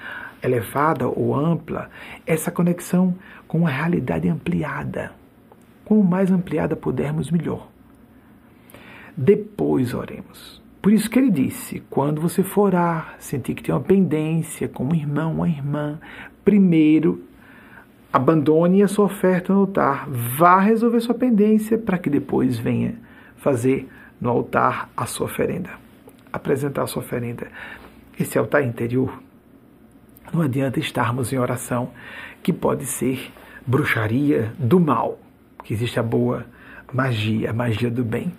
elevada 0.43 1.07
ou 1.07 1.35
ampla, 1.35 1.89
essa 2.25 2.51
conexão 2.51 3.15
com 3.47 3.65
a 3.65 3.69
realidade 3.69 4.29
ampliada. 4.29 5.11
Quanto 5.83 6.03
mais 6.03 6.31
ampliada 6.31 6.75
pudermos, 6.75 7.31
melhor. 7.31 7.67
Depois 9.21 9.93
oremos. 9.93 10.61
Por 10.81 10.93
isso 10.93 11.09
que 11.09 11.19
ele 11.19 11.29
disse: 11.29 11.83
quando 11.89 12.21
você 12.21 12.41
for 12.41 12.67
orar, 12.67 13.15
sentir 13.19 13.53
que 13.53 13.61
tem 13.61 13.75
uma 13.75 13.81
pendência 13.81 14.69
com 14.69 14.85
um 14.85 14.95
irmão, 14.95 15.33
uma 15.33 15.49
irmã, 15.49 15.99
primeiro 16.45 17.21
Abandone 18.11 18.81
a 18.81 18.87
sua 18.87 19.05
oferta 19.05 19.53
no 19.53 19.59
altar. 19.59 20.09
Vá 20.09 20.59
resolver 20.59 20.99
sua 20.99 21.13
pendência 21.13 21.77
para 21.77 21.97
que 21.97 22.09
depois 22.09 22.57
venha 22.57 22.95
fazer 23.37 23.87
no 24.19 24.29
altar 24.29 24.89
a 24.97 25.05
sua 25.05 25.27
oferenda. 25.27 25.69
Apresentar 26.33 26.83
a 26.83 26.87
sua 26.87 27.03
oferenda. 27.03 27.47
Esse 28.19 28.39
altar 28.39 28.63
interior. 28.63 29.21
Não 30.33 30.41
adianta 30.41 30.79
estarmos 30.79 31.31
em 31.31 31.37
oração, 31.37 31.91
que 32.41 32.53
pode 32.53 32.85
ser 32.85 33.31
bruxaria 33.65 34.53
do 34.57 34.79
mal, 34.79 35.19
que 35.63 35.73
existe 35.73 35.99
a 35.99 36.03
boa 36.03 36.45
magia, 36.91 37.51
a 37.51 37.53
magia 37.53 37.91
do 37.91 38.03
bem. 38.03 38.31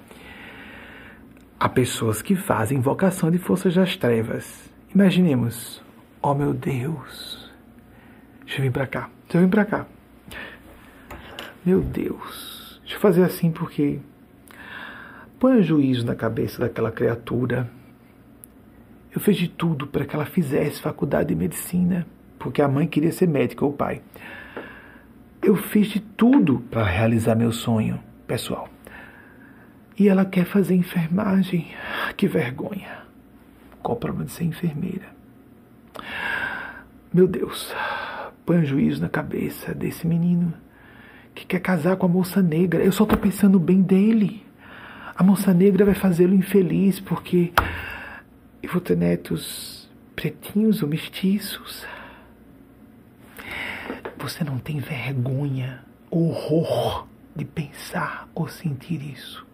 Há 1.61 1.69
pessoas 1.69 2.23
que 2.23 2.35
fazem 2.35 2.79
invocação 2.79 3.31
de 3.31 3.39
forças 3.39 3.75
das 3.75 3.95
trevas. 3.95 4.69
Imaginemos, 4.95 5.81
oh 6.21 6.35
meu 6.35 6.55
Deus, 6.55 7.53
deixa 8.47 8.59
eu 8.59 8.63
vir 8.65 8.73
para 8.73 8.87
cá. 8.87 9.11
Então 9.27 9.41
vem 9.41 9.51
pra 9.51 9.65
cá. 9.65 9.87
Meu 11.65 11.81
Deus. 11.83 12.81
Deixa 12.81 12.97
eu 12.97 13.01
fazer 13.01 13.23
assim 13.23 13.53
porque 13.53 14.01
Põe 15.41 15.63
juízo 15.63 16.05
na 16.05 16.15
cabeça 16.15 16.61
daquela 16.61 16.93
criatura. 16.93 17.67
Eu 19.11 19.19
fiz 19.19 19.39
de 19.39 19.49
tudo 19.49 19.87
para 19.87 20.05
que 20.05 20.15
ela 20.15 20.27
fizesse 20.27 20.83
faculdade 20.83 21.31
de 21.31 21.35
medicina, 21.35 22.07
porque 22.39 22.61
a 22.61 22.69
mãe 22.69 22.87
queria 22.87 23.11
ser 23.11 23.27
médica 23.27 23.65
ou 23.65 23.71
o 23.71 23.75
pai. 23.75 24.03
Eu 25.43 25.57
fiz 25.57 25.87
de 25.87 25.99
tudo 25.99 26.61
para 26.71 26.85
realizar 26.85 27.35
meu 27.35 27.53
sonho 27.53 27.99
pessoal. 28.27 28.69
E 30.01 30.09
ela 30.09 30.25
quer 30.25 30.47
fazer 30.47 30.75
enfermagem. 30.75 31.67
Que 32.17 32.27
vergonha. 32.27 33.03
Qual 33.83 33.99
o 33.99 34.01
problema 34.01 34.25
de 34.25 34.33
ser 34.33 34.45
enfermeira? 34.45 35.05
Meu 37.13 37.29
Deus, 37.29 37.71
põe 38.47 38.61
um 38.61 38.65
juízo 38.65 39.03
na 39.03 39.11
cabeça 39.11 39.75
desse 39.75 40.07
menino 40.07 40.55
que 41.35 41.45
quer 41.45 41.61
casar 41.61 41.97
com 41.97 42.07
a 42.07 42.09
moça 42.09 42.41
negra. 42.41 42.83
Eu 42.83 42.93
só 42.93 43.05
estou 43.05 43.19
pensando 43.19 43.61
bem 43.61 43.83
dele. 43.83 44.43
A 45.15 45.23
moça 45.23 45.53
negra 45.53 45.85
vai 45.85 45.95
fazê-lo 45.95 46.35
infeliz 46.35 46.99
porque 46.99 47.53
eu 48.63 48.71
vou 48.71 48.81
ter 48.81 48.97
netos 48.97 49.87
pretinhos 50.17 50.83
ou 50.83 50.89
mestiços. 50.89 51.87
Você 54.17 54.45
não 54.45 54.59
tem 54.59 54.79
vergonha, 54.79 55.85
horror 56.11 57.07
de 57.37 57.45
pensar 57.45 58.31
ou 58.35 58.49
sentir 58.49 59.03
isso. 59.03 59.50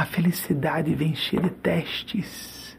A 0.00 0.06
felicidade 0.06 0.94
vem 0.94 1.14
cheia 1.14 1.42
de 1.42 1.50
testes. 1.50 2.74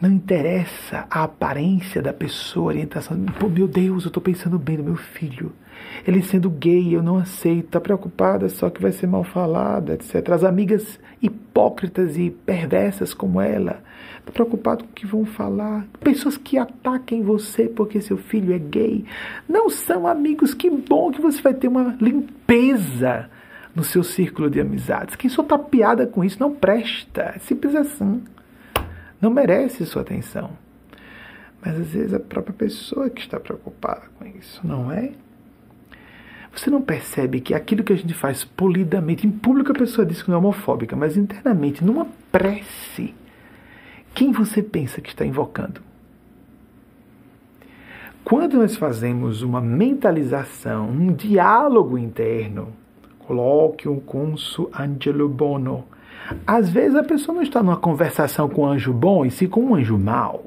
Não 0.00 0.10
interessa 0.10 1.06
a 1.10 1.24
aparência 1.24 2.00
da 2.00 2.10
pessoa, 2.10 2.64
a 2.64 2.74
orientação. 2.74 3.22
Pô, 3.38 3.46
meu 3.46 3.68
Deus, 3.68 4.04
eu 4.04 4.08
estou 4.08 4.22
pensando 4.22 4.58
bem 4.58 4.78
no 4.78 4.84
meu 4.84 4.96
filho. 4.96 5.52
Ele 6.06 6.22
sendo 6.22 6.48
gay, 6.48 6.96
eu 6.96 7.02
não 7.02 7.18
aceito. 7.18 7.66
Está 7.66 7.78
preocupada 7.78 8.48
só 8.48 8.70
que 8.70 8.80
vai 8.80 8.92
ser 8.92 9.08
mal 9.08 9.24
falada, 9.24 9.92
etc. 9.92 10.26
As 10.30 10.42
amigas 10.42 10.98
hipócritas 11.20 12.16
e 12.16 12.30
perversas 12.30 13.12
como 13.12 13.38
ela. 13.38 13.82
Está 14.20 14.32
preocupado 14.32 14.84
com 14.84 14.90
o 14.90 14.94
que 14.94 15.06
vão 15.06 15.26
falar. 15.26 15.86
Pessoas 16.00 16.38
que 16.38 16.56
ataquem 16.56 17.22
você 17.22 17.68
porque 17.68 18.00
seu 18.00 18.16
filho 18.16 18.54
é 18.54 18.58
gay. 18.58 19.04
Não 19.46 19.68
são 19.68 20.06
amigos. 20.06 20.54
Que 20.54 20.70
bom 20.70 21.10
que 21.10 21.20
você 21.20 21.42
vai 21.42 21.52
ter 21.52 21.68
uma 21.68 21.94
limpeza 22.00 23.28
no 23.76 23.84
seu 23.84 24.02
círculo 24.02 24.50
de 24.50 24.60
amizades. 24.60 25.14
Quem 25.14 25.30
só 25.30 25.42
está 25.42 25.56
piada 25.56 26.06
com 26.06 26.24
isso 26.24 26.40
não 26.40 26.52
presta. 26.52 27.34
É 27.36 27.38
simples 27.38 27.76
assim 27.76 28.24
não 29.20 29.30
merece 29.30 29.84
sua 29.86 30.02
atenção. 30.02 30.50
Mas 31.60 31.78
às 31.80 31.88
vezes 31.88 32.14
a 32.14 32.20
própria 32.20 32.54
pessoa 32.54 33.10
que 33.10 33.20
está 33.20 33.40
preocupada 33.40 34.02
com 34.18 34.26
isso, 34.26 34.60
não 34.66 34.92
é? 34.92 35.12
Você 36.54 36.70
não 36.70 36.80
percebe 36.80 37.40
que 37.40 37.52
aquilo 37.52 37.84
que 37.84 37.92
a 37.92 37.96
gente 37.96 38.14
faz 38.14 38.44
polidamente, 38.44 39.26
em 39.26 39.30
público 39.30 39.72
a 39.72 39.74
pessoa 39.74 40.06
diz 40.06 40.22
que 40.22 40.28
não 40.28 40.36
é 40.36 40.38
homofóbica, 40.38 40.96
mas 40.96 41.16
internamente, 41.16 41.84
numa 41.84 42.06
prece, 42.32 43.14
quem 44.14 44.32
você 44.32 44.62
pensa 44.62 45.00
que 45.00 45.10
está 45.10 45.26
invocando? 45.26 45.82
Quando 48.24 48.56
nós 48.56 48.76
fazemos 48.76 49.42
uma 49.42 49.60
mentalização, 49.60 50.88
um 50.88 51.12
diálogo 51.12 51.98
interno, 51.98 52.72
coloque 53.26 53.88
um 53.88 53.98
conso 53.98 54.70
Angelo 54.72 55.28
Bono, 55.28 55.84
às 56.46 56.70
vezes 56.70 56.96
a 56.96 57.02
pessoa 57.02 57.34
não 57.34 57.42
está 57.42 57.62
numa 57.62 57.76
conversação 57.76 58.48
com 58.48 58.62
um 58.62 58.66
anjo 58.66 58.92
bom 58.92 59.24
e 59.24 59.30
sim 59.30 59.48
com 59.48 59.60
um 59.60 59.74
anjo 59.74 59.98
mau. 59.98 60.44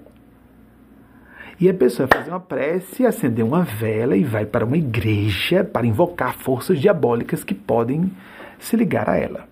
E 1.60 1.70
a 1.70 1.74
pessoa 1.74 2.08
fazer 2.08 2.30
uma 2.30 2.40
prece, 2.40 3.06
acender 3.06 3.44
uma 3.44 3.64
vela 3.64 4.16
e 4.16 4.24
vai 4.24 4.46
para 4.46 4.66
uma 4.66 4.78
igreja 4.78 5.64
para 5.64 5.86
invocar 5.86 6.36
forças 6.38 6.80
diabólicas 6.80 7.44
que 7.44 7.54
podem 7.54 8.12
se 8.58 8.78
ligar 8.78 9.10
a 9.10 9.18
ela. 9.18 9.48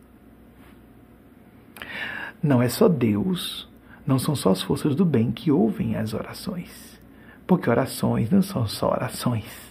Não 2.42 2.62
é 2.62 2.70
só 2.70 2.88
Deus, 2.88 3.68
não 4.06 4.18
são 4.18 4.36
só 4.36 4.52
as 4.52 4.62
forças 4.62 4.96
do 4.96 5.04
bem 5.04 5.32
que 5.32 5.52
ouvem 5.52 5.98
as 5.98 6.14
orações. 6.14 6.98
Porque 7.46 7.70
orações 7.70 8.30
não 8.30 8.42
são 8.42 8.66
só 8.68 8.90
orações. 8.92 9.67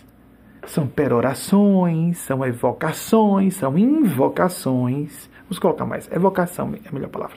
São 0.66 0.86
perorações, 0.86 2.18
são 2.18 2.44
evocações, 2.44 3.54
são 3.54 3.78
invocações 3.78 5.28
Vamos 5.46 5.60
colocar 5.60 5.86
mais. 5.86 6.10
Evocação 6.10 6.74
é 6.84 6.88
a 6.88 6.92
melhor 6.92 7.08
palavra. 7.08 7.36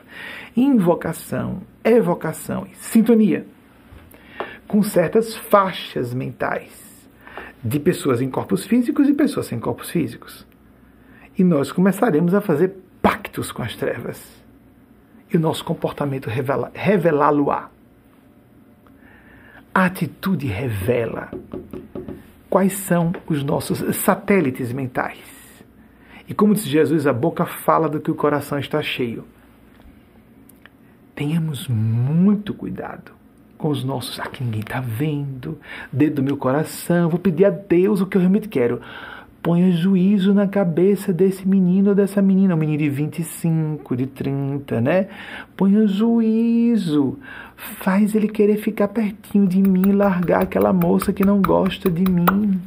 Invocação, 0.58 1.62
evocação 1.84 2.68
sintonia 2.74 3.46
com 4.68 4.82
certas 4.82 5.36
faixas 5.36 6.14
mentais 6.14 7.08
de 7.64 7.80
pessoas 7.80 8.22
em 8.22 8.30
corpos 8.30 8.66
físicos 8.66 9.08
e 9.08 9.14
pessoas 9.14 9.46
sem 9.46 9.60
corpos 9.60 9.92
físicos. 9.92 10.46
E 11.38 11.44
nós 11.44 11.72
começaremos 11.72 12.34
a 12.34 12.42
fazer 12.42 12.76
pactos 13.02 13.52
com 13.52 13.62
as 13.62 13.76
trevas. 13.76 14.22
E 15.32 15.38
o 15.38 15.40
nosso 15.40 15.64
comportamento 15.64 16.30
revela, 16.30 16.72
revelá-lo-á. 16.74 17.70
A 19.74 19.86
atitude 19.86 20.48
revela 20.48 21.30
quais 22.50 22.74
são 22.74 23.14
os 23.28 23.44
nossos 23.44 23.80
satélites 23.98 24.74
mentais. 24.74 25.20
E 26.28 26.34
como 26.34 26.54
disse 26.54 26.70
Jesus, 26.70 27.08
a 27.08 27.14
boca 27.14 27.46
fala 27.46 27.90
do 27.90 28.00
que 28.00 28.12
o 28.12 28.16
coração 28.16 28.60
está 28.60 28.82
cheio. 28.82 29.26
Tenhamos 31.16 31.68
muito 31.68 32.54
cuidado 32.54 33.12
com 33.58 33.70
os 33.70 33.84
nossos. 33.84 34.20
Ah, 34.20 34.28
que 34.30 34.44
ninguém 34.44 34.62
está 34.62 34.80
vendo. 34.80 35.60
Dedo 35.92 36.16
do 36.16 36.24
meu 36.24 36.38
coração. 36.38 37.10
Vou 37.10 37.20
pedir 37.20 37.46
a 37.46 37.50
Deus 37.50 38.00
o 38.00 38.08
que 38.08 38.16
eu 38.16 38.22
realmente 38.22 38.48
quero. 38.48 38.80
Ponha 39.42 39.72
juízo 39.72 40.34
na 40.34 40.48
cabeça 40.48 41.14
desse 41.14 41.48
menino 41.48 41.90
ou 41.90 41.96
dessa 41.96 42.22
menina, 42.22 42.56
um 42.56 42.58
menino 42.58 42.80
de 42.80 42.90
25, 42.90 43.96
de 43.96 44.06
30, 44.06 44.82
né? 44.82 45.08
Ponha 45.56 45.88
juízo. 45.88 47.18
Faz 47.56 48.16
ele 48.16 48.28
querer 48.28 48.58
ficar 48.58 48.90
pertinho 48.90 49.48
de 49.48 49.62
mim, 49.62 49.94
largar 49.94 50.44
aquela 50.44 50.74
moça 50.74 51.14
que 51.14 51.26
não 51.26 51.42
gosta 51.42 51.90
de 51.90 52.04
mim. 52.04 52.60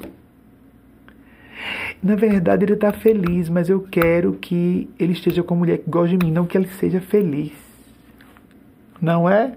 Na 2.03 2.17
verdade, 2.17 2.65
ele 2.65 2.73
está 2.73 2.91
feliz, 2.91 3.49
mas 3.49 3.69
eu 3.69 3.81
quero 3.81 4.33
que 4.35 4.89
ele 4.99 5.13
esteja 5.13 5.43
com 5.43 5.55
a 5.55 5.57
mulher 5.59 5.79
que 5.79 5.91
gosta 5.91 6.17
de 6.17 6.25
mim, 6.25 6.33
não 6.33 6.47
que 6.47 6.57
ele 6.57 6.69
seja 6.69 7.01
feliz. 7.01 7.53
Não 9.01 9.29
é? 9.29 9.53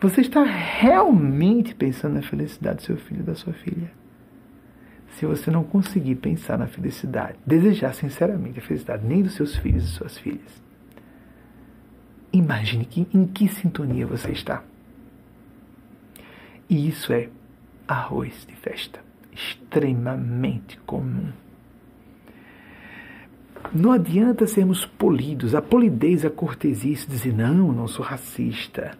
Você 0.00 0.20
está 0.20 0.44
realmente 0.44 1.74
pensando 1.74 2.14
na 2.14 2.22
felicidade 2.22 2.76
do 2.76 2.82
seu 2.82 2.96
filho 2.96 3.20
e 3.20 3.24
da 3.24 3.34
sua 3.34 3.54
filha? 3.54 4.03
Se 5.14 5.26
você 5.26 5.50
não 5.50 5.64
conseguir 5.64 6.16
pensar 6.16 6.58
na 6.58 6.66
felicidade, 6.66 7.38
desejar 7.46 7.94
sinceramente 7.94 8.58
a 8.58 8.62
felicidade 8.62 9.06
nem 9.06 9.22
dos 9.22 9.34
seus 9.34 9.56
filhos 9.56 9.84
e 9.84 9.88
suas 9.88 10.18
filhas, 10.18 10.62
imagine 12.32 12.84
que, 12.84 13.06
em 13.14 13.26
que 13.26 13.48
sintonia 13.48 14.06
você 14.06 14.32
está. 14.32 14.62
E 16.68 16.88
isso 16.88 17.12
é 17.12 17.28
arroz 17.86 18.44
de 18.46 18.56
festa 18.56 19.00
extremamente 19.32 20.78
comum. 20.86 21.32
Não 23.72 23.92
adianta 23.92 24.46
sermos 24.46 24.84
polidos. 24.84 25.54
A 25.54 25.62
polidez, 25.62 26.24
a 26.24 26.30
cortesia, 26.30 26.94
dizer, 26.94 27.32
não, 27.32 27.72
não 27.72 27.88
sou 27.88 28.04
racista. 28.04 28.96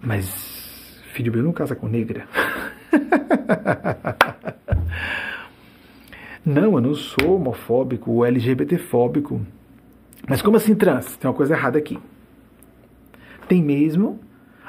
Mas 0.00 1.02
filho 1.12 1.32
meu 1.32 1.42
não 1.42 1.52
casa 1.52 1.76
com 1.76 1.86
negra. 1.86 2.26
não, 6.44 6.74
eu 6.74 6.80
não 6.80 6.94
sou 6.94 7.36
homofóbico 7.36 8.10
ou 8.10 8.24
LGBTfóbico. 8.24 9.40
Mas 10.28 10.42
como 10.42 10.56
assim 10.56 10.74
trans? 10.74 11.16
Tem 11.16 11.28
uma 11.28 11.36
coisa 11.36 11.54
errada 11.54 11.78
aqui. 11.78 11.98
Tem 13.48 13.62
mesmo 13.62 14.20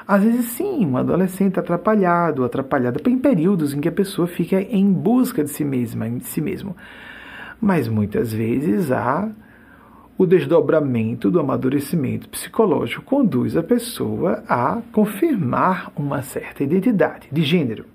às 0.06 0.22
vezes, 0.22 0.46
sim, 0.46 0.84
um 0.84 0.98
adolescente 0.98 1.58
atrapalhado, 1.58 2.44
atrapalhada, 2.44 3.00
em 3.08 3.18
períodos 3.18 3.72
em 3.72 3.80
que 3.80 3.88
a 3.88 3.92
pessoa 3.92 4.28
fica 4.28 4.60
em 4.60 4.92
busca 4.92 5.42
de 5.42 5.48
si 5.48 5.64
mesma, 5.64 6.08
de 6.08 6.26
si 6.26 6.42
mesmo. 6.42 6.76
Mas 7.58 7.88
muitas 7.88 8.30
vezes 8.30 8.92
há 8.92 9.30
o 10.18 10.26
desdobramento 10.26 11.30
do 11.30 11.40
amadurecimento 11.40 12.28
psicológico 12.28 13.02
conduz 13.02 13.56
a 13.56 13.62
pessoa 13.62 14.44
a 14.46 14.82
confirmar 14.92 15.90
uma 15.96 16.22
certa 16.22 16.62
identidade 16.62 17.28
de 17.32 17.42
gênero, 17.42 17.86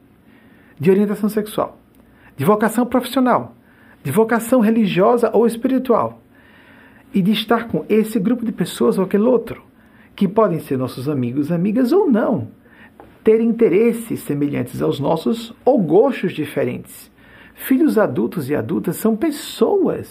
de 0.80 0.89
orientação 0.89 1.30
sexual, 1.30 1.77
de 2.38 2.45
vocação 2.45 2.86
profissional, 2.86 3.55
de 4.03 4.11
vocação 4.11 4.61
religiosa 4.61 5.30
ou 5.34 5.45
espiritual, 5.45 6.21
e 7.13 7.21
de 7.21 7.32
estar 7.32 7.67
com 7.67 7.86
esse 7.89 8.19
grupo 8.19 8.45
de 8.45 8.51
pessoas 8.51 8.97
ou 8.97 9.05
aquele 9.05 9.23
outro 9.23 9.63
que 10.15 10.27
podem 10.27 10.59
ser 10.59 10.77
nossos 10.77 11.09
amigos, 11.09 11.51
amigas 11.51 11.91
ou 11.91 12.09
não, 12.09 12.49
ter 13.23 13.41
interesses 13.41 14.21
semelhantes 14.21 14.82
aos 14.82 14.99
nossos 14.99 15.53
ou 15.65 15.80
gostos 15.80 16.34
diferentes. 16.34 17.11
Filhos 17.55 17.97
adultos 17.97 18.49
e 18.49 18.55
adultas 18.55 18.95
são 18.97 19.15
pessoas, 19.15 20.07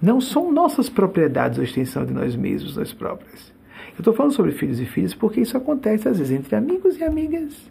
não 0.00 0.20
são 0.20 0.52
nossas 0.52 0.88
propriedades 0.88 1.58
ou 1.58 1.64
extensão 1.64 2.04
de 2.04 2.12
nós 2.12 2.36
mesmos, 2.36 2.76
nós 2.76 2.92
próprios. 2.92 3.52
Eu 3.90 4.00
estou 4.00 4.12
falando 4.12 4.32
sobre 4.32 4.52
filhos 4.52 4.80
e 4.80 4.84
filhas 4.84 5.14
porque 5.14 5.40
isso 5.40 5.56
acontece 5.56 6.08
às 6.08 6.18
vezes 6.18 6.36
entre 6.36 6.54
amigos 6.54 6.98
e 6.98 7.04
amigas. 7.04 7.70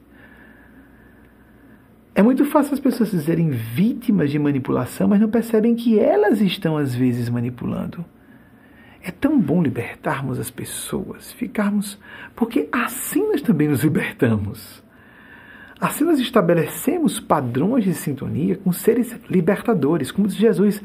É 2.18 2.24
muito 2.24 2.46
fácil 2.46 2.74
as 2.74 2.80
pessoas 2.80 3.10
se 3.10 3.18
dizerem 3.18 3.50
vítimas 3.50 4.32
de 4.32 4.40
manipulação, 4.40 5.10
mas 5.10 5.20
não 5.20 5.30
percebem 5.30 5.76
que 5.76 6.00
elas 6.00 6.40
estão 6.40 6.78
às 6.78 6.96
vezes 6.96 7.28
manipulando. 7.28 8.06
É 9.04 9.12
tão 9.12 9.38
bom 9.38 9.62
libertarmos 9.62 10.40
as 10.40 10.50
pessoas, 10.50 11.34
ficarmos. 11.34 12.00
Porque 12.34 12.70
assim 12.72 13.28
nós 13.28 13.42
também 13.42 13.68
nos 13.68 13.84
libertamos. 13.84 14.82
Assim 15.78 16.06
nós 16.06 16.18
estabelecemos 16.18 17.20
padrões 17.20 17.84
de 17.84 17.94
sintonia 17.94 18.56
com 18.56 18.72
seres 18.72 19.14
libertadores, 19.30 20.10
como 20.10 20.26
diz 20.26 20.38
Jesus: 20.38 20.82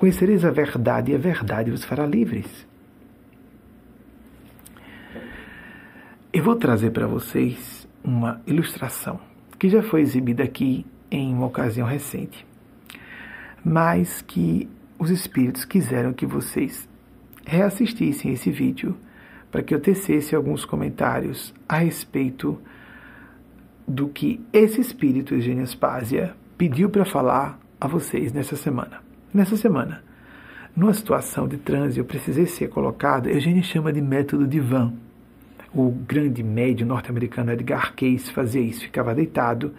conhecereis 0.00 0.44
a 0.44 0.50
verdade 0.50 1.12
e 1.12 1.14
a 1.14 1.18
verdade 1.18 1.70
vos 1.70 1.84
fará 1.84 2.04
livres. 2.04 2.66
Eu 6.32 6.42
vou 6.42 6.56
trazer 6.56 6.90
para 6.90 7.06
vocês 7.06 7.86
uma 8.02 8.42
ilustração 8.44 9.20
que 9.58 9.68
já 9.68 9.82
foi 9.82 10.00
exibida 10.00 10.42
aqui 10.42 10.84
em 11.10 11.32
uma 11.32 11.46
ocasião 11.46 11.86
recente, 11.86 12.46
mas 13.64 14.22
que 14.22 14.68
os 14.98 15.10
espíritos 15.10 15.64
quiseram 15.64 16.12
que 16.12 16.26
vocês 16.26 16.88
reassistissem 17.46 18.32
esse 18.32 18.50
vídeo 18.50 18.96
para 19.50 19.62
que 19.62 19.74
eu 19.74 19.80
tecesse 19.80 20.34
alguns 20.34 20.64
comentários 20.64 21.54
a 21.68 21.78
respeito 21.78 22.60
do 23.86 24.08
que 24.08 24.40
esse 24.52 24.80
espírito 24.80 25.34
Eugênio 25.34 25.62
Aspásia 25.62 26.34
pediu 26.56 26.88
para 26.88 27.04
falar 27.04 27.58
a 27.80 27.86
vocês 27.86 28.32
nessa 28.32 28.56
semana. 28.56 29.02
Nessa 29.32 29.56
semana, 29.56 30.02
numa 30.74 30.94
situação 30.94 31.46
de 31.46 31.58
transe, 31.58 31.98
eu 31.98 32.04
precisei 32.04 32.46
ser 32.46 32.68
colocado, 32.68 33.28
Eugênio 33.28 33.62
chama 33.62 33.92
de 33.92 34.00
método 34.00 34.48
Van 34.62 34.92
o 35.74 35.90
grande 35.90 36.42
médio 36.42 36.86
norte-americano 36.86 37.52
Edgar 37.52 37.94
Cayce 37.94 38.30
fazia 38.32 38.60
isso, 38.60 38.82
ficava 38.82 39.14
deitado 39.14 39.74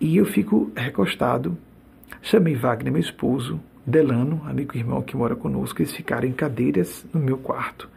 e 0.00 0.16
eu 0.16 0.24
fico 0.24 0.72
recostado. 0.74 1.56
Chamei 2.20 2.56
Wagner, 2.56 2.92
meu 2.92 3.00
esposo, 3.00 3.60
Delano, 3.86 4.42
amigo 4.46 4.74
e 4.74 4.78
irmão 4.78 5.00
que 5.00 5.16
mora 5.16 5.36
conosco, 5.36 5.80
eles 5.80 5.92
ficaram 5.92 6.26
em 6.26 6.32
cadeiras 6.32 7.06
no 7.14 7.20
meu 7.20 7.38
quarto. 7.38 7.88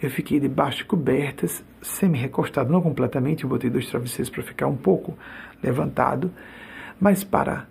Eu 0.00 0.10
fiquei 0.10 0.38
debaixo 0.38 0.78
de 0.78 0.84
cobertas, 0.84 1.64
semi-recostado, 1.80 2.70
não 2.70 2.82
completamente, 2.82 3.44
eu 3.44 3.48
botei 3.48 3.70
dois 3.70 3.88
travesseiros 3.88 4.28
para 4.28 4.42
ficar 4.42 4.66
um 4.66 4.76
pouco 4.76 5.16
levantado, 5.62 6.30
mas 7.00 7.24
para 7.24 7.66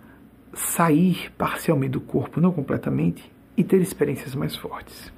sair 0.54 1.30
parcialmente 1.38 1.92
do 1.92 2.00
corpo, 2.00 2.40
não 2.40 2.52
completamente, 2.52 3.30
e 3.56 3.62
ter 3.62 3.80
experiências 3.80 4.34
mais 4.34 4.56
fortes. 4.56 5.12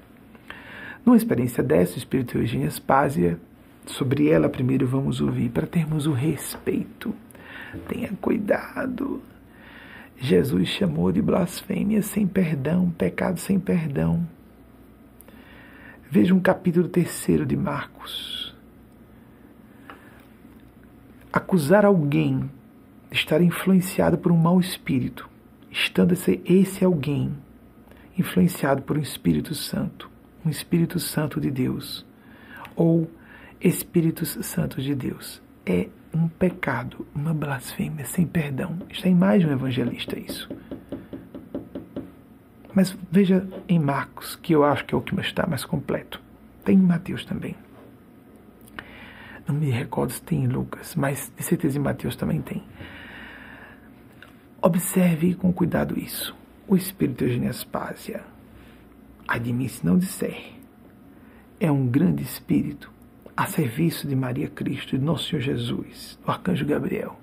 Numa 1.05 1.17
experiência 1.17 1.63
dessa, 1.63 1.95
o 1.95 1.99
espírito 1.99 2.39
Eugênia 2.39 2.71
Spásia 2.71 3.39
Sobre 3.87 4.29
ela, 4.29 4.49
primeiro 4.49 4.87
vamos 4.87 5.21
ouvir, 5.21 5.51
para 5.51 5.67
termos 5.67 6.07
o 6.07 6.13
respeito. 6.13 7.15
Tenha 7.89 8.11
cuidado. 8.21 9.23
Jesus 10.17 10.69
chamou 10.69 11.13
de 11.13 11.21
blasfêmia 11.21 12.03
sem 12.03 12.27
perdão, 12.27 12.91
pecado 12.91 13.39
sem 13.39 13.59
perdão. 13.59 14.27
Veja 16.11 16.35
um 16.35 16.41
capítulo 16.41 16.89
terceiro 16.89 17.45
de 17.45 17.57
Marcos. 17.57 18.55
Acusar 21.33 21.85
alguém 21.85 22.51
de 23.11 23.17
estar 23.19 23.41
influenciado 23.41 24.17
por 24.17 24.31
um 24.31 24.37
mau 24.37 24.61
espírito, 24.61 25.29
estando 25.71 26.13
esse, 26.13 26.41
esse 26.47 26.85
alguém 26.85 27.35
influenciado 28.19 28.83
por 28.83 28.97
um 28.97 29.01
Espírito 29.01 29.55
Santo, 29.55 30.11
um 30.45 30.51
Espírito 30.51 30.99
Santo 30.99 31.41
de 31.41 31.51
Deus, 31.51 32.07
ou 32.77 33.11
Espíritos 33.65 34.37
Santos 34.43 34.85
de 34.85 34.95
Deus. 34.95 35.43
É 35.65 35.89
um 36.13 36.29
pecado, 36.29 37.07
uma 37.15 37.33
blasfêmia 37.33 38.05
sem 38.05 38.27
perdão. 38.27 38.77
Está 38.91 39.09
em 39.09 39.15
mais 39.15 39.43
um 39.43 39.51
evangelista 39.51 40.19
isso. 40.19 40.51
Mas 42.75 42.95
veja 43.11 43.49
em 43.67 43.79
Marcos, 43.79 44.37
que 44.37 44.55
eu 44.55 44.65
acho 44.65 44.85
que 44.85 44.95
é 44.95 44.99
o 44.99 45.01
que 45.01 45.19
está 45.19 45.47
mais 45.47 45.65
completo. 45.65 46.21
Tem 46.63 46.77
em 46.77 46.83
Mateus 46.83 47.25
também. 47.25 47.57
Não 49.49 49.55
me 49.55 49.71
recordo 49.71 50.13
se 50.13 50.21
tem 50.21 50.45
em 50.45 50.47
Lucas, 50.47 50.95
mas 50.95 51.33
de 51.35 51.43
certeza 51.43 51.79
em 51.79 51.83
Mateus 51.83 52.17
também 52.17 52.43
tem. 52.43 52.63
Observe 54.61 55.35
com 55.37 55.51
cuidado 55.55 55.99
isso. 55.99 56.37
O 56.69 56.77
espírito 56.77 57.27
de 57.27 57.47
Aspásia, 57.47 58.23
mim 59.43 59.69
se 59.69 59.87
não 59.87 59.97
disser, 59.97 60.53
é 61.59 61.73
um 61.73 61.87
grande 61.87 62.23
espírito 62.23 62.93
a 63.37 63.47
serviço 63.47 64.07
de 64.07 64.15
Maria 64.15 64.49
Cristo, 64.49 64.97
de 64.97 65.05
Nosso 65.05 65.29
Senhor 65.29 65.43
Jesus, 65.43 66.19
do 66.25 66.31
Arcanjo 66.31 66.65
Gabriel. 66.65 67.19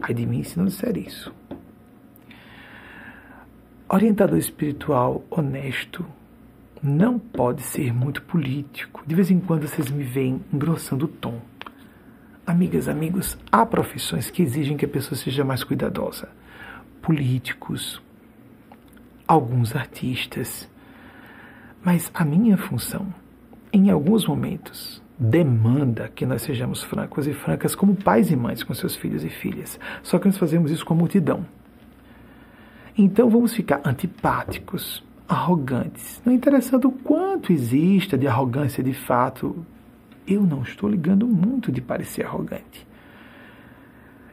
Ai 0.00 0.12
de 0.12 0.26
mim 0.26 0.42
se 0.42 0.58
não 0.58 0.66
disser 0.66 0.96
isso. 0.96 1.32
Orientador 3.88 4.38
espiritual 4.38 5.24
honesto 5.30 6.04
não 6.82 7.18
pode 7.18 7.62
ser 7.62 7.92
muito 7.92 8.22
político. 8.22 9.02
De 9.06 9.14
vez 9.14 9.30
em 9.30 9.40
quando 9.40 9.66
vocês 9.66 9.90
me 9.90 10.04
veem 10.04 10.44
engrossando 10.52 11.06
o 11.06 11.08
tom. 11.08 11.40
Amigas, 12.46 12.88
amigos, 12.88 13.38
há 13.50 13.64
profissões 13.66 14.30
que 14.30 14.42
exigem 14.42 14.76
que 14.76 14.84
a 14.84 14.88
pessoa 14.88 15.16
seja 15.16 15.44
mais 15.44 15.64
cuidadosa. 15.64 16.28
Políticos, 17.02 18.00
alguns 19.26 19.74
artistas. 19.74 20.68
Mas 21.82 22.10
a 22.14 22.24
minha 22.24 22.56
função 22.56 23.12
em 23.72 23.90
alguns 23.90 24.26
momentos, 24.26 25.00
demanda 25.18 26.08
que 26.08 26.24
nós 26.24 26.42
sejamos 26.42 26.82
francos 26.82 27.26
e 27.26 27.34
francas 27.34 27.74
como 27.74 27.94
pais 27.94 28.30
e 28.30 28.36
mães 28.36 28.62
com 28.62 28.72
seus 28.74 28.96
filhos 28.96 29.22
e 29.22 29.28
filhas. 29.28 29.78
Só 30.02 30.18
que 30.18 30.26
nós 30.26 30.38
fazemos 30.38 30.70
isso 30.70 30.84
com 30.84 30.94
a 30.94 30.96
multidão. 30.96 31.44
Então 32.96 33.30
vamos 33.30 33.54
ficar 33.54 33.80
antipáticos, 33.84 35.04
arrogantes. 35.28 36.20
Não 36.24 36.32
interessando 36.32 36.88
o 36.88 36.92
quanto 36.92 37.52
exista 37.52 38.18
de 38.18 38.26
arrogância 38.26 38.82
de 38.82 38.92
fato, 38.92 39.64
eu 40.26 40.42
não 40.42 40.62
estou 40.62 40.88
ligando 40.88 41.26
muito 41.26 41.70
de 41.70 41.80
parecer 41.80 42.24
arrogante. 42.24 42.86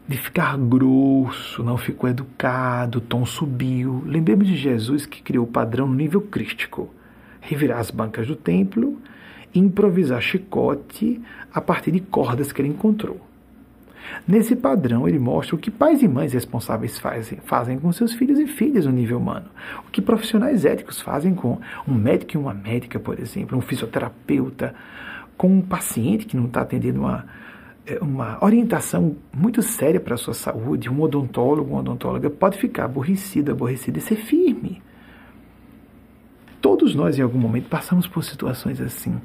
De 0.07 0.17
ficar 0.17 0.57
grosso, 0.57 1.61
não 1.63 1.77
ficou 1.77 2.09
educado, 2.09 2.99
o 2.99 3.01
tom 3.01 3.25
subiu. 3.25 4.01
Lembremos 4.05 4.47
de 4.47 4.55
Jesus 4.55 5.05
que 5.05 5.21
criou 5.21 5.45
o 5.45 5.51
padrão 5.51 5.85
no 5.85 5.93
nível 5.93 6.21
crístico. 6.21 6.89
Revirar 7.41 7.79
as 7.79 7.91
bancas 7.91 8.25
do 8.25 8.35
templo 8.35 8.97
improvisar 9.53 10.21
chicote 10.21 11.21
a 11.53 11.61
partir 11.61 11.91
de 11.91 11.99
cordas 11.99 12.51
que 12.51 12.61
ele 12.61 12.69
encontrou. 12.69 13.19
Nesse 14.27 14.55
padrão, 14.55 15.07
ele 15.07 15.19
mostra 15.19 15.55
o 15.55 15.59
que 15.59 15.69
pais 15.71 16.01
e 16.01 16.07
mães 16.07 16.33
responsáveis 16.33 16.97
fazem, 16.97 17.39
fazem 17.43 17.79
com 17.79 17.91
seus 17.91 18.13
filhos 18.13 18.39
e 18.39 18.47
filhas 18.47 18.85
no 18.85 18.91
nível 18.91 19.17
humano. 19.17 19.47
O 19.87 19.91
que 19.91 20.01
profissionais 20.01 20.65
éticos 20.65 21.01
fazem 21.01 21.33
com 21.33 21.59
um 21.87 21.93
médico 21.93 22.35
e 22.35 22.37
uma 22.37 22.53
médica, 22.53 22.99
por 22.99 23.19
exemplo, 23.19 23.57
um 23.57 23.61
fisioterapeuta, 23.61 24.73
com 25.37 25.47
um 25.47 25.61
paciente 25.61 26.25
que 26.25 26.35
não 26.35 26.45
está 26.45 26.61
atendendo 26.61 27.01
uma, 27.01 27.25
é, 27.85 27.99
uma 28.01 28.43
orientação 28.43 29.15
muito 29.31 29.61
séria 29.61 29.99
para 29.99 30.15
a 30.15 30.17
sua 30.17 30.33
saúde, 30.33 30.89
um 30.89 31.01
odontólogo, 31.01 31.71
uma 31.71 31.79
odontóloga 31.79 32.29
pode 32.29 32.57
ficar 32.57 32.85
aborrecido, 32.85 33.51
aborrecida 33.51 33.99
e 33.99 34.01
ser 34.01 34.15
firme. 34.15 34.81
Todos 36.61 36.95
nós, 36.95 37.17
em 37.17 37.21
algum 37.21 37.37
momento, 37.37 37.69
passamos 37.69 38.07
por 38.07 38.23
situações 38.23 38.81
assim. 38.81 39.19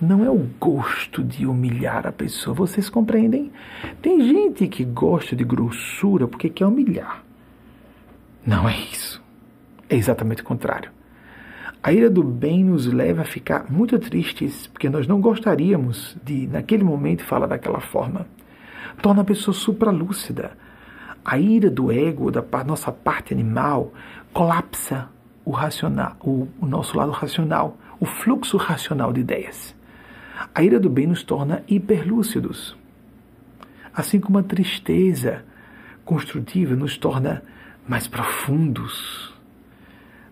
Não 0.00 0.24
é 0.24 0.30
o 0.30 0.48
gosto 0.58 1.22
de 1.22 1.46
humilhar 1.46 2.06
a 2.06 2.12
pessoa, 2.12 2.54
vocês 2.54 2.88
compreendem? 2.88 3.52
Tem 4.00 4.20
gente 4.22 4.66
que 4.66 4.82
gosta 4.82 5.36
de 5.36 5.44
grossura 5.44 6.26
porque 6.26 6.48
quer 6.48 6.66
humilhar. 6.66 7.22
Não 8.46 8.66
é 8.66 8.78
isso. 8.90 9.22
É 9.88 9.96
exatamente 9.96 10.40
o 10.40 10.44
contrário. 10.44 10.90
A 11.82 11.92
ira 11.92 12.08
do 12.08 12.22
bem 12.22 12.64
nos 12.64 12.86
leva 12.86 13.22
a 13.22 13.26
ficar 13.26 13.70
muito 13.70 13.98
tristes, 13.98 14.66
porque 14.66 14.88
nós 14.88 15.06
não 15.06 15.20
gostaríamos 15.20 16.16
de, 16.22 16.46
naquele 16.46 16.84
momento, 16.84 17.24
falar 17.24 17.46
daquela 17.46 17.80
forma. 17.80 18.26
Torna 19.02 19.22
a 19.22 19.24
pessoa 19.24 19.54
supralúcida. 19.54 20.52
A 21.24 21.38
ira 21.38 21.70
do 21.70 21.92
ego, 21.92 22.30
da 22.30 22.42
nossa 22.64 22.90
parte 22.90 23.34
animal, 23.34 23.92
colapsa 24.32 25.08
o 25.44 25.50
racional, 25.50 26.16
o, 26.20 26.48
o 26.60 26.66
nosso 26.66 26.96
lado 26.96 27.12
racional, 27.12 27.76
o 27.98 28.06
fluxo 28.06 28.56
racional 28.56 29.12
de 29.12 29.20
ideias. 29.20 29.74
A 30.54 30.62
ira 30.62 30.80
do 30.80 30.88
bem 30.88 31.06
nos 31.06 31.22
torna 31.22 31.62
hiperlúcidos. 31.68 32.76
Assim 33.92 34.20
como 34.20 34.38
a 34.38 34.42
tristeza 34.42 35.44
construtiva 36.04 36.74
nos 36.74 36.96
torna 36.96 37.42
mais 37.86 38.06
profundos, 38.06 39.34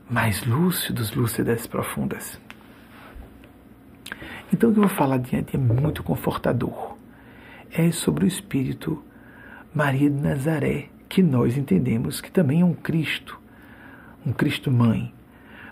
mais 0.09 0.45
lúcidos, 0.45 1.13
lúcidas 1.13 1.67
profundas. 1.67 2.41
Então, 4.53 4.71
o 4.71 4.73
que 4.73 4.79
eu 4.79 4.89
vou 4.89 4.97
falar 4.97 5.17
adiante 5.17 5.57
é 5.57 5.59
muito 5.59 6.03
confortador. 6.03 6.97
É 7.71 7.91
sobre 7.91 8.25
o 8.25 8.29
Espírito 8.29 9.03
Maria 9.75 10.09
de 10.09 10.21
Nazaré, 10.21 10.89
que 11.09 11.23
nós 11.23 11.57
entendemos 11.57 12.21
que 12.21 12.31
também 12.31 12.63
é 12.63 12.65
um 12.65 12.73
Cristo 12.73 13.39
um 14.29 14.33
Cristo 14.33 14.71
mãe. 14.71 15.11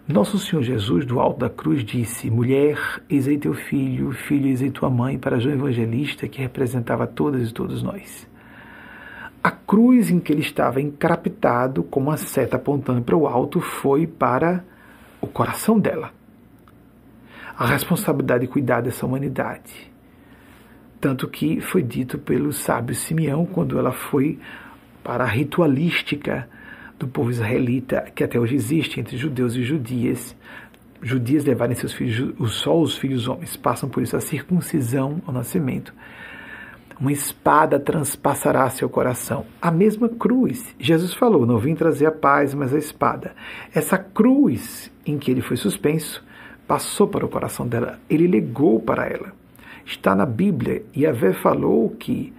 Nosso 0.09 0.39
Senhor 0.39 0.63
Jesus, 0.63 1.05
do 1.05 1.21
alto 1.21 1.41
da 1.41 1.51
cruz, 1.51 1.85
disse: 1.85 2.31
Mulher, 2.31 2.79
eis 3.09 3.29
aí 3.29 3.37
teu 3.37 3.53
filho, 3.53 4.13
filho, 4.13 4.47
eis 4.47 4.63
aí 4.63 4.71
tua 4.71 4.89
mãe, 4.89 5.19
para 5.19 5.39
João 5.39 5.55
Evangelista, 5.55 6.27
que 6.27 6.41
representava 6.41 7.07
todas 7.07 7.51
e 7.51 7.53
todos 7.53 7.83
nós. 7.83 8.27
a 9.45 9.51
cruz 9.51 10.11
em 10.11 10.19
que 10.19 10.33
ele 10.33 10.41
estava 10.41 10.81
encapitado, 10.81 11.85
com 11.85 12.01
uma 12.01 12.17
seta 12.17 12.57
apontando 12.57 13.03
para 13.03 13.17
o 13.17 13.29
alto, 13.29 13.61
foi 13.61 14.07
para 14.07 14.65
o 15.21 15.27
coração 15.27 15.79
dela. 15.79 16.11
A 17.57 17.67
responsabilidade 17.67 18.47
de 18.47 18.53
cuidar 18.53 18.81
dessa 18.81 19.07
humanidade. 19.07 19.93
Tanto 21.01 21.29
que 21.29 21.61
foi 21.61 21.83
dito 21.83 22.19
pelo 22.19 22.53
sábio 22.53 22.95
Simeão, 22.95 23.47
quando 23.47 23.79
ela 23.79 23.93
foi 23.93 24.39
para 25.05 25.25
a 25.25 25.29
ritualística 25.29 26.49
do 26.99 27.07
povo 27.07 27.30
israelita, 27.30 28.11
que 28.14 28.24
até 28.24 28.38
hoje 28.38 28.55
existe 28.55 29.01
entre 29.01 29.16
judeus 29.16 29.55
e 29.55 29.62
judias, 29.62 30.34
judias 31.03 31.44
levarem 31.44 31.74
seus 31.74 31.92
filhos, 31.92 32.34
só 32.53 32.78
os 32.78 32.97
filhos 32.97 33.28
homens 33.28 33.57
passam 33.57 33.88
por 33.88 34.03
isso, 34.03 34.16
a 34.16 34.20
circuncisão 34.20 35.20
ao 35.26 35.32
nascimento. 35.32 35.92
Uma 36.99 37.12
espada 37.12 37.78
transpassará 37.78 38.70
seu 38.70 38.88
coração. 38.88 39.44
A 39.61 39.70
mesma 39.70 40.09
cruz. 40.09 40.74
Jesus 40.78 41.12
falou: 41.12 41.44
Não 41.44 41.59
vim 41.59 41.74
trazer 41.74 42.07
a 42.07 42.11
paz, 42.11 42.55
mas 42.55 42.72
a 42.72 42.78
espada. 42.78 43.34
Essa 43.74 43.99
cruz 43.99 44.90
em 45.05 45.18
que 45.18 45.30
ele 45.30 45.42
foi 45.42 45.59
suspenso 45.59 46.24
passou 46.66 47.07
para 47.07 47.26
o 47.26 47.28
coração 47.28 47.68
dela. 47.68 48.01
Ele 48.09 48.26
legou 48.26 48.80
para 48.80 49.07
ela. 49.07 49.34
Está 49.84 50.14
na 50.14 50.24
Bíblia. 50.24 50.84
E 50.94 51.03
Yahvé 51.03 51.34
falou 51.34 51.90
que 51.90 52.32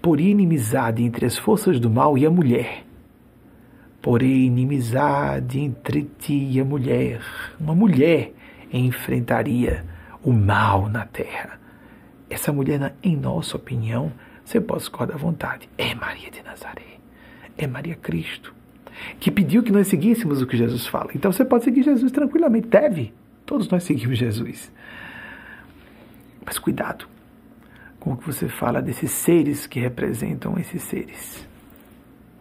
por 0.00 0.20
inimizade 0.20 1.02
entre 1.02 1.26
as 1.26 1.36
forças 1.36 1.80
do 1.80 1.90
mal 1.90 2.16
e 2.16 2.24
a 2.24 2.30
mulher, 2.30 2.85
porém 4.06 4.46
inimizade 4.46 5.58
entre 5.58 6.08
ti 6.16 6.48
e 6.52 6.60
a 6.60 6.64
mulher. 6.64 7.20
Uma 7.58 7.74
mulher 7.74 8.32
enfrentaria 8.72 9.84
o 10.22 10.32
mal 10.32 10.88
na 10.88 11.04
terra. 11.04 11.58
Essa 12.30 12.52
mulher, 12.52 12.94
em 13.02 13.16
nossa 13.16 13.56
opinião, 13.56 14.12
você 14.44 14.60
pode 14.60 14.82
escolher 14.82 15.14
à 15.14 15.16
vontade, 15.16 15.68
é 15.76 15.92
Maria 15.92 16.30
de 16.30 16.40
Nazaré, 16.44 17.00
é 17.58 17.66
Maria 17.66 17.96
Cristo, 17.96 18.54
que 19.18 19.28
pediu 19.28 19.60
que 19.60 19.72
nós 19.72 19.88
seguíssemos 19.88 20.40
o 20.40 20.46
que 20.46 20.56
Jesus 20.56 20.86
fala. 20.86 21.10
Então 21.12 21.32
você 21.32 21.44
pode 21.44 21.64
seguir 21.64 21.82
Jesus 21.82 22.12
tranquilamente, 22.12 22.68
deve. 22.68 23.12
Todos 23.44 23.68
nós 23.68 23.82
seguimos 23.82 24.18
Jesus. 24.18 24.70
Mas 26.44 26.60
cuidado 26.60 27.08
com 27.98 28.12
o 28.12 28.16
que 28.16 28.24
você 28.24 28.46
fala 28.46 28.80
desses 28.80 29.10
seres 29.10 29.66
que 29.66 29.80
representam 29.80 30.56
esses 30.60 30.84
seres 30.84 31.44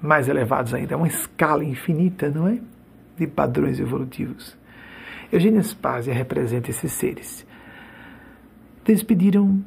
mais 0.06 0.28
elevados 0.28 0.74
ainda, 0.74 0.94
é 0.94 0.98
uma 0.98 1.08
escala 1.08 1.64
infinita, 1.64 2.30
não 2.30 2.48
é? 2.48 2.60
De 3.18 3.28
padrões 3.28 3.80
evolutivos. 3.80 4.58
Eugênia 5.32 5.62
Spazia 5.62 6.14
representa 6.14 6.70
esses 6.70 6.92
seres. 6.92 7.46
Eles 8.88 9.04
pediram, 9.04 9.64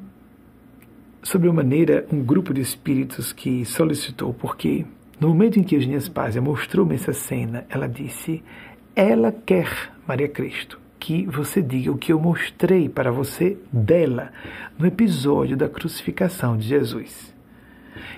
sobremaneira, 1.23 2.07
um 2.13 2.23
grupo 2.23 2.55
de 2.55 2.61
espíritos 2.61 3.33
que 3.33 3.65
solicitou, 3.65 4.33
porque 4.33 4.87
no 5.21 5.29
momento 5.29 5.59
em 5.59 5.65
que 5.65 5.75
Eugênia 5.75 6.01
Spazia 6.01 6.41
mostrou-me 6.41 6.95
essa 6.95 7.13
cena, 7.13 7.67
ela 7.69 7.89
disse: 7.89 8.43
Ela 8.95 9.33
quer, 9.33 9.93
Maria 10.07 10.29
Cristo, 10.29 10.81
que 11.01 11.27
você 11.27 11.61
diga 11.61 11.91
o 11.91 11.99
que 11.99 12.13
eu 12.13 12.21
mostrei 12.21 12.89
para 12.89 13.11
você 13.11 13.57
dela 13.73 14.31
no 14.79 14.87
episódio 14.87 15.57
da 15.57 15.69
crucificação 15.69 16.57
de 16.57 16.69
Jesus. 16.69 17.35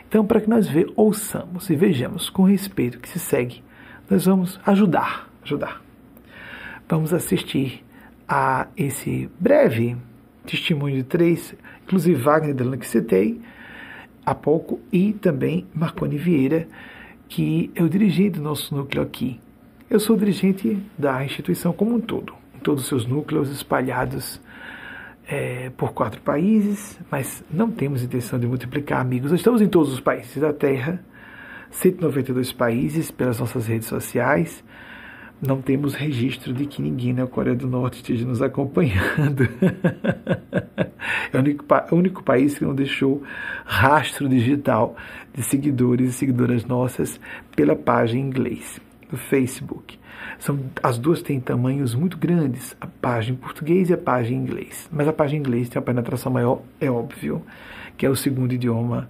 Então, 0.08 0.26
para 0.26 0.40
que 0.40 0.48
nós 0.48 0.68
ve, 0.68 0.90
ouçamos 0.96 1.68
e 1.70 1.76
vejamos 1.76 2.28
com 2.30 2.42
respeito 2.42 2.98
que 2.98 3.08
se 3.08 3.18
segue, 3.18 3.62
nós 4.08 4.26
vamos 4.26 4.60
ajudar, 4.66 5.30
ajudar. 5.42 5.82
Vamos 6.88 7.14
assistir 7.14 7.84
a 8.28 8.66
esse 8.76 9.30
breve 9.38 9.96
testemunho 10.44 10.96
de 10.96 11.04
três, 11.04 11.54
inclusive 11.84 12.20
Wagner 12.20 12.54
Delano 12.54 12.78
que 12.78 12.86
citei 12.86 13.40
há 14.24 14.34
pouco, 14.34 14.80
e 14.92 15.12
também 15.12 15.66
Marconi 15.74 16.16
Vieira, 16.16 16.68
que 17.28 17.70
é 17.74 17.82
o 17.82 17.88
dirigente 17.88 18.38
do 18.38 18.42
nosso 18.42 18.74
núcleo 18.74 19.02
aqui. 19.02 19.40
Eu 19.88 19.98
sou 19.98 20.16
dirigente 20.16 20.78
da 20.96 21.24
instituição 21.24 21.72
como 21.72 21.94
um 21.94 22.00
todo, 22.00 22.34
em 22.54 22.58
todos 22.58 22.82
os 22.82 22.88
seus 22.88 23.06
núcleos 23.06 23.50
espalhados 23.50 24.40
é, 25.30 25.70
por 25.76 25.92
quatro 25.92 26.20
países, 26.20 26.98
mas 27.08 27.44
não 27.48 27.70
temos 27.70 28.02
intenção 28.02 28.36
de 28.36 28.48
multiplicar 28.48 29.00
amigos. 29.00 29.30
Nós 29.30 29.38
estamos 29.38 29.62
em 29.62 29.68
todos 29.68 29.92
os 29.92 30.00
países 30.00 30.36
da 30.38 30.52
Terra, 30.52 31.02
192 31.70 32.52
países 32.52 33.12
pelas 33.12 33.38
nossas 33.38 33.68
redes 33.68 33.86
sociais. 33.86 34.64
Não 35.40 35.62
temos 35.62 35.94
registro 35.94 36.52
de 36.52 36.66
que 36.66 36.82
ninguém 36.82 37.14
na 37.14 37.28
Coreia 37.28 37.56
do 37.56 37.68
Norte 37.68 37.98
esteja 37.98 38.26
nos 38.26 38.42
acompanhando. 38.42 39.48
é 41.32 41.36
o 41.36 41.38
único, 41.38 41.64
o 41.92 41.94
único 41.94 42.22
país 42.24 42.58
que 42.58 42.64
não 42.64 42.74
deixou 42.74 43.22
rastro 43.64 44.28
digital 44.28 44.96
de 45.32 45.44
seguidores 45.44 46.10
e 46.10 46.12
seguidoras 46.12 46.64
nossas 46.64 47.20
pela 47.54 47.76
página 47.76 48.20
em 48.20 48.26
inglês, 48.26 48.80
do 49.08 49.16
Facebook. 49.16 49.99
São, 50.38 50.58
as 50.82 50.98
duas 50.98 51.22
têm 51.22 51.40
tamanhos 51.40 51.94
muito 51.94 52.16
grandes, 52.16 52.76
a 52.80 52.86
página 52.86 53.36
em 53.36 53.40
português 53.40 53.90
e 53.90 53.94
a 53.94 53.98
página 53.98 54.36
em 54.36 54.40
inglês. 54.40 54.88
Mas 54.92 55.06
a 55.06 55.12
página 55.12 55.38
em 55.38 55.40
inglês 55.40 55.68
tem 55.68 55.78
uma 55.78 55.84
penetração 55.84 56.32
maior, 56.32 56.62
é 56.80 56.90
óbvio, 56.90 57.42
que 57.96 58.06
é 58.06 58.10
o 58.10 58.16
segundo 58.16 58.52
idioma 58.52 59.08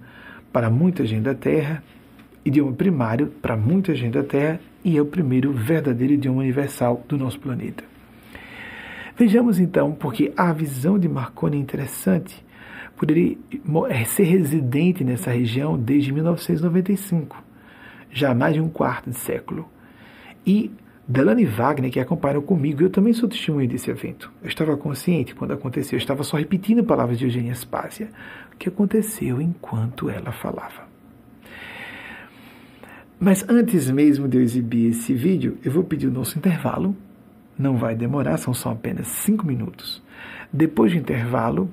para 0.51 0.69
muita 0.69 1.05
gente 1.05 1.23
da 1.23 1.33
Terra, 1.33 1.83
idioma 2.43 2.73
primário 2.73 3.27
para 3.27 3.55
muita 3.55 3.95
gente 3.95 4.13
da 4.13 4.23
Terra 4.23 4.59
e 4.83 4.97
é 4.97 5.01
o 5.01 5.05
primeiro 5.05 5.53
verdadeiro 5.53 6.13
idioma 6.13 6.41
universal 6.41 7.03
do 7.07 7.17
nosso 7.17 7.39
planeta. 7.39 7.83
Vejamos 9.17 9.59
então, 9.59 9.91
porque 9.91 10.33
a 10.35 10.51
visão 10.51 10.97
de 10.97 11.07
Marconi 11.07 11.57
é 11.57 11.59
interessante, 11.59 12.43
por 12.97 13.09
ele 13.09 13.39
é, 13.89 14.03
ser 14.05 14.23
residente 14.23 15.03
nessa 15.03 15.31
região 15.31 15.77
desde 15.77 16.11
1995, 16.11 17.43
já 18.09 18.31
há 18.31 18.35
mais 18.35 18.53
de 18.53 18.61
um 18.61 18.69
quarto 18.69 19.09
de 19.09 19.17
século. 19.17 19.69
E 20.45 20.71
Delane 21.11 21.43
Wagner, 21.43 21.91
que 21.91 21.99
acompanhou 21.99 22.41
comigo, 22.41 22.81
eu 22.81 22.89
também 22.89 23.11
sou 23.11 23.27
testemunha 23.27 23.67
desse 23.67 23.91
evento. 23.91 24.31
Eu 24.41 24.47
estava 24.47 24.77
consciente 24.77 25.35
quando 25.35 25.51
aconteceu, 25.51 25.97
eu 25.97 26.01
estava 26.01 26.23
só 26.23 26.37
repetindo 26.37 26.85
palavras 26.85 27.19
de 27.19 27.25
Eugênia 27.25 27.53
Spásia, 27.53 28.09
o 28.53 28.55
que 28.55 28.69
aconteceu 28.69 29.41
enquanto 29.41 30.09
ela 30.09 30.31
falava. 30.31 30.89
Mas 33.19 33.43
antes 33.49 33.91
mesmo 33.91 34.25
de 34.25 34.37
eu 34.37 34.41
exibir 34.41 34.91
esse 34.91 35.13
vídeo, 35.13 35.57
eu 35.65 35.71
vou 35.73 35.83
pedir 35.83 36.07
o 36.07 36.11
nosso 36.11 36.37
intervalo. 36.37 36.95
Não 37.59 37.75
vai 37.75 37.93
demorar, 37.93 38.37
são 38.37 38.53
só 38.53 38.71
apenas 38.71 39.07
cinco 39.07 39.45
minutos. 39.45 40.01
Depois 40.51 40.93
do 40.93 40.97
intervalo, 40.97 41.69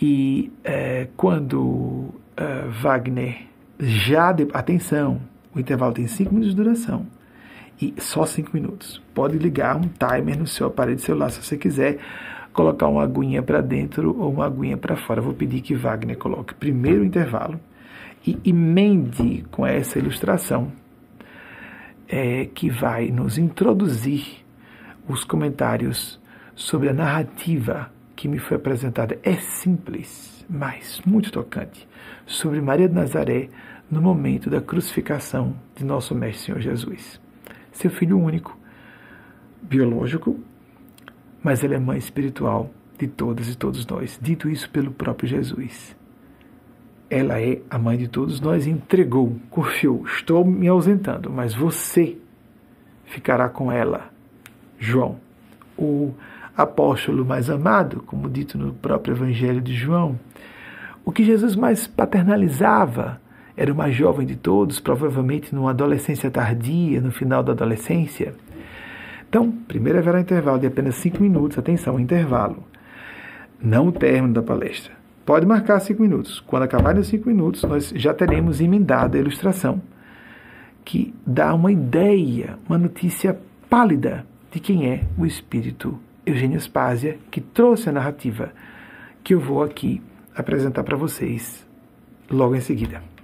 e 0.00 0.52
é, 0.62 1.08
quando 1.16 2.14
é, 2.36 2.68
Wagner 2.80 3.38
já. 3.80 4.30
De, 4.30 4.46
atenção, 4.52 5.20
o 5.52 5.58
intervalo 5.58 5.92
tem 5.92 6.06
cinco 6.06 6.32
minutos 6.32 6.54
de 6.54 6.62
duração 6.62 7.15
e 7.80 7.94
só 7.98 8.24
5 8.24 8.50
minutos. 8.54 9.02
Pode 9.14 9.38
ligar 9.38 9.76
um 9.76 9.88
timer 9.88 10.38
no 10.38 10.46
seu 10.46 10.68
aparelho 10.68 10.98
celular 10.98 11.30
se 11.30 11.42
você 11.42 11.56
quiser 11.56 11.98
colocar 12.52 12.88
uma 12.88 13.02
aguinha 13.02 13.42
para 13.42 13.60
dentro 13.60 14.18
ou 14.18 14.32
uma 14.32 14.46
aguinha 14.46 14.76
para 14.76 14.96
fora. 14.96 15.20
Vou 15.20 15.34
pedir 15.34 15.60
que 15.60 15.74
Wagner 15.74 16.16
coloque 16.16 16.54
primeiro 16.54 17.02
o 17.02 17.04
intervalo 17.04 17.60
e 18.26 18.38
emende 18.44 19.44
com 19.50 19.66
essa 19.66 19.98
ilustração 19.98 20.72
é, 22.08 22.46
que 22.46 22.70
vai 22.70 23.08
nos 23.08 23.36
introduzir 23.36 24.44
os 25.06 25.22
comentários 25.22 26.18
sobre 26.54 26.88
a 26.88 26.94
narrativa 26.94 27.90
que 28.16 28.26
me 28.26 28.38
foi 28.38 28.56
apresentada. 28.56 29.18
É 29.22 29.34
simples, 29.36 30.44
mas 30.48 31.00
muito 31.04 31.30
tocante, 31.30 31.86
sobre 32.24 32.60
Maria 32.60 32.88
de 32.88 32.94
Nazaré 32.94 33.50
no 33.90 34.00
momento 34.00 34.48
da 34.48 34.60
crucificação 34.60 35.54
de 35.76 35.84
nosso 35.84 36.14
Mestre 36.14 36.46
Senhor 36.46 36.60
Jesus 36.60 37.20
seu 37.76 37.90
filho 37.90 38.18
único, 38.18 38.56
biológico, 39.60 40.38
mas 41.42 41.62
ela 41.62 41.74
é 41.74 41.78
mãe 41.78 41.98
espiritual 41.98 42.70
de 42.98 43.06
todas 43.06 43.48
e 43.48 43.56
todos 43.56 43.86
nós. 43.86 44.18
Dito 44.20 44.48
isso 44.48 44.68
pelo 44.70 44.90
próprio 44.90 45.28
Jesus. 45.28 45.94
Ela 47.08 47.40
é 47.40 47.60
a 47.70 47.78
mãe 47.78 47.98
de 47.98 48.08
todos 48.08 48.40
nós 48.40 48.66
e 48.66 48.70
entregou, 48.70 49.36
confiou. 49.50 50.04
Estou 50.06 50.44
me 50.44 50.66
ausentando, 50.66 51.30
mas 51.30 51.54
você 51.54 52.16
ficará 53.04 53.48
com 53.48 53.70
ela. 53.70 54.10
João, 54.78 55.18
o 55.76 56.12
apóstolo 56.56 57.24
mais 57.24 57.50
amado, 57.50 58.02
como 58.06 58.28
dito 58.28 58.56
no 58.56 58.72
próprio 58.72 59.14
Evangelho 59.14 59.60
de 59.60 59.74
João. 59.74 60.18
O 61.04 61.12
que 61.12 61.24
Jesus 61.24 61.54
mais 61.54 61.86
paternalizava 61.86 63.20
era 63.56 63.72
o 63.72 63.76
mais 63.76 63.94
jovem 63.94 64.26
de 64.26 64.36
todos, 64.36 64.78
provavelmente 64.78 65.54
numa 65.54 65.70
adolescência 65.70 66.30
tardia, 66.30 67.00
no 67.00 67.10
final 67.10 67.42
da 67.42 67.52
adolescência. 67.52 68.34
Então, 69.28 69.50
primeiro 69.50 69.98
haverá 69.98 70.20
intervalo 70.20 70.58
de 70.58 70.66
apenas 70.66 70.96
cinco 70.96 71.22
minutos. 71.22 71.58
Atenção, 71.58 71.98
intervalo. 71.98 72.62
Não 73.60 73.88
o 73.88 73.92
término 73.92 74.34
da 74.34 74.42
palestra. 74.42 74.92
Pode 75.24 75.46
marcar 75.46 75.80
cinco 75.80 76.02
minutos. 76.02 76.38
Quando 76.40 76.64
acabarem 76.64 77.00
os 77.00 77.08
cinco 77.08 77.28
minutos, 77.28 77.62
nós 77.64 77.92
já 77.96 78.14
teremos 78.14 78.60
emendada 78.60 79.16
a 79.16 79.20
ilustração, 79.20 79.80
que 80.84 81.14
dá 81.26 81.54
uma 81.54 81.72
ideia, 81.72 82.58
uma 82.68 82.78
notícia 82.78 83.36
pálida 83.68 84.24
de 84.52 84.60
quem 84.60 84.88
é 84.88 85.02
o 85.18 85.26
espírito 85.26 85.98
Eugênio 86.24 86.60
Spásia, 86.60 87.18
que 87.30 87.40
trouxe 87.40 87.88
a 87.88 87.92
narrativa 87.92 88.52
que 89.24 89.34
eu 89.34 89.40
vou 89.40 89.62
aqui 89.62 90.00
apresentar 90.34 90.84
para 90.84 90.96
vocês 90.96 91.66
logo 92.30 92.54
em 92.54 92.60
seguida. 92.60 93.15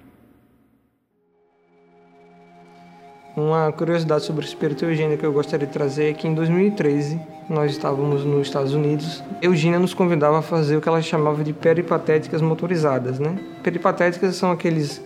Uma 3.34 3.72
curiosidade 3.72 4.24
sobre 4.24 4.44
o 4.44 4.46
espírito 4.46 4.84
Eugênia 4.84 5.16
que 5.16 5.24
eu 5.24 5.32
gostaria 5.32 5.66
de 5.66 5.72
trazer 5.72 6.10
é 6.10 6.12
que 6.12 6.28
em 6.28 6.34
2013 6.34 7.18
nós 7.48 7.70
estávamos 7.70 8.26
nos 8.26 8.46
Estados 8.46 8.74
Unidos. 8.74 9.24
Eugênia 9.40 9.78
nos 9.78 9.94
convidava 9.94 10.40
a 10.40 10.42
fazer 10.42 10.76
o 10.76 10.82
que 10.82 10.88
ela 10.88 11.00
chamava 11.00 11.42
de 11.42 11.54
peripatéticas 11.54 12.42
motorizadas, 12.42 13.18
né? 13.18 13.38
Peripatéticas 13.62 14.36
são 14.36 14.50
aqueles 14.50 15.00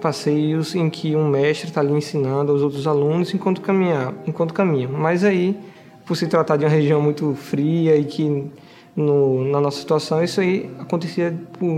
passeios 0.00 0.76
em 0.76 0.88
que 0.88 1.16
um 1.16 1.26
mestre 1.26 1.68
está 1.68 1.80
ali 1.80 1.92
ensinando 1.92 2.52
aos 2.52 2.62
outros 2.62 2.86
alunos 2.86 3.34
enquanto 3.34 3.60
caminhar, 3.60 4.14
enquanto 4.28 4.54
caminham. 4.54 4.92
Mas 4.92 5.24
aí, 5.24 5.58
por 6.06 6.16
se 6.16 6.28
tratar 6.28 6.56
de 6.56 6.64
uma 6.64 6.70
região 6.70 7.02
muito 7.02 7.34
fria 7.34 7.96
e 7.96 8.04
que 8.04 8.48
no, 8.94 9.44
na 9.50 9.60
nossa 9.60 9.80
situação 9.80 10.22
isso 10.22 10.40
aí 10.40 10.70
acontecia 10.78 11.34
por, 11.58 11.68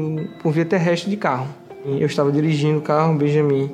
por 0.43 0.53
via 0.53 0.67
terrestre 0.67 1.09
de 1.09 1.17
carro. 1.17 1.49
Eu 1.87 2.07
estava 2.07 2.31
dirigindo 2.31 2.79
o 2.79 2.83
carro, 2.83 3.15
Benjamin 3.15 3.71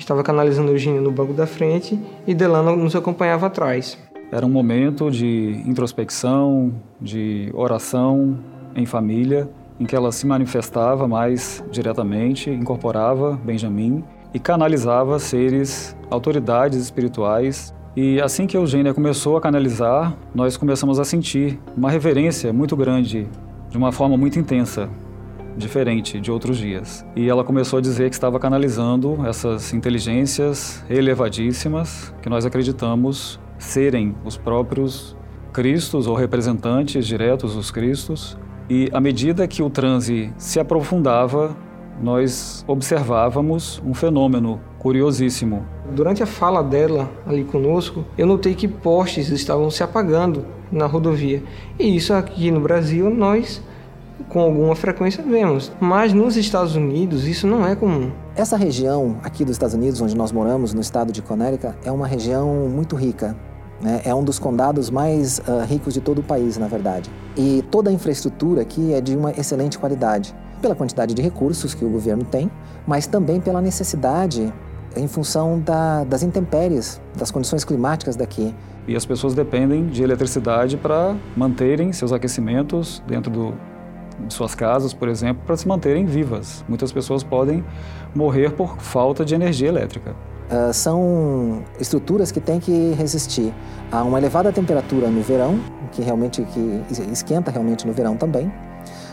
Estava 0.00 0.22
canalizando 0.22 0.72
Eugênia 0.72 1.00
no 1.00 1.12
banco 1.12 1.34
da 1.34 1.46
frente 1.46 2.00
e 2.26 2.34
Delano 2.34 2.74
nos 2.74 2.96
acompanhava 2.96 3.46
atrás. 3.46 3.98
Era 4.32 4.46
um 4.46 4.48
momento 4.48 5.10
de 5.10 5.62
introspecção, 5.66 6.72
de 6.98 7.50
oração 7.52 8.38
em 8.74 8.86
família, 8.86 9.48
em 9.78 9.84
que 9.84 9.94
ela 9.94 10.10
se 10.10 10.26
manifestava 10.26 11.06
mais 11.06 11.62
diretamente, 11.70 12.48
incorporava 12.50 13.38
Benjamin 13.44 14.02
e 14.32 14.38
canalizava 14.38 15.18
seres, 15.18 15.94
autoridades 16.10 16.78
espirituais. 16.80 17.74
E 17.94 18.22
assim 18.22 18.46
que 18.46 18.56
Eugênia 18.56 18.94
começou 18.94 19.36
a 19.36 19.40
canalizar, 19.40 20.16
nós 20.34 20.56
começamos 20.56 20.98
a 20.98 21.04
sentir 21.04 21.60
uma 21.76 21.90
reverência 21.90 22.54
muito 22.54 22.74
grande, 22.74 23.28
de 23.68 23.76
uma 23.76 23.92
forma 23.92 24.16
muito 24.16 24.38
intensa 24.38 24.88
diferente 25.60 26.20
de 26.20 26.32
outros 26.32 26.58
dias. 26.58 27.06
E 27.14 27.28
ela 27.28 27.44
começou 27.44 27.78
a 27.78 27.82
dizer 27.82 28.08
que 28.08 28.16
estava 28.16 28.40
canalizando 28.40 29.24
essas 29.26 29.72
inteligências 29.72 30.84
elevadíssimas 30.90 32.12
que 32.20 32.28
nós 32.28 32.44
acreditamos 32.44 33.38
serem 33.58 34.14
os 34.24 34.36
próprios 34.36 35.16
Cristos 35.52 36.06
ou 36.06 36.14
representantes 36.14 37.06
diretos 37.06 37.54
dos 37.54 37.70
Cristos. 37.70 38.38
E 38.68 38.88
à 38.92 39.00
medida 39.00 39.46
que 39.48 39.62
o 39.62 39.68
transe 39.68 40.32
se 40.38 40.60
aprofundava, 40.60 41.56
nós 42.00 42.64
observávamos 42.66 43.82
um 43.84 43.92
fenômeno 43.92 44.60
curiosíssimo. 44.78 45.66
Durante 45.94 46.22
a 46.22 46.26
fala 46.26 46.62
dela 46.62 47.10
ali 47.26 47.44
conosco, 47.44 48.04
eu 48.16 48.26
notei 48.26 48.54
que 48.54 48.66
postes 48.66 49.28
estavam 49.28 49.70
se 49.70 49.82
apagando 49.82 50.44
na 50.70 50.86
rodovia. 50.86 51.42
E 51.78 51.94
isso 51.96 52.14
aqui 52.14 52.50
no 52.50 52.60
Brasil 52.60 53.10
nós 53.10 53.62
com 54.28 54.40
alguma 54.40 54.74
frequência 54.76 55.22
vemos, 55.22 55.72
mas 55.80 56.12
nos 56.12 56.36
Estados 56.36 56.76
Unidos 56.76 57.26
isso 57.26 57.46
não 57.46 57.66
é 57.66 57.74
comum. 57.74 58.10
Essa 58.34 58.56
região 58.56 59.18
aqui 59.22 59.44
dos 59.44 59.52
Estados 59.52 59.74
Unidos, 59.74 60.00
onde 60.00 60.16
nós 60.16 60.32
moramos, 60.32 60.72
no 60.72 60.80
estado 60.80 61.12
de 61.12 61.22
Connecticut, 61.22 61.74
é 61.84 61.90
uma 61.90 62.06
região 62.06 62.68
muito 62.68 62.96
rica. 62.96 63.36
Né? 63.80 64.02
É 64.04 64.14
um 64.14 64.22
dos 64.22 64.38
condados 64.38 64.90
mais 64.90 65.38
uh, 65.40 65.64
ricos 65.66 65.94
de 65.94 66.00
todo 66.00 66.18
o 66.18 66.22
país, 66.22 66.58
na 66.58 66.68
verdade. 66.68 67.10
E 67.36 67.64
toda 67.70 67.90
a 67.90 67.92
infraestrutura 67.92 68.62
aqui 68.62 68.92
é 68.92 69.00
de 69.00 69.16
uma 69.16 69.30
excelente 69.32 69.78
qualidade, 69.78 70.34
pela 70.60 70.74
quantidade 70.74 71.14
de 71.14 71.22
recursos 71.22 71.74
que 71.74 71.84
o 71.84 71.88
governo 71.88 72.24
tem, 72.24 72.50
mas 72.86 73.06
também 73.06 73.40
pela 73.40 73.60
necessidade 73.60 74.52
em 74.96 75.06
função 75.06 75.60
da, 75.60 76.04
das 76.04 76.22
intempéries, 76.22 77.00
das 77.16 77.30
condições 77.30 77.64
climáticas 77.64 78.16
daqui. 78.16 78.54
E 78.86 78.96
as 78.96 79.06
pessoas 79.06 79.34
dependem 79.34 79.86
de 79.86 80.02
eletricidade 80.02 80.76
para 80.76 81.14
manterem 81.36 81.92
seus 81.92 82.12
aquecimentos 82.12 83.02
dentro 83.06 83.30
do, 83.30 83.54
de 84.26 84.34
suas 84.34 84.54
casas, 84.54 84.92
por 84.92 85.08
exemplo, 85.08 85.42
para 85.46 85.56
se 85.56 85.66
manterem 85.66 86.04
vivas. 86.04 86.64
Muitas 86.68 86.92
pessoas 86.92 87.22
podem 87.22 87.64
morrer 88.14 88.52
por 88.52 88.76
falta 88.78 89.24
de 89.24 89.34
energia 89.34 89.68
elétrica. 89.68 90.14
Uh, 90.50 90.72
são 90.72 91.62
estruturas 91.78 92.32
que 92.32 92.40
têm 92.40 92.58
que 92.58 92.92
resistir 92.92 93.54
a 93.92 94.02
uma 94.02 94.18
elevada 94.18 94.52
temperatura 94.52 95.08
no 95.08 95.22
verão, 95.22 95.60
que 95.92 96.02
realmente 96.02 96.42
que 96.42 96.82
esquenta 97.12 97.50
realmente 97.50 97.86
no 97.86 97.92
verão 97.92 98.16
também, 98.16 98.52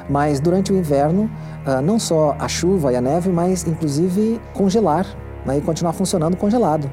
mas 0.10 0.40
durante 0.40 0.72
o 0.72 0.78
inverno, 0.78 1.30
uh, 1.66 1.82
não 1.82 2.00
só 2.00 2.36
a 2.40 2.48
chuva 2.48 2.92
e 2.92 2.96
a 2.96 3.02
neve, 3.02 3.30
mas 3.30 3.68
inclusive 3.68 4.42
congelar 4.54 5.06
né, 5.46 5.58
e 5.58 5.62
continuar 5.62 5.94
funcionando 5.94 6.36
congelado. 6.36 6.90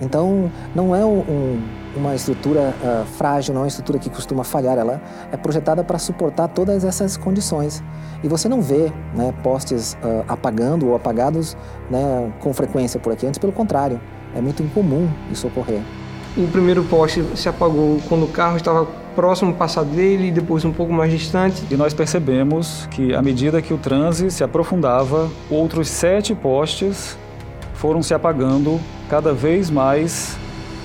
Então, 0.00 0.50
não 0.74 0.94
é 0.94 1.04
um, 1.04 1.60
uma 1.96 2.14
estrutura 2.14 2.74
uh, 2.82 3.04
frágil, 3.16 3.54
não 3.54 3.62
é 3.62 3.64
uma 3.64 3.68
estrutura 3.68 3.98
que 3.98 4.08
costuma 4.08 4.44
falhar, 4.44 4.78
ela 4.78 5.00
é 5.32 5.36
projetada 5.36 5.82
para 5.82 5.98
suportar 5.98 6.48
todas 6.48 6.84
essas 6.84 7.16
condições. 7.16 7.82
E 8.22 8.28
você 8.28 8.48
não 8.48 8.60
vê 8.60 8.92
né, 9.14 9.34
postes 9.42 9.96
uh, 10.02 10.24
apagando 10.28 10.88
ou 10.88 10.94
apagados 10.94 11.56
né, 11.90 12.32
com 12.40 12.52
frequência 12.52 13.00
por 13.00 13.12
aqui, 13.12 13.26
antes 13.26 13.38
pelo 13.38 13.52
contrário, 13.52 14.00
é 14.34 14.40
muito 14.40 14.62
incomum 14.62 15.08
isso 15.30 15.46
ocorrer. 15.46 15.80
O 16.36 16.46
primeiro 16.46 16.84
poste 16.84 17.24
se 17.34 17.48
apagou 17.48 18.00
quando 18.08 18.24
o 18.24 18.28
carro 18.28 18.56
estava 18.56 18.86
próximo 19.16 19.52
passar 19.52 19.84
dele 19.84 20.28
e 20.28 20.30
depois 20.30 20.64
um 20.64 20.72
pouco 20.72 20.92
mais 20.92 21.10
distante. 21.10 21.64
E 21.70 21.76
nós 21.76 21.92
percebemos 21.92 22.86
que 22.90 23.12
à 23.14 23.20
medida 23.20 23.60
que 23.60 23.74
o 23.74 23.78
transe 23.78 24.30
se 24.30 24.44
aprofundava, 24.44 25.28
outros 25.50 25.88
sete 25.88 26.34
postes 26.34 27.18
foram 27.74 28.02
se 28.02 28.14
apagando 28.14 28.78
cada 29.08 29.32
vez 29.32 29.70
mais 29.70 30.38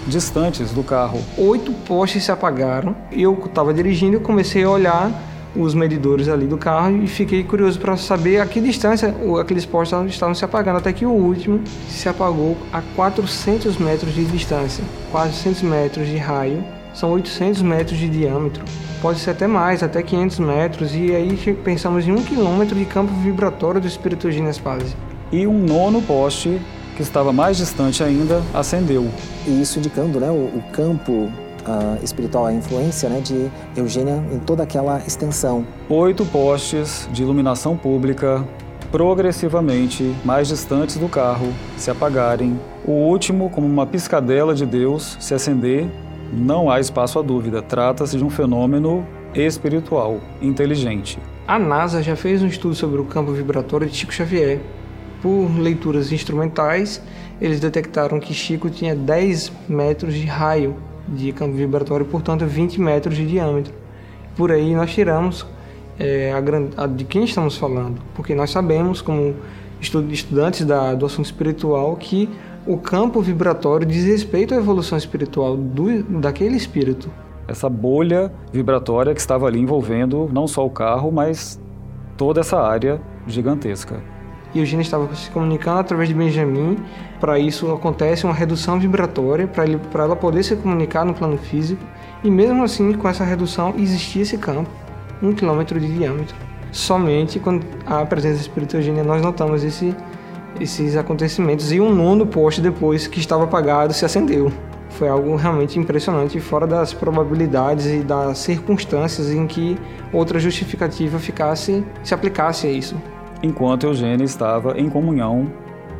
distantes 0.08 0.72
do 0.72 0.84
carro. 0.84 1.20
Oito 1.38 1.72
postes 1.88 2.24
se 2.24 2.32
apagaram. 2.32 2.96
Eu 3.12 3.34
estava 3.46 3.74
dirigindo 3.74 4.20
comecei 4.20 4.64
a 4.64 4.70
olhar 4.70 5.12
os 5.56 5.74
medidores 5.74 6.28
ali 6.28 6.46
do 6.46 6.58
carro 6.58 7.02
e 7.02 7.08
fiquei 7.08 7.44
curioso 7.44 7.80
para 7.80 7.96
saber 7.96 8.42
a 8.42 8.46
que 8.46 8.60
distância 8.60 9.16
aqueles 9.40 9.66
postes 9.66 9.98
estavam 10.08 10.36
se 10.36 10.44
apagando, 10.44 10.78
até 10.78 10.92
que 10.92 11.06
o 11.06 11.12
último 11.12 11.62
se 11.88 12.10
apagou 12.10 12.58
a 12.74 12.82
400 12.96 13.78
metros 13.78 14.14
de 14.14 14.26
distância, 14.26 14.84
400 15.12 15.62
metros 15.62 16.08
de 16.08 16.18
raio, 16.18 16.64
são 16.94 17.12
800 17.12 17.62
metros 17.62 17.98
de 17.98 18.10
diâmetro, 18.10 18.64
pode 19.02 19.20
ser 19.20 19.32
até 19.32 19.48
mais, 19.48 19.82
até 19.84 20.02
500 20.02 20.40
metros, 20.40 20.96
e 20.96 21.16
aí 21.16 21.38
pensamos 21.64 22.08
em 22.08 22.12
um 22.12 22.22
quilômetro 22.22 22.76
de 22.76 22.86
campo 22.86 23.14
vibratório 23.22 23.80
do 23.80 23.88
espírito 23.88 24.32
Ginespase. 24.32 24.96
E 25.32 25.48
um 25.48 25.58
nono 25.58 26.02
poste 26.02 26.62
que 26.96 27.02
estava 27.02 27.34
mais 27.34 27.58
distante 27.58 28.04
ainda, 28.04 28.42
acendeu. 28.54 29.08
E 29.46 29.62
isso 29.62 29.80
indicando 29.80 30.20
né, 30.20 30.30
o, 30.30 30.58
o 30.58 30.64
campo 30.72 31.12
uh, 31.12 32.04
espiritual, 32.04 32.46
a 32.46 32.54
influência 32.54 33.10
né, 33.10 33.20
de 33.20 33.50
Eugênia 33.76 34.24
em 34.32 34.40
toda 34.40 34.64
aquela 34.64 35.00
extensão. 35.06 35.66
Oito 35.90 36.26
postes 36.26 37.10
de 37.12 37.24
iluminação 37.24 37.76
pública 37.76 38.44
progressivamente 38.92 40.16
mais 40.24 40.48
distantes 40.48 40.96
do 40.98 41.10
carro 41.10 41.52
se 41.76 41.92
apagarem. 41.92 42.60
O 42.86 42.92
último, 42.92 43.50
como 43.50 43.68
uma 43.68 43.86
piscadela 43.86 44.56
de 44.56 44.66
Deus, 44.66 45.18
se 45.20 45.34
acender. 45.34 45.88
Não 46.32 46.72
há 46.72 46.80
espaço 46.80 47.20
a 47.20 47.22
dúvida, 47.22 47.62
trata-se 47.62 48.18
de 48.18 48.24
um 48.24 48.30
fenômeno 48.30 49.06
espiritual, 49.36 50.20
inteligente. 50.42 51.20
A 51.48 51.60
NASA 51.60 52.02
já 52.02 52.16
fez 52.16 52.42
um 52.42 52.48
estudo 52.48 52.74
sobre 52.74 53.00
o 53.00 53.06
campo 53.06 53.32
vibratório 53.32 53.88
de 53.88 53.96
Chico 53.96 54.14
Xavier 54.14 54.60
por 55.26 55.60
leituras 55.60 56.12
instrumentais, 56.12 57.02
eles 57.42 57.60
detectaram 57.60 58.20
que 58.20 58.32
Chico 58.32 58.70
tinha 58.70 58.96
10 58.96 59.52
metros 59.68 60.14
de 60.14 60.24
raio 60.28 60.76
de 61.08 61.32
campo 61.32 61.56
vibratório, 61.56 62.06
portanto 62.06 62.46
20 62.46 62.80
metros 62.80 63.18
de 63.18 63.26
diâmetro. 63.26 63.74
Por 64.38 64.52
aí 64.52 64.76
nós 64.76 64.94
tiramos 64.94 65.44
é, 65.98 66.32
a, 66.32 66.84
a, 66.84 66.86
de 66.86 67.06
quem 67.06 67.24
estamos 67.24 67.58
falando, 67.58 68.00
porque 68.14 68.36
nós 68.36 68.52
sabemos, 68.52 69.02
como 69.02 69.34
estudantes 69.82 70.64
da, 70.64 70.94
do 70.94 71.08
assunto 71.08 71.26
espiritual, 71.26 71.96
que 71.96 72.30
o 72.68 72.78
campo 72.78 73.20
vibratório 73.20 73.88
diz 73.88 74.06
respeito 74.06 74.54
à 74.54 74.58
evolução 74.58 74.96
espiritual 74.96 75.58
do, 75.58 76.04
daquele 76.22 76.56
espírito. 76.56 77.10
Essa 77.48 77.68
bolha 77.68 78.32
vibratória 78.54 79.12
que 79.12 79.22
estava 79.22 79.48
ali 79.48 79.60
envolvendo 79.60 80.30
não 80.32 80.48
só 80.48 80.64
o 80.64 80.70
carro, 80.70 81.12
mas 81.12 81.60
toda 82.16 82.42
essa 82.42 82.60
área 82.60 83.02
gigantesca 83.26 84.14
e 84.56 84.60
Eugênia 84.60 84.84
estava 84.84 85.14
se 85.14 85.30
comunicando 85.30 85.82
através 85.82 86.08
de 86.08 86.16
Benjamin. 86.16 86.78
Para 87.20 87.38
isso 87.38 87.72
acontece 87.74 88.24
uma 88.24 88.34
redução 88.34 88.80
vibratória 88.80 89.48
para 89.48 90.04
ela 90.04 90.16
poder 90.16 90.44
se 90.44 90.56
comunicar 90.56 91.04
no 91.04 91.14
plano 91.14 91.38
físico. 91.38 91.84
E 92.24 92.32
mesmo 92.32 92.64
assim, 92.64 92.94
com 92.94 93.08
essa 93.08 93.26
redução, 93.26 93.76
existia 93.78 94.22
esse 94.22 94.38
campo, 94.38 94.70
um 95.22 95.34
quilômetro 95.34 95.78
de 95.78 95.94
diâmetro. 95.94 96.36
Somente 96.72 97.38
com 97.38 97.60
a 97.86 98.06
presença 98.06 98.36
do 98.36 98.42
Espírito 98.42 98.78
Eugênia 98.78 99.04
nós 99.04 99.22
notamos 99.22 99.64
esse, 99.64 99.94
esses 100.60 100.96
acontecimentos. 100.96 101.74
E 101.74 101.82
um 101.82 101.94
nono 101.94 102.26
poste 102.26 102.62
depois, 102.62 103.08
que 103.08 103.20
estava 103.20 103.44
apagado, 103.44 103.94
se 103.94 104.06
acendeu. 104.06 104.52
Foi 104.90 105.10
algo 105.10 105.36
realmente 105.36 105.78
impressionante, 105.78 106.40
fora 106.40 106.66
das 106.66 106.94
probabilidades 106.94 107.88
e 107.88 108.00
das 108.00 108.38
circunstâncias 108.38 109.30
em 109.30 109.46
que 109.46 109.78
outra 110.14 110.40
justificativa 110.40 111.20
ficasse, 111.20 111.84
se 112.02 112.14
aplicasse 112.14 112.66
a 112.66 112.72
isso 112.72 112.96
enquanto 113.46 113.86
Eugênia 113.86 114.24
estava 114.24 114.80
em 114.80 114.90
comunhão 114.90 115.52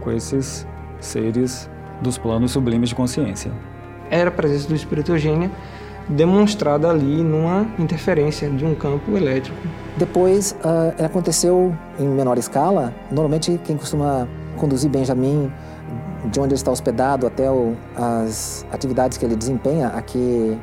com 0.02 0.12
esses 0.12 0.68
seres 1.00 1.70
dos 2.02 2.18
planos 2.18 2.52
sublimes 2.52 2.90
de 2.90 2.96
consciência. 2.96 3.52
Era 4.10 4.30
a 4.30 4.34
presença 4.34 4.68
do 4.68 4.76
espírito 4.76 5.12
Eugênia 5.12 5.50
demonstrada 6.08 6.90
ali 6.90 7.24
numa 7.24 7.66
interferência 7.80 8.50
de 8.50 8.64
um 8.64 8.76
campo 8.76 9.18
elétrico. 9.18 9.58
Depois 9.98 10.56
uh, 10.64 11.04
aconteceu 11.04 11.76
em 12.00 12.08
menor 12.08 12.38
escala. 12.38 12.94
Normalmente 13.10 13.60
quem 13.64 13.76
costuma 13.76 14.28
conduzir 14.58 14.90
Benjamin 14.90 15.52
de 16.26 16.40
onde 16.40 16.50
ele 16.50 16.56
está 16.56 16.72
hospedado 16.72 17.26
até 17.26 17.50
o, 17.50 17.76
as 17.96 18.66
atividades 18.72 19.18
que 19.18 19.26
ele 19.26 19.36
desempenha 19.36 19.88
aqui 19.90 20.58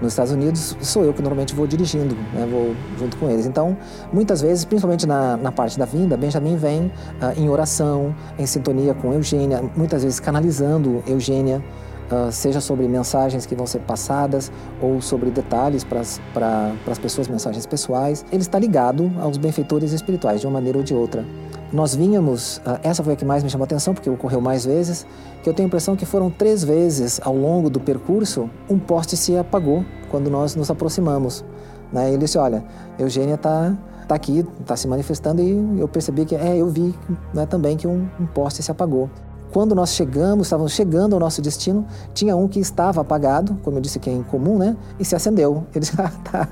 nos 0.00 0.12
Estados 0.12 0.32
Unidos, 0.32 0.76
sou 0.80 1.04
eu 1.04 1.12
que 1.12 1.20
normalmente 1.20 1.54
vou 1.54 1.66
dirigindo, 1.66 2.14
né, 2.32 2.46
vou 2.50 2.74
junto 2.98 3.16
com 3.16 3.28
eles. 3.28 3.46
Então, 3.46 3.76
muitas 4.12 4.40
vezes, 4.40 4.64
principalmente 4.64 5.06
na, 5.06 5.36
na 5.36 5.52
parte 5.52 5.78
da 5.78 5.84
vinda, 5.84 6.16
Benjamin 6.16 6.56
vem 6.56 6.86
uh, 6.86 6.92
em 7.36 7.48
oração, 7.48 8.14
em 8.38 8.46
sintonia 8.46 8.94
com 8.94 9.12
Eugênia, 9.12 9.62
muitas 9.76 10.02
vezes 10.02 10.18
canalizando 10.18 11.02
Eugênia, 11.06 11.62
uh, 12.10 12.32
seja 12.32 12.60
sobre 12.60 12.88
mensagens 12.88 13.46
que 13.46 13.54
vão 13.54 13.66
ser 13.66 13.80
passadas 13.80 14.50
ou 14.80 15.00
sobre 15.00 15.30
detalhes 15.30 15.84
para 15.84 16.00
as 16.00 16.98
pessoas, 16.98 17.28
mensagens 17.28 17.66
pessoais. 17.66 18.24
Ele 18.32 18.42
está 18.42 18.58
ligado 18.58 19.10
aos 19.20 19.36
benfeitores 19.36 19.92
espirituais, 19.92 20.40
de 20.40 20.46
uma 20.46 20.54
maneira 20.54 20.78
ou 20.78 20.84
de 20.84 20.94
outra. 20.94 21.24
Nós 21.72 21.94
vínhamos, 21.94 22.60
ah, 22.66 22.80
essa 22.82 23.02
foi 23.02 23.12
a 23.12 23.16
que 23.16 23.24
mais 23.24 23.44
me 23.44 23.50
chamou 23.50 23.62
a 23.62 23.66
atenção, 23.66 23.94
porque 23.94 24.10
ocorreu 24.10 24.40
mais 24.40 24.64
vezes, 24.64 25.06
que 25.42 25.48
eu 25.48 25.54
tenho 25.54 25.66
a 25.66 25.68
impressão 25.68 25.94
que 25.94 26.04
foram 26.04 26.28
três 26.28 26.64
vezes 26.64 27.20
ao 27.22 27.34
longo 27.34 27.70
do 27.70 27.78
percurso, 27.78 28.50
um 28.68 28.78
poste 28.78 29.16
se 29.16 29.36
apagou 29.36 29.84
quando 30.10 30.28
nós 30.28 30.56
nos 30.56 30.68
aproximamos. 30.68 31.44
Né? 31.92 32.08
Ele 32.08 32.18
disse, 32.18 32.38
olha, 32.38 32.64
Eugênia 32.98 33.36
está 33.36 33.76
tá 34.08 34.16
aqui, 34.16 34.44
está 34.60 34.74
se 34.74 34.88
manifestando 34.88 35.40
e 35.40 35.80
eu 35.80 35.86
percebi 35.86 36.24
que, 36.24 36.34
é, 36.34 36.56
eu 36.56 36.68
vi 36.68 36.92
né, 37.32 37.46
também 37.46 37.76
que 37.76 37.86
um, 37.86 38.08
um 38.18 38.26
poste 38.26 38.62
se 38.62 38.70
apagou. 38.70 39.08
Quando 39.52 39.74
nós 39.74 39.94
chegamos, 39.94 40.46
estávamos 40.46 40.72
chegando 40.72 41.14
ao 41.14 41.20
nosso 41.20 41.42
destino, 41.42 41.84
tinha 42.14 42.36
um 42.36 42.46
que 42.46 42.60
estava 42.60 43.00
apagado, 43.00 43.58
como 43.64 43.78
eu 43.78 43.80
disse 43.80 43.98
que 43.98 44.08
é 44.08 44.12
incomum, 44.12 44.58
né? 44.58 44.76
E 44.98 45.04
se 45.04 45.16
acendeu. 45.16 45.64
Ele 45.74 45.80
disse, 45.80 46.00
ah, 46.00 46.12
tá. 46.30 46.48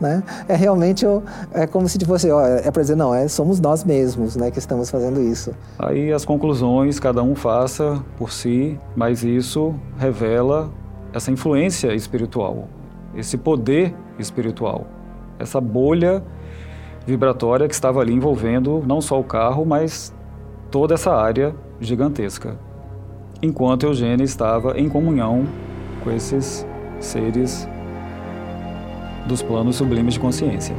Né? 0.00 0.22
É 0.48 0.56
realmente 0.56 1.04
é 1.52 1.66
como 1.66 1.86
se 1.88 2.02
fosse, 2.06 2.30
ó, 2.30 2.40
é 2.40 2.70
para 2.70 2.80
dizer, 2.80 2.96
não, 2.96 3.14
é, 3.14 3.28
somos 3.28 3.60
nós 3.60 3.84
mesmos 3.84 4.34
né, 4.34 4.50
que 4.50 4.58
estamos 4.58 4.90
fazendo 4.90 5.20
isso. 5.20 5.52
Aí 5.78 6.10
as 6.10 6.24
conclusões 6.24 6.98
cada 6.98 7.22
um 7.22 7.34
faça 7.34 8.02
por 8.16 8.32
si, 8.32 8.78
mas 8.96 9.22
isso 9.22 9.74
revela 9.98 10.70
essa 11.12 11.30
influência 11.30 11.94
espiritual, 11.94 12.68
esse 13.14 13.36
poder 13.36 13.94
espiritual, 14.18 14.86
essa 15.38 15.60
bolha 15.60 16.22
vibratória 17.06 17.68
que 17.68 17.74
estava 17.74 18.00
ali 18.00 18.12
envolvendo 18.12 18.82
não 18.86 19.00
só 19.00 19.18
o 19.18 19.24
carro, 19.24 19.66
mas 19.66 20.14
toda 20.70 20.94
essa 20.94 21.12
área 21.12 21.54
gigantesca, 21.80 22.58
enquanto 23.42 23.84
Eugênia 23.84 24.24
estava 24.24 24.78
em 24.78 24.88
comunhão 24.88 25.46
com 26.02 26.10
esses 26.10 26.66
seres 27.00 27.68
dos 29.26 29.42
planos 29.42 29.76
sublimes 29.76 30.14
de 30.14 30.20
consciência. 30.20 30.74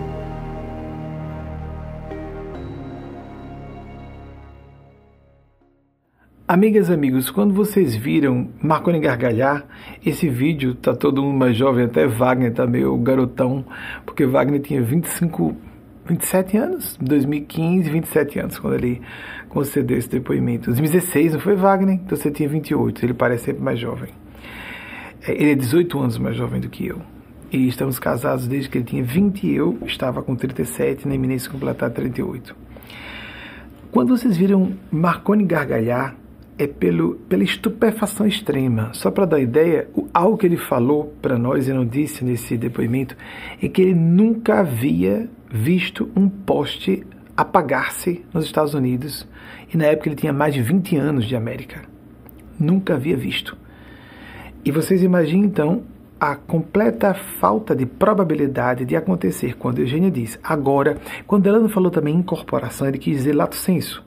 Amigas, 6.52 6.90
amigos, 6.90 7.30
quando 7.30 7.54
vocês 7.54 7.96
viram 7.96 8.50
Marconi 8.60 9.00
gargalhar, 9.00 9.68
esse 10.04 10.28
vídeo 10.28 10.74
tá 10.74 10.96
todo 10.96 11.22
mundo 11.22 11.38
mais 11.38 11.56
jovem, 11.56 11.86
até 11.86 12.08
Wagner 12.08 12.52
tá 12.52 12.66
meio 12.66 12.98
garotão, 12.98 13.64
porque 14.04 14.26
Wagner 14.26 14.60
tinha 14.60 14.82
25, 14.82 15.56
27 16.10 16.58
anos, 16.58 16.98
2015, 17.00 17.90
27 17.90 18.40
anos, 18.40 18.60
quando 18.60 18.74
ele 18.74 19.02
concedeu 19.48 19.98
esse 19.98 20.10
depoimento. 20.10 20.66
2016, 20.66 21.34
não 21.34 21.40
foi 21.40 21.56
Wagner? 21.56 21.96
Então 21.96 22.18
você 22.18 22.32
tinha 22.32 22.50
28, 22.50 23.06
ele 23.06 23.14
parece 23.14 23.46
sempre 23.46 23.62
mais 23.62 23.80
jovem. 23.80 24.10
É, 25.28 25.32
ele 25.32 25.52
é 25.52 25.56
18 25.56 26.00
anos 26.00 26.18
mais 26.18 26.36
jovem 26.36 26.60
do 26.60 26.70
que 26.70 26.88
eu. 26.88 27.00
E 27.52 27.68
estamos 27.68 28.00
casados 28.00 28.48
desde 28.48 28.70
que 28.70 28.80
ele 28.80 28.86
tinha 28.86 29.04
20 29.04 29.44
e 29.44 29.56
eu 29.56 29.78
estava 29.86 30.22
com 30.22 30.36
37, 30.36 31.08
na 31.08 31.16
iminência 31.16 31.48
de 31.48 31.54
completar 31.54 31.90
38. 31.92 32.56
Quando 33.92 34.16
vocês 34.18 34.38
viram 34.38 34.74
Marconi 34.92 35.44
gargalhar, 35.44 36.16
é 36.60 36.68
pelo, 36.68 37.16
pela 37.30 37.44
estupefação 37.44 38.28
extrema. 38.28 38.92
Só 38.94 39.10
para 39.10 39.26
dar 39.26 39.40
ideia, 39.40 39.88
o, 39.96 40.08
algo 40.14 40.38
que 40.38 40.46
ele 40.46 40.58
falou 40.58 41.16
para 41.22 41.40
nós 41.40 41.68
e 41.68 41.74
não 41.74 41.86
disse 41.86 42.24
nesse 42.26 42.58
depoimento 42.58 43.16
é 43.64 43.70
que 43.70 43.82
ele 43.82 43.96
nunca 43.96 44.60
havia 44.60 45.30
visto 45.50 46.10
um 46.16 46.30
poste 46.30 47.06
apagar-se 47.36 48.26
nos 48.34 48.46
Estados 48.46 48.74
Unidos 48.74 49.28
e 49.74 49.78
na 49.78 49.86
época 49.86 50.10
ele 50.10 50.16
tinha 50.16 50.34
mais 50.34 50.54
de 50.54 50.62
20 50.62 50.98
anos 50.98 51.26
de 51.26 51.36
América. 51.36 51.82
Nunca 52.60 52.96
havia 52.96 53.16
visto. 53.16 53.58
E 54.64 54.72
vocês 54.72 55.02
imaginem 55.02 55.46
então 55.46 55.84
a 56.20 56.36
completa 56.36 57.14
falta 57.14 57.74
de 57.74 57.86
probabilidade 57.86 58.84
de 58.84 58.96
acontecer 58.96 59.56
quando 59.56 59.80
Eugênia 59.80 60.12
diz 60.12 60.38
agora, 60.44 60.98
quando 61.26 61.48
ela 61.48 61.60
não 61.60 61.70
falou 61.70 61.90
também 61.90 62.14
incorporação, 62.14 62.88
ele 62.88 62.98
quis 62.98 63.18
dizer 63.18 63.34
lato 63.34 63.56
senso. 63.56 64.04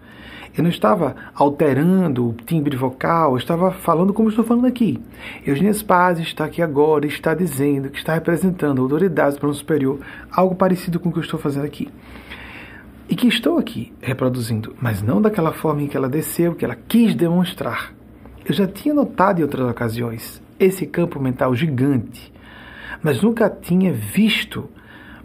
Eu 0.56 0.62
não 0.62 0.70
estava 0.70 1.16
alterando 1.34 2.28
o 2.28 2.32
timbre 2.32 2.76
vocal, 2.76 3.32
eu 3.32 3.38
estava 3.38 3.70
falando 3.70 4.12
como 4.12 4.28
estou 4.28 4.44
falando 4.44 4.66
aqui. 4.66 5.00
Eugênia 5.46 5.72
Spaz 5.72 6.18
está 6.18 6.44
aqui 6.44 6.60
agora, 6.60 7.06
está 7.06 7.34
dizendo 7.34 7.88
que 7.88 7.98
está 7.98 8.14
representando 8.14 8.82
autoridades 8.82 9.38
para 9.38 9.48
um 9.48 9.54
superior, 9.54 9.98
algo 10.30 10.54
parecido 10.54 11.00
com 11.00 11.08
o 11.08 11.12
que 11.12 11.18
eu 11.18 11.22
estou 11.22 11.40
fazendo 11.40 11.64
aqui 11.64 11.88
e 13.12 13.14
que 13.14 13.26
estou 13.26 13.58
aqui 13.58 13.92
reproduzindo, 14.00 14.74
mas 14.80 15.02
não 15.02 15.20
daquela 15.20 15.52
forma 15.52 15.82
em 15.82 15.86
que 15.86 15.96
ela 15.96 16.08
desceu, 16.08 16.54
que 16.54 16.64
ela 16.64 16.74
quis 16.74 17.14
demonstrar. 17.14 17.92
Eu 18.42 18.54
já 18.54 18.66
tinha 18.66 18.94
notado 18.94 19.38
em 19.38 19.42
outras 19.42 19.68
ocasiões 19.70 20.42
esse 20.58 20.86
campo 20.86 21.20
mental 21.20 21.54
gigante, 21.54 22.32
mas 23.02 23.20
nunca 23.20 23.50
tinha 23.50 23.92
visto 23.92 24.66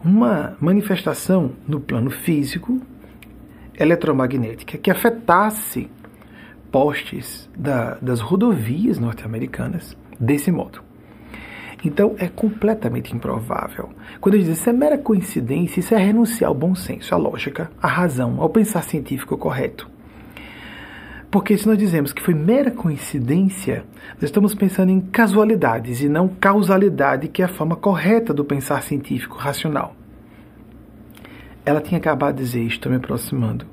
uma 0.04 0.58
manifestação 0.60 1.52
no 1.66 1.80
plano 1.80 2.10
físico 2.10 2.78
eletromagnética 3.78 4.78
que 4.78 4.92
afetasse 4.92 5.90
postes 6.72 7.50
da, 7.56 7.96
das 8.02 8.20
rodovias 8.20 9.00
norte-americanas 9.00 9.96
desse 10.20 10.52
modo. 10.52 10.82
Então 11.84 12.16
é 12.18 12.28
completamente 12.28 13.16
improvável. 13.16 13.90
Quando 14.20 14.36
ele 14.36 14.44
diz 14.44 14.58
isso 14.58 14.70
é 14.70 14.74
mera 14.74 14.98
coincidência, 14.98 15.80
isso 15.80 15.94
é 15.94 15.98
renunciar 15.98 16.50
ao 16.50 16.56
bom 16.56 16.74
senso, 16.74 17.14
à 17.14 17.18
lógica, 17.18 17.70
à 17.82 17.88
razão, 17.88 18.42
ao 18.42 18.50
pensar 18.50 18.84
científico 18.84 19.38
correto. 19.38 19.90
Porque 21.30 21.58
se 21.58 21.68
nós 21.68 21.78
dizemos 21.78 22.14
que 22.14 22.22
foi 22.22 22.34
mera 22.34 22.72
coincidência, 22.72 23.84
nós 24.16 24.24
estamos 24.24 24.56
pensando 24.56 24.90
em 24.90 25.02
casualidades 25.02 26.02
e 26.02 26.10
não 26.10 26.28
causalidade, 26.28 27.28
que 27.28 27.42
é 27.42 27.46
a 27.46 27.50
forma 27.50 27.76
correta 27.76 28.34
do 28.34 28.46
pensar 28.46 28.82
científico 28.82 29.38
racional. 29.38 29.96
Ela 31.68 31.82
tinha 31.82 31.98
acabado 31.98 32.38
de 32.38 32.44
dizer: 32.44 32.66
Estou 32.66 32.90
me 32.90 32.98
aproximando. 32.98 33.66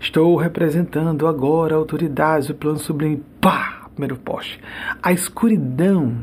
Estou 0.00 0.34
representando 0.36 1.26
agora 1.26 1.74
autoridades 1.74 2.48
do 2.48 2.54
plano 2.54 2.78
sublime. 2.78 3.22
Pá! 3.38 3.90
Primeiro 3.92 4.16
poste. 4.16 4.58
A 5.02 5.12
escuridão 5.12 6.16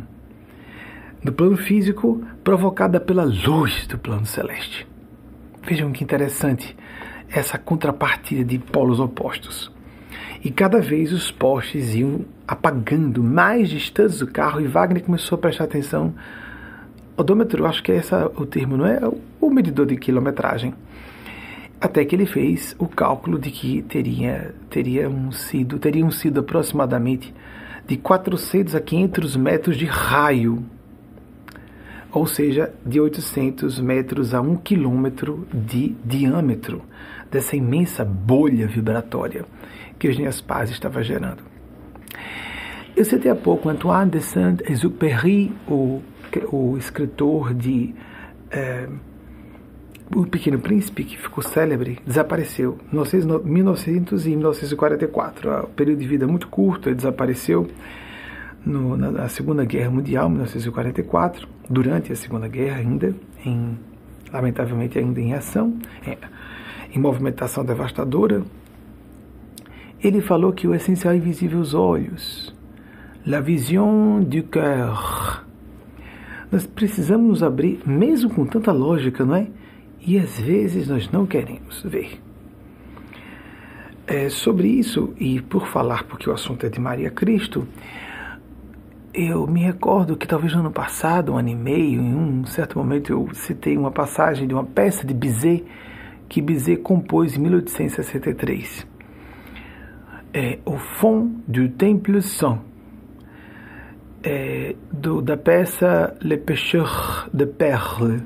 do 1.24 1.32
plano 1.32 1.56
físico 1.56 2.26
provocada 2.44 3.00
pela 3.00 3.24
luz 3.24 3.86
do 3.86 4.00
plano 4.00 4.26
celeste. 4.26 4.88
Vejam 5.62 5.92
que 5.92 6.04
interessante 6.04 6.76
essa 7.30 7.60
contrapartida 7.60 8.44
de 8.44 8.58
polos 8.58 9.00
opostos. 9.00 9.72
E 10.44 10.50
cada 10.50 10.82
vez 10.82 11.14
os 11.14 11.30
postes 11.30 11.94
iam 11.94 12.26
apagando 12.48 13.22
mais 13.22 13.70
distantes 13.70 14.18
do 14.18 14.26
carro 14.26 14.62
e 14.62 14.66
Wagner 14.66 15.04
começou 15.04 15.36
a 15.36 15.40
prestar 15.42 15.66
atenção. 15.66 16.16
Odômetro, 17.16 17.68
acho 17.68 17.84
que 17.84 17.92
é 17.92 17.98
esse 17.98 18.16
o 18.16 18.48
termo, 18.48 18.78
não 18.78 18.88
é? 18.88 19.00
O 19.40 19.52
medidor 19.52 19.86
de 19.86 19.96
quilometragem. 19.96 20.74
Até 21.80 22.04
que 22.06 22.16
ele 22.16 22.26
fez 22.26 22.76
o 22.80 22.88
cálculo 22.88 23.38
de 23.38 23.52
que 23.52 23.82
teria, 23.84 24.56
teriam, 24.70 25.32
sido, 25.32 25.78
teriam 25.78 26.10
sido 26.10 26.40
aproximadamente 26.40 27.34
de 27.86 27.98
400 27.98 28.76
a 28.76 28.82
500 28.82 29.36
metros 29.36 29.78
de 29.78 29.86
raio 29.86 30.66
ou 32.12 32.26
seja, 32.26 32.74
de 32.86 33.00
800 33.00 33.80
metros 33.80 34.34
a 34.34 34.42
1 34.42 34.58
quilômetro 34.58 35.48
de 35.54 35.96
diâmetro 36.04 36.82
dessa 37.30 37.56
imensa 37.56 38.04
bolha 38.04 38.68
vibratória 38.68 39.46
que 40.00 40.08
Eugênia 40.08 40.32
Paz 40.46 40.70
estava 40.70 41.04
gerando. 41.04 41.44
Eu 42.96 43.06
citei 43.06 43.30
há 43.30 43.36
pouco 43.36 43.70
Antoine 43.70 44.10
de 44.10 44.22
Saint-Exupéry, 44.22 45.54
o, 45.68 46.02
o 46.52 46.78
escritor 46.78 47.54
de 47.54 47.94
é, 48.50 48.88
O 50.16 50.26
Pequeno 50.26 50.58
Príncipe, 50.58 51.04
que 51.04 51.18
ficou 51.18 51.44
célebre, 51.44 52.00
desapareceu 52.06 52.78
em 52.94 53.50
1900 53.50 54.26
e 54.26 54.30
1944. 54.30 55.64
O 55.66 55.68
período 55.68 56.00
de 56.00 56.08
vida 56.08 56.26
muito 56.26 56.48
curto, 56.48 56.88
ele 56.88 56.96
desapareceu 56.96 57.68
no, 58.66 58.96
na, 58.96 59.28
Segunda 59.28 59.66
Guerra 59.66 59.92
Mundial, 59.92 60.30
1944, 60.30 61.48
durante 61.70 62.14
a 62.14 62.16
Segunda 62.16 62.48
Guerra 62.48 62.78
ainda, 62.78 63.14
em, 63.46 63.78
lamentavelmente 64.32 64.98
ainda 64.98 65.20
em 65.20 65.34
ação, 65.34 65.78
é, 66.06 66.18
em 66.94 67.00
movimentação 67.00 67.66
devastadora, 67.66 68.44
ele 70.02 70.22
falou 70.22 70.54
que 70.54 70.68
o 70.68 70.74
essencial 70.74 71.14
é 71.14 71.18
invisível 71.18 71.60
aos 71.60 71.74
olhos, 71.74 72.56
la 73.26 73.42
vision 73.42 74.22
du 74.22 74.44
cœur. 74.44 75.44
Nós 76.50 76.66
precisamos 76.66 77.28
nos 77.28 77.44
abrir, 77.44 77.82
mesmo 77.86 78.30
com 78.30 78.46
tanta 78.46 78.72
lógica, 78.72 79.26
não 79.26 79.36
é? 79.36 79.48
E 80.08 80.18
às 80.18 80.40
vezes 80.40 80.88
nós 80.88 81.12
não 81.12 81.28
queremos 81.28 81.84
ver. 81.84 82.20
é, 84.08 84.30
sobre 84.30 84.70
isso, 84.70 85.14
e 85.20 85.42
por 85.42 85.68
falar, 85.68 86.06
porque 86.06 86.30
o 86.30 86.34
assunto 86.34 86.66
é 86.66 86.70
de 86.70 86.80
Maria 86.80 87.12
Cristo, 87.12 87.68
eu 89.14 89.46
me 89.46 89.62
recordo 89.62 90.16
que 90.16 90.26
talvez 90.26 90.54
no 90.54 90.62
ano 90.62 90.72
passado, 90.72 91.34
um 91.34 91.38
ano 91.38 91.50
e 91.50 91.56
meio, 91.56 92.00
em 92.00 92.16
um 92.16 92.46
certo 92.46 92.78
momento 92.78 93.12
eu 93.12 93.28
citei 93.34 93.78
uma 93.78 93.92
passagem 93.92 94.48
de 94.48 94.54
uma 94.54 94.64
peça 94.64 95.06
de 95.06 95.14
Bizet 95.14 95.66
que 96.30 96.42
Bizet 96.42 96.82
compôs 96.82 97.36
em 97.36 97.42
1863. 97.42 98.88
É, 100.34 100.60
o 100.64 100.78
Fond 100.78 101.36
du 101.48 101.68
Temple 101.70 102.22
Saint, 102.22 102.60
é, 104.24 104.74
do, 104.92 105.22
da 105.22 105.36
peça 105.36 106.16
Le 106.22 106.38
Pêcheur 106.38 107.30
de 107.34 107.46
Perles 107.46 108.22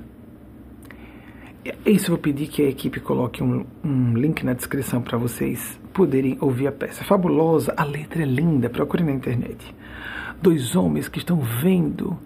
isso 1.86 2.06
eu 2.06 2.16
vou 2.16 2.18
pedir 2.18 2.48
que 2.48 2.64
a 2.64 2.70
equipe 2.70 3.00
coloque 3.00 3.44
um, 3.44 3.66
um 3.84 4.14
link 4.16 4.44
na 4.44 4.54
descrição 4.54 5.00
para 5.02 5.18
vocês 5.18 5.80
poderem 5.94 6.36
ouvir 6.42 6.68
a 6.68 6.72
peça. 6.72 7.04
Fabulosa, 7.04 7.74
a 7.78 7.84
letra 7.84 8.24
é 8.24 8.26
linda, 8.26 8.70
procure 8.70 9.04
na 9.04 9.12
internet. 9.12 9.76
Dois 10.42 10.76
homens 10.76 11.08
que 11.08 11.20
estão 11.20 11.40
vendo 11.40 12.18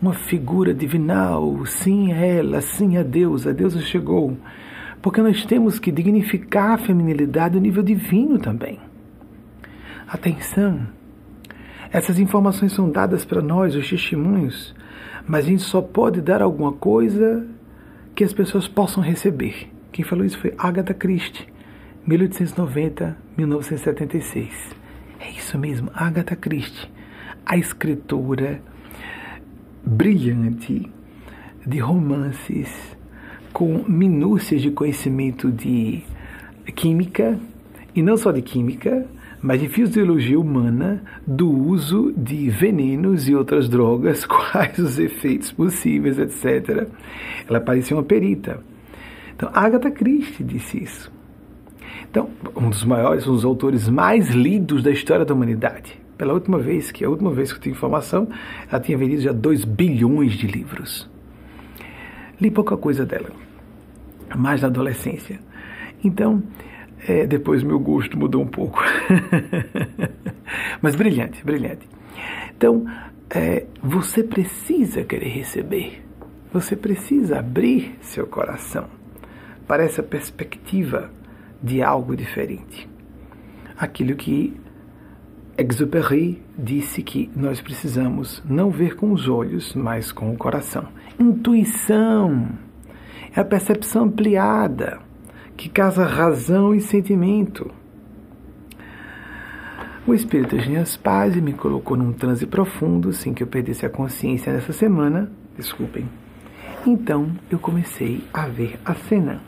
uma 0.00 0.12
figura 0.12 0.72
divinal, 0.72 1.66
sim 1.66 2.12
a 2.12 2.16
ela, 2.16 2.60
sim 2.60 2.96
a 2.96 3.02
Deus, 3.02 3.46
a 3.46 3.52
Deus 3.52 3.74
chegou. 3.84 4.36
Porque 5.02 5.20
nós 5.20 5.44
temos 5.44 5.78
que 5.80 5.90
dignificar 5.90 6.72
a 6.72 6.78
feminilidade 6.78 7.56
no 7.56 7.60
nível 7.60 7.82
divino 7.82 8.38
também. 8.38 8.78
Atenção! 10.06 10.86
Essas 11.90 12.18
informações 12.18 12.72
são 12.72 12.90
dadas 12.90 13.24
para 13.24 13.42
nós, 13.42 13.74
os 13.74 13.88
testemunhos, 13.88 14.74
mas 15.26 15.44
a 15.44 15.48
gente 15.48 15.62
só 15.62 15.80
pode 15.80 16.20
dar 16.20 16.42
alguma 16.42 16.72
coisa 16.72 17.46
que 18.14 18.24
as 18.24 18.32
pessoas 18.32 18.68
possam 18.68 19.02
receber. 19.02 19.68
Quem 19.90 20.04
falou 20.04 20.24
isso 20.24 20.38
foi 20.38 20.54
Agatha 20.56 20.94
Christie, 20.94 21.48
1890-1976. 22.08 24.50
É 25.20 25.30
isso 25.30 25.58
mesmo, 25.58 25.90
Agatha 25.94 26.36
Christie, 26.36 26.88
a 27.44 27.56
escritora 27.56 28.62
brilhante 29.84 30.88
de 31.66 31.78
romances 31.78 32.96
com 33.52 33.84
minúcias 33.86 34.62
de 34.62 34.70
conhecimento 34.70 35.50
de 35.50 36.02
química, 36.74 37.38
e 37.94 38.02
não 38.02 38.16
só 38.16 38.32
de 38.32 38.42
química, 38.42 39.06
mas 39.44 39.60
de 39.60 39.68
fisiologia 39.68 40.40
humana 40.40 41.02
do 41.26 41.50
uso 41.50 42.14
de 42.16 42.48
venenos 42.48 43.28
e 43.28 43.34
outras 43.34 43.68
drogas, 43.68 44.24
quais 44.24 44.78
os 44.78 44.98
efeitos 44.98 45.52
possíveis, 45.52 46.18
etc. 46.18 46.88
Ela 47.46 47.60
parecia 47.60 47.94
uma 47.94 48.02
perita. 48.02 48.64
Então, 49.36 49.50
Agatha 49.52 49.90
Christie 49.90 50.42
disse 50.42 50.82
isso. 50.82 51.12
Então, 52.10 52.30
um 52.56 52.70
dos 52.70 52.84
maiores, 52.84 53.26
um 53.26 53.32
dos 53.32 53.44
autores 53.44 53.86
mais 53.86 54.30
lidos 54.30 54.82
da 54.82 54.90
história 54.90 55.26
da 55.26 55.34
humanidade. 55.34 56.00
Pela 56.16 56.32
última 56.32 56.58
vez, 56.58 56.90
que 56.90 57.04
a 57.04 57.10
última 57.10 57.30
vez 57.30 57.52
que 57.52 57.58
eu 57.58 57.62
tenho 57.64 57.74
informação, 57.74 58.26
ela 58.70 58.80
tinha 58.80 58.96
vendido 58.96 59.20
já 59.20 59.32
2 59.32 59.66
bilhões 59.66 60.32
de 60.32 60.46
livros. 60.46 61.06
Li 62.40 62.50
pouca 62.50 62.78
coisa 62.78 63.04
dela, 63.04 63.28
mais 64.34 64.62
na 64.62 64.68
adolescência. 64.68 65.38
Então, 66.02 66.42
é, 67.06 67.26
depois 67.26 67.62
meu 67.62 67.78
gosto 67.78 68.18
mudou 68.18 68.42
um 68.42 68.46
pouco. 68.46 68.82
Mas 70.80 70.94
brilhante, 70.94 71.44
brilhante. 71.44 71.88
Então, 72.56 72.86
é, 73.30 73.66
você 73.82 74.22
precisa 74.22 75.04
querer 75.04 75.28
receber. 75.28 76.02
Você 76.52 76.76
precisa 76.76 77.40
abrir 77.40 77.96
seu 78.00 78.26
coração 78.26 78.86
para 79.66 79.84
essa 79.84 80.02
perspectiva 80.02 81.10
de 81.62 81.82
algo 81.82 82.16
diferente. 82.16 82.88
Aquilo 83.76 84.14
que 84.14 84.56
Exupéry 85.56 86.42
disse 86.56 87.02
que 87.02 87.30
nós 87.34 87.60
precisamos 87.60 88.42
não 88.48 88.70
ver 88.70 88.96
com 88.96 89.12
os 89.12 89.28
olhos, 89.28 89.74
mas 89.74 90.10
com 90.10 90.32
o 90.32 90.36
coração. 90.36 90.88
Intuição 91.18 92.48
é 93.34 93.40
a 93.40 93.44
percepção 93.44 94.04
ampliada 94.04 95.00
que 95.56 95.68
casa 95.68 96.04
razão 96.04 96.74
e 96.74 96.80
sentimento. 96.80 97.70
O 100.06 100.12
Espírito 100.12 100.58
Genias 100.58 100.96
Paz 100.96 101.34
me 101.36 101.52
colocou 101.52 101.96
num 101.96 102.12
transe 102.12 102.46
profundo, 102.46 103.12
sem 103.12 103.32
que 103.32 103.42
eu 103.42 103.46
perdesse 103.46 103.86
a 103.86 103.90
consciência 103.90 104.52
nessa 104.52 104.72
semana. 104.72 105.30
Desculpem. 105.56 106.08
Então 106.86 107.30
eu 107.50 107.58
comecei 107.58 108.22
a 108.32 108.46
ver 108.46 108.78
a 108.84 108.94
cena 108.94 109.40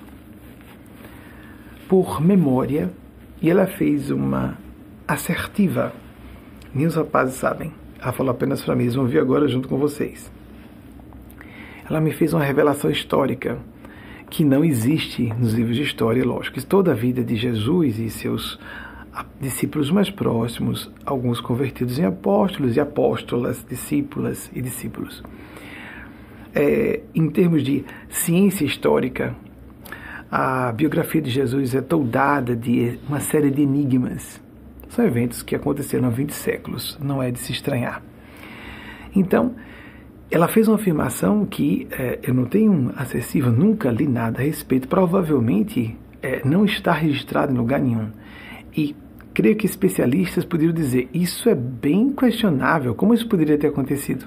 por 1.88 2.20
memória 2.22 2.90
e 3.42 3.50
ela 3.50 3.66
fez 3.66 4.10
uma 4.10 4.56
assertiva. 5.06 5.92
Nem 6.74 6.86
os 6.86 6.94
rapazes 6.94 7.34
sabem. 7.34 7.72
Ela 8.00 8.12
falou 8.12 8.32
apenas 8.32 8.62
para 8.62 8.74
mim, 8.74 8.84
eles 8.84 8.94
vão 8.94 9.06
ver 9.06 9.20
agora 9.20 9.46
junto 9.48 9.68
com 9.68 9.76
vocês. 9.76 10.30
Ela 11.88 12.00
me 12.00 12.12
fez 12.12 12.32
uma 12.32 12.42
revelação 12.42 12.90
histórica 12.90 13.58
que 14.30 14.44
não 14.44 14.64
existe 14.64 15.32
nos 15.38 15.52
livros 15.54 15.76
de 15.76 15.82
história, 15.82 16.24
lógico. 16.24 16.64
Toda 16.64 16.92
a 16.92 16.94
vida 16.94 17.22
de 17.22 17.36
Jesus 17.36 17.98
e 17.98 18.10
seus 18.10 18.58
discípulos 19.40 19.90
mais 19.90 20.10
próximos, 20.10 20.90
alguns 21.04 21.40
convertidos 21.40 21.98
em 21.98 22.04
apóstolos 22.04 22.76
e 22.76 22.80
apóstolas, 22.80 23.64
discípulas 23.68 24.50
e 24.54 24.60
discípulos. 24.60 25.22
É, 26.54 27.00
em 27.14 27.28
termos 27.30 27.62
de 27.62 27.84
ciência 28.08 28.64
histórica, 28.64 29.34
a 30.30 30.72
biografia 30.72 31.20
de 31.20 31.30
Jesus 31.30 31.74
é 31.74 31.80
toldada 31.80 32.56
de 32.56 32.98
uma 33.08 33.20
série 33.20 33.50
de 33.50 33.62
enigmas. 33.62 34.40
São 34.88 35.04
eventos 35.04 35.42
que 35.42 35.54
aconteceram 35.54 36.08
há 36.08 36.10
20 36.10 36.30
séculos, 36.32 36.98
não 37.00 37.22
é 37.22 37.30
de 37.30 37.38
se 37.38 37.52
estranhar. 37.52 38.02
Então, 39.14 39.54
ela 40.30 40.48
fez 40.48 40.66
uma 40.66 40.76
afirmação 40.76 41.46
que 41.46 41.86
é, 41.90 42.18
eu 42.22 42.34
não 42.34 42.44
tenho 42.44 42.92
acessível, 42.96 43.52
nunca 43.52 43.90
li 43.90 44.08
nada 44.08 44.40
a 44.40 44.44
respeito, 44.44 44.88
provavelmente 44.88 45.96
é, 46.20 46.42
não 46.44 46.64
está 46.64 46.92
registrado 46.92 47.52
em 47.52 47.56
lugar 47.56 47.80
nenhum. 47.80 48.10
E 48.76 48.94
creio 49.32 49.56
que 49.56 49.66
especialistas 49.66 50.44
poderiam 50.44 50.74
dizer: 50.74 51.08
isso 51.14 51.48
é 51.48 51.54
bem 51.54 52.12
questionável, 52.12 52.94
como 52.94 53.14
isso 53.14 53.28
poderia 53.28 53.56
ter 53.56 53.68
acontecido? 53.68 54.26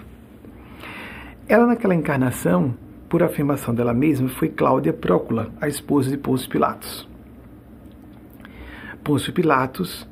Ela, 1.48 1.66
naquela 1.66 1.96
encarnação, 1.96 2.76
por 3.10 3.24
afirmação 3.24 3.74
dela 3.74 3.94
mesma, 3.94 4.30
foi 4.30 4.50
Cláudia 4.50 4.94
Prócula, 4.94 5.52
a 5.60 5.68
esposa 5.68 6.12
de 6.12 6.18
Pôncio 6.18 6.50
Pilatos. 6.50 7.10
Pôncio 9.04 9.34
Pilatos 9.34 10.08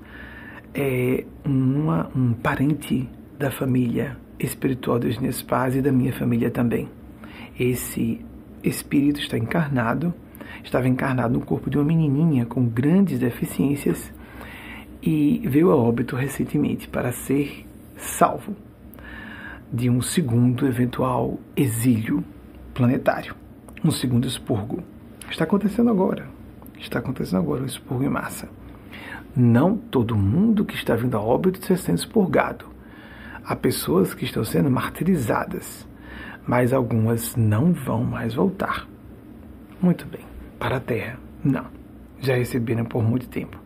é 0.73 1.23
uma, 1.45 2.09
um 2.15 2.33
parente 2.33 3.07
da 3.37 3.51
família 3.51 4.17
espiritual 4.39 4.99
dos 4.99 5.17
meus 5.17 5.41
pais 5.41 5.75
e 5.75 5.81
da 5.81 5.91
minha 5.91 6.13
família 6.13 6.51
também. 6.51 6.89
Esse 7.59 8.23
espírito 8.63 9.19
está 9.19 9.37
encarnado, 9.37 10.13
estava 10.63 10.87
encarnado 10.87 11.33
no 11.33 11.45
corpo 11.45 11.69
de 11.69 11.77
uma 11.77 11.85
menininha 11.85 12.45
com 12.45 12.65
grandes 12.65 13.19
deficiências 13.19 14.11
e 15.01 15.41
veio 15.45 15.71
a 15.71 15.75
óbito 15.75 16.15
recentemente 16.15 16.87
para 16.87 17.11
ser 17.11 17.65
salvo 17.95 18.55
de 19.71 19.89
um 19.89 20.01
segundo 20.01 20.67
eventual 20.67 21.39
exílio 21.55 22.23
planetário, 22.73 23.35
um 23.83 23.91
segundo 23.91 24.27
expurgo. 24.27 24.83
Está 25.29 25.43
acontecendo 25.43 25.89
agora. 25.89 26.27
Está 26.79 26.99
acontecendo 26.99 27.39
agora 27.39 27.63
um 27.63 27.65
expurgo 27.65 28.03
em 28.03 28.09
massa. 28.09 28.47
Não 29.35 29.75
todo 29.75 30.15
mundo 30.15 30.63
que 30.63 30.75
está 30.75 30.95
vindo 30.95 31.17
a 31.17 31.21
óbito 31.21 31.59
está 31.59 31.75
sendo 31.75 31.97
expurgado 31.97 32.76
há 33.47 33.55
pessoas 33.55 34.13
que 34.13 34.25
estão 34.25 34.43
sendo 34.43 34.69
martirizadas, 34.69 35.87
mas 36.45 36.73
algumas 36.73 37.35
não 37.37 37.71
vão 37.71 38.03
mais 38.03 38.33
voltar. 38.33 38.85
Muito 39.81 40.05
bem, 40.05 40.25
para 40.59 40.77
a 40.77 40.79
Terra, 40.81 41.17
não. 41.43 41.65
Já 42.19 42.35
receberam 42.35 42.83
por 42.83 43.01
muito 43.01 43.29
tempo. 43.29 43.57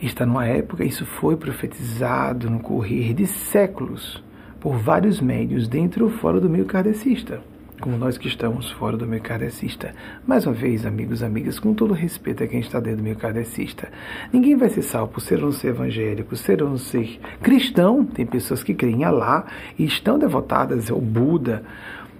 Está 0.00 0.24
numa 0.24 0.46
época, 0.46 0.84
isso 0.84 1.04
foi 1.04 1.36
profetizado 1.36 2.48
no 2.48 2.60
correr 2.60 3.14
de 3.14 3.26
séculos 3.26 4.22
por 4.60 4.76
vários 4.76 5.20
médios 5.20 5.66
dentro 5.66 6.04
ou 6.04 6.10
fora 6.10 6.40
do 6.40 6.48
meio 6.48 6.66
kardecista 6.66 7.42
como 7.80 7.96
nós 7.96 8.18
que 8.18 8.28
estamos 8.28 8.70
fora 8.72 8.96
do 8.96 9.06
meio 9.06 9.22
kardecista. 9.22 9.94
Mais 10.26 10.46
uma 10.46 10.54
vez, 10.54 10.84
amigos 10.84 11.20
e 11.20 11.24
amigas, 11.24 11.58
com 11.58 11.72
todo 11.72 11.94
respeito 11.94 12.42
a 12.42 12.46
quem 12.46 12.60
está 12.60 12.80
dentro 12.80 12.98
do 12.98 13.02
meio 13.02 13.16
kardecista, 13.16 13.90
ninguém 14.32 14.56
vai 14.56 14.68
ser 14.68 14.82
salvo 14.82 15.12
por 15.12 15.20
ser 15.20 15.38
não 15.38 15.52
ser 15.52 15.68
evangélico, 15.68 16.36
ser 16.36 16.58
não 16.58 16.76
ser 16.76 17.20
cristão. 17.42 18.04
Tem 18.04 18.26
pessoas 18.26 18.62
que 18.62 18.74
creem 18.74 19.02
em 19.02 19.04
Alá 19.04 19.46
e 19.78 19.84
estão 19.84 20.18
devotadas 20.18 20.90
ao 20.90 21.00
Buda. 21.00 21.62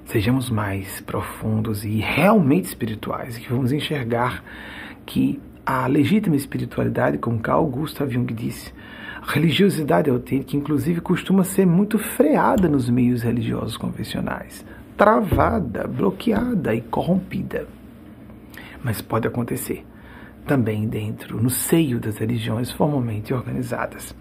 Sejamos 0.06 0.48
mais 0.48 1.00
profundos 1.00 1.84
e 1.84 1.98
realmente 1.98 2.66
espirituais, 2.66 3.36
que 3.36 3.50
vamos 3.50 3.72
enxergar 3.72 4.42
que 5.04 5.40
a 5.66 5.86
legítima 5.86 6.36
espiritualidade, 6.36 7.18
como 7.18 7.40
Carl 7.40 7.66
Gustav 7.66 8.10
Jung 8.10 8.32
disse, 8.32 8.72
religiosidade 9.22 10.08
autêntica, 10.08 10.56
inclusive, 10.56 11.00
costuma 11.00 11.44
ser 11.44 11.66
muito 11.66 11.98
freada 11.98 12.68
nos 12.68 12.88
meios 12.88 13.22
religiosos 13.22 13.76
convencionais 13.76 14.64
travada, 14.98 15.86
bloqueada 15.86 16.74
e 16.74 16.80
corrompida. 16.80 17.68
Mas 18.82 19.00
pode 19.00 19.28
acontecer. 19.28 19.86
também 20.44 20.88
dentro, 20.88 21.42
no 21.42 21.50
seio 21.50 22.00
das 22.00 22.16
religiões 22.16 22.72
formalmente 22.72 23.34
organizadas. 23.34 24.16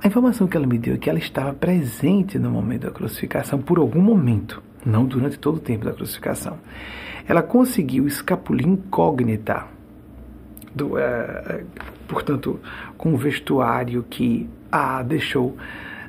A 0.00 0.06
informação 0.06 0.46
que 0.46 0.56
ela 0.56 0.64
me 0.64 0.78
deu 0.78 0.94
é 0.94 0.96
que 0.96 1.10
ela 1.10 1.18
estava 1.18 1.52
presente 1.52 2.38
no 2.38 2.52
momento 2.52 2.82
da 2.82 2.92
crucificação 2.92 3.60
por 3.60 3.78
algum 3.78 4.00
momento, 4.00 4.62
não 4.86 5.04
durante 5.04 5.36
todo 5.36 5.56
o 5.56 5.60
tempo 5.60 5.84
da 5.84 5.92
crucificação. 5.92 6.56
Ela 7.26 7.42
conseguiu 7.42 8.06
escapulir 8.06 8.68
incógnita, 8.68 9.66
do, 10.72 10.94
uh, 10.94 11.64
portanto, 12.06 12.60
com 12.96 13.14
um 13.14 13.16
vestuário 13.16 14.04
que 14.08 14.48
a 14.70 15.02
deixou 15.02 15.56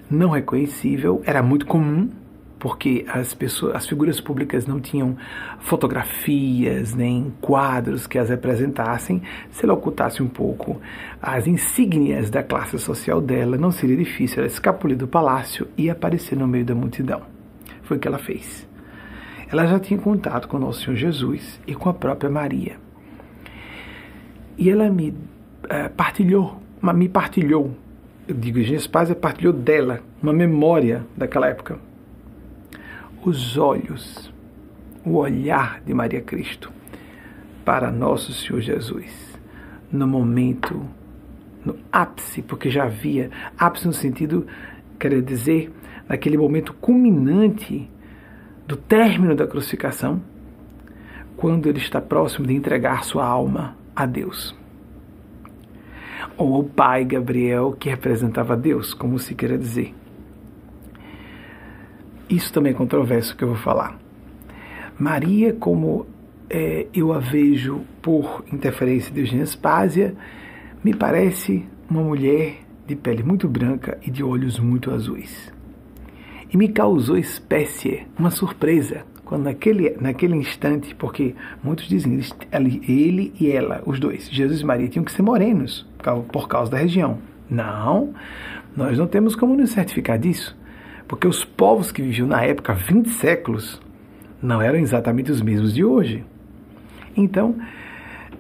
não 0.08 0.30
reconhecível. 0.30 1.24
Era 1.26 1.42
muito 1.42 1.66
comum 1.66 2.12
porque 2.60 3.06
as 3.07 3.34
pessoas, 3.34 3.76
as 3.76 3.88
figuras 3.88 4.19
públicas 4.19 4.65
não 4.65 4.80
tinham 4.80 5.18
fotografias 5.60 6.94
nem 6.94 7.34
quadros 7.41 8.07
que 8.07 8.18
as 8.18 8.30
representassem. 8.30 9.22
Se 9.52 9.65
ela 9.65 9.73
ocultasse 9.73 10.23
um 10.23 10.27
pouco 10.27 10.80
as 11.22 11.48
insígnias 11.48 12.30
da 12.30 12.41
classe 12.41 12.77
social 12.80 13.22
dela, 13.22 13.57
não 13.57 13.72
seria 13.72 13.98
difícil 13.98 14.40
ela 14.40 14.48
escapulir 14.48 14.98
do 14.98 15.07
palácio 15.07 15.68
e 15.77 15.90
aparecer 15.90 16.38
no 16.38 16.48
meio 16.48 16.65
da 16.65 16.76
multidão. 16.76 17.22
Foi 17.84 17.98
o 17.98 17.99
que 17.99 18.07
ela 18.07 18.18
fez. 18.18 18.68
Ela 19.52 19.68
já 19.68 19.80
tinha 19.80 19.99
contato 19.99 20.48
com 20.48 20.57
nosso 20.57 20.84
Senhor 20.84 20.95
Jesus 20.95 21.60
e 21.68 21.76
com 21.76 21.90
a 21.90 21.94
própria 21.94 22.30
Maria. 22.30 22.77
E 24.57 24.69
ela 24.69 24.90
me 24.90 25.10
uh, 25.10 25.94
partilhou, 25.95 26.60
me 26.82 27.10
partilhou, 27.10 27.76
eu 28.27 28.34
digo, 28.34 28.60
Gespásia 28.61 29.14
partilhou 29.14 29.53
dela 29.53 29.99
uma 30.23 30.34
memória 30.34 31.06
daquela 31.15 31.48
época 31.48 31.77
os 33.26 33.58
olhos, 33.58 34.32
o 35.04 35.16
olhar 35.16 35.82
de 35.82 35.96
Maria 35.96 36.22
Cristo 36.22 36.72
para 37.66 37.92
nosso 37.92 38.32
Senhor 38.32 38.62
Jesus, 38.62 39.40
no 39.92 40.08
momento, 40.08 40.86
no 41.66 41.76
ápice, 41.92 42.44
porque 42.44 42.70
já 42.70 42.84
havia, 42.84 43.32
ápice 43.58 43.88
no 43.88 43.94
sentido, 43.94 44.46
quer 45.00 45.20
dizer, 45.24 45.74
naquele 46.08 46.38
momento 46.38 46.72
culminante 46.74 47.90
do 48.68 48.76
término 48.76 49.36
da 49.36 49.48
crucificação, 49.48 50.22
quando 51.36 51.68
ele 51.68 51.80
está 51.80 52.00
próximo 52.00 52.46
de 52.46 52.54
entregar 52.54 53.04
sua 53.04 53.26
alma 53.26 53.76
a 53.96 54.06
Deus. 54.06 54.56
Ou 56.38 56.56
ao 56.56 56.64
Pai 56.64 57.04
Gabriel, 57.04 57.76
que 57.78 57.90
representava 57.90 58.56
Deus, 58.56 58.94
como 58.94 59.18
se 59.18 59.34
queira 59.34 59.58
dizer. 59.58 59.96
Isso 62.30 62.52
também 62.52 62.74
é 62.74 62.76
controverso 62.76 63.36
que 63.36 63.44
eu 63.44 63.50
vou 63.50 63.58
falar. 63.58 64.00
Maria, 64.98 65.54
como 65.54 66.06
é, 66.50 66.88
eu 66.94 67.12
a 67.14 67.20
vejo 67.20 67.82
por 68.02 68.44
interferência 68.52 69.14
de 69.14 69.20
Eugênia 69.20 69.46
Spásia, 69.46 70.16
me 70.84 70.94
parece 70.94 71.66
uma 71.90 72.02
mulher 72.02 72.58
de 72.88 72.96
pele 72.96 73.24
muito 73.24 73.48
branca 73.48 73.98
e 74.04 74.12
de 74.12 74.24
olhos 74.24 74.60
muito 74.60 74.92
azuis. 74.92 75.52
E 76.52 76.58
me 76.58 76.70
causou 76.70 77.18
espécie, 77.18 78.06
uma 78.18 78.32
surpresa, 78.32 79.04
quando 79.26 79.44
naquele, 79.44 79.98
naquele 80.00 80.36
instante, 80.36 80.94
porque 80.96 81.36
muitos 81.64 81.88
dizem 81.88 82.20
ele, 82.52 82.82
ele 82.88 83.34
e 83.40 83.52
ela, 83.52 83.82
os 83.86 84.00
dois, 84.00 84.30
Jesus 84.30 84.62
e 84.62 84.66
Maria, 84.66 84.88
tinham 84.88 85.04
que 85.04 85.12
ser 85.12 85.24
morenos 85.24 85.86
por 86.32 86.48
causa 86.48 86.72
da 86.72 86.78
região. 86.78 87.18
Não, 87.50 88.14
nós 88.78 88.98
não 88.98 89.08
temos 89.08 89.36
como 89.36 89.56
nos 89.56 89.72
certificar 89.72 90.18
disso. 90.18 90.56
Porque 91.07 91.27
os 91.27 91.45
povos 91.45 91.91
que 91.91 92.02
viviam 92.02 92.27
na 92.27 92.44
época, 92.44 92.73
20 92.73 93.10
séculos, 93.10 93.82
não 94.41 94.61
eram 94.61 94.80
exatamente 94.80 95.32
os 95.32 95.41
mesmos 95.41 95.73
de 95.73 95.84
hoje. 95.84 96.23
Então, 97.15 97.56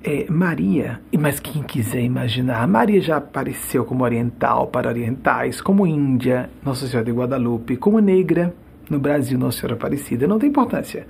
é, 0.03 0.25
Maria, 0.29 0.99
mas 1.17 1.39
quem 1.39 1.63
quiser 1.63 2.01
imaginar, 2.01 2.67
Maria 2.67 3.01
já 3.01 3.17
apareceu 3.17 3.85
como 3.85 4.03
oriental 4.03 4.67
para 4.67 4.89
orientais, 4.89 5.61
como 5.61 5.87
Índia, 5.87 6.49
Nossa 6.63 6.87
Senhora 6.87 7.05
de 7.05 7.11
Guadalupe, 7.11 7.75
como 7.77 7.99
negra, 7.99 8.53
no 8.89 8.99
Brasil, 8.99 9.37
Nossa 9.37 9.61
Senhora 9.61 9.75
Aparecida, 9.75 10.27
não 10.27 10.37
tem 10.37 10.49
importância. 10.49 11.07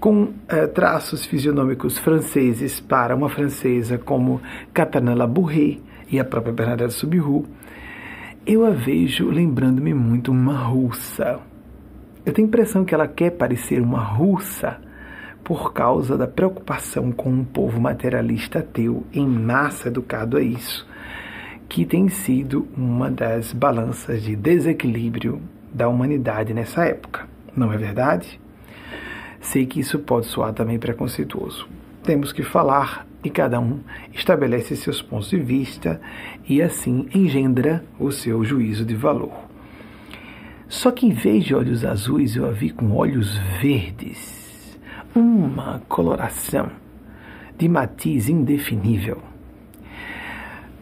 Com 0.00 0.32
é, 0.48 0.66
traços 0.66 1.26
fisionômicos 1.26 1.98
franceses 1.98 2.80
para 2.80 3.14
uma 3.14 3.28
francesa 3.28 3.98
como 3.98 4.40
Catarina 4.72 5.14
Labourré 5.14 5.78
e 6.10 6.18
a 6.18 6.24
própria 6.24 6.52
Bernadette 6.52 6.94
Subiru, 6.94 7.44
eu 8.46 8.64
a 8.66 8.70
vejo 8.70 9.30
lembrando-me 9.30 9.94
muito 9.94 10.30
uma 10.30 10.56
russa. 10.58 11.40
Eu 12.26 12.32
tenho 12.32 12.46
a 12.46 12.48
impressão 12.48 12.84
que 12.84 12.94
ela 12.94 13.08
quer 13.08 13.30
parecer 13.30 13.80
uma 13.80 14.02
russa 14.02 14.80
por 15.42 15.72
causa 15.72 16.16
da 16.16 16.26
preocupação 16.26 17.10
com 17.10 17.30
um 17.30 17.44
povo 17.44 17.80
materialista 17.80 18.58
ateu 18.58 19.04
em 19.12 19.26
massa 19.26 19.88
educado 19.88 20.36
a 20.36 20.42
isso, 20.42 20.86
que 21.68 21.84
tem 21.84 22.08
sido 22.08 22.68
uma 22.76 23.10
das 23.10 23.52
balanças 23.52 24.22
de 24.22 24.36
desequilíbrio 24.36 25.40
da 25.72 25.88
humanidade 25.88 26.52
nessa 26.52 26.84
época. 26.84 27.26
Não 27.56 27.72
é 27.72 27.76
verdade? 27.76 28.40
Sei 29.40 29.66
que 29.66 29.80
isso 29.80 29.98
pode 29.98 30.26
soar 30.26 30.52
também 30.52 30.78
preconceituoso. 30.78 31.66
Temos 32.02 32.32
que 32.32 32.42
falar 32.42 33.06
e 33.24 33.30
cada 33.30 33.58
um 33.58 33.80
estabelece 34.12 34.76
seus 34.76 35.00
pontos 35.00 35.30
de 35.30 35.38
vista 35.38 36.00
e 36.46 36.60
assim 36.60 37.08
engendra 37.14 37.82
o 37.98 38.12
seu 38.12 38.44
juízo 38.44 38.84
de 38.84 38.94
valor. 38.94 39.32
Só 40.68 40.90
que 40.90 41.06
em 41.06 41.12
vez 41.12 41.44
de 41.44 41.54
olhos 41.54 41.84
azuis, 41.84 42.36
eu 42.36 42.46
a 42.46 42.50
vi 42.50 42.70
com 42.70 42.92
olhos 42.92 43.36
verdes, 43.60 44.78
uma 45.14 45.80
coloração 45.88 46.70
de 47.56 47.68
matiz 47.68 48.28
indefinível. 48.28 49.22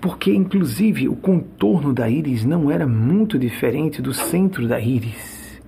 Porque, 0.00 0.34
inclusive, 0.34 1.08
o 1.08 1.14
contorno 1.14 1.92
da 1.92 2.10
íris 2.10 2.44
não 2.44 2.70
era 2.70 2.88
muito 2.88 3.38
diferente 3.38 4.02
do 4.02 4.12
centro 4.12 4.66
da 4.66 4.80
íris. 4.80 5.60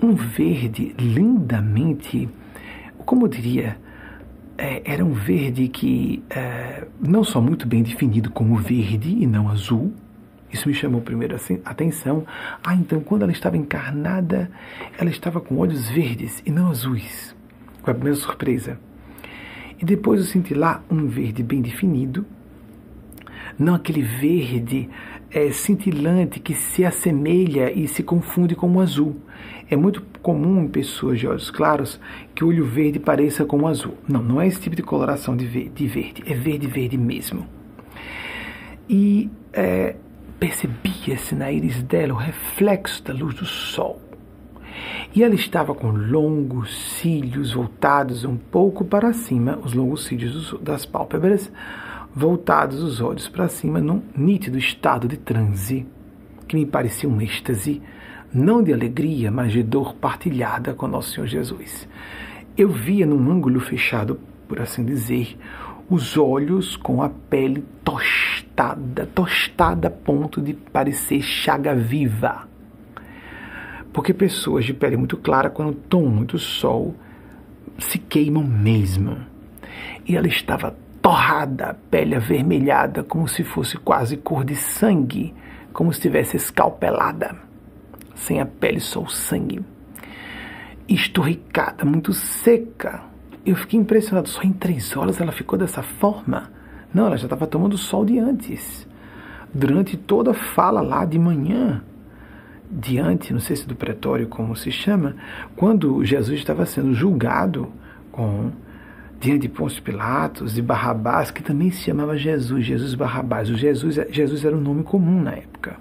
Um 0.00 0.14
verde 0.14 0.94
lindamente, 0.98 2.28
como 3.04 3.24
eu 3.24 3.28
diria, 3.28 3.76
é, 4.60 4.82
era 4.84 5.02
um 5.02 5.14
verde 5.14 5.68
que 5.68 6.22
é, 6.28 6.86
não 7.00 7.24
só 7.24 7.40
muito 7.40 7.66
bem 7.66 7.82
definido 7.82 8.30
como 8.30 8.56
verde 8.56 9.08
e 9.08 9.26
não 9.26 9.48
azul. 9.48 9.90
Isso 10.52 10.68
me 10.68 10.74
chamou 10.74 11.00
primeiro 11.00 11.34
assim, 11.34 11.62
atenção. 11.64 12.26
Ah, 12.62 12.74
então 12.74 13.00
quando 13.00 13.22
ela 13.22 13.32
estava 13.32 13.56
encarnada, 13.56 14.50
ela 14.98 15.08
estava 15.08 15.40
com 15.40 15.56
olhos 15.56 15.88
verdes 15.88 16.42
e 16.44 16.50
não 16.50 16.68
azuis. 16.68 17.34
Foi 17.82 17.92
a 17.92 17.94
primeira 17.94 18.18
surpresa. 18.18 18.78
E 19.78 19.84
depois 19.84 20.20
eu 20.20 20.26
senti 20.26 20.52
lá 20.52 20.84
um 20.90 21.06
verde 21.06 21.42
bem 21.42 21.62
definido, 21.62 22.26
não 23.58 23.74
aquele 23.74 24.02
verde 24.02 24.90
é, 25.30 25.50
cintilante 25.52 26.38
que 26.38 26.54
se 26.54 26.84
assemelha 26.84 27.72
e 27.72 27.88
se 27.88 28.02
confunde 28.02 28.54
com 28.54 28.70
o 28.70 28.80
azul. 28.80 29.16
É 29.70 29.76
muito 29.76 30.02
comum 30.22 30.64
em 30.64 30.68
pessoas 30.68 31.18
de 31.18 31.26
olhos 31.26 31.50
claros 31.50 32.00
que 32.34 32.44
o 32.44 32.48
olho 32.48 32.64
verde 32.64 32.98
pareça 32.98 33.44
com 33.44 33.60
o 33.60 33.66
azul. 33.66 33.94
Não, 34.08 34.22
não 34.22 34.40
é 34.40 34.46
esse 34.46 34.60
tipo 34.60 34.76
de 34.76 34.82
coloração 34.82 35.36
de 35.36 35.46
verde, 35.46 35.70
de 35.70 35.86
verde 35.86 36.22
é 36.26 36.34
verde, 36.34 36.66
verde 36.66 36.98
mesmo. 36.98 37.46
E 38.88 39.30
é, 39.52 39.96
percebia-se 40.38 41.34
na 41.34 41.50
íris 41.50 41.82
dela 41.82 42.14
o 42.14 42.16
reflexo 42.16 43.02
da 43.04 43.12
luz 43.12 43.34
do 43.34 43.44
sol. 43.44 44.00
E 45.14 45.22
ela 45.22 45.34
estava 45.34 45.74
com 45.74 45.90
longos 45.90 46.96
cílios 46.96 47.52
voltados 47.52 48.24
um 48.24 48.36
pouco 48.36 48.84
para 48.84 49.12
cima, 49.12 49.58
os 49.62 49.74
longos 49.74 50.04
cílios 50.04 50.54
das 50.60 50.86
pálpebras, 50.86 51.50
voltados 52.14 52.82
os 52.82 53.00
olhos 53.00 53.28
para 53.28 53.48
cima, 53.48 53.80
num 53.80 54.02
nítido 54.16 54.58
estado 54.58 55.06
de 55.08 55.16
transe, 55.16 55.86
que 56.46 56.56
me 56.56 56.66
parecia 56.66 57.08
um 57.08 57.20
êxtase 57.20 57.82
não 58.32 58.62
de 58.62 58.72
alegria, 58.72 59.30
mas 59.30 59.52
de 59.52 59.62
dor 59.62 59.94
partilhada 59.94 60.72
com 60.72 60.86
nosso 60.86 61.12
Senhor 61.12 61.26
Jesus. 61.26 61.88
Eu 62.56 62.68
via 62.68 63.04
num 63.04 63.30
ângulo 63.30 63.58
fechado, 63.58 64.20
por 64.46 64.60
assim 64.60 64.84
dizer, 64.84 65.36
os 65.88 66.16
olhos 66.16 66.76
com 66.76 67.02
a 67.02 67.08
pele 67.08 67.64
tostada, 67.84 69.06
tostada 69.06 69.88
a 69.88 69.90
ponto 69.90 70.40
de 70.40 70.54
parecer 70.54 71.20
chaga 71.20 71.74
viva. 71.74 72.48
Porque 73.92 74.14
pessoas 74.14 74.64
de 74.64 74.72
pele 74.72 74.96
muito 74.96 75.16
clara, 75.16 75.50
quando 75.50 75.74
tomam 75.74 76.10
muito 76.10 76.38
sol, 76.38 76.94
se 77.78 77.98
queimam 77.98 78.44
mesmo. 78.44 79.16
E 80.06 80.16
ela 80.16 80.28
estava 80.28 80.76
torrada, 81.02 81.76
pele 81.90 82.14
avermelhada, 82.14 83.02
como 83.02 83.26
se 83.26 83.42
fosse 83.42 83.76
quase 83.76 84.16
cor 84.16 84.44
de 84.44 84.54
sangue, 84.54 85.34
como 85.72 85.92
se 85.92 85.98
estivesse 85.98 86.36
escalpelada 86.36 87.49
sem 88.20 88.40
a 88.40 88.46
pele, 88.46 88.80
só 88.80 89.00
o 89.00 89.08
sangue. 89.08 89.60
Esturricada, 90.88 91.84
muito 91.84 92.12
seca. 92.12 93.02
Eu 93.44 93.56
fiquei 93.56 93.78
impressionado, 93.78 94.28
só 94.28 94.42
em 94.42 94.52
três 94.52 94.96
horas 94.96 95.20
ela 95.20 95.32
ficou 95.32 95.58
dessa 95.58 95.82
forma. 95.82 96.50
Não, 96.92 97.06
ela 97.06 97.16
já 97.16 97.24
estava 97.24 97.46
tomando 97.46 97.78
sol 97.78 98.04
de 98.04 98.18
antes. 98.18 98.86
Durante 99.52 99.96
toda 99.96 100.32
a 100.32 100.34
fala 100.34 100.80
lá 100.80 101.04
de 101.04 101.18
manhã, 101.18 101.82
diante, 102.70 103.32
não 103.32 103.40
sei 103.40 103.56
se 103.56 103.66
do 103.66 103.74
pretório 103.74 104.28
como 104.28 104.54
se 104.54 104.70
chama, 104.70 105.16
quando 105.56 106.04
Jesus 106.04 106.38
estava 106.38 106.66
sendo 106.66 106.94
julgado 106.94 107.72
com 108.12 108.52
diante 109.18 109.42
de 109.42 109.48
Pôncio 109.48 109.82
Pilatos, 109.82 110.54
de 110.54 110.62
Barrabás, 110.62 111.30
que 111.30 111.42
também 111.42 111.70
se 111.70 111.82
chamava 111.82 112.16
Jesus, 112.16 112.64
Jesus 112.64 112.94
Barrabás. 112.94 113.50
O 113.50 113.56
Jesus, 113.56 113.98
Jesus 114.10 114.44
era 114.44 114.56
um 114.56 114.60
nome 114.60 114.82
comum 114.82 115.22
na 115.22 115.32
época. 115.32 115.76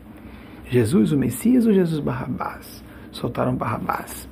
Jesus 0.70 1.12
o 1.12 1.18
Messias 1.18 1.66
ou 1.66 1.74
Jesus 1.74 2.00
Barrabás? 2.00 2.84
Soltaram 3.12 3.56
Barrabás. 3.56 4.28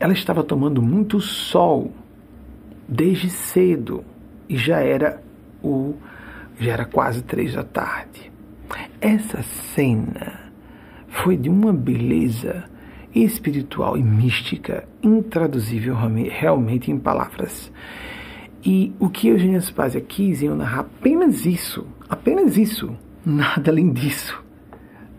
Ela 0.00 0.12
estava 0.12 0.42
tomando 0.42 0.82
muito 0.82 1.20
sol 1.20 1.92
desde 2.88 3.30
cedo 3.30 4.04
e 4.48 4.56
já 4.56 4.80
era 4.80 5.22
o 5.62 5.94
já 6.58 6.72
era 6.72 6.84
quase 6.84 7.22
três 7.22 7.54
da 7.54 7.64
tarde. 7.64 8.30
Essa 9.00 9.42
cena 9.42 10.50
foi 11.08 11.36
de 11.36 11.48
uma 11.48 11.72
beleza 11.72 12.64
espiritual 13.14 13.96
e 13.96 14.02
mística 14.02 14.88
intraduzível 15.02 15.94
realmente 15.94 16.90
em 16.90 16.98
palavras. 16.98 17.70
E 18.64 18.92
o 18.98 19.08
que 19.08 19.28
Eugênia 19.28 19.60
Spazia 19.60 20.00
quis 20.00 20.42
em 20.42 20.48
narrar 20.50 20.80
apenas 20.80 21.44
isso, 21.44 21.86
apenas 22.08 22.56
isso, 22.56 22.96
nada 23.26 23.70
além 23.70 23.92
disso. 23.92 24.41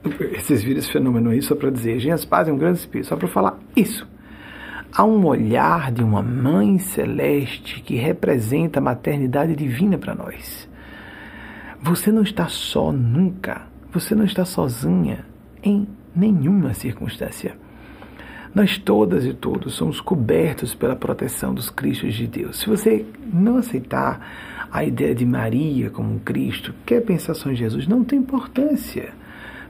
Esses 0.33 0.63
viram 0.63 0.79
esse 0.79 0.91
fenômeno 0.91 1.29
aí 1.29 1.41
só 1.41 1.55
para 1.55 1.69
dizer, 1.69 1.93
Eugênia 1.93 2.17
Spazia 2.17 2.51
é 2.51 2.55
um 2.55 2.57
grande 2.57 2.79
espírito, 2.79 3.07
só 3.07 3.15
para 3.15 3.27
falar 3.27 3.57
isso. 3.75 4.07
Há 4.91 5.03
um 5.03 5.25
olhar 5.25 5.91
de 5.91 6.03
uma 6.03 6.21
mãe 6.21 6.77
celeste 6.77 7.81
que 7.81 7.95
representa 7.95 8.79
a 8.79 8.81
maternidade 8.81 9.55
divina 9.55 9.97
para 9.97 10.13
nós. 10.13 10.69
Você 11.81 12.11
não 12.11 12.21
está 12.21 12.47
só 12.47 12.91
nunca, 12.91 13.63
você 13.91 14.13
não 14.13 14.23
está 14.23 14.45
sozinha 14.45 15.25
em 15.63 15.87
nenhuma 16.15 16.73
circunstância. 16.73 17.57
Nós 18.53 18.77
todas 18.77 19.25
e 19.25 19.33
todos 19.33 19.73
somos 19.73 19.99
cobertos 19.99 20.75
pela 20.75 20.95
proteção 20.95 21.55
dos 21.55 21.71
Cristos 21.71 22.13
de 22.13 22.27
Deus. 22.27 22.59
Se 22.59 22.67
você 22.67 23.03
não 23.33 23.57
aceitar 23.57 24.21
a 24.71 24.83
ideia 24.83 25.15
de 25.15 25.25
Maria 25.25 25.89
como 25.89 26.13
um 26.13 26.19
Cristo, 26.19 26.71
quer 26.85 27.01
pensar 27.01 27.33
só 27.33 27.49
em 27.49 27.55
Jesus, 27.55 27.87
não 27.87 28.03
tem 28.03 28.19
importância. 28.19 29.11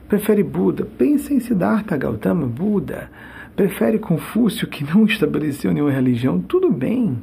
Prefere 0.08 0.42
Buda, 0.42 0.84
pensa 0.84 1.32
em 1.32 1.40
Siddhartha 1.40 1.96
Gautama, 1.96 2.46
Buda. 2.46 3.10
Prefere 3.56 3.98
Confúcio, 3.98 4.68
que 4.68 4.84
não 4.84 5.06
estabeleceu 5.06 5.72
nenhuma 5.72 5.92
religião, 5.92 6.40
tudo 6.40 6.70
bem. 6.70 7.22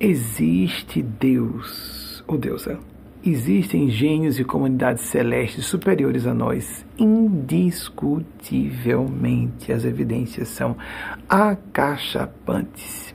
Existe 0.00 1.02
Deus, 1.02 2.24
ou 2.26 2.38
deusa, 2.38 2.78
Existem 3.24 3.88
gênios 3.90 4.38
e 4.38 4.44
comunidades 4.44 5.02
celestes 5.04 5.64
superiores 5.66 6.26
a 6.26 6.32
nós. 6.32 6.86
Indiscutivelmente, 6.96 9.72
as 9.72 9.84
evidências 9.84 10.46
são 10.48 10.76
acachapantes. 11.28 13.07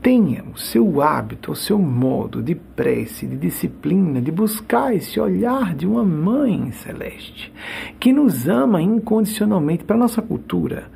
Tenha 0.00 0.44
o 0.54 0.58
seu 0.58 1.02
hábito, 1.02 1.52
o 1.52 1.56
seu 1.56 1.78
modo 1.78 2.42
de 2.42 2.54
prece, 2.54 3.26
de 3.26 3.36
disciplina, 3.36 4.20
de 4.20 4.30
buscar 4.30 4.94
esse 4.94 5.18
olhar 5.18 5.74
de 5.74 5.86
uma 5.86 6.04
mãe 6.04 6.70
celeste 6.72 7.52
que 7.98 8.12
nos 8.12 8.48
ama 8.48 8.80
incondicionalmente 8.80 9.84
para 9.84 9.96
a 9.96 9.98
nossa 9.98 10.22
cultura, 10.22 10.90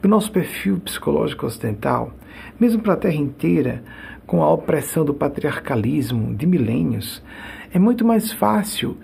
para 0.00 0.06
o 0.06 0.10
nosso 0.10 0.30
perfil 0.30 0.78
psicológico 0.78 1.46
ocidental, 1.46 2.12
mesmo 2.58 2.80
para 2.80 2.94
a 2.94 2.96
Terra 2.96 3.16
inteira, 3.16 3.82
com 4.26 4.42
a 4.42 4.50
opressão 4.50 5.04
do 5.04 5.12
patriarcalismo 5.12 6.34
de 6.34 6.46
milênios 6.46 7.22
é 7.74 7.78
muito 7.80 8.04
mais 8.04 8.32
fácil 8.32 8.96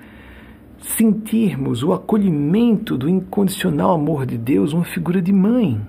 sentirmos 0.79 1.83
o 1.83 1.93
acolhimento 1.93 2.97
do 2.97 3.09
incondicional 3.09 3.95
amor 3.95 4.25
de 4.25 4.39
Deus, 4.39 4.73
uma 4.73 4.85
figura 4.85 5.21
de 5.21 5.33
mãe. 5.33 5.81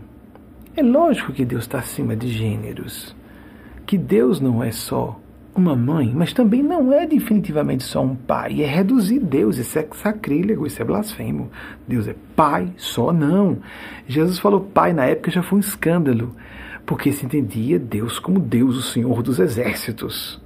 É 0.75 0.81
lógico 0.81 1.31
que 1.31 1.45
Deus 1.45 1.65
está 1.65 1.77
acima 1.77 2.15
de 2.15 2.27
gêneros, 2.27 3.15
que 3.91 3.97
Deus 3.97 4.39
não 4.39 4.63
é 4.63 4.71
só 4.71 5.19
uma 5.53 5.75
mãe, 5.75 6.13
mas 6.15 6.31
também 6.31 6.63
não 6.63 6.93
é 6.93 7.05
definitivamente 7.05 7.83
só 7.83 8.01
um 8.01 8.15
pai. 8.15 8.63
É 8.63 8.65
reduzir 8.65 9.19
Deus, 9.19 9.57
isso 9.57 9.77
é 9.77 9.85
sacrílego, 9.95 10.65
isso 10.65 10.81
é 10.81 10.85
blasfemo. 10.85 11.51
Deus 11.85 12.07
é 12.07 12.15
pai 12.33 12.71
só, 12.77 13.11
não. 13.11 13.57
Jesus 14.07 14.39
falou 14.39 14.61
pai 14.61 14.93
na 14.93 15.07
época 15.07 15.29
já 15.29 15.43
foi 15.43 15.57
um 15.57 15.59
escândalo, 15.59 16.33
porque 16.85 17.11
se 17.11 17.25
entendia 17.25 17.77
Deus 17.77 18.17
como 18.17 18.39
Deus, 18.39 18.77
o 18.77 18.81
Senhor 18.81 19.21
dos 19.21 19.39
exércitos 19.39 20.41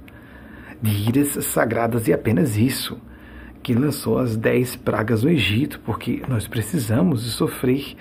de 0.82 1.08
iras 1.08 1.44
sagradas 1.44 2.08
e 2.08 2.12
apenas 2.12 2.56
isso, 2.56 2.98
que 3.62 3.74
lançou 3.74 4.18
as 4.18 4.36
dez 4.36 4.74
pragas 4.74 5.22
no 5.22 5.30
Egito, 5.30 5.78
porque 5.86 6.20
nós 6.26 6.48
precisamos 6.48 7.22
sofrer 7.34 7.94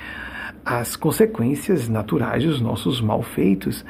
as 0.65 0.95
consequências 0.95 1.87
naturais 1.87 2.43
dos 2.43 2.59
nossos 2.59 2.99
malfeitos, 2.99 3.85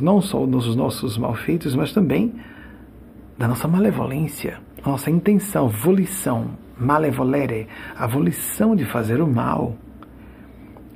não 0.00 0.20
só 0.20 0.44
dos 0.44 0.74
nossos 0.74 1.16
malfeitos, 1.16 1.76
mas 1.76 1.92
também 1.92 2.34
da 3.38 3.46
nossa 3.46 3.68
malevolência, 3.68 4.58
nossa 4.84 5.10
intenção, 5.10 5.68
volição, 5.68 6.58
malevolere, 6.76 7.68
a 7.96 8.06
volição 8.06 8.74
de 8.74 8.84
fazer 8.84 9.20
o 9.20 9.26
mal. 9.28 9.76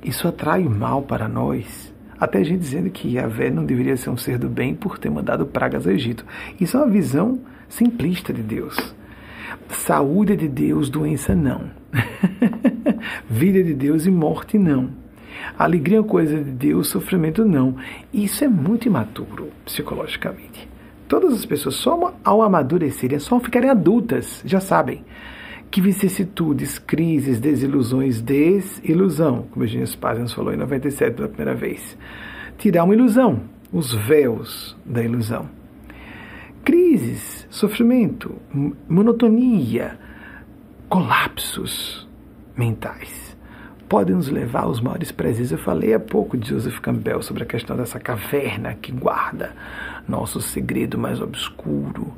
Isso 0.03 0.27
atrai 0.27 0.65
o 0.65 0.69
mal 0.69 1.01
para 1.01 1.27
nós. 1.27 1.93
Até 2.19 2.43
gente 2.43 2.59
dizendo 2.59 2.89
que 2.89 3.13
Yahvé 3.13 3.49
não 3.49 3.63
deveria 3.63 3.95
ser 3.95 4.09
um 4.09 4.17
ser 4.17 4.37
do 4.37 4.49
bem 4.49 4.75
por 4.75 4.97
ter 4.97 5.09
mandado 5.09 5.45
pragas 5.45 5.87
ao 5.87 5.93
Egito. 5.93 6.25
Isso 6.59 6.75
é 6.75 6.81
uma 6.81 6.89
visão 6.89 7.39
simplista 7.69 8.33
de 8.33 8.41
Deus. 8.41 8.95
Saúde 9.69 10.33
é 10.33 10.35
de 10.35 10.47
Deus, 10.47 10.89
doença 10.89 11.35
não. 11.35 11.69
Vida 13.29 13.59
é 13.59 13.63
de 13.63 13.73
Deus 13.73 14.05
e 14.05 14.11
morte 14.11 14.57
não. 14.57 14.89
Alegria 15.57 15.99
é 15.99 16.03
coisa 16.03 16.37
de 16.43 16.51
Deus, 16.51 16.87
sofrimento 16.87 17.45
não. 17.45 17.75
Isso 18.13 18.43
é 18.43 18.47
muito 18.47 18.87
imaturo 18.87 19.49
psicologicamente. 19.65 20.67
Todas 21.07 21.33
as 21.33 21.45
pessoas, 21.45 21.75
só 21.75 22.13
ao 22.23 22.41
amadurecerem, 22.41 23.19
só 23.19 23.39
ficarem 23.39 23.69
adultas, 23.69 24.41
já 24.45 24.59
sabem 24.59 25.05
que 25.69 25.81
vicissitudes, 25.81 26.79
crises, 26.79 27.39
desilusões, 27.39 28.21
desilusão, 28.21 29.47
como 29.51 29.63
a 29.63 29.67
gente 29.67 29.97
nos 30.19 30.33
falou 30.33 30.53
em 30.53 30.57
97 30.57 31.15
pela 31.15 31.27
primeira 31.27 31.55
vez. 31.55 31.97
Tirar 32.57 32.83
uma 32.83 32.93
ilusão, 32.93 33.41
os 33.71 33.93
véus 33.93 34.75
da 34.85 35.03
ilusão. 35.03 35.56
Crises, 36.67 37.47
sofrimento, 37.49 38.35
monotonia, 38.89 39.97
colapsos 40.89 42.05
mentais 42.57 43.37
podem 43.87 44.13
nos 44.13 44.27
levar 44.27 44.63
aos 44.63 44.81
maiores 44.81 45.09
prazeres. 45.09 45.53
Eu 45.53 45.57
falei 45.57 45.93
há 45.93 45.99
pouco 45.99 46.37
de 46.37 46.49
Joseph 46.49 46.79
Campbell 46.79 47.21
sobre 47.21 47.43
a 47.43 47.45
questão 47.45 47.77
dessa 47.77 48.01
caverna 48.01 48.73
que 48.73 48.91
guarda 48.91 49.55
nosso 50.05 50.41
segredo 50.41 50.97
mais 50.97 51.21
obscuro, 51.21 52.13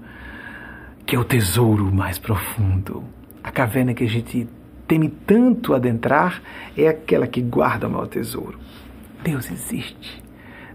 que 1.06 1.16
é 1.16 1.20
o 1.20 1.24
tesouro 1.24 1.94
mais 1.94 2.18
profundo 2.18 3.04
a 3.44 3.52
caverna 3.52 3.94
que 3.94 4.04
a 4.04 4.08
gente 4.08 4.48
teme 4.88 5.10
tanto 5.10 5.74
adentrar 5.76 6.42
é 6.76 6.88
aquela 6.88 7.28
que 7.28 7.42
guarda 7.42 7.88
o 7.88 7.92
maior 7.92 8.08
tesouro. 8.08 8.60
Deus 9.24 9.50
existe. 9.52 10.24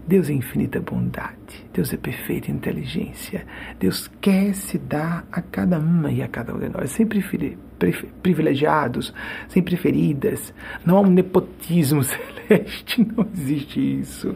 Deus 0.07 0.29
é 0.29 0.33
infinita 0.33 0.79
bondade. 0.79 1.65
Deus 1.73 1.91
é 1.91 1.97
perfeita 1.97 2.51
inteligência. 2.51 3.45
Deus 3.79 4.09
quer 4.21 4.53
se 4.53 4.77
dar 4.77 5.25
a 5.31 5.41
cada 5.41 5.79
uma 5.79 6.11
e 6.11 6.21
a 6.21 6.27
cada 6.27 6.53
um 6.53 6.59
de 6.59 6.69
nós, 6.69 6.91
sem 6.91 7.07
privilegiados, 8.21 9.13
sem 9.47 9.63
preferidas. 9.63 10.53
Não 10.85 10.97
há 10.97 11.01
um 11.01 11.09
nepotismo 11.09 12.03
celeste, 12.05 13.03
não 13.15 13.27
existe 13.33 13.99
isso. 13.99 14.35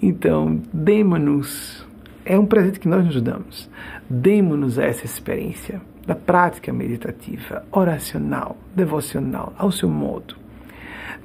Então, 0.00 0.60
demos-nos. 0.72 1.86
É 2.24 2.38
um 2.38 2.46
presente 2.46 2.78
que 2.78 2.88
nós 2.88 3.04
nos 3.04 3.20
damos. 3.20 3.70
Demos-nos 4.08 4.78
a 4.78 4.84
essa 4.84 5.04
experiência 5.04 5.80
da 6.06 6.14
prática 6.14 6.72
meditativa, 6.72 7.64
oracional, 7.70 8.56
devocional, 8.74 9.52
ao 9.56 9.70
seu 9.70 9.88
modo. 9.88 10.41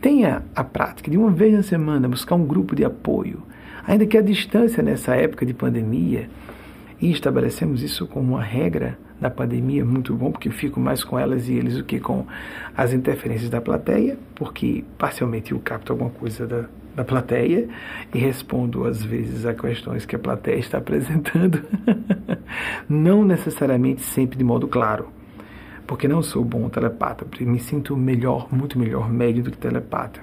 Tenha 0.02 0.44
a 0.56 0.64
prática 0.64 1.10
de 1.10 1.18
uma 1.18 1.32
vez 1.32 1.54
na 1.54 1.64
semana 1.64 2.08
buscar 2.08 2.36
um 2.36 2.46
grupo 2.46 2.76
de 2.76 2.86
apoio, 2.86 3.42
ainda 3.86 4.06
que 4.06 4.18
a 4.18 4.22
distância 4.22 4.84
nessa 4.84 5.16
época 5.16 5.46
de 5.46 5.54
pandemia, 5.54 6.30
e 7.02 7.12
estabelecemos 7.12 7.82
isso 7.82 8.06
como 8.06 8.34
uma 8.34 8.44
regra 8.44 8.98
da 9.20 9.30
pandemia 9.30 9.84
muito 9.84 10.14
bom, 10.14 10.32
porque 10.32 10.52
fico 10.52 10.80
mais 10.80 11.04
com 11.04 11.18
elas 11.18 11.50
e 11.50 11.54
eles 11.54 11.78
do 11.78 11.84
que 11.84 12.00
com 12.00 12.26
as 12.76 12.94
interferências 12.94 13.50
da 13.50 13.60
plateia, 13.60 14.18
porque 14.36 14.84
parcialmente 14.98 15.52
eu 15.52 15.60
capto 15.60 15.92
alguma 15.92 16.12
coisa 16.12 16.46
da, 16.46 16.66
da 16.96 17.04
plateia 17.04 17.68
e 18.14 18.20
respondo 18.20 18.86
às 18.86 19.04
vezes 19.04 19.46
a 19.46 19.54
questões 19.56 20.06
que 20.06 20.16
a 20.16 20.20
plateia 20.20 20.58
está 20.58 20.78
apresentando, 20.80 21.64
não 22.88 23.24
necessariamente 23.24 24.02
sempre 24.02 24.38
de 24.38 24.44
modo 24.44 24.68
claro, 24.68 25.17
porque 25.88 26.08
não 26.08 26.22
sou 26.22 26.44
bom 26.44 26.68
telepata, 26.68 27.26
me 27.40 27.60
sinto 27.60 27.96
melhor, 27.96 28.54
muito 28.54 28.78
melhor 28.78 29.10
médio 29.10 29.42
do 29.42 29.52
que 29.52 29.58
telepata, 29.58 30.20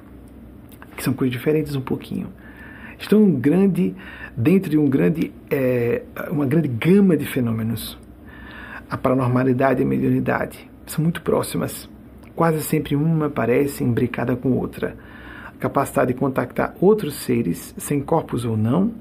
que 0.95 1.03
são 1.03 1.15
coisas 1.15 1.33
diferentes 1.33 1.75
um 1.75 1.81
pouquinho. 1.81 2.29
Estou 2.99 3.21
um 3.21 3.33
grande, 3.33 3.95
dentro 4.37 4.71
de 4.71 4.79
um 4.79 4.89
grande, 4.89 5.33
é, 5.51 6.03
uma 6.31 6.47
grande 6.47 6.69
gama 6.69 7.17
de 7.17 7.25
fenômenos. 7.25 7.99
A 8.89 8.97
paranormalidade 8.97 9.81
e 9.81 9.85
a 9.85 9.87
mediunidade 9.87 10.71
são 10.87 11.03
muito 11.03 11.23
próximas. 11.23 11.89
Quase 12.37 12.63
sempre 12.63 12.95
uma 12.95 13.31
parece 13.31 13.83
imbricada 13.83 14.37
com 14.37 14.53
outra 14.53 14.97
capacidade 15.59 16.13
de 16.13 16.19
contactar 16.19 16.75
outros 16.81 17.15
seres, 17.15 17.75
sem 17.79 18.01
corpos 18.01 18.45
ou 18.45 18.57
não, 18.57 18.93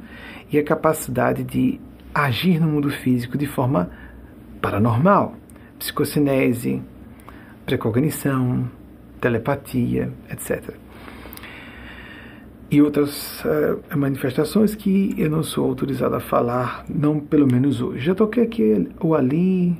e 0.49 0.57
a 0.57 0.64
capacidade 0.64 1.44
de 1.44 1.80
agir 2.14 2.60
no 2.60 2.68
mundo 2.68 2.90
físico 2.90 3.38
de 3.38 3.45
forma 3.45 3.90
paranormal, 4.61 5.35
psicocinese, 5.84 6.82
precognição, 7.66 8.72
telepatia, 9.20 10.14
etc. 10.32 10.76
E 12.72 12.82
outras 12.82 13.44
uh, 13.44 13.98
manifestações 13.98 14.76
que 14.76 15.14
eu 15.18 15.30
não 15.30 15.44
sou 15.44 15.68
autorizado 15.68 16.16
a 16.16 16.22
falar, 16.22 16.86
não 16.88 17.20
pelo 17.20 17.46
menos 17.46 17.82
hoje. 17.82 18.00
Já 18.06 18.16
toquei 18.16 18.44
aqui 18.44 18.90
ou 18.98 19.14
ali 19.14 19.78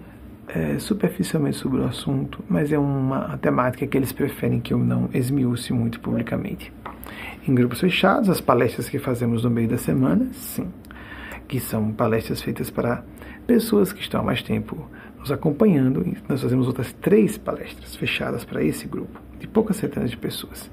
é, 0.50 0.78
superficialmente 0.78 1.56
sobre 1.56 1.80
o 1.80 1.86
assunto, 1.86 2.44
mas 2.50 2.74
é 2.74 2.78
uma 2.78 3.38
temática 3.38 3.88
que 3.88 3.98
eles 3.98 4.12
preferem 4.12 4.60
que 4.60 4.74
eu 4.74 4.78
não 4.78 5.10
esmiúce 5.14 5.72
muito 5.72 6.02
publicamente. 6.02 6.72
Em 7.48 7.56
grupos 7.56 7.80
fechados, 7.80 8.30
as 8.30 8.42
palestras 8.42 8.90
que 8.90 9.00
fazemos 9.00 9.46
no 9.46 9.50
meio 9.50 9.70
da 9.70 9.78
semana, 9.78 10.28
sim, 10.34 10.68
que 11.48 11.62
são 11.62 11.94
palestras 11.94 12.42
feitas 12.42 12.70
para 12.70 13.06
pessoas 13.48 13.94
que 13.94 14.02
estão 14.02 14.20
há 14.20 14.24
mais 14.24 14.44
tempo 14.44 14.90
nos 15.24 15.32
acompanhando. 15.32 16.06
Nós 16.28 16.42
fazemos 16.42 16.68
outras 16.68 16.92
três 16.94 17.38
palestras 17.38 17.96
fechadas 17.96 18.44
para 18.44 18.62
esse 18.62 18.88
grupo, 18.88 19.20
de 19.40 19.48
poucas 19.48 19.78
centenas 19.78 20.12
de 20.12 20.18
pessoas, 20.18 20.70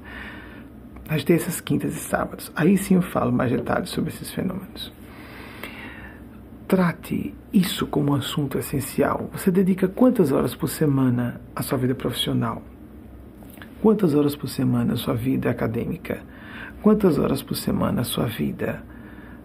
nas 1.09 1.23
terças, 1.23 1.61
quintas 1.61 1.95
e 1.95 1.99
sábados. 1.99 2.51
Aí 2.53 2.77
sim 2.77 2.95
eu 2.95 3.01
falo 3.01 3.31
mais 3.31 3.49
detalhes 3.49 3.89
sobre 3.89 4.09
esses 4.09 4.29
fenômenos. 4.31 4.91
Trate 6.67 7.33
isso 7.51 7.87
como 7.87 8.11
um 8.11 8.15
assunto 8.15 8.57
essencial. 8.57 9.29
Você 9.33 9.51
dedica 9.51 9.87
quantas 9.87 10.31
horas 10.31 10.53
por 10.53 10.67
semana 10.67 11.39
à 11.55 11.61
sua 11.61 11.77
vida 11.77 11.95
profissional? 11.95 12.61
Quantas 13.81 14.13
horas 14.13 14.35
por 14.35 14.47
semana 14.47 14.93
à 14.93 14.97
sua 14.97 15.13
vida 15.13 15.49
acadêmica? 15.49 16.21
Quantas 16.81 17.17
horas 17.17 17.41
por 17.41 17.55
semana 17.55 18.01
à 18.01 18.03
sua 18.03 18.25
vida 18.25 18.83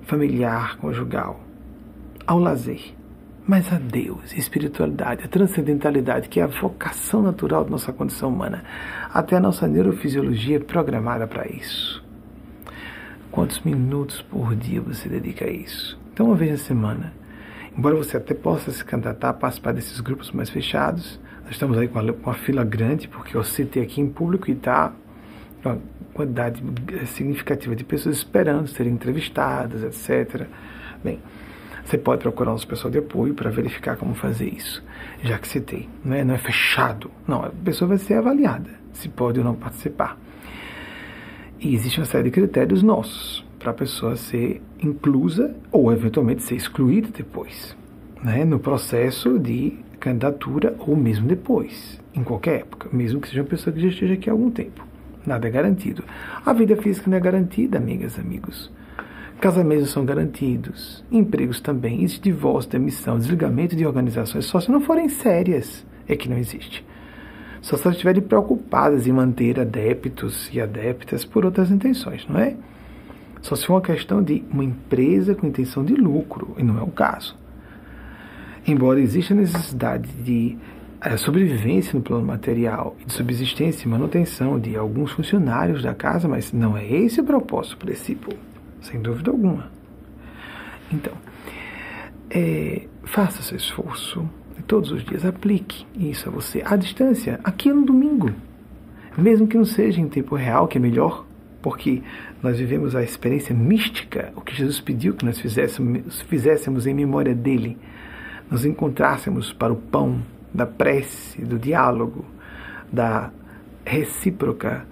familiar, 0.03 0.77
conjugal? 0.78 1.41
Ao 2.27 2.39
lazer. 2.39 2.95
Mas 3.47 3.73
a 3.73 3.78
Deus, 3.78 4.32
a 4.32 4.36
espiritualidade, 4.36 5.23
a 5.24 5.28
transcendentalidade, 5.28 6.28
que 6.28 6.40
é 6.40 6.43
a 6.43 6.48
vocação 6.48 7.23
natural 7.23 7.62
da 7.62 7.70
nossa 7.70 7.93
condição 7.93 8.28
humana. 8.31 8.64
Até 9.14 9.36
a 9.36 9.40
nossa 9.40 9.68
neurofisiologia 9.68 10.56
é 10.56 10.60
programada 10.60 11.28
para 11.28 11.47
isso. 11.47 12.05
Quantos 13.31 13.60
minutos 13.60 14.20
por 14.20 14.56
dia 14.56 14.81
você 14.81 15.09
dedica 15.09 15.44
a 15.44 15.51
isso? 15.51 15.97
Então, 16.12 16.27
uma 16.27 16.35
vez 16.35 16.51
na 16.51 16.59
semana, 16.59 17.12
embora 17.77 17.94
você 17.94 18.16
até 18.16 18.35
possa 18.35 18.73
se 18.73 18.85
candidatar 18.85 19.28
a 19.28 19.35
participar 19.35 19.73
desses 19.73 20.01
grupos 20.01 20.32
mais 20.32 20.51
fechados, 20.51 21.20
nós 21.44 21.52
estamos 21.52 21.78
aí 21.78 21.86
com 21.86 22.01
uma, 22.01 22.12
com 22.12 22.31
uma 22.31 22.35
fila 22.35 22.64
grande, 22.64 23.06
porque 23.06 23.36
eu 23.36 23.44
citei 23.44 23.85
aqui 23.85 24.01
em 24.01 24.09
público 24.09 24.51
e 24.51 24.55
está 24.55 24.93
uma 25.64 25.78
quantidade 26.12 26.60
significativa 27.14 27.77
de 27.77 27.85
pessoas 27.85 28.16
esperando 28.16 28.66
serem 28.66 28.94
entrevistadas, 28.94 29.85
etc. 29.85 30.48
Bem, 31.05 31.20
você 31.87 31.97
pode 31.97 32.21
procurar 32.21 32.53
um 32.53 32.59
pessoal 32.59 32.91
de 32.91 32.99
apoio 32.99 33.33
para 33.33 33.49
verificar 33.49 33.97
como 33.97 34.13
fazer 34.13 34.53
isso, 34.53 34.83
já 35.23 35.39
que 35.39 35.47
citei. 35.47 35.89
Não 36.05 36.17
é, 36.17 36.25
não 36.25 36.35
é 36.35 36.39
fechado. 36.39 37.09
Não, 37.29 37.45
a 37.45 37.51
pessoa 37.51 37.91
vai 37.91 37.99
ser 37.99 38.15
avaliada 38.15 38.71
se 38.93 39.09
pode 39.09 39.39
ou 39.39 39.45
não 39.45 39.55
participar. 39.55 40.19
E 41.61 41.75
existe 41.75 42.01
uma 42.01 42.07
série 42.07 42.25
de 42.25 42.31
critérios 42.33 42.83
nossos 42.83 43.47
para 43.61 43.71
a 43.71 43.75
pessoa 43.75 44.17
ser 44.17 44.61
inclusa 44.83 45.55
ou 45.71 45.93
eventualmente 45.93 46.43
ser 46.43 46.57
excluída 46.57 47.09
depois, 47.17 47.77
né, 48.21 48.45
no 48.45 48.59
processo 48.59 49.39
de 49.39 49.79
candidatura 50.01 50.75
ou 50.81 50.97
mesmo 50.97 51.29
depois, 51.29 52.01
em 52.13 52.25
qualquer 52.25 52.61
época, 52.63 52.89
mesmo 52.93 53.21
que 53.21 53.29
seja 53.29 53.43
uma 53.43 53.49
pessoa 53.49 53.73
que 53.73 53.81
já 53.81 53.89
esteja 53.89 54.15
aqui 54.15 54.29
há 54.29 54.33
algum 54.33 54.51
tempo. 54.51 54.85
Nada 55.25 55.47
é 55.47 55.51
garantido. 55.51 56.03
A 56.45 56.53
vida 56.53 56.77
física 56.77 57.09
não 57.09 57.17
é 57.17 57.21
garantida, 57.21 57.79
amigas 57.79 58.19
amigos. 58.19 58.73
Casamentos 59.41 59.91
são 59.91 60.05
garantidos, 60.05 61.05
empregos 61.13 61.61
também, 61.61 62.03
existe 62.03 62.23
divórcio, 62.23 62.71
demissão, 62.71 63.19
desligamento 63.19 63.77
de 63.77 63.87
organizações, 63.87 64.47
só 64.47 64.59
se 64.59 64.71
não 64.71 64.81
forem 64.81 65.11
sérias, 65.11 65.85
é 66.09 66.17
que 66.17 66.29
não 66.29 66.39
existe. 66.39 66.85
Só 67.61 67.77
se 67.77 67.83
elas 67.83 67.97
estiverem 67.97 68.23
preocupadas 68.23 69.07
em 69.07 69.13
manter 69.13 69.61
adeptos 69.61 70.49
e 70.55 70.61
adeptas 70.61 71.25
por 71.25 71.45
outras 71.45 71.71
intenções, 71.71 72.27
não 72.27 72.41
é? 72.41 72.57
Só 73.43 73.55
se 73.55 73.67
for 73.67 73.75
uma 73.75 73.83
questão 73.83 74.23
de 74.23 74.43
uma 74.51 74.65
empresa 74.65 75.35
com 75.35 75.47
intenção 75.47 75.85
de 75.85 75.95
lucro, 75.95 76.55
e 76.57 76.63
não 76.63 76.79
é 76.79 76.83
o 76.83 76.91
caso. 76.91 77.37
Embora 78.67 79.01
exista 79.01 79.35
a 79.35 79.37
necessidade 79.37 80.09
de 80.23 80.57
a 80.99 81.17
sobrevivência 81.19 81.95
no 81.95 82.03
plano 82.03 82.25
material 82.25 82.97
de 83.07 83.13
subsistência 83.13 83.87
e 83.87 83.91
manutenção 83.91 84.59
de 84.59 84.75
alguns 84.77 85.13
funcionários 85.13 85.83
da 85.83 85.95
casa, 85.95 86.27
mas 86.27 86.53
não 86.55 86.77
é 86.77 86.91
esse 86.91 87.21
o 87.21 87.25
propósito 87.25 87.77
princípio, 87.77 88.37
sem 88.87 89.01
dúvida 89.01 89.31
alguma. 89.31 89.71
Então, 90.93 91.13
é, 92.31 92.87
faça 93.05 93.43
seu 93.43 93.57
esforço 93.57 94.29
todos 94.67 94.91
os 94.91 95.05
dias 95.05 95.25
aplique 95.25 95.87
isso 95.97 96.29
a 96.29 96.33
você 96.33 96.63
à 96.65 96.77
distância, 96.77 97.41
aqui 97.45 97.73
no 97.73 97.85
domingo, 97.85 98.31
mesmo 99.17 99.47
que 99.47 99.57
não 99.57 99.65
seja 99.65 100.01
em 100.01 100.09
tempo 100.09 100.35
real, 100.35 100.69
que 100.69 100.77
é 100.77 100.81
melhor, 100.81 101.25
porque 101.63 102.03
nós 102.43 102.59
vivemos 102.59 102.95
a 102.95 103.03
experiência 103.03 103.55
mística, 103.55 104.33
o 104.37 104.41
que 104.41 104.55
Jesus 104.55 104.81
pediu 104.81 105.15
que 105.15 105.25
nós 105.25 105.41
fizéssemos, 105.41 106.23
fizéssemos 106.23 106.87
em 106.87 106.95
memória 106.95 107.35
dele, 107.35 107.79
nos 108.51 108.65
encontrássemos 108.65 109.53
para 109.53 109.73
o 109.73 109.77
pão 109.77 110.23
da 110.53 110.67
prece, 110.67 111.43
do 111.43 111.59
diálogo, 111.59 112.25
da 112.93 113.31
recíproca 113.85 114.87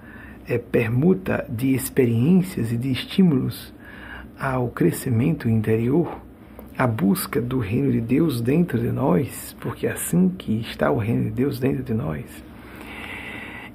é, 0.47 0.57
permuta 0.57 1.45
de 1.49 1.73
experiências 1.73 2.71
e 2.71 2.77
de 2.77 2.91
estímulos 2.91 3.73
ao 4.39 4.67
crescimento 4.69 5.49
interior, 5.49 6.19
à 6.77 6.85
busca 6.85 7.41
do 7.41 7.59
reino 7.59 7.91
de 7.91 8.01
Deus 8.01 8.41
dentro 8.41 8.79
de 8.79 8.91
nós, 8.91 9.55
porque 9.61 9.87
é 9.87 9.91
assim 9.91 10.29
que 10.29 10.59
está 10.59 10.91
o 10.91 10.97
reino 10.97 11.25
de 11.25 11.31
Deus 11.31 11.59
dentro 11.59 11.83
de 11.83 11.93
nós. 11.93 12.25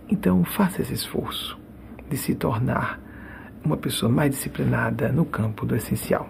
Então, 0.09 0.45
faça 0.45 0.83
esse 0.83 0.93
esforço 0.93 1.59
de 2.09 2.17
se 2.17 2.35
tornar 2.35 3.01
uma 3.65 3.77
pessoa 3.77 4.11
mais 4.11 4.33
disciplinada 4.33 5.11
no 5.11 5.25
campo 5.25 5.65
do 5.65 5.77
essencial. 5.77 6.29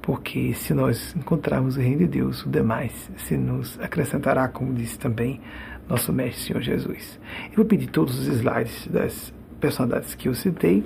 Porque 0.00 0.54
se 0.54 0.72
nós 0.72 1.14
encontrarmos 1.14 1.76
o 1.76 1.80
reino 1.80 1.98
de 1.98 2.06
Deus, 2.06 2.44
o 2.46 2.48
demais 2.48 3.10
se 3.16 3.36
nos 3.36 3.78
acrescentará, 3.80 4.48
como 4.48 4.72
disse 4.72 4.98
também 4.98 5.40
nosso 5.88 6.12
Mestre 6.12 6.44
Senhor 6.44 6.62
Jesus. 6.62 7.18
Eu 7.50 7.56
vou 7.56 7.64
pedir 7.64 7.88
todos 7.88 8.18
os 8.18 8.26
slides 8.26 8.86
das 8.86 9.32
personalidades 9.60 10.14
que 10.14 10.28
eu 10.28 10.34
citei 10.34 10.84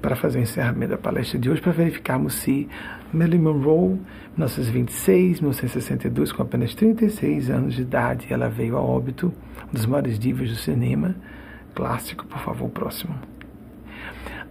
para 0.00 0.16
fazer 0.16 0.38
o 0.38 0.42
encerramento 0.42 0.92
da 0.92 0.98
palestra 0.98 1.38
de 1.38 1.50
hoje, 1.50 1.60
para 1.60 1.72
verificarmos 1.72 2.34
se 2.34 2.68
Marilyn 3.12 3.40
Monroe, 3.40 4.00
1926, 4.36 5.40
1962, 5.40 6.32
com 6.32 6.42
apenas 6.42 6.74
36 6.74 7.50
anos 7.50 7.74
de 7.74 7.82
idade, 7.82 8.26
ela 8.30 8.48
veio 8.48 8.76
a 8.76 8.80
óbito, 8.80 9.32
um 9.68 9.74
dos 9.74 9.86
maiores 9.86 10.18
divas 10.18 10.48
do 10.48 10.56
cinema 10.56 11.14
clássico, 11.74 12.26
por 12.26 12.40
favor, 12.40 12.68
próximo. 12.70 13.14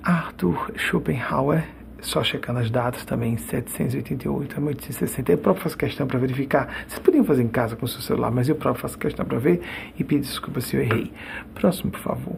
Arthur 0.02 0.72
Schopenhauer, 0.78 1.66
só 2.00 2.24
checando 2.24 2.60
as 2.60 2.72
datas 2.72 3.04
também, 3.04 3.36
788 3.36 4.56
a 4.56 4.62
1860. 4.62 5.32
Eu 5.34 5.38
próprio 5.38 5.64
faço 5.64 5.78
questão 5.78 6.08
para 6.08 6.18
verificar. 6.20 6.86
Vocês 6.88 7.00
podiam 7.00 7.26
fazer 7.26 7.44
em 7.44 7.50
casa 7.50 7.76
com 7.76 7.86
o 7.86 7.88
seu 7.90 8.00
celular, 8.00 8.32
mas 8.32 8.48
eu 8.48 8.56
próprio 8.56 8.82
faço 8.82 8.98
questão 8.98 9.26
para 9.26 9.38
ver 9.40 9.62
e 10.00 10.04
pedir 10.06 10.22
desculpa 10.22 10.62
se 10.62 10.78
eu 10.78 10.82
errei. 10.82 11.12
Próximo, 11.54 11.92
por 11.92 12.00
favor. 12.00 12.38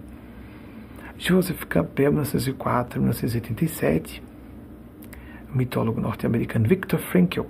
Joseph 1.20 1.66
Campbell, 1.66 2.14
1904 2.14 3.02
1987. 3.02 4.24
O 5.54 5.58
mitólogo 5.58 6.00
norte-americano 6.00 6.66
Viktor 6.66 6.98
Frankl, 6.98 7.42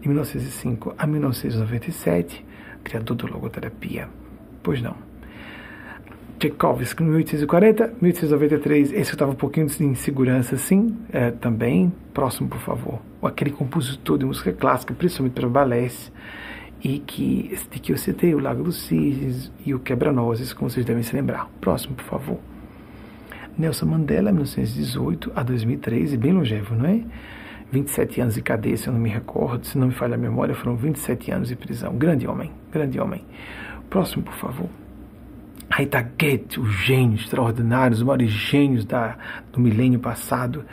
de 0.00 0.08
1905 0.08 0.94
a 0.98 1.06
1997, 1.06 2.44
criador 2.82 3.16
da 3.16 3.28
logoterapia. 3.28 4.08
Pois 4.60 4.82
não. 4.82 4.96
Tchaikovsky, 6.40 7.04
1840, 7.04 7.94
1893. 8.00 8.92
Esse 8.92 9.12
eu 9.12 9.14
estava 9.14 9.30
um 9.30 9.36
pouquinho 9.36 9.66
de 9.66 9.84
insegurança, 9.84 10.56
sim, 10.56 10.96
é, 11.12 11.30
também. 11.30 11.92
Próximo, 12.12 12.48
por 12.48 12.58
favor. 12.58 13.00
Aquele 13.22 13.52
compositor 13.52 14.18
de 14.18 14.24
música 14.24 14.52
clássica, 14.52 14.92
principalmente 14.94 15.34
para 15.34 15.48
balés, 15.48 16.10
e 16.82 16.98
que, 16.98 17.56
de 17.70 17.78
que 17.78 17.92
eu 17.92 17.96
citei 17.96 18.34
o 18.34 18.40
Lago 18.40 18.64
dos 18.64 18.82
Cisnes 18.82 19.52
e 19.64 19.72
o 19.72 19.78
Quebra-Nozes, 19.78 20.52
como 20.52 20.68
vocês 20.68 20.84
devem 20.84 21.04
se 21.04 21.14
lembrar. 21.14 21.48
Próximo, 21.60 21.94
por 21.94 22.04
favor. 22.04 22.51
Nelson 23.62 23.86
Mandela, 23.86 24.32
1918 24.32 25.32
a 25.36 25.42
2013, 25.44 26.16
bem 26.16 26.32
longevo, 26.32 26.74
não 26.74 26.84
é? 26.84 27.00
27 27.70 28.20
anos 28.20 28.34
de 28.34 28.42
cadeia, 28.42 28.76
se 28.76 28.88
eu 28.88 28.92
não 28.92 29.00
me 29.00 29.08
recordo, 29.08 29.64
se 29.64 29.78
não 29.78 29.86
me 29.86 29.94
falha 29.94 30.16
a 30.16 30.18
memória, 30.18 30.52
foram 30.52 30.76
27 30.76 31.30
anos 31.30 31.48
de 31.48 31.54
prisão. 31.54 31.96
Grande 31.96 32.26
homem, 32.26 32.50
grande 32.72 32.98
homem. 32.98 33.24
Próximo, 33.88 34.24
por 34.24 34.34
favor. 34.34 34.68
Rita 35.70 36.02
Goethe, 36.02 36.58
o 36.58 36.66
gênio 36.66 37.14
extraordinário, 37.14 37.94
os 37.94 38.02
maiores 38.02 38.30
gênios 38.30 38.84
da, 38.84 39.16
do 39.52 39.60
milênio 39.60 40.00
passado, 40.00 40.64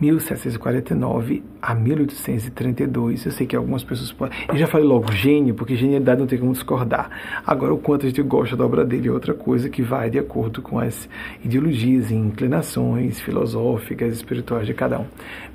1749 0.00 1.42
a 1.60 1.74
1832. 1.74 3.26
Eu 3.26 3.32
sei 3.32 3.46
que 3.46 3.56
algumas 3.56 3.82
pessoas 3.82 4.12
podem. 4.12 4.38
Eu 4.48 4.56
já 4.56 4.66
falei 4.66 4.86
logo 4.86 5.10
gênio, 5.12 5.54
porque 5.54 5.76
genialidade 5.76 6.20
não 6.20 6.26
tem 6.26 6.38
como 6.38 6.52
discordar. 6.52 7.10
Agora, 7.46 7.72
o 7.72 7.78
quanto 7.78 8.06
a 8.06 8.08
gente 8.08 8.22
gosta 8.22 8.56
da 8.56 8.64
obra 8.64 8.84
dele 8.84 9.08
é 9.08 9.12
outra 9.12 9.34
coisa 9.34 9.68
que 9.68 9.82
vai 9.82 10.10
de 10.10 10.18
acordo 10.18 10.60
com 10.60 10.78
as 10.78 11.08
ideologias 11.44 12.10
e 12.10 12.14
inclinações 12.14 13.20
filosóficas, 13.20 14.14
espirituais 14.14 14.66
de 14.66 14.74
cada 14.74 14.98
um. 14.98 15.06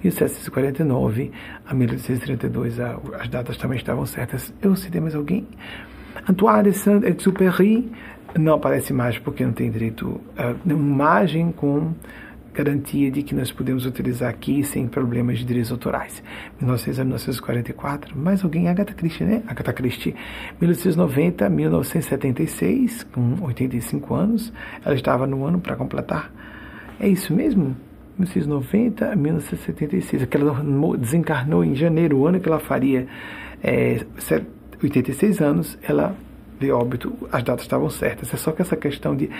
1749 0.03 1.31
a 1.65 1.73
1832, 1.73 2.79
as 2.79 3.27
datas 3.29 3.57
também 3.57 3.77
estavam 3.77 4.05
certas. 4.05 4.53
Eu 4.61 4.75
citei 4.75 4.99
mais 4.99 5.15
alguém? 5.15 5.47
Antoine 6.27 6.71
de 6.71 6.77
Saint-Exupéry 6.77 7.91
não 8.37 8.55
aparece 8.55 8.93
mais 8.93 9.17
porque 9.17 9.45
não 9.45 9.53
tem 9.53 9.69
direito 9.69 10.19
a 10.37 10.53
imagem 10.65 11.51
com 11.51 11.93
garantia 12.53 13.09
de 13.09 13.23
que 13.23 13.33
nós 13.33 13.51
podemos 13.51 13.85
utilizar 13.85 14.29
aqui 14.29 14.63
sem 14.63 14.87
problemas 14.87 15.39
de 15.39 15.45
direitos 15.45 15.71
autorais. 15.71 16.21
1900 16.59 16.99
a 16.99 17.03
1944, 17.03 18.17
mais 18.17 18.43
alguém, 18.43 18.67
Agatha 18.67 18.93
Christie, 18.93 19.23
né? 19.23 19.43
Agatha 19.47 19.73
Christie, 19.73 20.15
1890 20.59 21.45
a 21.45 21.49
1976, 21.49 23.03
com 23.05 23.37
85 23.41 24.13
anos, 24.13 24.53
ela 24.83 24.95
estava 24.95 25.25
no 25.25 25.45
ano 25.45 25.59
para 25.59 25.75
completar. 25.75 26.31
É 26.99 27.07
isso 27.07 27.33
mesmo? 27.33 27.75
1990 28.17 29.11
a 29.11 29.15
1976, 29.15 30.25
que 30.25 30.37
ela 30.37 30.63
desencarnou 30.97 31.63
em 31.63 31.75
janeiro, 31.75 32.17
o 32.17 32.27
ano 32.27 32.39
que 32.39 32.47
ela 32.47 32.59
faria 32.59 33.07
é, 33.63 34.05
86 34.83 35.41
anos, 35.41 35.77
ela 35.81 36.15
de 36.61 36.71
óbito, 36.71 37.13
as 37.31 37.43
datas 37.43 37.63
estavam 37.63 37.89
certas. 37.89 38.31
É 38.33 38.37
só 38.37 38.51
que 38.51 38.61
essa 38.61 38.77
questão 38.77 39.15
de. 39.15 39.31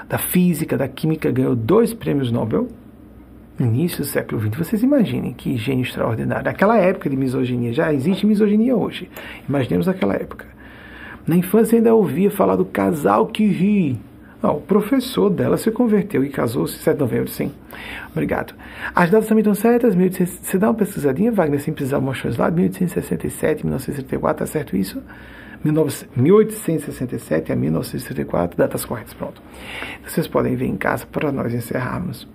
da 0.08 0.18
física, 0.18 0.76
da 0.76 0.86
química, 0.86 1.30
ganhou 1.30 1.56
dois 1.56 1.94
prêmios 1.94 2.30
Nobel. 2.30 2.68
No 3.58 3.66
início 3.66 3.98
do 3.98 4.04
século 4.04 4.40
XX, 4.40 4.56
vocês 4.56 4.82
imaginem 4.82 5.32
que 5.32 5.56
gênio 5.56 5.84
extraordinário. 5.84 6.44
Naquela 6.44 6.76
época 6.76 7.08
de 7.08 7.16
misoginia, 7.16 7.72
já 7.72 7.92
existe 7.92 8.26
misoginia 8.26 8.76
hoje. 8.76 9.08
Imaginemos 9.48 9.88
aquela 9.88 10.14
época. 10.14 10.53
Na 11.26 11.36
infância 11.36 11.76
ainda 11.76 11.94
ouvia 11.94 12.30
falar 12.30 12.56
do 12.56 12.64
casal 12.64 13.26
que 13.26 13.46
ri. 13.46 13.98
Não, 14.42 14.58
o 14.58 14.60
professor 14.60 15.30
dela 15.30 15.56
se 15.56 15.70
converteu 15.70 16.22
e 16.22 16.28
casou-se 16.28 16.76
7 16.76 16.96
de 16.96 17.00
novembro, 17.00 17.28
sim. 17.28 17.50
Obrigado. 18.12 18.54
As 18.94 19.08
datas 19.08 19.26
também 19.26 19.40
estão 19.40 19.54
certas. 19.54 19.94
Você 19.94 20.58
dá 20.58 20.68
uma 20.68 20.74
pesquisadinha, 20.74 21.32
Wagner, 21.32 21.60
sem 21.60 21.72
precisar 21.72 21.98
mostrar 21.98 22.28
os 22.28 22.36
lados. 22.36 22.54
1867, 22.54 23.64
1934, 23.64 24.44
tá 24.44 24.46
certo 24.46 24.76
isso? 24.76 25.02
1867 25.64 27.52
a 27.52 27.56
1934, 27.56 28.58
datas 28.58 28.84
corretas, 28.84 29.14
pronto. 29.14 29.40
Vocês 30.06 30.28
podem 30.28 30.54
ver 30.56 30.66
em 30.66 30.76
casa 30.76 31.06
para 31.06 31.32
nós 31.32 31.54
encerrarmos. 31.54 32.28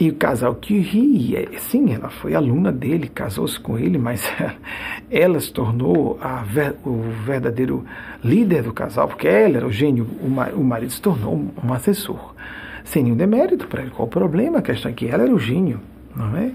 E 0.00 0.08
o 0.08 0.14
casal 0.14 0.54
que 0.54 0.78
ria, 0.78 1.46
sim, 1.58 1.92
ela 1.92 2.08
foi 2.08 2.34
aluna 2.34 2.72
dele, 2.72 3.06
casou-se 3.06 3.60
com 3.60 3.78
ele, 3.78 3.98
mas 3.98 4.32
ela 5.10 5.38
se 5.38 5.52
tornou 5.52 6.18
ver, 6.46 6.74
o 6.86 7.02
verdadeiro 7.26 7.84
líder 8.24 8.62
do 8.62 8.72
casal, 8.72 9.08
porque 9.08 9.28
ela 9.28 9.58
era 9.58 9.66
o 9.66 9.70
gênio, 9.70 10.06
o, 10.22 10.64
marido 10.64 10.90
se 10.90 11.02
tornou 11.02 11.52
um 11.62 11.72
assessor. 11.74 12.34
Sem 12.82 13.02
nenhum 13.02 13.16
demérito 13.16 13.68
para 13.68 13.82
ele. 13.82 13.90
Qual 13.90 14.08
o 14.08 14.10
problema? 14.10 14.60
A 14.60 14.62
questão 14.62 14.90
é 14.90 14.94
que 14.94 15.06
ela 15.06 15.24
era 15.24 15.34
o 15.34 15.38
gênio, 15.38 15.78
não 16.16 16.34
é? 16.34 16.50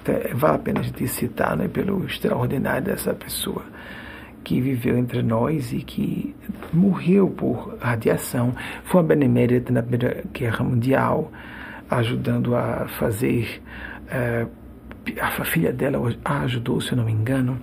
Então, 0.00 0.14
vale 0.34 0.54
a 0.54 0.58
pena 0.58 0.78
a 0.78 0.82
gente 0.84 1.08
citar 1.08 1.56
né, 1.56 1.66
pelo 1.66 2.06
extraordinário 2.06 2.84
dessa 2.84 3.12
pessoa 3.12 3.64
que 4.44 4.60
viveu 4.60 4.96
entre 4.96 5.20
nós 5.20 5.72
e 5.72 5.78
que 5.78 6.32
morreu 6.72 7.28
por 7.28 7.76
radiação. 7.80 8.54
Foi 8.84 9.00
uma 9.00 9.08
benemérita 9.08 9.72
na 9.72 9.82
Primeira 9.82 10.22
Guerra 10.32 10.64
Mundial 10.64 11.32
ajudando 11.90 12.54
a 12.54 12.86
fazer. 12.88 13.62
É, 14.08 14.46
a 15.20 15.44
filha 15.44 15.72
dela 15.72 15.98
a 16.24 16.40
ajudou, 16.40 16.80
se 16.80 16.92
eu 16.92 16.96
não 16.96 17.04
me 17.04 17.12
engano, 17.12 17.58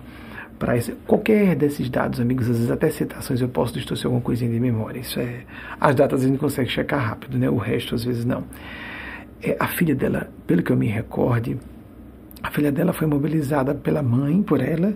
para 0.58 0.74
qualquer 1.06 1.56
desses 1.56 1.90
dados, 1.90 2.20
amigos, 2.20 2.48
às 2.48 2.56
vezes 2.56 2.70
até 2.70 2.88
citações 2.88 3.40
eu 3.40 3.48
posso 3.48 3.74
distorcer 3.74 4.06
alguma 4.06 4.22
coisinha 4.22 4.48
de 4.48 4.60
memória. 4.60 5.00
Isso 5.00 5.18
é. 5.18 5.40
As 5.80 5.94
datas 5.96 6.22
a 6.22 6.28
gente 6.28 6.38
consegue 6.38 6.70
checar 6.70 7.00
rápido, 7.00 7.36
né? 7.36 7.50
O 7.50 7.56
resto 7.56 7.96
às 7.96 8.04
vezes 8.04 8.24
não. 8.24 8.44
É, 9.42 9.56
a 9.58 9.66
filha 9.66 9.94
dela, 9.94 10.30
pelo 10.46 10.62
que 10.62 10.70
eu 10.70 10.76
me 10.76 10.86
recorde, 10.86 11.58
a 12.42 12.50
filha 12.50 12.70
dela 12.70 12.92
foi 12.92 13.08
mobilizada 13.08 13.74
pela 13.74 14.02
mãe, 14.02 14.40
por 14.40 14.60
ela, 14.60 14.94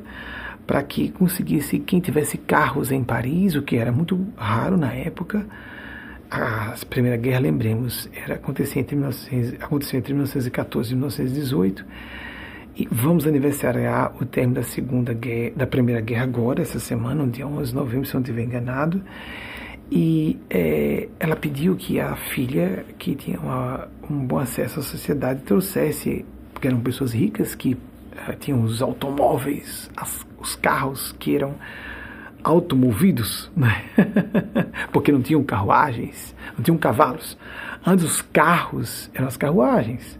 para 0.66 0.82
que 0.84 1.08
conseguisse 1.10 1.80
quem 1.80 1.98
tivesse 1.98 2.38
carros 2.38 2.92
em 2.92 3.02
Paris, 3.02 3.56
o 3.56 3.62
que 3.62 3.76
era 3.76 3.90
muito 3.90 4.24
raro 4.36 4.76
na 4.76 4.92
época 4.92 5.44
a 6.30 6.74
Primeira 6.88 7.16
Guerra, 7.16 7.40
lembremos, 7.40 8.08
era, 8.14 8.34
acontecia, 8.34 8.80
entre 8.80 8.96
1900, 8.96 9.62
acontecia 9.62 9.98
entre 9.98 10.12
1914 10.12 10.92
e 10.92 10.94
1918. 10.94 11.84
E 12.78 12.88
vamos 12.90 13.26
aniversariar 13.26 14.14
o 14.20 14.26
término 14.26 14.56
da 14.56 14.62
Segunda 14.62 15.14
Guerra, 15.14 15.52
da 15.56 15.66
Primeira 15.66 16.00
Guerra 16.00 16.24
agora, 16.24 16.60
essa 16.62 16.78
semana, 16.78 17.24
no 17.24 17.30
dia 17.30 17.46
11 17.46 17.70
de 17.70 17.74
novembro, 17.74 18.06
se 18.06 18.14
não 18.14 18.20
estiver 18.20 18.42
enganado. 18.42 19.02
E 19.90 20.38
é, 20.50 21.08
ela 21.18 21.36
pediu 21.36 21.76
que 21.76 22.00
a 22.00 22.16
filha, 22.16 22.84
que 22.98 23.14
tinha 23.14 23.38
uma, 23.38 23.88
um 24.10 24.26
bom 24.26 24.38
acesso 24.38 24.80
à 24.80 24.82
sociedade, 24.82 25.42
trouxesse, 25.42 26.24
porque 26.52 26.66
eram 26.66 26.80
pessoas 26.80 27.12
ricas 27.12 27.54
que 27.54 27.74
uh, 27.74 27.78
tinham 28.38 28.62
os 28.62 28.82
automóveis, 28.82 29.88
as, 29.96 30.26
os 30.38 30.56
carros 30.56 31.12
que 31.18 31.36
eram 31.36 31.54
automovidos, 32.42 33.50
né? 33.56 33.84
porque 34.92 35.12
não 35.12 35.20
tinham 35.20 35.42
carruagens, 35.42 36.34
não 36.56 36.62
tinham 36.62 36.78
cavalos. 36.78 37.36
Antes 37.84 38.04
os 38.04 38.22
carros 38.22 39.10
eram 39.14 39.26
as 39.26 39.36
carruagens. 39.36 40.18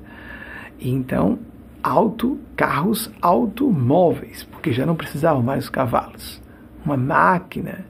E 0.78 0.90
então, 0.90 1.38
auto, 1.82 2.38
carros 2.56 3.10
automóveis, 3.20 4.44
porque 4.44 4.72
já 4.72 4.84
não 4.84 4.96
precisavam 4.96 5.42
mais 5.42 5.64
os 5.64 5.70
cavalos. 5.70 6.42
Uma 6.84 6.96
máquina, 6.96 7.84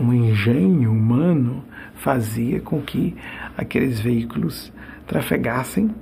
um 0.00 0.12
engenho 0.12 0.90
humano 0.90 1.64
fazia 1.94 2.60
com 2.60 2.80
que 2.80 3.16
aqueles 3.56 4.00
veículos 4.00 4.72
trafegassem 5.06 5.94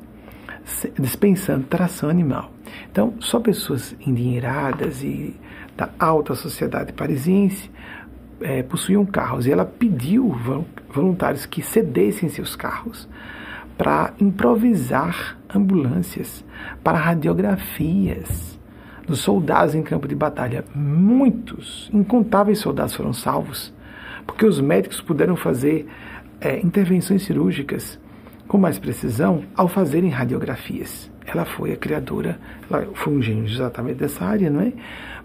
dispensando 0.98 1.64
tração 1.64 2.08
animal. 2.08 2.52
Então, 2.90 3.14
só 3.20 3.40
pessoas 3.40 3.96
endinheiradas 4.06 5.02
e 5.02 5.34
da 5.80 5.88
alta 5.98 6.34
sociedade 6.34 6.92
parisiense 6.92 7.70
é, 8.42 8.62
possuíam 8.62 9.06
carros 9.06 9.46
e 9.46 9.50
ela 9.50 9.64
pediu 9.64 10.36
voluntários 10.92 11.46
que 11.46 11.62
cedessem 11.62 12.28
seus 12.28 12.54
carros 12.54 13.08
para 13.78 14.12
improvisar 14.20 15.38
ambulâncias, 15.54 16.44
para 16.84 16.98
radiografias 16.98 18.60
dos 19.06 19.20
soldados 19.20 19.74
em 19.74 19.82
campo 19.82 20.06
de 20.06 20.14
batalha. 20.14 20.66
Muitos, 20.74 21.88
incontáveis 21.94 22.58
soldados 22.58 22.94
foram 22.94 23.14
salvos, 23.14 23.72
porque 24.26 24.44
os 24.44 24.60
médicos 24.60 25.00
puderam 25.00 25.34
fazer 25.34 25.88
é, 26.42 26.60
intervenções 26.60 27.22
cirúrgicas 27.22 27.98
com 28.46 28.58
mais 28.58 28.78
precisão 28.78 29.44
ao 29.56 29.66
fazerem 29.66 30.10
radiografias. 30.10 31.10
Ela 31.24 31.46
foi 31.46 31.72
a 31.72 31.76
criadora, 31.76 32.38
ela 32.68 32.86
foi 32.94 33.14
um 33.14 33.22
gênio 33.22 33.46
exatamente 33.46 33.96
dessa 33.96 34.24
área, 34.26 34.50
não 34.50 34.60
é? 34.60 34.72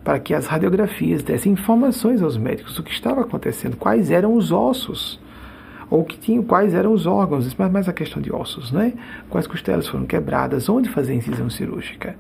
Para 0.06 0.20
que 0.20 0.36
as 0.36 0.46
radiografias 0.46 1.24
dessem 1.24 1.54
informações 1.54 2.22
aos 2.22 2.38
médicos 2.38 2.76
do 2.76 2.84
que 2.84 2.92
estava 2.92 3.22
acontecendo, 3.22 3.76
quais 3.76 4.12
eram 4.12 4.36
os 4.36 4.52
ossos, 4.52 5.20
ou 5.90 6.04
que 6.04 6.16
tinham 6.16 6.44
quais 6.44 6.76
eram 6.76 6.94
os 6.94 7.08
órgãos, 7.08 7.54
mas 7.56 7.72
mais 7.72 7.90
a 7.90 7.94
questão 7.94 8.22
de 8.22 8.32
ossos, 8.32 8.72
né? 8.72 8.94
Quais 9.30 9.48
costelas 9.48 9.88
foram 9.88 10.06
quebradas, 10.06 10.70
onde 10.70 10.90
fazer 10.90 11.16
incisão 11.16 11.50
cirúrgica. 11.50 12.16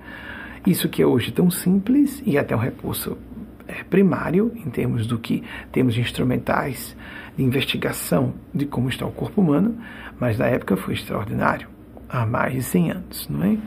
Isso 0.65 0.89
que 0.89 0.99
é 0.99 1.05
hoje 1.05 1.31
tão 1.31 1.51
simples 1.51 2.23
e 2.25 2.39
até 2.39 2.55
um 2.55 2.59
recurso 2.59 3.17
é, 3.67 3.83
primário 3.83 4.51
em 4.55 4.69
termos 4.71 5.05
do 5.05 5.19
que 5.19 5.43
temos 5.71 5.95
instrumentais 5.95 6.97
de 7.37 7.43
investigação 7.43 8.33
de 8.51 8.65
como 8.65 8.89
está 8.89 9.05
o 9.05 9.11
corpo 9.11 9.41
humano, 9.41 9.77
mas 10.19 10.39
na 10.39 10.47
época 10.47 10.75
foi 10.75 10.95
extraordinário, 10.95 11.67
há 12.09 12.25
mais 12.25 12.53
de 12.53 12.63
100 12.63 12.91
anos, 12.91 13.29
não 13.29 13.45
é? 13.45 13.57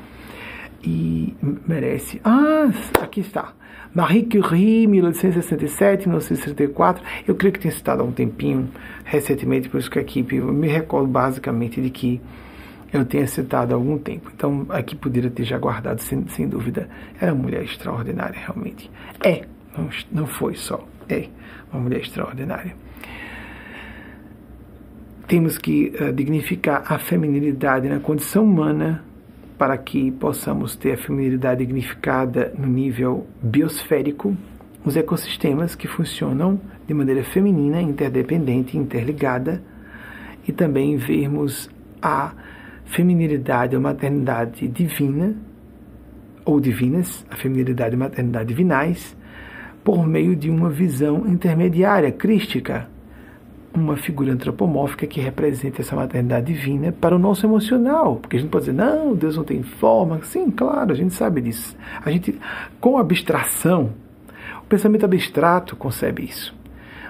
e 0.82 1.36
merece. 1.66 2.20
Ah, 2.24 2.70
aqui 3.00 3.20
está. 3.20 3.52
Marie 3.94 4.24
Curie, 4.24 4.86
1867, 4.86 6.08
1964. 6.08 7.02
Eu 7.26 7.34
creio 7.34 7.52
que 7.52 7.60
tenha 7.60 7.72
citado 7.72 8.02
há 8.02 8.04
um 8.04 8.12
tempinho, 8.12 8.68
recentemente, 9.04 9.68
por 9.68 9.80
isso 9.80 9.90
que 9.90 9.98
a 9.98 10.02
equipe, 10.02 10.40
me 10.40 10.68
recordo 10.68 11.08
basicamente 11.08 11.80
de 11.80 11.90
que 11.90 12.20
eu 12.92 13.04
tenha 13.04 13.26
citado 13.26 13.74
há 13.74 13.76
algum 13.76 13.98
tempo. 13.98 14.30
Então, 14.34 14.66
aqui 14.70 14.94
poderia 14.94 15.30
ter 15.30 15.44
já 15.44 15.58
guardado, 15.58 16.00
sem, 16.00 16.26
sem 16.28 16.48
dúvida. 16.48 16.88
Era 17.20 17.32
uma 17.32 17.42
mulher 17.42 17.62
extraordinária, 17.62 18.38
realmente. 18.38 18.90
É, 19.24 19.42
não, 19.76 19.88
não 20.12 20.26
foi 20.26 20.54
só. 20.54 20.86
É 21.08 21.28
uma 21.72 21.82
mulher 21.82 22.00
extraordinária. 22.00 22.74
Temos 25.26 25.58
que 25.58 25.92
uh, 26.00 26.12
dignificar 26.12 26.84
a 26.90 26.98
feminilidade 26.98 27.88
na 27.88 28.00
condição 28.00 28.44
humana 28.44 29.04
para 29.58 29.76
que 29.76 30.12
possamos 30.12 30.76
ter 30.76 30.92
a 30.92 30.96
feminilidade 30.96 31.66
dignificada 31.66 32.54
no 32.56 32.68
nível 32.68 33.26
biosférico, 33.42 34.36
os 34.84 34.96
ecossistemas 34.96 35.74
que 35.74 35.88
funcionam 35.88 36.60
de 36.86 36.94
maneira 36.94 37.24
feminina, 37.24 37.82
interdependente, 37.82 38.78
interligada, 38.78 39.60
e 40.46 40.52
também 40.52 40.96
vermos 40.96 41.68
a 42.00 42.32
feminilidade 42.84 43.74
ou 43.74 43.82
maternidade 43.82 44.66
divina, 44.68 45.34
ou 46.44 46.60
divinas, 46.60 47.26
a 47.28 47.36
feminilidade 47.36 47.94
e 47.94 47.98
maternidade 47.98 48.48
divinais, 48.48 49.16
por 49.84 50.06
meio 50.06 50.36
de 50.36 50.48
uma 50.48 50.70
visão 50.70 51.26
intermediária, 51.26 52.12
crística, 52.12 52.88
uma 53.74 53.96
figura 53.96 54.32
antropomórfica 54.32 55.06
que 55.06 55.20
representa 55.20 55.82
essa 55.82 55.94
maternidade 55.94 56.46
divina 56.52 56.92
para 56.92 57.14
o 57.14 57.18
nosso 57.18 57.46
emocional. 57.46 58.16
Porque 58.16 58.36
a 58.36 58.40
gente 58.40 58.50
pode 58.50 58.66
dizer, 58.66 58.76
não, 58.76 59.14
Deus 59.14 59.36
não 59.36 59.44
tem 59.44 59.62
forma. 59.62 60.20
Sim, 60.22 60.50
claro, 60.50 60.92
a 60.92 60.94
gente 60.94 61.14
sabe 61.14 61.40
disso. 61.40 61.76
A 62.04 62.10
gente, 62.10 62.38
com 62.80 62.98
abstração, 62.98 63.92
o 64.62 64.66
pensamento 64.66 65.04
abstrato 65.04 65.76
concebe 65.76 66.24
isso. 66.24 66.56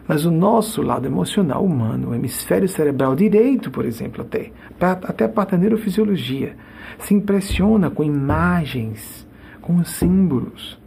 Mas 0.06 0.24
o 0.24 0.30
nosso 0.30 0.80
lado 0.80 1.06
emocional 1.06 1.64
humano, 1.64 2.10
o 2.10 2.14
hemisfério 2.14 2.68
cerebral 2.68 3.14
direito, 3.14 3.70
por 3.70 3.84
exemplo, 3.84 4.22
até, 4.22 4.50
até 4.80 5.24
a 5.26 5.28
parte 5.28 5.50
da 5.50 5.58
neurofisiologia, 5.58 6.56
se 6.98 7.14
impressiona 7.14 7.90
com 7.90 8.02
imagens, 8.02 9.26
com 9.60 9.84
símbolos 9.84 10.78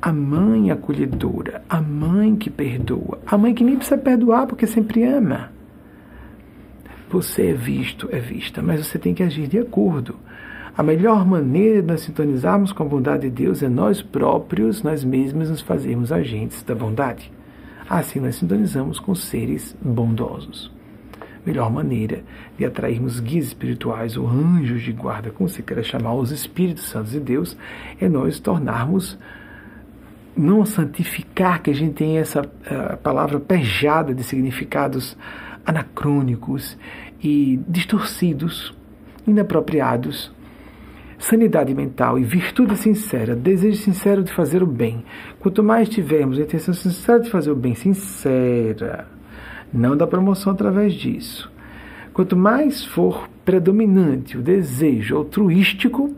a 0.00 0.12
mãe 0.12 0.70
acolhedora, 0.70 1.62
a 1.68 1.80
mãe 1.80 2.34
que 2.34 2.48
perdoa, 2.48 3.18
a 3.26 3.36
mãe 3.36 3.52
que 3.52 3.62
nem 3.62 3.76
precisa 3.76 3.98
perdoar 3.98 4.46
porque 4.46 4.66
sempre 4.66 5.04
ama. 5.04 5.50
Você 7.10 7.48
é 7.48 7.52
visto, 7.52 8.08
é 8.10 8.18
vista, 8.18 8.62
mas 8.62 8.86
você 8.86 8.98
tem 8.98 9.12
que 9.12 9.22
agir 9.22 9.46
de 9.46 9.58
acordo. 9.58 10.16
A 10.76 10.82
melhor 10.82 11.26
maneira 11.26 11.82
de 11.82 11.88
nós 11.88 12.02
sintonizarmos 12.02 12.72
com 12.72 12.82
a 12.82 12.86
bondade 12.86 13.28
de 13.28 13.30
Deus 13.30 13.62
é 13.62 13.68
nós 13.68 14.00
próprios, 14.00 14.82
nós 14.82 15.04
mesmos, 15.04 15.50
nos 15.50 15.60
fazermos 15.60 16.12
agentes 16.12 16.62
da 16.62 16.74
bondade. 16.74 17.30
Assim 17.88 18.20
nós 18.20 18.36
sintonizamos 18.36 19.00
com 19.00 19.14
seres 19.14 19.76
bondosos. 19.82 20.72
Melhor 21.44 21.70
maneira 21.70 22.22
de 22.56 22.64
atrairmos 22.64 23.18
guias 23.18 23.46
espirituais 23.46 24.16
ou 24.16 24.28
anjos 24.28 24.82
de 24.82 24.92
guarda, 24.92 25.30
como 25.30 25.48
você 25.48 25.62
queira 25.62 25.82
chamar, 25.82 26.14
os 26.14 26.30
Espíritos 26.30 26.84
Santos 26.84 27.12
de 27.12 27.20
Deus, 27.20 27.56
é 28.00 28.08
nós 28.08 28.38
tornarmos 28.38 29.18
não 30.36 30.64
santificar, 30.64 31.62
que 31.62 31.70
a 31.70 31.74
gente 31.74 31.94
tem 31.94 32.18
essa 32.18 32.42
palavra 33.02 33.38
pejada 33.40 34.14
de 34.14 34.22
significados 34.22 35.16
anacrônicos 35.66 36.78
e 37.22 37.60
distorcidos, 37.68 38.74
inapropriados. 39.26 40.32
Sanidade 41.18 41.74
mental 41.74 42.18
e 42.18 42.24
virtude 42.24 42.74
sincera, 42.78 43.36
desejo 43.36 43.82
sincero 43.82 44.24
de 44.24 44.32
fazer 44.32 44.62
o 44.62 44.66
bem. 44.66 45.04
Quanto 45.38 45.62
mais 45.62 45.86
tivermos 45.86 46.38
a 46.38 46.42
intenção 46.42 46.72
sincera 46.72 47.20
de 47.20 47.28
fazer 47.28 47.50
o 47.50 47.54
bem, 47.54 47.74
sincera, 47.74 49.06
não 49.70 49.94
da 49.94 50.06
promoção 50.06 50.54
através 50.54 50.94
disso. 50.94 51.52
Quanto 52.14 52.34
mais 52.34 52.82
for 52.86 53.28
predominante 53.44 54.38
o 54.38 54.42
desejo 54.42 55.14
altruístico, 55.14 56.16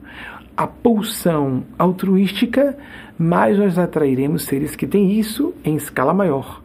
a 0.63 0.67
pulsão 0.69 1.65
altruística, 1.77 2.79
mais 3.19 3.59
nós 3.59 3.77
atrairemos 3.79 4.45
seres 4.45 4.77
que 4.77 4.87
têm 4.87 5.19
isso 5.19 5.53
em 5.65 5.75
escala 5.75 6.15
maior, 6.15 6.63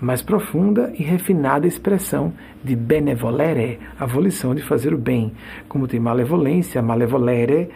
mais 0.00 0.22
profunda 0.22 0.90
e 0.98 1.02
refinada 1.02 1.66
expressão 1.66 2.32
de 2.64 2.74
benevolere, 2.74 3.80
a 4.00 4.06
volição 4.06 4.54
de 4.54 4.62
fazer 4.62 4.94
o 4.94 4.98
bem. 4.98 5.34
Como 5.68 5.86
tem 5.86 6.00
malevolência, 6.00 6.80
malevolere, 6.80 7.68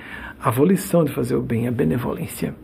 a 0.42 0.50
volição 0.50 1.04
de 1.04 1.12
fazer 1.12 1.34
o 1.34 1.42
bem, 1.42 1.68
a 1.68 1.70
benevolência. 1.70 2.54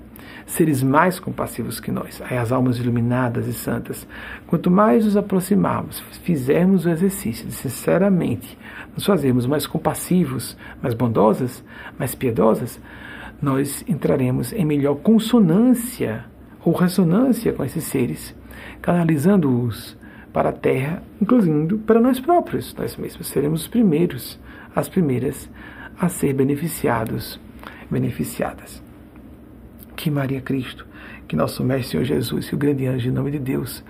Seres 0.49 0.83
mais 0.83 1.21
compassivos 1.21 1.79
que 1.79 1.93
nós, 1.93 2.23
as 2.23 2.51
almas 2.51 2.79
iluminadas 2.79 3.47
e 3.47 3.53
santas. 3.53 4.09
Quanto 4.47 4.71
mais 4.71 5.05
nos 5.05 5.15
aproximarmos, 5.15 6.01
fizermos 6.23 6.87
o 6.87 6.91
exercício 6.91 7.47
de 7.47 7.53
sinceramente 7.53 8.59
nos 8.95 9.05
fazermos 9.05 9.47
mais 9.47 9.67
compassivos, 9.67 10.57
mais 10.83 10.95
bondosas, 10.95 11.63
mais 11.99 12.15
piedosas, 12.15 12.81
nós 13.43 13.85
entraremos 13.87 14.55
em 14.55 14.65
melhor 14.65 14.97
consonância 14.97 16.25
ou 16.65 16.73
ressonância 16.73 17.53
com 17.53 17.63
esses 17.63 17.85
seres, 17.85 18.35
canalizando-os 18.81 19.99
para 20.33 20.49
a 20.49 20.53
Terra, 20.53 21.03
incluindo 21.21 21.79
para 21.79 22.01
nós 22.01 22.21
próprios. 22.21 22.75
Nós 22.75 22.97
mesmos 22.97 23.29
seremos 23.29 23.63
os 23.63 23.69
primeiros, 23.69 24.41
as 24.75 24.89
primeiras 24.89 25.49
a 26.01 26.09
ser 26.09 26.33
beneficiados, 26.33 27.39
beneficiadas. 27.91 28.88
Que 29.99 30.13
Maria 30.13 30.41
Cristo, 30.41 30.87
que 31.27 31.35
nosso 31.35 31.65
Mestre 31.65 31.91
Senhor 31.91 32.05
Jesus 32.05 32.47
e 32.47 32.55
o 32.55 32.57
grande 32.57 32.87
anjo 32.87 33.09
em 33.09 33.13
nome 33.13 33.33
de 33.33 33.41
Deus 33.41 33.83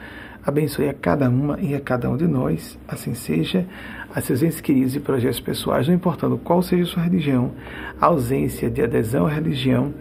abençoe 0.43 0.89
a 0.89 0.95
cada 0.95 1.29
uma 1.29 1.61
e 1.61 1.75
a 1.75 1.81
cada 1.81 2.09
um 2.09 2.17
de 2.17 2.27
nós, 2.27 2.79
assim 2.89 3.13
seja, 3.13 3.67
a 4.15 4.19
seus 4.23 4.43
entes 4.43 4.59
queridos 4.59 4.97
e 4.97 5.01
projetos 5.01 5.39
pessoais, 5.39 5.87
não 5.87 5.95
importando 5.95 6.39
qual 6.39 6.63
seja 6.63 6.85
a 6.85 6.87
sua 6.87 7.03
religião, 7.03 7.53
a 8.01 8.07
ausência 8.07 8.71
de 8.71 8.83
adesão 8.83 9.27
à 9.27 9.29
religião, 9.29 9.93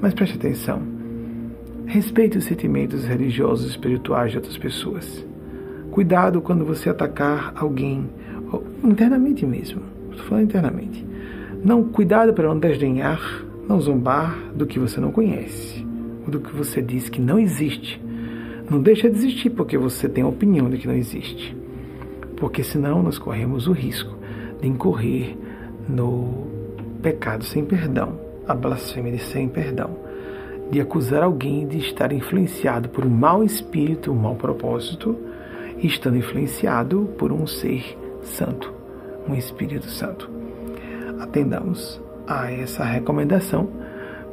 mas 0.00 0.12
preste 0.12 0.34
atenção, 0.34 0.82
respeite 1.86 2.36
os 2.36 2.46
sentimentos 2.46 3.04
religiosos 3.04 3.66
e 3.66 3.70
espirituais 3.70 4.32
de 4.32 4.38
outras 4.38 4.58
pessoas. 4.58 5.24
Cuidado 5.92 6.42
quando 6.42 6.64
você 6.64 6.90
atacar 6.90 7.52
alguém, 7.54 8.10
internamente 8.82 9.46
mesmo, 9.46 9.82
estou 10.10 10.26
falando 10.26 10.46
internamente. 10.46 11.06
Não, 11.64 11.84
cuidado 11.84 12.34
para 12.34 12.48
não 12.48 12.58
desdenhar, 12.58 13.43
não 13.68 13.80
zombar 13.80 14.52
do 14.54 14.66
que 14.66 14.78
você 14.78 15.00
não 15.00 15.10
conhece, 15.10 15.84
ou 16.24 16.30
do 16.30 16.40
que 16.40 16.54
você 16.54 16.82
diz 16.82 17.08
que 17.08 17.20
não 17.20 17.38
existe 17.38 18.00
não 18.70 18.80
deixa 18.80 19.10
de 19.10 19.16
existir 19.16 19.50
porque 19.50 19.76
você 19.76 20.08
tem 20.08 20.24
a 20.24 20.28
opinião 20.28 20.70
de 20.70 20.78
que 20.78 20.86
não 20.86 20.94
existe. 20.94 21.54
Porque 22.36 22.64
senão 22.64 23.02
nós 23.02 23.18
corremos 23.18 23.66
o 23.68 23.72
risco 23.72 24.16
de 24.60 24.66
incorrer 24.66 25.36
no 25.88 26.46
pecado 27.02 27.44
sem 27.44 27.64
perdão, 27.64 28.18
a 28.48 28.54
blasfêmia 28.54 29.18
sem 29.18 29.48
perdão, 29.48 29.98
de 30.70 30.80
acusar 30.80 31.22
alguém 31.22 31.66
de 31.66 31.78
estar 31.78 32.10
influenciado 32.10 32.88
por 32.88 33.04
um 33.04 33.10
mau 33.10 33.44
espírito, 33.44 34.10
um 34.10 34.16
mau 34.16 34.34
propósito, 34.34 35.14
estando 35.78 36.16
influenciado 36.16 37.10
por 37.18 37.30
um 37.30 37.46
ser 37.46 37.98
santo, 38.22 38.72
um 39.28 39.34
Espírito 39.34 39.90
Santo. 39.90 40.30
Atendamos 41.20 42.00
a 42.26 42.50
essa 42.50 42.84
recomendação, 42.84 43.68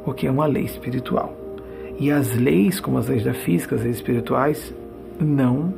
porque 0.04 0.26
é 0.26 0.30
uma 0.30 0.46
lei 0.46 0.64
espiritual. 0.64 1.36
E 1.98 2.10
as 2.10 2.34
leis, 2.34 2.80
como 2.80 2.98
as 2.98 3.08
leis 3.08 3.24
da 3.24 3.34
física, 3.34 3.74
as 3.74 3.82
leis 3.82 3.96
espirituais, 3.96 4.74
não 5.20 5.74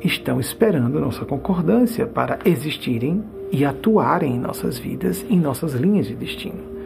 estão 0.00 0.38
esperando 0.38 1.00
nossa 1.00 1.24
concordância 1.24 2.06
para 2.06 2.38
existirem 2.44 3.22
e 3.50 3.64
atuarem 3.64 4.36
em 4.36 4.38
nossas 4.38 4.78
vidas, 4.78 5.24
em 5.28 5.38
nossas 5.38 5.74
linhas 5.74 6.06
de 6.06 6.14
destino. 6.14 6.78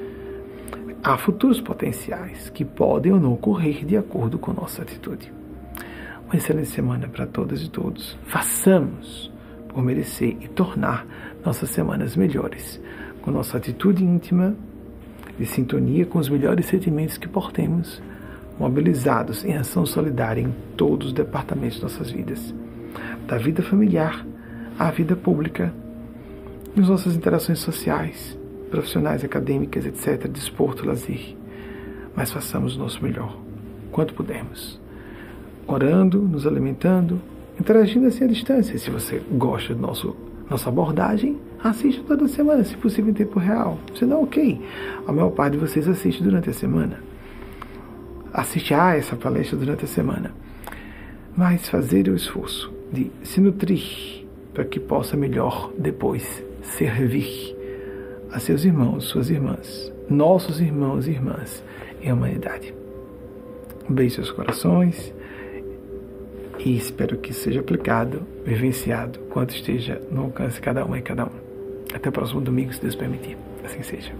Há 1.04 1.18
futuros 1.18 1.60
potenciais 1.60 2.48
que 2.50 2.64
podem 2.64 3.12
ou 3.12 3.20
não 3.20 3.32
ocorrer 3.32 3.84
de 3.84 3.96
acordo 3.96 4.38
com 4.38 4.52
nossa 4.52 4.82
atitude. 4.82 5.32
Uma 6.26 6.36
excelente 6.36 6.68
semana 6.68 7.08
para 7.08 7.26
todas 7.26 7.62
e 7.62 7.68
todos. 7.68 8.16
Façamos 8.24 9.30
por 9.68 9.82
merecer 9.82 10.36
e 10.40 10.48
tornar 10.48 11.06
nossas 11.44 11.70
semanas 11.70 12.14
melhores, 12.14 12.80
com 13.22 13.30
nossa 13.30 13.56
atitude 13.56 14.04
íntima, 14.04 14.54
de 15.38 15.46
sintonia 15.46 16.04
com 16.04 16.18
os 16.18 16.28
melhores 16.28 16.66
sentimentos 16.66 17.16
que 17.16 17.28
portemos 17.28 18.02
mobilizados 18.58 19.44
em 19.44 19.56
ação 19.56 19.86
solidária 19.86 20.40
em 20.40 20.54
todos 20.76 21.08
os 21.08 21.12
departamentos 21.12 21.76
de 21.76 21.82
nossas 21.82 22.10
vidas, 22.10 22.54
da 23.26 23.38
vida 23.38 23.62
familiar 23.62 24.26
à 24.78 24.90
vida 24.90 25.16
pública, 25.16 25.72
nas 26.76 26.88
nossas 26.88 27.16
interações 27.16 27.58
sociais, 27.58 28.38
profissionais, 28.70 29.24
acadêmicas, 29.24 29.84
etc., 29.86 30.28
desporto, 30.28 30.86
lazer. 30.86 31.36
Mas 32.14 32.30
façamos 32.30 32.76
o 32.76 32.78
nosso 32.78 33.02
melhor, 33.02 33.36
quanto 33.90 34.14
pudermos. 34.14 34.80
Orando, 35.66 36.20
nos 36.20 36.46
alimentando, 36.46 37.20
interagindo 37.58 38.06
assim 38.06 38.24
à 38.24 38.26
distância. 38.26 38.78
Se 38.78 38.90
você 38.90 39.22
gosta 39.32 39.74
da 39.74 39.80
nossa 39.80 40.68
abordagem, 40.68 41.38
Assista 41.62 42.02
toda 42.02 42.26
semana, 42.26 42.64
se 42.64 42.76
possível 42.76 43.10
em 43.10 43.14
tempo 43.14 43.38
real. 43.38 43.78
Se 43.94 44.04
não, 44.04 44.24
ok. 44.24 44.60
A 45.06 45.12
maior 45.12 45.30
parte 45.30 45.52
de 45.52 45.58
vocês 45.58 45.86
assiste 45.86 46.22
durante 46.22 46.50
a 46.50 46.52
semana. 46.52 46.98
Assiste 48.32 48.74
a 48.74 48.96
essa 48.96 49.14
palestra 49.14 49.56
durante 49.56 49.84
a 49.84 49.88
semana. 49.88 50.34
Mas 51.36 51.68
fazer 51.68 52.08
o 52.08 52.16
esforço 52.16 52.72
de 52.92 53.12
se 53.22 53.40
nutrir 53.40 54.26
para 54.52 54.64
que 54.64 54.80
possa 54.80 55.16
melhor 55.16 55.72
depois 55.78 56.44
servir 56.62 57.56
a 58.32 58.40
seus 58.40 58.64
irmãos, 58.64 59.04
suas 59.04 59.30
irmãs, 59.30 59.92
nossos 60.10 60.60
irmãos 60.60 61.06
e 61.06 61.12
irmãs 61.12 61.62
em 62.02 62.12
humanidade. 62.12 62.74
Um 63.88 63.94
beijo 63.94 64.16
seus 64.16 64.30
corações 64.32 65.14
e 66.58 66.76
espero 66.76 67.18
que 67.18 67.32
seja 67.32 67.60
aplicado, 67.60 68.22
vivenciado, 68.44 69.18
quanto 69.30 69.54
esteja 69.54 70.00
no 70.10 70.22
alcance 70.22 70.56
de 70.56 70.60
cada 70.60 70.84
uma 70.84 70.98
e 70.98 71.02
cada 71.02 71.26
um. 71.26 71.41
Até 71.94 72.08
o 72.08 72.12
próximo 72.12 72.40
domingo, 72.40 72.72
se 72.72 72.80
Deus 72.80 72.94
permitir. 72.94 73.36
Assim 73.64 73.82
seja. 73.82 74.12